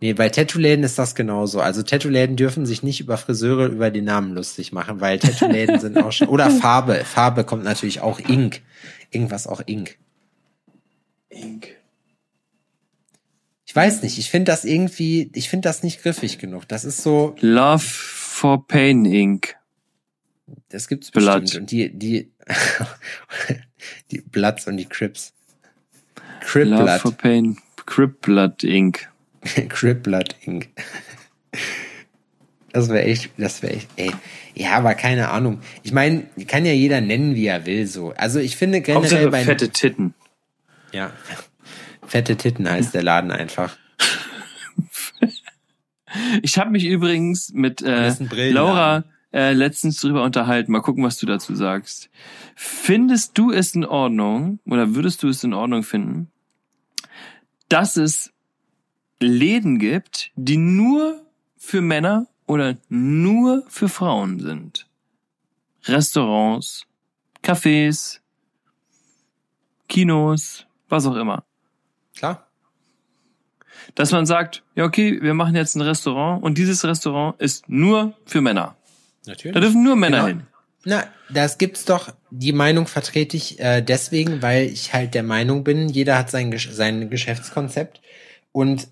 Nee, 0.00 0.12
bei 0.12 0.28
Tattoo-Läden 0.28 0.84
ist 0.84 0.98
das 0.98 1.14
genauso. 1.14 1.60
Also 1.60 1.82
Tattoo-Läden 1.82 2.36
dürfen 2.36 2.64
sich 2.64 2.82
nicht 2.82 3.00
über 3.00 3.16
Friseure 3.16 3.66
über 3.66 3.90
die 3.90 4.02
Namen 4.02 4.34
lustig 4.34 4.72
machen, 4.72 5.00
weil 5.00 5.18
Tattoo-Läden 5.18 5.80
sind 5.80 5.98
auch 5.98 6.12
schon. 6.12 6.28
Oder 6.28 6.50
Farbe. 6.50 7.04
Farbe 7.04 7.44
kommt 7.44 7.64
natürlich 7.64 8.00
auch 8.00 8.20
Ink. 8.20 8.62
Irgendwas 9.10 9.46
auch 9.46 9.62
Ink. 9.66 9.98
Ink. 11.28 11.76
Ich 13.66 13.74
weiß 13.74 14.02
nicht, 14.02 14.18
ich 14.18 14.30
finde 14.30 14.52
das 14.52 14.64
irgendwie, 14.64 15.30
ich 15.34 15.48
finde 15.48 15.68
das 15.68 15.82
nicht 15.82 16.02
griffig 16.02 16.38
genug. 16.38 16.68
Das 16.68 16.84
ist 16.84 17.02
so, 17.02 17.34
Love 17.40 17.80
for 17.80 18.66
Pain 18.66 19.04
Inc. 19.04 19.56
das 20.68 20.88
gibt's 20.88 21.10
Blood. 21.10 21.42
bestimmt. 21.42 21.62
Und 21.62 21.70
die, 21.72 21.90
die, 21.90 22.30
die 24.12 24.20
Bloods 24.20 24.66
und 24.68 24.76
die 24.76 24.86
Crips. 24.86 25.34
Crip 26.40 26.68
Love 26.68 26.84
Blood. 26.84 27.00
for 27.00 27.12
Pain 27.12 27.58
Crip 27.86 28.20
Blood 28.20 28.62
Inc. 28.62 29.08
Crip 29.68 30.02
Blood 30.02 30.36
Ink. 30.44 30.68
Das 32.72 32.88
wäre 32.88 33.02
echt, 33.02 33.30
das 33.38 33.62
wäre 33.62 33.74
echt, 33.74 33.88
ey. 33.96 34.12
Ja, 34.54 34.72
aber 34.72 34.94
keine 34.94 35.30
Ahnung. 35.30 35.60
Ich 35.82 35.92
meine, 35.92 36.24
kann 36.46 36.64
ja 36.64 36.72
jeder 36.72 37.00
nennen, 37.00 37.34
wie 37.34 37.46
er 37.46 37.66
will, 37.66 37.86
so. 37.86 38.12
Also 38.16 38.38
ich 38.38 38.56
finde 38.56 38.80
generell 38.80 39.02
Hauptsache 39.02 39.30
bei, 39.30 39.44
fette 39.44 39.70
Titten. 39.70 40.14
Ja, 40.96 41.12
fette 42.06 42.36
Titten 42.36 42.68
heißt 42.68 42.94
der 42.94 43.02
Laden 43.02 43.30
einfach. 43.30 43.76
Ich 46.42 46.56
habe 46.56 46.70
mich 46.70 46.86
übrigens 46.86 47.52
mit 47.52 47.82
äh. 47.82 48.10
Laura 48.50 49.04
äh, 49.32 49.52
letztens 49.52 50.00
drüber 50.00 50.22
unterhalten. 50.22 50.72
Mal 50.72 50.80
gucken, 50.80 51.04
was 51.04 51.18
du 51.18 51.26
dazu 51.26 51.54
sagst. 51.54 52.08
Findest 52.54 53.36
du 53.36 53.52
es 53.52 53.74
in 53.74 53.84
Ordnung 53.84 54.60
oder 54.64 54.94
würdest 54.94 55.22
du 55.22 55.28
es 55.28 55.44
in 55.44 55.52
Ordnung 55.52 55.82
finden, 55.82 56.30
dass 57.68 57.98
es 57.98 58.32
Läden 59.20 59.78
gibt, 59.78 60.30
die 60.36 60.56
nur 60.56 61.22
für 61.58 61.82
Männer 61.82 62.28
oder 62.46 62.78
nur 62.88 63.64
für 63.68 63.90
Frauen 63.90 64.40
sind? 64.40 64.86
Restaurants, 65.84 66.86
Cafés, 67.42 68.20
Kinos, 69.88 70.66
was 70.88 71.06
auch 71.06 71.16
immer. 71.16 71.44
Klar. 72.16 72.46
Dass 73.94 74.10
man 74.12 74.26
sagt, 74.26 74.62
ja 74.74 74.84
okay, 74.84 75.20
wir 75.20 75.34
machen 75.34 75.54
jetzt 75.54 75.74
ein 75.76 75.82
Restaurant 75.82 76.42
und 76.42 76.56
dieses 76.58 76.84
Restaurant 76.84 77.40
ist 77.40 77.68
nur 77.68 78.14
für 78.24 78.40
Männer. 78.40 78.76
Natürlich. 79.26 79.54
Da 79.54 79.60
dürfen 79.60 79.82
nur 79.82 79.96
Männer 79.96 80.18
Genau. 80.18 80.28
hin. 80.28 80.46
Na, 80.84 81.04
das 81.28 81.58
gibt's 81.58 81.84
doch. 81.84 82.14
Die 82.30 82.52
Meinung 82.52 82.86
vertrete 82.86 83.36
ich 83.36 83.58
äh, 83.58 83.82
deswegen, 83.82 84.40
weil 84.40 84.66
ich 84.66 84.92
halt 84.92 85.14
der 85.14 85.24
Meinung 85.24 85.64
bin, 85.64 85.88
jeder 85.88 86.16
hat 86.16 86.30
sein, 86.30 86.56
sein 86.56 87.10
Geschäftskonzept. 87.10 88.00
Und 88.52 88.88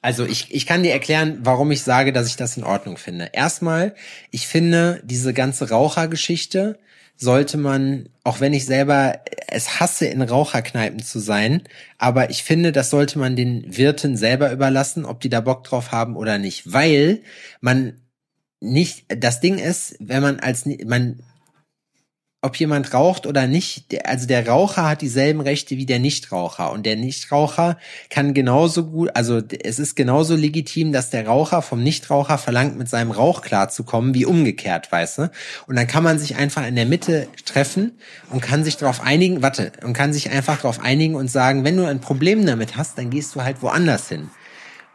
also 0.00 0.24
ich, 0.24 0.54
ich 0.54 0.66
kann 0.66 0.84
dir 0.84 0.92
erklären, 0.92 1.40
warum 1.42 1.72
ich 1.72 1.82
sage, 1.82 2.12
dass 2.12 2.28
ich 2.28 2.36
das 2.36 2.56
in 2.56 2.62
Ordnung 2.62 2.96
finde. 2.96 3.30
Erstmal, 3.32 3.96
ich 4.30 4.46
finde, 4.46 5.00
diese 5.02 5.34
ganze 5.34 5.70
Rauchergeschichte 5.70 6.78
sollte 7.16 7.56
man, 7.56 8.08
auch 8.24 8.40
wenn 8.40 8.52
ich 8.52 8.66
selber 8.66 9.20
es 9.48 9.80
hasse, 9.80 10.06
in 10.06 10.22
Raucherkneipen 10.22 11.02
zu 11.02 11.18
sein, 11.18 11.62
aber 11.98 12.30
ich 12.30 12.42
finde, 12.42 12.72
das 12.72 12.90
sollte 12.90 13.18
man 13.18 13.36
den 13.36 13.76
Wirten 13.76 14.16
selber 14.16 14.52
überlassen, 14.52 15.04
ob 15.04 15.20
die 15.20 15.30
da 15.30 15.40
Bock 15.40 15.64
drauf 15.64 15.92
haben 15.92 16.16
oder 16.16 16.38
nicht. 16.38 16.72
Weil 16.72 17.22
man 17.60 18.00
nicht, 18.60 19.04
das 19.08 19.40
Ding 19.40 19.58
ist, 19.58 19.96
wenn 20.00 20.22
man 20.22 20.40
als, 20.40 20.66
man, 20.84 21.22
ob 22.46 22.56
jemand 22.56 22.94
raucht 22.94 23.26
oder 23.26 23.48
nicht, 23.48 24.06
also 24.06 24.26
der 24.26 24.48
Raucher 24.48 24.88
hat 24.88 25.02
dieselben 25.02 25.40
Rechte 25.40 25.76
wie 25.76 25.84
der 25.84 25.98
Nichtraucher 25.98 26.70
und 26.70 26.86
der 26.86 26.94
Nichtraucher 26.94 27.76
kann 28.08 28.34
genauso 28.34 28.86
gut, 28.86 29.10
also 29.14 29.42
es 29.64 29.80
ist 29.80 29.96
genauso 29.96 30.36
legitim, 30.36 30.92
dass 30.92 31.10
der 31.10 31.26
Raucher 31.26 31.60
vom 31.60 31.82
Nichtraucher 31.82 32.38
verlangt, 32.38 32.78
mit 32.78 32.88
seinem 32.88 33.10
Rauch 33.10 33.42
klarzukommen, 33.42 34.14
wie 34.14 34.24
umgekehrt, 34.24 34.92
weißt 34.92 35.18
du? 35.18 35.30
Und 35.66 35.74
dann 35.74 35.88
kann 35.88 36.04
man 36.04 36.20
sich 36.20 36.36
einfach 36.36 36.64
in 36.64 36.76
der 36.76 36.86
Mitte 36.86 37.26
treffen 37.44 37.98
und 38.30 38.40
kann 38.40 38.62
sich 38.62 38.76
darauf 38.76 39.00
einigen, 39.00 39.42
warte, 39.42 39.72
und 39.82 39.92
kann 39.92 40.12
sich 40.12 40.30
einfach 40.30 40.58
darauf 40.58 40.80
einigen 40.80 41.16
und 41.16 41.28
sagen, 41.28 41.64
wenn 41.64 41.76
du 41.76 41.84
ein 41.84 42.00
Problem 42.00 42.46
damit 42.46 42.76
hast, 42.76 42.96
dann 42.96 43.10
gehst 43.10 43.34
du 43.34 43.42
halt 43.42 43.60
woanders 43.60 44.08
hin. 44.08 44.30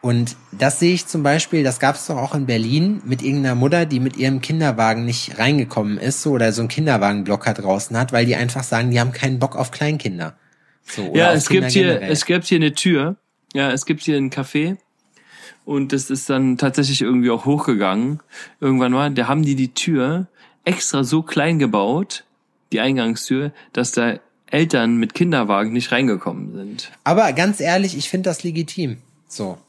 Und 0.02 0.36
das 0.52 0.80
sehe 0.80 0.94
ich 0.94 1.06
zum 1.06 1.22
Beispiel, 1.22 1.64
das 1.64 1.80
gab 1.80 1.96
es 1.96 2.08
doch 2.08 2.18
auch 2.18 2.34
in 2.34 2.48
Berlin 2.48 3.02
mit 3.06 3.22
irgendeiner 3.22 3.54
Mutter, 3.54 3.86
die 3.86 4.00
mit 4.00 4.18
ihrem 4.18 4.42
Kinderwagen 4.42 5.06
nicht 5.06 5.38
reingekommen 5.38 6.00
ist, 6.00 6.24
so 6.24 6.32
oder 6.32 6.52
so 6.54 6.64
einen 6.64 6.70
Kinderwagenblocker 6.70 7.54
draußen 7.54 7.96
hat, 7.96 8.12
weil 8.12 8.26
die 8.26 8.36
einfach 8.36 8.64
sagen, 8.64 8.90
die 8.90 9.00
haben 9.00 9.12
keinen 9.12 9.38
Bock 9.38 9.56
auf 9.56 9.70
Kleinkinder. 9.70 10.36
So, 10.84 11.04
oder 11.10 11.20
Ja, 11.20 11.34
es 11.34 11.48
gibt 11.48 11.68
Kinder 11.68 11.70
hier, 11.70 11.94
generell. 11.94 12.12
es 12.12 12.26
gibt 12.26 12.46
hier 12.46 12.56
eine 12.58 12.74
Tür. 12.74 13.16
Ja, 13.54 13.72
es 13.72 13.86
gibt 13.86 14.02
hier 14.02 14.18
ein 14.18 14.32
Café. 14.32 14.78
Und 15.66 15.94
das 15.94 16.10
ist 16.10 16.30
dann 16.32 16.58
tatsächlich 16.58 17.02
irgendwie 17.02 17.30
auch 17.30 17.46
hochgegangen. 17.46 18.22
Irgendwann 18.60 18.92
mal, 18.92 19.12
da 19.12 19.28
haben 19.28 19.44
die 19.44 19.56
die 19.56 19.74
Tür 19.74 20.28
extra 20.66 21.04
so 21.04 21.22
klein 21.22 21.60
gebaut, 21.60 22.24
die 22.72 22.80
Eingangstür, 22.80 23.52
dass 23.72 23.92
da 23.92 24.16
Eltern 24.48 24.98
mit 24.98 25.14
Kinderwagen 25.14 25.72
nicht 25.74 25.92
reingekommen 25.92 26.54
sind. 26.54 26.92
Aber 27.04 27.32
ganz 27.34 27.60
ehrlich, 27.60 27.96
ich 27.96 28.10
finde 28.10 28.30
das 28.30 28.44
legitim. 28.44 28.98
So. 29.28 29.60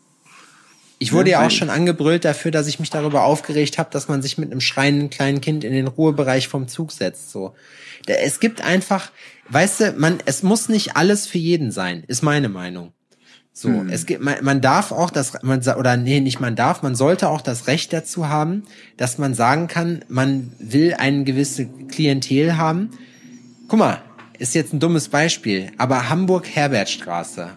Ich 1.02 1.12
wurde 1.12 1.32
Ja, 1.32 1.44
auch 1.44 1.50
schon 1.50 1.68
angebrüllt 1.68 2.24
dafür, 2.24 2.52
dass 2.52 2.68
ich 2.68 2.78
mich 2.78 2.90
darüber 2.90 3.24
aufgeregt 3.24 3.76
habe, 3.78 3.90
dass 3.90 4.06
man 4.06 4.22
sich 4.22 4.38
mit 4.38 4.52
einem 4.52 4.60
schreienden 4.60 5.10
kleinen 5.10 5.40
Kind 5.40 5.64
in 5.64 5.72
den 5.72 5.88
Ruhebereich 5.88 6.46
vom 6.46 6.68
Zug 6.68 6.92
setzt. 6.92 7.32
So, 7.32 7.54
es 8.06 8.38
gibt 8.38 8.62
einfach, 8.62 9.10
weißt 9.48 9.80
du, 9.80 9.92
man, 9.98 10.18
es 10.26 10.42
muss 10.44 10.68
nicht 10.68 10.96
alles 10.96 11.26
für 11.26 11.38
jeden 11.38 11.72
sein, 11.72 12.04
ist 12.06 12.22
meine 12.22 12.48
Meinung. 12.48 12.92
So, 13.52 13.68
Hm. 13.68 13.88
es 13.90 14.06
gibt, 14.06 14.22
man, 14.22 14.36
man 14.42 14.60
darf 14.60 14.92
auch 14.92 15.10
das, 15.10 15.42
man 15.42 15.60
oder 15.60 15.96
nee, 15.96 16.20
nicht 16.20 16.38
man 16.40 16.54
darf, 16.56 16.82
man 16.82 16.94
sollte 16.94 17.28
auch 17.28 17.40
das 17.42 17.66
Recht 17.66 17.92
dazu 17.92 18.28
haben, 18.28 18.62
dass 18.96 19.18
man 19.18 19.34
sagen 19.34 19.66
kann, 19.66 20.04
man 20.08 20.52
will 20.58 20.94
eine 20.94 21.24
gewisse 21.24 21.66
Klientel 21.66 22.56
haben. 22.56 22.90
Guck 23.68 23.78
mal, 23.80 24.00
ist 24.38 24.54
jetzt 24.54 24.72
ein 24.72 24.80
dummes 24.80 25.08
Beispiel, 25.08 25.72
aber 25.78 26.08
Hamburg 26.08 26.46
Herbertstraße, 26.48 27.50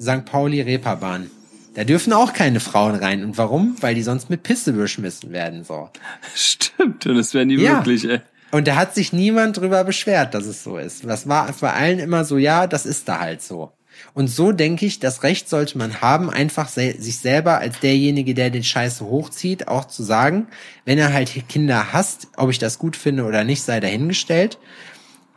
St. 0.00 0.24
Pauli 0.24 0.62
Reeperbahn. 0.62 1.30
Da 1.78 1.84
dürfen 1.84 2.12
auch 2.12 2.32
keine 2.32 2.58
Frauen 2.58 2.96
rein. 2.96 3.22
Und 3.22 3.38
warum? 3.38 3.76
Weil 3.80 3.94
die 3.94 4.02
sonst 4.02 4.30
mit 4.30 4.42
Pisse 4.42 4.72
beschmissen 4.72 5.30
werden, 5.30 5.62
so. 5.62 5.88
Stimmt, 6.34 7.06
und 7.06 7.16
das 7.16 7.34
wären 7.34 7.50
die 7.50 7.54
Ja. 7.54 7.76
wirklich, 7.76 8.04
ey. 8.04 8.18
Und 8.50 8.66
da 8.66 8.74
hat 8.74 8.96
sich 8.96 9.12
niemand 9.12 9.58
drüber 9.58 9.84
beschwert, 9.84 10.34
dass 10.34 10.46
es 10.46 10.64
so 10.64 10.76
ist. 10.76 11.04
Das 11.04 11.28
war 11.28 11.54
bei 11.60 11.72
allen 11.72 12.00
immer 12.00 12.24
so, 12.24 12.36
ja, 12.36 12.66
das 12.66 12.84
ist 12.84 13.08
da 13.08 13.20
halt 13.20 13.42
so. 13.42 13.70
Und 14.12 14.26
so 14.26 14.50
denke 14.50 14.86
ich, 14.86 14.98
das 14.98 15.22
Recht 15.22 15.48
sollte 15.48 15.78
man 15.78 16.00
haben, 16.00 16.30
einfach 16.30 16.68
se 16.68 16.96
sich 16.98 17.18
selber 17.18 17.58
als 17.58 17.78
derjenige, 17.78 18.34
der 18.34 18.50
den 18.50 18.64
Scheiße 18.64 19.04
hochzieht, 19.04 19.68
auch 19.68 19.84
zu 19.84 20.02
sagen, 20.02 20.48
wenn 20.84 20.98
er 20.98 21.12
halt 21.12 21.30
Kinder 21.48 21.92
hasst, 21.92 22.26
ob 22.36 22.50
ich 22.50 22.58
das 22.58 22.80
gut 22.80 22.96
finde 22.96 23.22
oder 23.22 23.44
nicht, 23.44 23.62
sei 23.62 23.78
dahingestellt. 23.78 24.58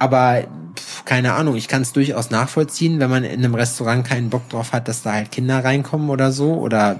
Aber 0.01 0.47
pf, 0.75 1.05
keine 1.05 1.33
Ahnung, 1.33 1.55
ich 1.55 1.67
kann 1.67 1.83
es 1.83 1.93
durchaus 1.93 2.31
nachvollziehen, 2.31 2.99
wenn 2.99 3.11
man 3.11 3.23
in 3.23 3.45
einem 3.45 3.53
Restaurant 3.53 4.03
keinen 4.03 4.31
Bock 4.31 4.49
drauf 4.49 4.73
hat, 4.73 4.87
dass 4.87 5.03
da 5.03 5.13
halt 5.13 5.31
Kinder 5.31 5.63
reinkommen 5.63 6.09
oder 6.09 6.31
so 6.31 6.55
oder 6.55 6.99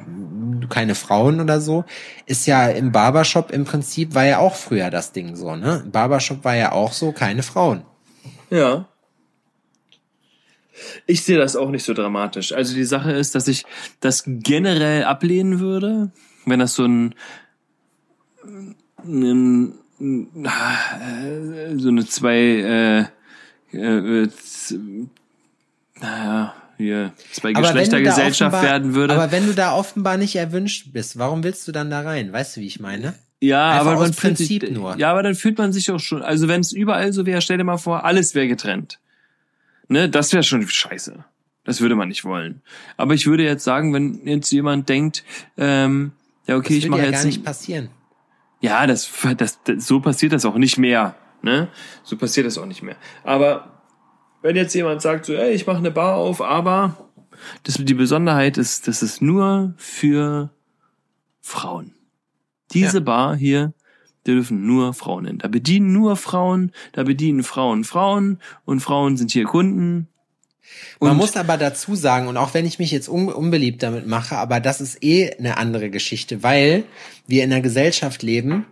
keine 0.70 0.94
Frauen 0.94 1.42
oder 1.42 1.60
so. 1.62 1.84
Ist 2.28 2.46
ja 2.46 2.68
im 2.68 2.92
Barbershop 2.92 3.50
im 3.50 3.66
Prinzip 3.66 4.14
war 4.14 4.26
ja 4.26 4.38
auch 4.38 4.54
früher 4.54 4.92
das 4.92 5.14
Ding 5.14 5.36
so, 5.36 5.56
ne? 5.56 5.84
Barbershop 5.92 6.44
war 6.44 6.56
ja 6.56 6.74
auch 6.74 6.94
so, 6.94 7.12
keine 7.12 7.42
Frauen. 7.42 7.82
Ja. 8.52 8.86
Ich 11.08 11.24
sehe 11.24 11.40
das 11.40 11.56
auch 11.56 11.72
nicht 11.72 11.84
so 11.84 11.96
dramatisch. 11.96 12.54
Also 12.54 12.76
die 12.76 12.84
Sache 12.84 13.14
ist, 13.14 13.34
dass 13.34 13.48
ich 13.48 13.66
das 14.00 14.26
generell 14.28 15.06
ablehnen 15.06 15.60
würde, 15.60 16.12
wenn 16.46 16.60
das 16.60 16.76
so 16.76 16.86
ein, 16.86 17.16
ein 19.04 19.81
so 21.78 21.90
eine 21.90 22.06
zwei 22.08 23.10
äh, 23.74 23.78
äh, 23.78 24.30
z- 24.30 24.80
naja, 26.00 26.54
hier 26.78 27.14
zwei 27.32 27.54
Geschlechtergesellschaft 27.54 28.64
werden 28.64 28.96
würde. 28.96 29.14
Aber 29.14 29.32
wenn 29.32 29.46
du 29.46 29.54
da 29.54 29.74
offenbar 29.76 30.18
nicht 30.18 30.36
erwünscht 30.36 30.88
bist, 30.94 31.18
warum 31.20 31.44
willst 31.44 31.68
du 31.68 31.72
dann 31.72 31.90
da 31.92 32.02
rein? 32.02 32.34
Weißt 32.34 32.58
du, 32.58 32.62
wie 32.62 32.68
ich 32.68 32.80
meine? 32.80 33.14
Ja, 33.40 33.72
Einfach 33.72 33.88
aber 33.92 34.00
man 34.02 34.14
fühlt 34.14 34.38
sich, 34.38 34.60
Prinzip 34.60 34.72
nur. 34.76 34.98
Ja, 34.98 35.12
aber 35.12 35.24
dann 35.24 35.36
fühlt 35.36 35.58
man 35.58 35.74
sich 35.74 35.90
auch 35.92 36.00
schon. 36.00 36.22
Also 36.22 36.48
wenn 36.48 36.62
es 36.62 36.72
überall 36.72 37.12
so 37.14 37.26
wäre, 37.26 37.42
stell 37.42 37.58
dir 37.58 37.64
mal 37.64 37.78
vor, 37.78 38.04
alles 38.06 38.36
wäre 38.36 38.48
getrennt. 38.48 39.00
Ne, 39.88 40.10
das 40.10 40.32
wäre 40.32 40.44
schon 40.44 40.68
scheiße. 40.68 41.24
Das 41.64 41.82
würde 41.82 41.96
man 41.96 42.08
nicht 42.08 42.24
wollen. 42.24 42.62
Aber 42.98 43.14
ich 43.14 43.28
würde 43.28 43.44
jetzt 43.44 43.64
sagen, 43.64 43.94
wenn 43.94 44.26
jetzt 44.26 44.52
jemand 44.52 44.90
denkt, 44.90 45.24
ähm, 45.58 46.12
ja 46.48 46.56
okay, 46.56 46.76
Das 46.76 46.84
ich 46.84 46.90
mache 46.90 47.02
ja 47.02 47.06
jetzt, 47.08 47.16
gar 47.18 47.26
nicht 47.26 47.44
passieren. 47.44 47.90
Ja, 48.62 48.88
das, 48.88 49.12
das, 49.38 49.62
das, 49.64 49.86
so 49.86 50.00
passiert 50.00 50.34
das 50.34 50.46
auch 50.46 50.58
nicht 50.58 50.78
mehr. 50.78 51.16
Ne, 51.44 51.70
so 52.04 52.18
passiert 52.18 52.46
das 52.46 52.60
auch 52.60 52.68
nicht 52.68 52.84
mehr. 52.84 52.96
Aber 53.24 53.82
wenn 54.44 54.56
jetzt 54.56 54.76
jemand 54.76 55.02
sagt, 55.02 55.26
so, 55.26 55.34
ey, 55.34 55.54
ich 55.54 55.66
mache 55.66 55.80
eine 55.80 55.90
Bar 55.90 56.16
auf, 56.16 56.40
aber 56.40 57.10
das, 57.64 57.76
die 57.76 57.94
Besonderheit 57.96 58.58
ist, 58.60 58.88
das 58.88 59.02
ist 59.02 59.22
nur 59.22 59.74
für 59.78 60.52
Frauen. 61.42 61.96
Diese 62.74 62.98
Ja. 63.00 63.04
Bar 63.04 63.36
hier, 63.36 63.74
da 64.24 64.34
dürfen 64.34 64.68
nur 64.68 64.94
Frauen 64.94 65.26
hin. 65.26 65.38
Da 65.40 65.48
bedienen 65.48 65.94
nur 65.94 66.16
Frauen, 66.16 66.72
da 66.92 67.04
bedienen 67.04 67.44
Frauen 67.44 67.84
Frauen 67.84 68.40
und 68.66 68.80
Frauen 68.80 69.18
sind 69.18 69.32
hier 69.32 69.46
Kunden. 69.46 70.08
Man 71.00 71.12
Und- 71.12 71.18
muss 71.18 71.36
aber 71.36 71.58
dazu 71.58 71.96
sagen, 71.96 72.28
und 72.28 72.38
auch 72.38 72.54
wenn 72.54 72.66
ich 72.66 72.80
mich 72.80 72.92
jetzt 72.92 73.10
un 73.10 73.30
unbeliebt 73.30 73.82
damit 73.84 74.08
mache, 74.08 74.38
aber 74.38 74.60
das 74.60 74.82
ist 74.82 75.04
eh 75.04 75.32
eine 75.38 75.58
andere 75.58 75.90
Geschichte, 75.90 76.44
weil 76.44 76.84
wir 77.28 77.44
in 77.44 77.52
einer 77.52 77.62
Gesellschaft 77.62 78.24
leben, 78.24 78.66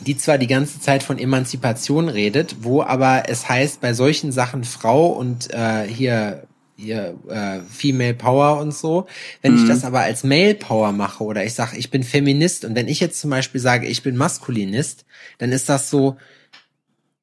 die 0.00 0.16
zwar 0.16 0.38
die 0.38 0.46
ganze 0.46 0.80
Zeit 0.80 1.02
von 1.02 1.18
Emanzipation 1.18 2.08
redet, 2.08 2.56
wo 2.60 2.82
aber 2.82 3.24
es 3.28 3.48
heißt, 3.48 3.80
bei 3.80 3.92
solchen 3.92 4.32
Sachen 4.32 4.64
Frau 4.64 5.08
und 5.08 5.52
äh, 5.52 5.86
hier 5.86 6.44
hier 6.74 7.14
äh, 7.28 7.60
Female 7.70 8.14
Power 8.14 8.58
und 8.58 8.74
so, 8.74 9.06
wenn 9.42 9.56
ich 9.56 9.68
das 9.68 9.84
aber 9.84 10.00
als 10.00 10.24
Male 10.24 10.54
Power 10.54 10.90
mache 10.90 11.22
oder 11.22 11.44
ich 11.44 11.54
sage, 11.54 11.76
ich 11.76 11.90
bin 11.90 12.02
Feminist 12.02 12.64
und 12.64 12.74
wenn 12.74 12.88
ich 12.88 12.98
jetzt 12.98 13.20
zum 13.20 13.30
Beispiel 13.30 13.60
sage, 13.60 13.86
ich 13.86 14.02
bin 14.02 14.16
Maskulinist, 14.16 15.04
dann 15.38 15.52
ist 15.52 15.68
das 15.68 15.90
so, 15.90 16.16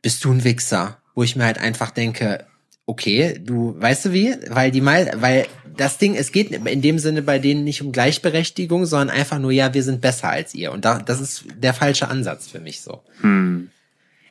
bist 0.02 0.24
du 0.24 0.32
ein 0.32 0.43
Wichser, 0.45 1.00
wo 1.14 1.24
ich 1.24 1.36
mir 1.36 1.43
halt 1.45 1.58
einfach 1.58 1.91
denke, 1.91 2.45
okay, 2.89 3.39
du 3.39 3.75
weißt 3.79 4.05
du 4.05 4.13
wie, 4.13 4.35
weil 4.49 4.71
die 4.71 4.81
mal, 4.81 5.11
weil 5.17 5.45
das 5.77 5.97
Ding, 5.97 6.15
es 6.15 6.31
geht 6.31 6.51
in 6.51 6.81
dem 6.81 6.97
Sinne 6.99 7.21
bei 7.21 7.37
denen 7.39 7.63
nicht 7.63 7.81
um 7.81 7.91
Gleichberechtigung, 7.91 8.85
sondern 8.85 9.11
einfach 9.11 9.39
nur, 9.39 9.51
ja, 9.51 9.73
wir 9.73 9.83
sind 9.83 10.01
besser 10.01 10.29
als 10.29 10.55
ihr 10.55 10.71
und 10.71 10.85
da, 10.85 10.99
das 10.99 11.21
ist 11.21 11.45
der 11.55 11.73
falsche 11.73 12.07
Ansatz 12.07 12.47
für 12.47 12.59
mich 12.59 12.81
so. 12.81 13.01
Hm. 13.21 13.69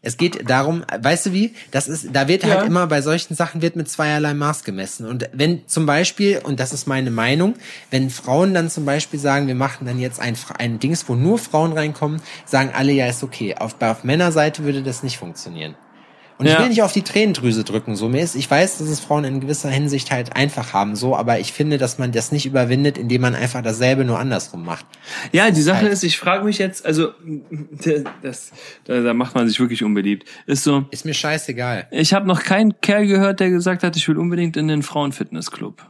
Es 0.01 0.17
geht 0.17 0.49
darum, 0.49 0.85
weißt 0.97 1.27
du 1.27 1.33
wie? 1.33 1.55
Das 1.71 1.89
ist, 1.89 2.09
da 2.13 2.29
wird 2.29 2.45
Ja. 2.45 2.57
halt 2.57 2.67
immer 2.67 2.87
bei 2.87 3.01
solchen 3.03 3.35
Sachen 3.35 3.63
wird 3.63 3.77
mit 3.77 3.89
zweierlei 3.89 4.33
Maß 4.35 4.63
gemessen. 4.65 5.07
Und 5.07 5.29
wenn 5.33 5.67
zum 5.67 5.87
Beispiel, 5.87 6.39
und 6.39 6.61
das 6.61 6.73
ist 6.73 6.87
meine 6.87 7.11
Meinung, 7.11 7.55
wenn 7.91 8.09
Frauen 8.11 8.55
dann 8.55 8.71
zum 8.71 8.85
Beispiel 8.85 9.19
sagen, 9.19 9.49
wir 9.49 9.57
machen 9.57 9.87
dann 9.87 9.99
jetzt 9.99 10.21
ein, 10.21 10.37
ein 10.59 10.79
Dings, 10.79 11.09
wo 11.09 11.15
nur 11.15 11.39
Frauen 11.39 11.73
reinkommen, 11.73 12.21
sagen 12.45 12.71
alle, 12.75 12.93
ja, 12.93 13.07
ist 13.07 13.25
okay. 13.25 13.57
Auf, 13.57 13.81
auf 13.83 14.05
Männerseite 14.05 14.63
würde 14.65 14.83
das 14.83 15.03
nicht 15.03 15.19
funktionieren. 15.19 15.75
Und 16.39 16.47
ich 16.47 16.53
Ja. 16.53 16.61
will 16.61 16.69
nicht 16.69 16.83
auf 16.83 16.93
die 16.93 17.03
Tränendrüse 17.03 17.65
drücken, 17.65 17.97
so 17.97 18.09
mir 18.09 18.23
ist, 18.23 18.37
ich 18.37 18.49
weiß, 18.49 18.79
dass 18.79 18.89
es 18.89 19.01
Frauen 19.01 19.25
in 19.25 19.41
gewisser 19.41 19.69
Hinsicht 19.71 20.11
halt 20.13 20.37
einfach 20.37 20.73
haben, 20.73 20.95
so, 20.95 21.17
aber 21.17 21.41
ich 21.41 21.53
finde, 21.53 21.79
dass 21.79 21.99
man 21.99 22.13
das 22.13 22.31
nicht 22.31 22.47
überwindet, 22.47 22.97
indem 22.97 23.23
man 23.23 23.35
einfach 23.35 23.61
dasselbe 23.63 24.05
nur 24.05 24.19
andersrum 24.21 24.65
macht. 24.65 24.87
Ja, 25.33 25.51
die 25.51 25.61
Sache 25.63 25.83
Halt. 25.83 25.93
ist, 25.93 26.05
ich 26.05 26.17
frage 26.17 26.45
mich 26.45 26.59
jetzt, 26.59 26.87
also 26.87 27.09
das, 28.23 28.53
da, 28.85 29.01
da 29.01 29.15
macht 29.15 29.35
man 29.35 29.49
sich 29.49 29.59
wirklich 29.61 29.83
unbeliebt. 29.83 30.29
Ist 30.47 30.65
so, 30.65 30.85
Ist 30.91 31.05
mir 31.05 31.15
scheißegal. 31.15 31.89
ich 31.91 32.15
habe 32.15 32.27
noch 32.27 32.43
keinen 32.43 32.81
Kerl 32.81 33.07
gehört, 33.07 33.41
der 33.41 33.51
gesagt 33.51 33.83
hat, 33.83 33.97
ich 33.97 34.07
will 34.09 34.17
unbedingt 34.19 34.57
in 34.57 34.69
den 34.69 34.83
Frauenfitnessclub. 34.83 35.85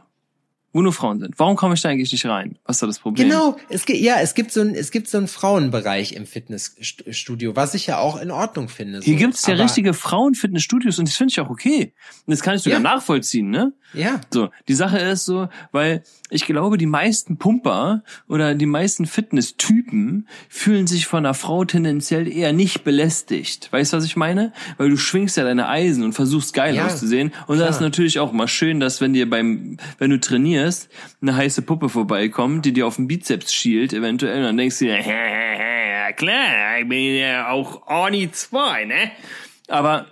Wo 0.71 0.83
nur 0.83 0.93
Frauen 0.93 1.19
sind. 1.19 1.33
Warum 1.39 1.55
komme 1.55 1.73
ich 1.73 1.81
da 1.81 1.89
eigentlich 1.89 2.11
nicht 2.11 2.25
rein? 2.27 2.57
Was 2.63 2.75
ist 2.75 2.81
da 2.83 2.87
das 2.87 2.99
Problem? 2.99 3.27
Genau, 3.27 3.57
es 3.69 3.85
gibt 3.85 3.99
ja, 3.99 4.17
es 4.21 4.35
gibt 4.35 4.51
so 4.51 4.61
ein 4.61 4.75
es 4.75 4.91
gibt 4.91 5.07
so 5.07 5.17
einen 5.17 5.27
Frauenbereich 5.27 6.13
im 6.13 6.27
Fitnessstudio, 6.27 7.55
was 7.55 7.73
ich 7.73 7.87
ja 7.87 7.97
auch 7.97 8.21
in 8.21 8.29
Ordnung 8.29 8.69
finde. 8.69 8.99
Hier 9.01 9.13
so. 9.15 9.19
gibt's 9.19 9.47
ja 9.47 9.55
Aber- 9.55 9.63
richtige 9.63 9.93
Frauenfitnessstudios 9.93 10.99
und 10.99 11.07
das 11.07 11.15
finde 11.17 11.31
ich 11.31 11.39
auch 11.39 11.49
okay. 11.49 11.93
Und 12.25 12.31
das 12.31 12.41
kann 12.41 12.55
ich 12.55 12.61
sogar 12.61 12.79
Ja. 12.79 12.83
nachvollziehen, 12.83 13.49
ne? 13.49 13.73
Ja, 13.95 14.21
So, 14.31 14.49
die 14.67 14.75
Sache 14.75 14.99
ist 14.99 15.25
so, 15.25 15.49
weil 15.71 16.03
ich 16.29 16.45
glaube, 16.45 16.77
die 16.77 16.85
meisten 16.85 17.37
Pumper 17.37 18.03
oder 18.27 18.53
die 18.53 18.67
meisten 18.67 19.07
Fitnesstypen 19.07 20.27
fühlen 20.47 20.85
sich 20.85 21.07
von 21.07 21.25
einer 21.25 21.33
Frau 21.33 21.65
tendenziell 21.65 22.27
eher 22.31 22.53
nicht 22.53 22.83
belästigt. 22.83 23.69
Weißt 23.71 23.93
du, 23.93 23.97
was 23.97 24.05
ich 24.05 24.15
meine? 24.15 24.53
Weil 24.77 24.91
du 24.91 24.97
schwingst 24.97 25.37
ja 25.37 25.43
deine 25.43 25.67
Eisen 25.67 26.03
und 26.03 26.13
versuchst 26.13 26.53
geil 26.53 26.75
Ja, 26.75 26.85
auszusehen. 26.85 27.33
Und 27.47 27.57
klar. 27.57 27.69
ist 27.69 27.81
natürlich 27.81 28.19
auch 28.19 28.31
mal 28.31 28.47
schön, 28.47 28.79
dass 28.79 29.01
wenn 29.01 29.13
dir 29.13 29.27
beim, 29.27 29.77
wenn 29.97 30.11
du 30.11 30.19
trainierst, 30.19 30.58
eine 31.21 31.35
heiße 31.35 31.61
Puppe 31.61 31.89
vorbeikommt, 31.89 32.65
die 32.65 32.73
dir 32.73 32.87
auf 32.87 32.97
den 32.97 33.07
Bizeps 33.07 33.53
schielt, 33.53 33.93
eventuell, 33.93 34.37
und 34.37 34.43
dann 34.43 34.57
denkst 34.57 34.79
du 34.79 34.85
dir, 34.85 34.99
ja 34.99 36.11
klar, 36.13 36.79
ich 36.79 36.87
bin 36.87 37.15
ja 37.15 37.49
auch 37.49 37.87
Orni 37.87 38.31
2, 38.31 38.85
ne? 38.85 39.11
Aber 39.67 40.07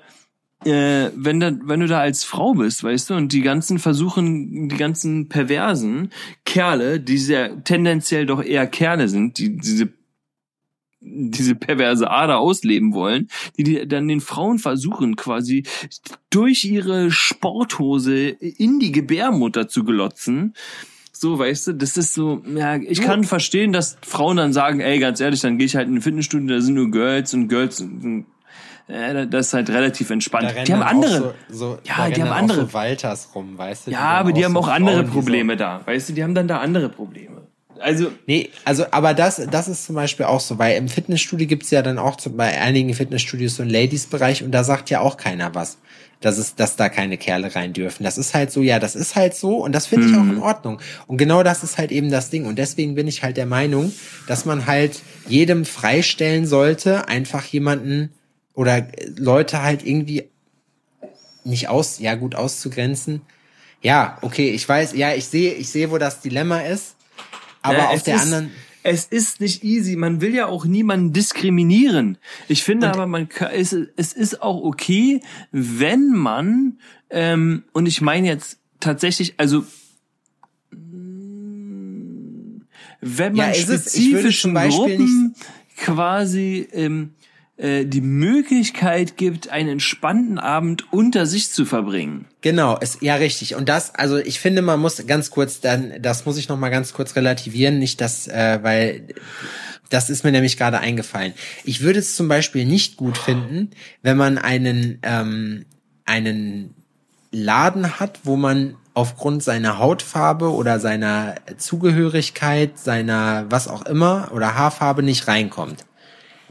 äh, 0.65 1.11
wenn, 1.15 1.39
da, 1.39 1.51
wenn 1.63 1.79
du 1.79 1.87
da 1.87 1.99
als 1.99 2.23
Frau 2.23 2.53
bist, 2.53 2.83
weißt 2.83 3.09
du, 3.09 3.13
und 3.15 3.31
die 3.31 3.41
ganzen 3.41 3.79
versuchen, 3.79 4.69
die 4.69 4.77
ganzen 4.77 5.29
perversen 5.29 6.11
Kerle, 6.45 6.99
die 6.99 7.17
sehr 7.17 7.63
tendenziell 7.63 8.25
doch 8.25 8.43
eher 8.43 8.67
Kerle 8.67 9.07
sind, 9.07 9.37
die 9.37 9.57
diese 9.57 9.96
diese 11.09 11.55
perverse 11.55 12.09
Ader 12.09 12.39
ausleben 12.39 12.93
wollen, 12.93 13.27
die, 13.57 13.63
die 13.63 13.87
dann 13.87 14.07
den 14.07 14.21
Frauen 14.21 14.59
versuchen 14.59 15.15
quasi 15.15 15.63
durch 16.29 16.63
ihre 16.65 17.09
Sporthose 17.11 18.27
in 18.29 18.79
die 18.79 18.91
Gebärmutter 18.91 19.67
zu 19.67 19.83
glotzen. 19.83 20.53
So, 21.11 21.39
weißt 21.39 21.67
du, 21.67 21.73
das 21.73 21.97
ist 21.97 22.13
so, 22.13 22.43
ja, 22.55 22.75
ich 22.75 23.01
kann 23.01 23.23
verstehen, 23.23 23.73
dass 23.73 23.97
Frauen 24.05 24.37
dann 24.37 24.53
sagen, 24.53 24.81
ey, 24.81 24.99
ganz 24.99 25.19
ehrlich, 25.19 25.41
dann 25.41 25.57
gehe 25.57 25.65
ich 25.65 25.75
halt 25.75 25.87
in 25.87 25.95
ein 25.95 26.01
Fitnessstudio, 26.01 26.47
da 26.55 26.61
sind 26.61 26.75
nur 26.75 26.91
Girls 26.91 27.33
und 27.33 27.47
Girls, 27.47 27.83
äh, 28.87 29.25
das 29.27 29.47
ist 29.47 29.53
halt 29.53 29.69
relativ 29.71 30.09
entspannt. 30.11 30.53
Die 30.67 30.73
haben 30.73 30.83
andere, 30.83 31.29
auch 31.29 31.33
so, 31.49 31.55
so, 31.57 31.77
Ja, 31.85 32.09
die 32.09 32.21
haben 32.21 32.31
andere- 32.31 32.61
auch 32.61 32.67
so 32.67 32.73
Walters 32.73 33.29
rum, 33.33 33.57
weißt 33.57 33.87
du? 33.87 33.91
ja, 33.91 33.99
aber 33.99 34.31
die 34.31 34.45
haben 34.45 34.53
so 34.53 34.59
auch 34.59 34.67
andere 34.67 34.97
Frauen, 34.97 35.05
die 35.05 35.11
so- 35.11 35.19
Probleme 35.19 35.57
da, 35.57 35.81
weißt 35.85 36.09
du, 36.09 36.13
die 36.13 36.23
haben 36.23 36.35
dann 36.35 36.47
da 36.47 36.59
andere 36.59 36.89
Probleme. 36.89 37.36
Also, 37.79 38.11
Nee, 38.25 38.49
also 38.65 38.85
aber 38.91 39.13
das, 39.13 39.41
das 39.49 39.67
ist 39.67 39.85
zum 39.85 39.95
Beispiel 39.95 40.25
auch 40.25 40.39
so, 40.39 40.57
weil 40.57 40.77
im 40.77 40.87
Fitnessstudio 40.87 41.47
gibt's 41.47 41.71
ja 41.71 41.81
dann 41.81 41.97
auch 41.97 42.15
zum, 42.17 42.37
bei 42.37 42.59
einigen 42.59 42.93
Fitnessstudios 42.93 43.55
so 43.55 43.63
einen 43.63 43.71
Ladies-Bereich 43.71 44.43
und 44.43 44.51
da 44.51 44.63
sagt 44.63 44.89
ja 44.89 44.99
auch 44.99 45.17
keiner 45.17 45.55
was. 45.55 45.77
Dass 46.19 46.39
es, 46.39 46.55
dass 46.55 46.75
da 46.75 46.89
keine 46.89 47.15
Kerle 47.19 47.53
rein 47.55 47.73
dürfen. 47.73 48.03
Das 48.03 48.17
ist 48.17 48.33
halt 48.33 48.51
so, 48.51 48.63
ja, 48.63 48.79
das 48.79 48.95
ist 48.95 49.15
halt 49.15 49.35
so 49.35 49.57
und 49.57 49.71
das 49.71 49.85
finde 49.85 50.07
ich 50.07 50.15
auch 50.15 50.23
in 50.23 50.39
Ordnung. 50.39 50.79
Und 51.05 51.17
genau 51.17 51.43
das 51.43 51.63
ist 51.63 51.77
halt 51.77 51.91
eben 51.91 52.09
das 52.09 52.31
Ding. 52.31 52.47
Und 52.47 52.57
deswegen 52.57 52.95
bin 52.95 53.07
ich 53.07 53.21
halt 53.21 53.37
der 53.37 53.45
Meinung, 53.45 53.93
dass 54.25 54.43
man 54.43 54.65
halt 54.65 54.99
jedem 55.27 55.63
freistellen 55.63 56.47
sollte, 56.47 57.07
einfach 57.07 57.45
jemanden 57.45 58.09
oder 58.55 58.87
Leute 59.15 59.61
halt 59.61 59.85
irgendwie 59.85 60.27
nicht 61.43 61.69
aus, 61.69 61.99
ja 61.99 62.15
gut 62.15 62.33
auszugrenzen. 62.33 63.21
Ja, 63.81 64.17
okay, 64.21 64.49
ich 64.49 64.67
weiß, 64.67 64.93
ja, 64.95 65.13
ich 65.13 65.25
sehe, 65.25 65.53
ich 65.53 65.69
sehe, 65.69 65.91
wo 65.91 65.97
das 65.97 66.21
Dilemma 66.21 66.61
ist. 66.61 66.95
Aber 67.61 67.77
Ja, 67.77 67.89
auf 67.89 68.03
der 68.03 68.15
ist, 68.15 68.21
anderen, 68.21 68.51
Es 68.83 69.05
ist 69.05 69.41
nicht 69.41 69.63
easy. 69.63 69.95
Man 69.95 70.21
will 70.21 70.33
ja 70.33 70.45
auch 70.45 70.65
niemanden 70.65 71.11
diskriminieren. 71.11 72.17
Ich 72.47 72.63
finde 72.63 72.89
aber, 72.89 73.05
man 73.07 73.27
kann, 73.27 73.51
es, 73.53 73.75
es 73.95 74.13
ist 74.13 74.41
auch 74.41 74.63
okay, 74.63 75.21
wenn 75.51 76.09
man, 76.09 76.79
ähm, 77.09 77.63
und 77.73 77.85
ich 77.85 78.01
meine 78.01 78.27
jetzt 78.27 78.59
tatsächlich, 78.79 79.33
also 79.37 79.65
wenn 83.01 83.35
Ja, 83.35 83.47
man 83.47 83.53
würde 83.55 83.61
spezifischen 83.61 84.53
Gruppen 84.53 85.35
quasi 85.77 86.67
ähm, 86.71 87.13
äh, 87.57 87.85
die 87.85 88.01
Möglichkeit 88.01 89.17
gibt, 89.17 89.49
einen 89.49 89.69
entspannten 89.69 90.37
Abend 90.37 90.93
unter 90.93 91.25
sich 91.25 91.51
zu 91.51 91.65
verbringen. 91.65 92.25
genau, 92.41 92.77
es, 92.79 92.99
ja, 93.01 93.15
richtig. 93.15 93.55
Und 93.55 93.67
das, 93.67 93.95
also 93.95 94.17
ich 94.17 94.39
finde, 94.39 94.61
man 94.61 94.79
muss 94.79 95.03
ganz 95.07 95.31
kurz 95.31 95.59
dann, 95.59 95.93
das 95.99 96.25
muss 96.25 96.37
ich 96.37 96.49
noch 96.49 96.57
mal 96.57 96.69
ganz 96.69 96.93
kurz 96.93 97.15
relativieren, 97.15 97.79
nicht 97.79 97.99
das, 97.99 98.27
äh, 98.27 98.59
weil 98.61 99.07
das 99.89 100.11
ist 100.11 100.23
mir 100.23 100.31
nämlich 100.31 100.57
gerade 100.57 100.79
eingefallen. 100.79 101.33
Ich 101.63 101.81
würde 101.81 101.97
es 101.97 102.15
zum 102.15 102.27
Beispiel 102.27 102.65
nicht 102.65 102.95
gut 102.97 103.17
finden, 103.17 103.71
wenn 104.03 104.17
man 104.17 104.37
einen, 104.37 104.99
ähm, 105.01 105.65
einen 106.05 106.75
Laden 107.31 107.99
hat, 107.99 108.19
wo 108.23 108.35
man 108.35 108.75
aufgrund 108.93 109.43
seiner 109.43 109.79
Hautfarbe 109.79 110.51
oder 110.51 110.79
seiner 110.79 111.35
Zugehörigkeit, 111.57 112.77
seiner 112.77 113.45
was 113.49 113.67
auch 113.67 113.83
immer 113.85 114.29
oder 114.33 114.55
Haarfarbe 114.55 115.03
nicht 115.03 115.27
reinkommt. 115.27 115.85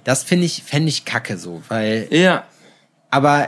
Das 0.06 0.22
finde 0.22 0.46
ich, 0.46 0.62
fände 0.62 0.88
ich 0.88 1.04
kacke 1.04 1.36
so, 1.36 1.62
weil 1.68 2.06
Ja, 2.10 2.44
aber 3.10 3.46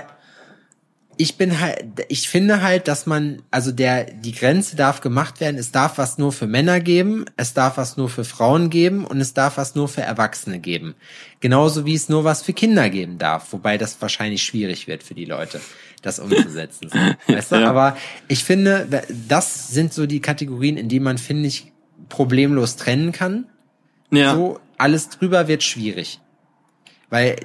ich 1.20 1.36
bin 1.36 1.58
halt, 1.60 1.84
ich 2.08 2.28
finde 2.28 2.62
halt, 2.62 2.86
dass 2.86 3.06
man, 3.06 3.42
also 3.50 3.72
der, 3.72 4.04
die 4.04 4.32
Grenze 4.32 4.76
darf 4.76 5.00
gemacht 5.00 5.40
werden, 5.40 5.56
es 5.56 5.72
darf 5.72 5.98
was 5.98 6.16
nur 6.18 6.32
für 6.32 6.46
Männer 6.46 6.78
geben, 6.80 7.24
es 7.36 7.54
darf 7.54 7.76
was 7.76 7.96
nur 7.96 8.08
für 8.08 8.24
Frauen 8.24 8.70
geben 8.70 9.04
und 9.04 9.20
es 9.20 9.34
darf 9.34 9.56
was 9.56 9.74
nur 9.74 9.88
für 9.88 10.02
Erwachsene 10.02 10.58
geben. 10.60 10.94
Genauso 11.40 11.86
wie 11.86 11.94
es 11.94 12.08
nur 12.08 12.22
was 12.24 12.42
für 12.42 12.52
Kinder 12.52 12.88
geben 12.90 13.18
darf, 13.18 13.52
wobei 13.52 13.78
das 13.78 14.00
wahrscheinlich 14.00 14.42
schwierig 14.44 14.86
wird 14.86 15.02
für 15.02 15.14
die 15.14 15.24
Leute, 15.24 15.60
das 16.02 16.18
umzusetzen. 16.20 16.88
Weißt 17.26 17.50
du? 17.52 17.56
Ja. 17.56 17.68
Aber 17.68 17.96
ich 18.28 18.42
finde, 18.44 18.86
da- 18.90 19.02
das 19.28 19.68
sind 19.68 19.92
so 19.92 20.06
die 20.06 20.20
Kategorien, 20.20 20.76
in 20.76 20.88
die 20.88 21.00
man, 21.00 21.18
finde 21.18 21.48
ich, 21.48 21.72
problemlos 22.08 22.76
trennen 22.76 23.10
kann. 23.12 23.46
ja. 24.10 24.34
So, 24.34 24.60
alles 24.76 25.08
drüber 25.08 25.48
wird 25.48 25.64
schwierig. 25.64 26.20
Weil, 27.10 27.36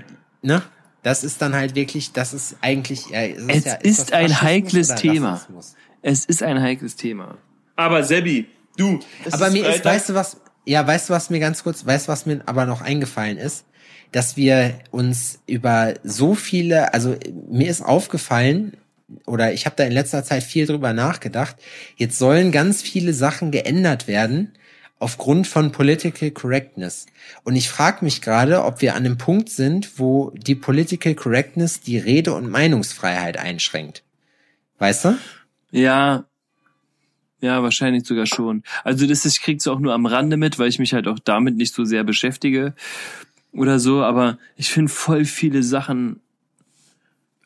ne? 0.42 0.62
Das 1.04 1.24
ist 1.24 1.42
dann 1.42 1.54
halt 1.54 1.76
wirklich, 1.76 2.14
das 2.14 2.34
ist 2.34 2.56
eigentlich. 2.62 3.10
Ja, 3.10 3.24
es 3.24 3.44
Es 3.48 3.66
ja, 3.66 3.74
ist 3.74 4.00
das 4.00 4.12
ein 4.14 4.42
heikles 4.42 4.96
Thema. 4.96 5.34
Rassismus? 5.34 5.76
Es 6.02 6.26
ist 6.26 6.42
ein 6.42 6.62
heikles 6.62 6.96
Thema. 6.96 7.38
Aber 7.76 8.04
Sebi, 8.04 8.48
du. 8.78 9.00
es 9.26 9.34
Aber 9.34 9.50
mir 9.50 9.68
ist, 9.68 9.84
weißt 9.84 10.10
du 10.10 10.14
was, 10.14 10.38
ja, 10.66 10.86
weißt 10.86 11.10
du 11.10 11.14
was 11.14 11.30
mir 11.30 11.40
ganz 11.40 11.64
kurz, 11.64 11.86
weißt 11.86 12.08
du 12.08 12.12
was 12.12 12.26
mir 12.26 12.42
aber 12.46 12.66
noch 12.66 12.82
eingefallen 12.82 13.38
ist? 13.38 13.66
Dass 14.12 14.38
wir 14.38 14.80
uns 14.92 15.40
über 15.46 15.96
so 16.04 16.36
viele, 16.36 16.94
also 16.94 17.16
mir 17.50 17.70
ist 17.70 17.82
aufgefallen, 17.82 18.78
oder 19.26 19.54
ich 19.54 19.66
habe 19.66 19.76
da 19.76 19.84
in 19.84 19.92
letzter 19.92 20.24
Zeit 20.24 20.44
viel 20.44 20.66
drüber 20.66 20.94
nachgedacht, 20.94 21.58
jetzt 21.98 22.18
sollen 22.18 22.52
ganz 22.52 22.82
viele 22.82 23.14
Sachen 23.14 23.52
geändert 23.52 24.08
werden 24.08 24.54
aufgrund 25.04 25.48
von 25.48 25.72
Political 25.72 26.32
Correctness. 26.32 27.06
Und 27.44 27.56
ich 27.56 27.70
frage 27.70 28.04
mich 28.04 28.22
gerade, 28.22 28.64
ob 28.64 28.82
wir 28.82 28.96
an 28.96 29.06
einem 29.06 29.18
Punkt 29.18 29.50
sind, 29.50 30.00
wo 30.00 30.32
die 30.32 30.56
Political 30.56 31.14
Correctness 31.14 31.82
die 31.82 31.98
Rede- 31.98 32.34
und 32.34 32.50
Meinungsfreiheit 32.50 33.38
einschränkt. 33.38 34.04
Weißt 34.80 35.06
du? 35.06 35.18
Ja. 35.72 36.26
Ja, 37.42 37.62
wahrscheinlich 37.62 38.06
sogar 38.08 38.26
schon. 38.26 38.64
Also 38.86 39.06
das 39.06 39.26
ist, 39.26 39.38
ich 39.38 39.44
krieg's 39.44 39.68
auch 39.68 39.80
nur 39.80 39.94
am 39.94 40.06
Rande 40.06 40.38
mit, 40.38 40.58
weil 40.58 40.70
ich 40.70 40.80
mich 40.80 40.94
halt 40.94 41.08
auch 41.08 41.20
damit 41.20 41.58
nicht 41.58 41.74
so 41.74 41.84
sehr 41.84 42.06
beschäftige 42.06 42.74
oder 43.52 43.80
so, 43.80 44.02
aber 44.02 44.38
ich 44.56 44.70
finde 44.70 44.92
voll 44.92 45.26
viele 45.26 45.62
Sachen 45.62 46.22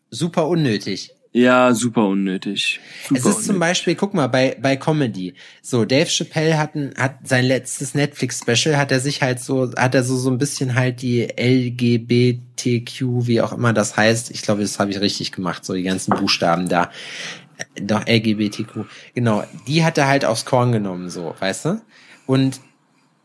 Super 0.09 0.47
unnötig. 0.47 1.11
Ja 1.33 1.73
super 1.73 2.07
unnötig. 2.07 2.79
Super 3.07 3.19
Es 3.19 3.25
ist 3.25 3.45
zum 3.45 3.55
unnötig. 3.55 3.59
Beispiel, 3.59 3.95
guck 3.95 4.13
mal, 4.13 4.27
bei, 4.27 4.57
bei 4.59 4.75
Comedy. 4.75 5.33
So, 5.61 5.85
Dave 5.85 6.09
Chappelle 6.09 6.57
hat, 6.57 6.75
ein, 6.75 6.93
hat 6.97 7.27
sein 7.27 7.45
letztes 7.45 7.93
Netflix-Special, 7.93 8.77
hat 8.77 8.91
er 8.91 8.99
sich 8.99 9.21
halt 9.21 9.39
so, 9.39 9.71
hat 9.75 9.95
er 9.95 10.03
so, 10.03 10.17
so 10.17 10.29
ein 10.29 10.37
bisschen 10.37 10.75
halt 10.75 11.01
die 11.01 11.27
LGBTQ, 11.37 13.27
wie 13.27 13.41
auch 13.41 13.53
immer 13.53 13.73
das 13.73 13.97
heißt. 13.97 14.31
Ich 14.31 14.41
glaube, 14.41 14.61
das 14.61 14.79
habe 14.79 14.91
ich 14.91 14.99
richtig 14.99 15.31
gemacht, 15.31 15.65
so 15.65 15.73
die 15.73 15.83
ganzen 15.83 16.15
Buchstaben 16.15 16.69
da. 16.69 16.91
Äh, 17.57 17.81
Doch, 17.81 18.05
LGBTQ. 18.07 18.85
Genau, 19.13 19.43
die 19.67 19.83
hat 19.83 19.97
er 19.97 20.07
halt 20.07 20.25
aufs 20.25 20.45
Korn 20.45 20.71
genommen, 20.71 21.09
so, 21.09 21.35
weißt 21.39 21.65
du? 21.65 21.81
Und 22.25 22.59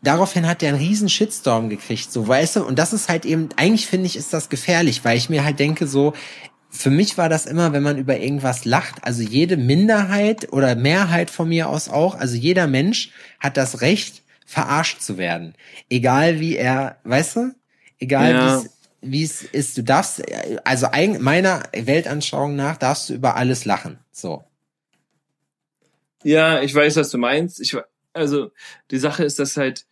daraufhin 0.01 0.47
hat 0.47 0.61
der 0.61 0.69
einen 0.69 0.77
riesen 0.77 1.09
Shitstorm 1.09 1.69
gekriegt, 1.69 2.11
so 2.11 2.27
weißt 2.27 2.57
du, 2.57 2.63
und 2.65 2.77
das 2.77 2.93
ist 2.93 3.09
halt 3.09 3.25
eben, 3.25 3.49
eigentlich 3.55 3.87
finde 3.87 4.05
ich, 4.05 4.15
ist 4.17 4.33
das 4.33 4.49
gefährlich, 4.49 5.03
weil 5.05 5.17
ich 5.17 5.29
mir 5.29 5.43
halt 5.43 5.59
denke, 5.59 5.87
so, 5.87 6.13
für 6.73 6.89
mich 6.89 7.17
war 7.17 7.29
das 7.29 7.45
immer, 7.45 7.71
wenn 7.71 7.83
man 7.83 7.99
über 7.99 8.17
irgendwas 8.17 8.65
lacht, 8.65 9.03
also 9.03 9.21
jede 9.21 9.57
Minderheit 9.57 10.51
oder 10.51 10.75
Mehrheit 10.75 11.29
von 11.29 11.47
mir 11.47 11.69
aus 11.69 11.87
auch, 11.87 12.15
also 12.15 12.35
jeder 12.35 12.65
Mensch 12.67 13.11
hat 13.39 13.57
das 13.57 13.81
Recht, 13.81 14.23
verarscht 14.45 15.01
zu 15.01 15.17
werden. 15.17 15.53
Egal 15.89 16.39
wie 16.39 16.57
er, 16.57 16.97
weißt 17.03 17.35
du? 17.35 17.55
Egal 17.99 18.31
ja. 18.31 18.63
wie 19.01 19.23
es 19.23 19.43
ist. 19.43 19.77
Du 19.77 19.83
darfst, 19.83 20.23
also 20.65 20.87
meiner 21.19 21.63
Weltanschauung 21.73 22.55
nach 22.55 22.77
darfst 22.77 23.09
du 23.09 23.13
über 23.13 23.35
alles 23.35 23.65
lachen. 23.65 23.99
So. 24.11 24.43
Ja, 26.23 26.61
ich 26.61 26.73
weiß, 26.73 26.95
was 26.95 27.09
du 27.11 27.17
meinst. 27.19 27.61
Ich, 27.61 27.77
also, 28.13 28.51
die 28.91 28.97
Sache 28.97 29.23
ist, 29.23 29.39
dass 29.39 29.57
halt, 29.57 29.85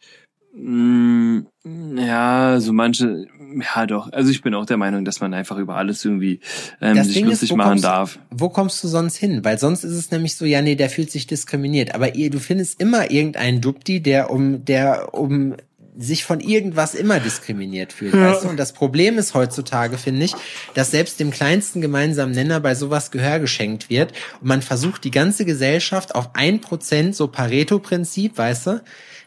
ja, 0.54 2.60
so 2.60 2.74
manche, 2.74 3.28
ja 3.76 3.86
doch. 3.86 4.12
Also 4.12 4.32
ich 4.32 4.42
bin 4.42 4.54
auch 4.54 4.66
der 4.66 4.78
Meinung, 4.78 5.06
dass 5.06 5.22
man 5.22 5.34
einfach 5.34 5.58
über 5.58 5.78
alles 5.78 6.04
irgendwie 6.04 6.42
ähm, 6.82 7.02
sich 7.04 7.14
Ding 7.14 7.26
lustig 7.26 7.52
ist, 7.52 7.56
machen 7.56 7.70
kommst, 7.70 7.84
darf. 7.86 8.20
Wo 8.32 8.50
kommst 8.50 8.84
du 8.84 8.88
sonst 8.88 9.16
hin? 9.16 9.46
Weil 9.46 9.60
sonst 9.60 9.84
ist 9.84 9.94
es 9.94 10.12
nämlich 10.12 10.36
so, 10.36 10.46
ja, 10.46 10.62
nee, 10.62 10.76
der 10.76 10.90
fühlt 10.90 11.10
sich 11.10 11.26
diskriminiert. 11.26 11.96
Aber 11.96 12.16
ihr, 12.16 12.30
du 12.30 12.40
findest 12.40 12.82
immer 12.82 13.12
irgendeinen 13.12 13.62
Dupti, 13.62 14.02
der 14.02 14.30
um, 14.30 14.66
der 14.66 15.14
um 15.14 15.56
sich 15.98 16.24
von 16.24 16.40
irgendwas 16.40 16.96
immer 16.96 17.20
diskriminiert 17.20 17.94
fühlt, 17.94 18.14
ja. 18.14 18.32
weißt 18.32 18.46
du? 18.46 18.50
Und 18.50 18.58
das 18.58 18.74
Problem 18.74 19.18
ist 19.18 19.34
heutzutage, 19.34 19.98
finde 19.98 20.26
ich, 20.26 20.34
dass 20.74 20.92
selbst 20.92 21.20
dem 21.20 21.32
kleinsten 21.32 21.82
gemeinsamen 21.82 22.34
Nenner 22.34 22.60
bei 22.60 22.76
sowas 22.76 23.12
Gehör 23.12 23.40
geschenkt 23.40 23.90
wird 23.90 24.14
und 24.40 24.48
man 24.48 24.62
versucht, 24.62 25.04
die 25.04 25.12
ganze 25.12 25.46
Gesellschaft 25.46 26.16
auf 26.16 26.32
ein 26.34 26.62
Prozent, 26.62 27.16
so 27.16 27.28
Pareto-Prinzip, 27.28 28.38
weißt 28.38 28.68
du, 28.68 28.82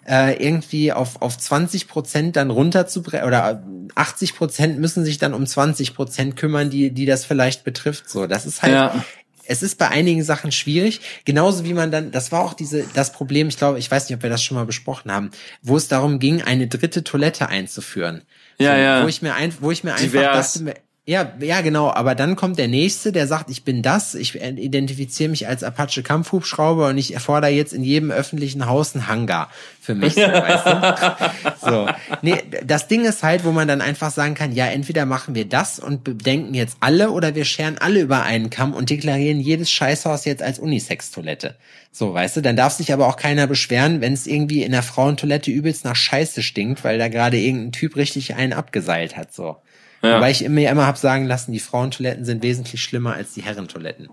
äh, 0.07 0.43
irgendwie 0.43 0.93
auf, 0.93 1.23
auf 1.23 1.39
20 1.39 1.89
Prozent 1.89 2.37
dann 2.37 2.51
runterzubrechen 2.51 3.27
oder 3.27 3.63
80 3.95 4.37
Prozent 4.37 4.79
müssen 4.79 5.05
sich 5.05 5.19
dann 5.19 5.35
um 5.35 5.47
20 5.47 5.95
Prozent 5.95 6.37
kümmern, 6.37 6.71
die, 6.71 6.91
die 6.91 7.07
das 7.07 7.25
vielleicht 7.25 7.65
betrifft. 7.65 8.09
So, 8.09 8.27
das 8.27 8.47
ist 8.47 8.63
halt, 8.63 8.73
ja 8.73 9.05
es 9.47 9.63
ist 9.63 9.79
bei 9.79 9.89
einigen 9.89 10.23
Sachen 10.23 10.53
schwierig, 10.53 11.01
genauso 11.25 11.65
wie 11.65 11.75
man 11.75 11.91
dann, 11.91 12.11
das 12.11 12.33
war 12.33 12.45
auch 12.45 12.55
diese, 12.55 12.85
das 12.95 13.13
Problem, 13.13 13.49
ich 13.49 13.57
glaube, 13.57 13.79
ich 13.79 13.91
weiß 13.91 14.09
nicht, 14.09 14.17
ob 14.17 14.23
wir 14.23 14.31
das 14.31 14.43
schon 14.43 14.57
mal 14.57 14.67
besprochen 14.67 15.11
haben, 15.13 15.31
wo 15.63 15.77
es 15.77 15.89
darum 15.89 16.19
ging, 16.19 16.43
eine 16.43 16.67
dritte 16.67 17.05
Toilette 17.05 17.49
einzuführen. 17.49 18.23
Ja, 18.59 18.75
so, 18.75 18.81
ja. 18.81 19.03
Wo 19.05 19.09
ich 19.09 19.23
mir 19.23 19.35
ein, 19.35 19.55
wo 19.61 19.71
ich 19.71 19.85
mir 19.85 19.93
einfach 19.93 20.07
Divers. 20.07 20.55
dachte, 20.55 20.81
ja, 21.07 21.35
ja, 21.39 21.61
genau. 21.61 21.91
Aber 21.91 22.15
dann 22.15 22.35
kommt 22.35 22.59
der 22.59 22.69
nächste, 22.69 23.13
der 23.13 23.27
sagt, 23.27 23.51
ich 23.51 23.63
bin 23.63 23.83
das, 23.83 24.15
ich 24.15 24.41
identifiziere 24.41 25.29
mich 25.29 25.47
als 25.47 25.63
Apache 25.63 26.03
Kampfhubschrauber 26.03 26.89
und 26.89 26.97
ich 26.97 27.13
erfordere 27.13 27.51
jetzt 27.51 27.75
in 27.75 27.85
jedem 27.85 28.11
öffentlichen 28.11 28.65
Haus 28.65 28.95
einen 28.95 29.07
Hangar 29.07 29.51
für 29.83 29.95
mich. 29.95 30.15
So, 30.15 30.23
weißt 30.23 30.67
du? 30.67 31.61
so. 31.61 31.89
Nee, 32.23 32.43
das 32.65 32.89
Ding 32.89 33.05
ist 33.05 33.23
halt, 33.23 33.45
wo 33.45 33.53
man 33.53 33.69
dann 33.69 33.83
einfach 33.83 34.11
sagen 34.11 34.35
kann, 34.35 34.53
ja, 34.53 34.65
entweder 34.65 35.05
machen 35.05 35.35
wir 35.35 35.45
das 35.45 35.79
und 35.79 36.05
bedenken 36.05 36.55
jetzt 36.55 36.79
alle 36.81 37.11
oder 37.11 37.35
wir 37.35 37.45
scheren 37.45 37.77
alle 37.77 38.01
über 38.01 38.23
einen 38.23 38.49
Kamm 38.49 38.73
und 38.73 38.89
deklarieren 38.89 39.41
jedes 39.41 39.71
Scheißhaus 39.71 40.25
jetzt 40.25 40.43
als 40.43 40.59
Unisex-Toilette. 40.59 41.57
So, 41.93 42.15
weißt 42.15 42.39
du, 42.39 42.41
dann 42.41 42.57
darf 42.57 42.73
sich 42.73 42.95
aber 42.95 43.07
auch 43.09 43.17
keiner 43.17 43.47
beschweren, 43.47 44.01
wenn 44.01 44.15
es 44.15 44.27
irgendwie 44.27 44.63
in 44.63 44.73
der 44.73 44.83
Frauentoilette 44.83 45.51
übelst 45.51 45.85
nach 45.85 45.97
Scheiße 45.97 46.43
stinkt, 46.43 46.83
weil 46.83 46.99
da 46.99 47.09
gerade 47.09 47.37
irgendein 47.37 47.73
Typ 47.73 47.97
richtig 47.97 48.37
einen 48.37 48.55
abgeseilt 48.55 49.19
hat, 49.19 49.35
so. 49.35 49.59
Ja. 50.05 50.17
Wobei 50.17 50.31
ich 50.31 50.47
mir 50.47 50.71
immer 50.71 50.87
hab 50.87 50.99
sagen 50.99 51.25
lassen, 51.25 51.53
die 51.53 51.61
Frauentoiletten 51.61 52.27
sind 52.27 52.43
wesentlich 52.43 52.83
schlimmer 52.83 53.15
als 53.15 53.33
die 53.33 53.41
Herrentoiletten. 53.41 54.11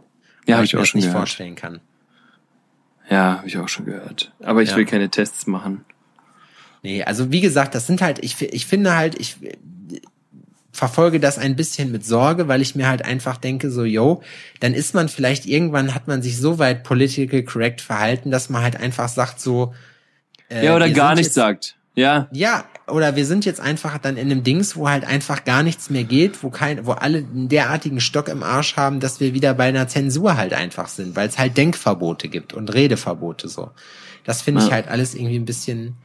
Ja, 0.48 0.56
habe 0.56 0.66
ich, 0.66 0.74
ich 0.74 0.80
auch 0.80 0.86
schon 0.86 1.00
nicht 1.00 1.08
gehört. 1.08 1.28
vorstellen 1.28 1.56
kann. 1.56 1.82
Ja, 3.10 3.40
habe 3.40 3.48
ich 3.48 3.58
auch 3.58 3.68
schon 3.68 3.84
gehört. 3.84 4.32
Aber 4.42 4.62
ich 4.62 4.70
ja. 4.70 4.78
will 4.78 4.86
keine 4.86 5.10
Tests 5.10 5.48
machen. 5.48 5.84
Nee, 6.82 7.04
also 7.04 7.30
wie 7.34 7.42
gesagt, 7.42 7.76
das 7.76 7.88
sind 7.88 8.02
halt, 8.02 8.24
ich, 8.24 8.42
ich 8.42 8.66
finde 8.66 8.96
halt, 8.96 9.20
ich 9.20 9.36
verfolge 10.72 11.20
das 11.20 11.38
ein 11.38 11.58
bisschen 11.58 11.92
mit 11.92 12.06
Sorge, 12.06 12.48
weil 12.48 12.62
ich 12.62 12.74
mir 12.74 12.88
halt 12.88 13.04
einfach 13.04 13.36
denke, 13.36 13.70
so, 13.70 13.84
yo, 13.84 14.24
dann 14.62 14.74
ist 14.74 14.96
man 14.96 15.10
vielleicht 15.10 15.46
irgendwann, 15.46 15.94
hat 15.94 16.08
man 16.08 16.22
sich 16.22 16.38
so 16.38 16.58
weit 16.58 16.84
political 16.84 17.44
correct 17.44 17.82
verhalten, 17.82 18.32
dass 18.32 18.50
man 18.50 18.64
halt 18.64 18.78
einfach 18.78 19.10
sagt, 19.10 19.42
so. 19.42 19.74
Äh, 20.50 20.68
ja, 20.68 20.76
oder 20.76 20.90
gar 20.90 21.16
nichts 21.16 21.34
sagt. 21.34 21.76
Ja. 21.94 22.30
Ja, 22.32 22.66
oder 22.88 23.16
wir 23.16 23.26
sind 23.26 23.46
jetzt 23.46 23.60
einfach 23.60 23.98
dann 23.98 24.16
in 24.16 24.32
einem 24.32 24.44
Dings, 24.44 24.76
wo 24.76 24.88
halt 24.88 25.04
einfach 25.04 25.44
gar 25.44 25.62
nichts 25.62 25.90
mehr 25.90 26.06
geht, 26.06 26.42
wo 26.42 26.50
kein, 26.50 26.86
wo 26.86 26.92
alle 26.94 27.20
einen 27.20 27.50
derartigen 27.50 28.00
Stock 28.00 28.30
im 28.30 28.44
Arsch 28.44 28.78
haben, 28.78 29.00
dass 29.00 29.20
wir 29.20 29.34
wieder 29.34 29.54
bei 29.54 29.66
einer 29.66 29.88
Zensur 29.88 30.38
halt 30.38 30.54
einfach 30.54 30.88
sind, 30.88 31.16
weil 31.16 31.28
es 31.28 31.38
halt 31.38 31.58
Denkverbote 31.58 32.30
gibt 32.30 32.54
und 32.54 32.74
Redeverbote 32.74 33.50
so. 33.50 33.72
Das 34.24 34.42
finde 34.42 34.62
ja. 34.62 34.68
ich 34.68 34.74
halt 34.74 34.88
alles 34.88 35.16
irgendwie 35.16 35.38
ein 35.40 35.46
bisschen. 35.46 35.98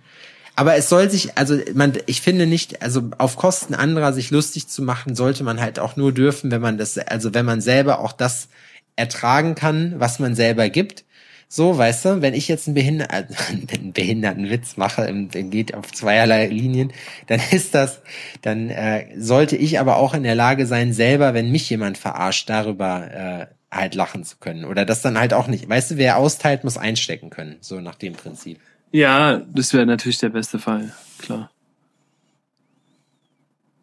Aber 0.57 0.75
es 0.75 0.89
soll 0.89 1.11
sich, 1.11 1.37
also 1.37 1.59
man, 1.75 1.93
ich 2.07 2.21
finde 2.21 2.47
nicht, 2.47 2.83
also 2.83 3.11
auf 3.19 3.37
Kosten 3.37 3.75
anderer 3.75 4.13
sich 4.13 4.31
lustig 4.31 4.69
zu 4.69 4.83
machen, 4.83 5.15
sollte 5.15 5.45
man 5.45 5.61
halt 5.61 5.79
auch 5.79 5.97
nur 5.97 6.13
dürfen, 6.13 6.51
wenn 6.51 6.63
man 6.63 6.79
das, 6.79 6.99
also 6.99 7.35
wenn 7.35 7.45
man 7.45 7.61
selber 7.61 8.01
auch 8.01 8.13
das 8.13 8.49
ertragen 8.97 9.55
kann, 9.55 9.95
was 9.99 10.19
man 10.19 10.35
selber 10.35 10.69
gibt 10.71 11.06
so, 11.49 11.79
weißt 11.79 12.05
du, 12.05 12.23
wenn 12.23 12.35
ich 12.35 12.49
jetzt 12.49 12.67
einen, 12.67 12.75
Behinder 12.75 13.07
äh, 13.13 13.25
einen 13.73 13.93
behinderten 13.93 14.51
Witz 14.51 14.77
mache, 14.77 15.13
geht 15.31 15.75
auf 15.75 15.93
zweierlei 15.93 16.47
Linien, 16.49 16.93
dann 17.29 17.41
ist 17.51 17.75
das, 17.75 18.03
dann 18.43 18.71
äh, 18.71 19.09
sollte 19.19 19.57
ich 19.57 19.79
aber 19.79 19.97
auch 19.97 20.15
in 20.15 20.25
der 20.25 20.35
Lage 20.35 20.67
sein, 20.67 20.93
selber, 20.93 21.35
wenn 21.35 21.53
mich 21.53 21.71
jemand 21.71 21.99
verarscht, 21.99 22.51
darüber 22.51 23.11
äh, 23.13 23.47
halt 23.71 23.95
lachen 23.95 24.25
zu 24.25 24.37
können. 24.39 24.65
Oder 24.65 24.85
das 24.85 25.03
dann 25.03 25.19
halt 25.19 25.35
auch 25.35 25.47
nicht. 25.47 25.69
Weißt 25.69 25.93
du, 25.93 25.97
wer 25.97 26.17
austeilt, 26.17 26.65
muss 26.65 26.79
einstecken 26.79 27.31
können. 27.31 27.57
So 27.61 27.81
nach 27.81 27.97
dem 27.97 28.15
Prinzip. 28.15 28.61
Ja, 28.93 29.39
das 29.39 29.73
wäre 29.73 29.87
natürlich 29.87 30.19
der 30.19 30.31
beste 30.31 30.59
Fall, 30.59 30.93
klar. 31.19 31.51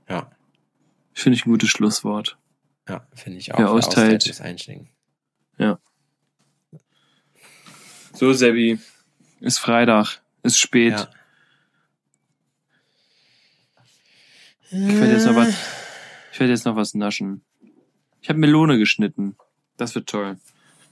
Ja. 0.09 0.31
Finde 1.13 1.37
ich 1.37 1.45
ein 1.45 1.51
gutes 1.51 1.69
Schlusswort. 1.69 2.37
Ja, 2.89 3.05
finde 3.13 3.39
ich 3.39 3.53
auch. 3.53 3.59
Wer 3.59 3.69
austeilt, 3.69 4.15
austeilt 4.15 4.27
muss 4.27 4.41
einstecken. 4.41 4.89
Ja. 5.57 5.79
So, 8.23 8.31
Sebi, 8.31 8.79
ist 9.41 9.59
Freitag, 9.59 10.21
ist 10.43 10.57
spät. 10.57 10.93
Ja. 10.93 11.09
Ich 14.71 14.95
werde 14.95 15.11
jetzt 15.11 15.25
noch 15.25 15.35
was, 15.35 15.53
ich 16.31 16.39
werde 16.39 16.53
jetzt 16.53 16.63
noch 16.63 16.77
was 16.77 16.93
naschen. 16.93 17.41
Ich 18.21 18.29
habe 18.29 18.39
Melone 18.39 18.77
geschnitten. 18.77 19.35
Das 19.75 19.93
wird 19.93 20.07
toll. 20.07 20.37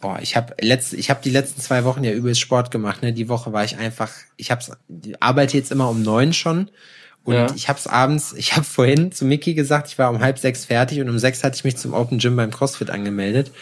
Boah, 0.01 0.19
ich 0.21 0.36
habe 0.36 0.55
letzt, 0.59 0.91
ich 0.91 1.09
habe 1.09 1.21
die 1.23 1.29
letzten 1.29 1.61
zwei 1.61 1.86
Wochen 1.86 2.03
ja 2.03 2.11
übelst 2.11 2.41
Sport 2.41 2.69
gemacht. 2.69 3.01
Ne, 3.01 3.13
die 3.13 3.29
Woche 3.29 3.53
war 3.53 3.63
ich 3.63 3.77
einfach, 3.77 4.11
ich 4.36 4.51
hab's, 4.51 4.69
arbeite 5.21 5.55
jetzt 5.55 5.71
immer 5.71 5.89
um 5.89 6.01
neun 6.01 6.34
schon 6.34 6.69
und 7.23 7.36
ja. 7.36 7.47
ich 7.55 7.69
hab's 7.69 7.88
abends, 7.88 8.34
ich 8.34 8.57
habe 8.57 8.65
vorhin 8.65 9.13
zu 9.13 9.23
Mickey 9.23 9.53
gesagt, 9.53 9.88
ich 9.88 9.97
war 9.97 10.09
um 10.09 10.19
halb 10.19 10.38
sechs 10.38 10.65
fertig 10.65 10.99
und 10.99 11.07
um 11.07 11.17
sechs 11.17 11.45
hatte 11.45 11.55
ich 11.55 11.63
mich 11.63 11.77
zum 11.77 11.93
Open 11.93 12.19
Gym 12.19 12.36
beim 12.36 12.51
CrossFit 12.51 12.89
angemeldet 12.89 13.53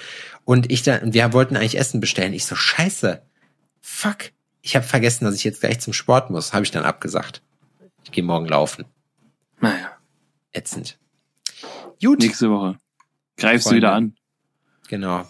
und 0.44 0.72
ich 0.72 0.82
da, 0.82 1.00
wir 1.04 1.34
wollten 1.34 1.56
eigentlich 1.56 1.78
Essen 1.78 2.00
bestellen. 2.00 2.34
Ich 2.34 2.48
so 2.48 2.56
Scheiße, 2.56 3.22
fuck, 3.82 4.32
ich 4.62 4.76
habe 4.76 4.86
vergessen, 4.86 5.26
dass 5.26 5.36
ich 5.36 5.44
jetzt 5.44 5.62
gleich 5.62 5.80
zum 5.80 5.94
Sport 5.94 6.30
muss. 6.30 6.54
Habe 6.54 6.64
ich 6.66 6.72
dann 6.72 6.84
abgesagt. 6.84 7.42
Ich 8.04 8.12
gehe 8.12 8.24
morgen 8.24 8.48
laufen. 8.48 8.86
Naja. 9.60 9.92
Ätzend. 10.52 10.98
Gut. 12.02 12.20
Nächste 12.20 12.50
Woche. 12.50 12.78
Greifst 13.38 13.68
Freunde. 13.68 13.82
du 13.82 13.88
wieder 13.88 13.94
an. 13.94 14.16
Genau. 14.88 15.26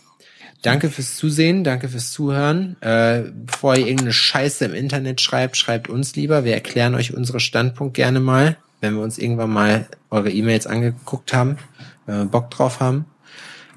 Danke 0.61 0.89
fürs 0.89 1.15
Zusehen, 1.15 1.63
danke 1.63 1.87
fürs 1.87 2.11
Zuhören. 2.11 2.75
Äh, 2.81 3.31
bevor 3.33 3.75
ihr 3.75 3.85
irgendeine 3.85 4.11
Scheiße 4.11 4.65
im 4.65 4.73
Internet 4.73 5.21
schreibt, 5.21 5.55
schreibt 5.55 5.87
uns 5.87 6.15
lieber. 6.15 6.43
Wir 6.43 6.53
erklären 6.53 6.95
euch 6.95 7.13
unsere 7.13 7.39
Standpunkt 7.39 7.93
gerne 7.93 8.19
mal, 8.19 8.57
wenn 8.81 8.95
wir 8.95 9.01
uns 9.01 9.17
irgendwann 9.17 9.51
mal 9.51 9.87
eure 10.09 10.29
E-Mails 10.29 10.67
angeguckt 10.67 11.33
haben, 11.33 11.57
wenn 12.05 12.17
wir 12.17 12.25
Bock 12.25 12.51
drauf 12.51 12.81
haben. 12.81 13.05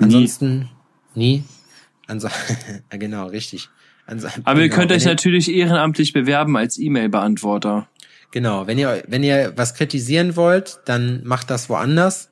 Ansonsten 0.01 0.71
nie. 1.15 1.37
nie. 1.37 1.45
Also, 2.09 2.29
genau, 2.91 3.27
richtig. 3.27 3.69
Aber 4.45 4.61
ihr 4.61 4.69
könnt 4.69 4.93
euch 4.93 5.05
natürlich 5.05 5.51
ehrenamtlich 5.51 6.13
bewerben 6.13 6.57
als 6.57 6.79
E-Mail-Beantworter. 6.79 7.89
Genau, 8.31 8.67
wenn 8.67 8.79
ihr, 8.79 9.03
wenn 9.09 9.23
ihr 9.23 9.53
was 9.57 9.75
kritisieren 9.75 10.37
wollt, 10.37 10.81
dann 10.87 11.23
macht 11.25 11.51
das 11.51 11.69
woanders. 11.69 12.31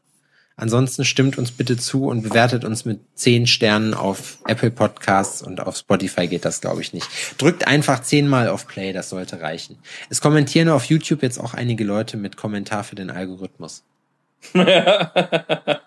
Ansonsten 0.56 1.04
stimmt 1.06 1.38
uns 1.38 1.52
bitte 1.52 1.78
zu 1.78 2.04
und 2.04 2.20
bewertet 2.22 2.66
uns 2.66 2.84
mit 2.84 3.00
zehn 3.14 3.46
Sternen 3.46 3.94
auf 3.94 4.38
Apple 4.46 4.70
Podcasts 4.70 5.40
und 5.40 5.60
auf 5.60 5.76
Spotify 5.76 6.26
geht 6.26 6.44
das, 6.44 6.60
glaube 6.60 6.82
ich, 6.82 6.92
nicht. 6.92 7.08
Drückt 7.38 7.66
einfach 7.66 8.02
zehnmal 8.02 8.48
auf 8.48 8.66
Play, 8.66 8.92
das 8.92 9.08
sollte 9.08 9.40
reichen. 9.40 9.78
Es 10.10 10.20
kommentieren 10.20 10.68
auf 10.68 10.84
YouTube 10.84 11.22
jetzt 11.22 11.38
auch 11.38 11.54
einige 11.54 11.84
Leute 11.84 12.18
mit 12.18 12.36
Kommentar 12.36 12.84
für 12.84 12.94
den 12.94 13.10
Algorithmus. 13.10 13.84
ja, 14.54 15.80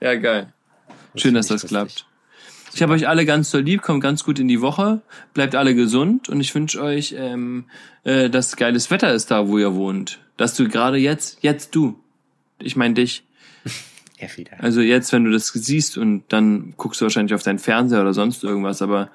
geil. 0.00 0.52
Schön, 1.14 1.32
dass 1.32 1.46
das 1.46 1.64
klappt. 1.64 2.06
Ich 2.74 2.82
habe 2.82 2.94
euch 2.94 3.06
alle 3.06 3.26
ganz 3.26 3.50
doll 3.50 3.62
lieb, 3.62 3.82
kommt 3.82 4.02
ganz 4.02 4.24
gut 4.24 4.38
in 4.38 4.48
die 4.48 4.60
Woche, 4.60 5.02
bleibt 5.34 5.54
alle 5.54 5.74
gesund 5.74 6.28
und 6.28 6.40
ich 6.40 6.54
wünsche 6.54 6.82
euch, 6.82 7.14
ähm, 7.18 7.64
äh, 8.04 8.30
dass 8.30 8.56
geiles 8.56 8.90
Wetter 8.90 9.12
ist 9.12 9.30
da, 9.30 9.48
wo 9.48 9.58
ihr 9.58 9.74
wohnt. 9.74 10.20
Dass 10.36 10.54
du 10.56 10.68
gerade 10.68 10.96
jetzt, 10.96 11.38
jetzt 11.42 11.74
du, 11.74 11.98
ich 12.60 12.76
meine 12.76 12.94
dich. 12.94 13.24
Also 14.58 14.80
jetzt, 14.80 15.12
wenn 15.12 15.24
du 15.24 15.32
das 15.32 15.48
siehst 15.48 15.98
und 15.98 16.22
dann 16.28 16.74
guckst 16.76 17.00
du 17.00 17.04
wahrscheinlich 17.04 17.34
auf 17.34 17.42
deinen 17.42 17.58
Fernseher 17.58 18.02
oder 18.02 18.14
sonst 18.14 18.44
irgendwas, 18.44 18.80
aber 18.80 19.10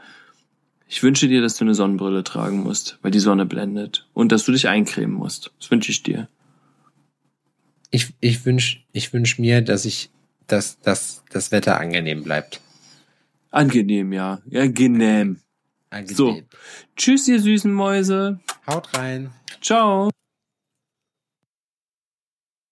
ich 0.90 1.02
wünsche 1.02 1.30
dir, 1.30 1.42
dass 1.42 1.56
du 1.56 1.64
eine 1.64 1.76
Sonnenbrille 1.76 2.26
tragen 2.26 2.60
musst, 2.60 3.00
weil 3.02 3.12
die 3.12 3.20
Sonne 3.20 3.46
blendet 3.46 4.06
und 4.14 4.34
dass 4.34 4.44
du 4.44 4.52
dich 4.52 4.68
eincremen 4.68 5.16
musst. 5.16 5.54
Das 5.62 5.72
wünsche 5.72 5.92
ich 5.92 6.04
dir. 6.04 6.28
Ich, 7.90 8.14
ich 8.20 8.46
wünsche 8.46 8.80
ich 8.92 9.14
wünsch 9.14 9.40
mir, 9.40 9.62
dass 9.62 9.86
ich, 9.86 10.10
dass, 10.46 10.78
dass 10.82 11.24
das 11.30 11.54
Wetter 11.54 11.80
angenehm 11.80 12.24
bleibt. 12.24 12.60
Angenehm, 13.52 14.14
ja. 14.14 14.42
Ja, 14.46 14.62
Angenehm. 14.62 15.40
Angenehm. 15.90 16.16
So. 16.16 16.42
Tschüss, 16.96 17.28
ihr 17.28 17.40
süßen 17.40 17.72
Mäuse. 17.72 18.40
Haut 18.68 18.94
rein. 18.98 19.32
Ciao. 19.62 20.10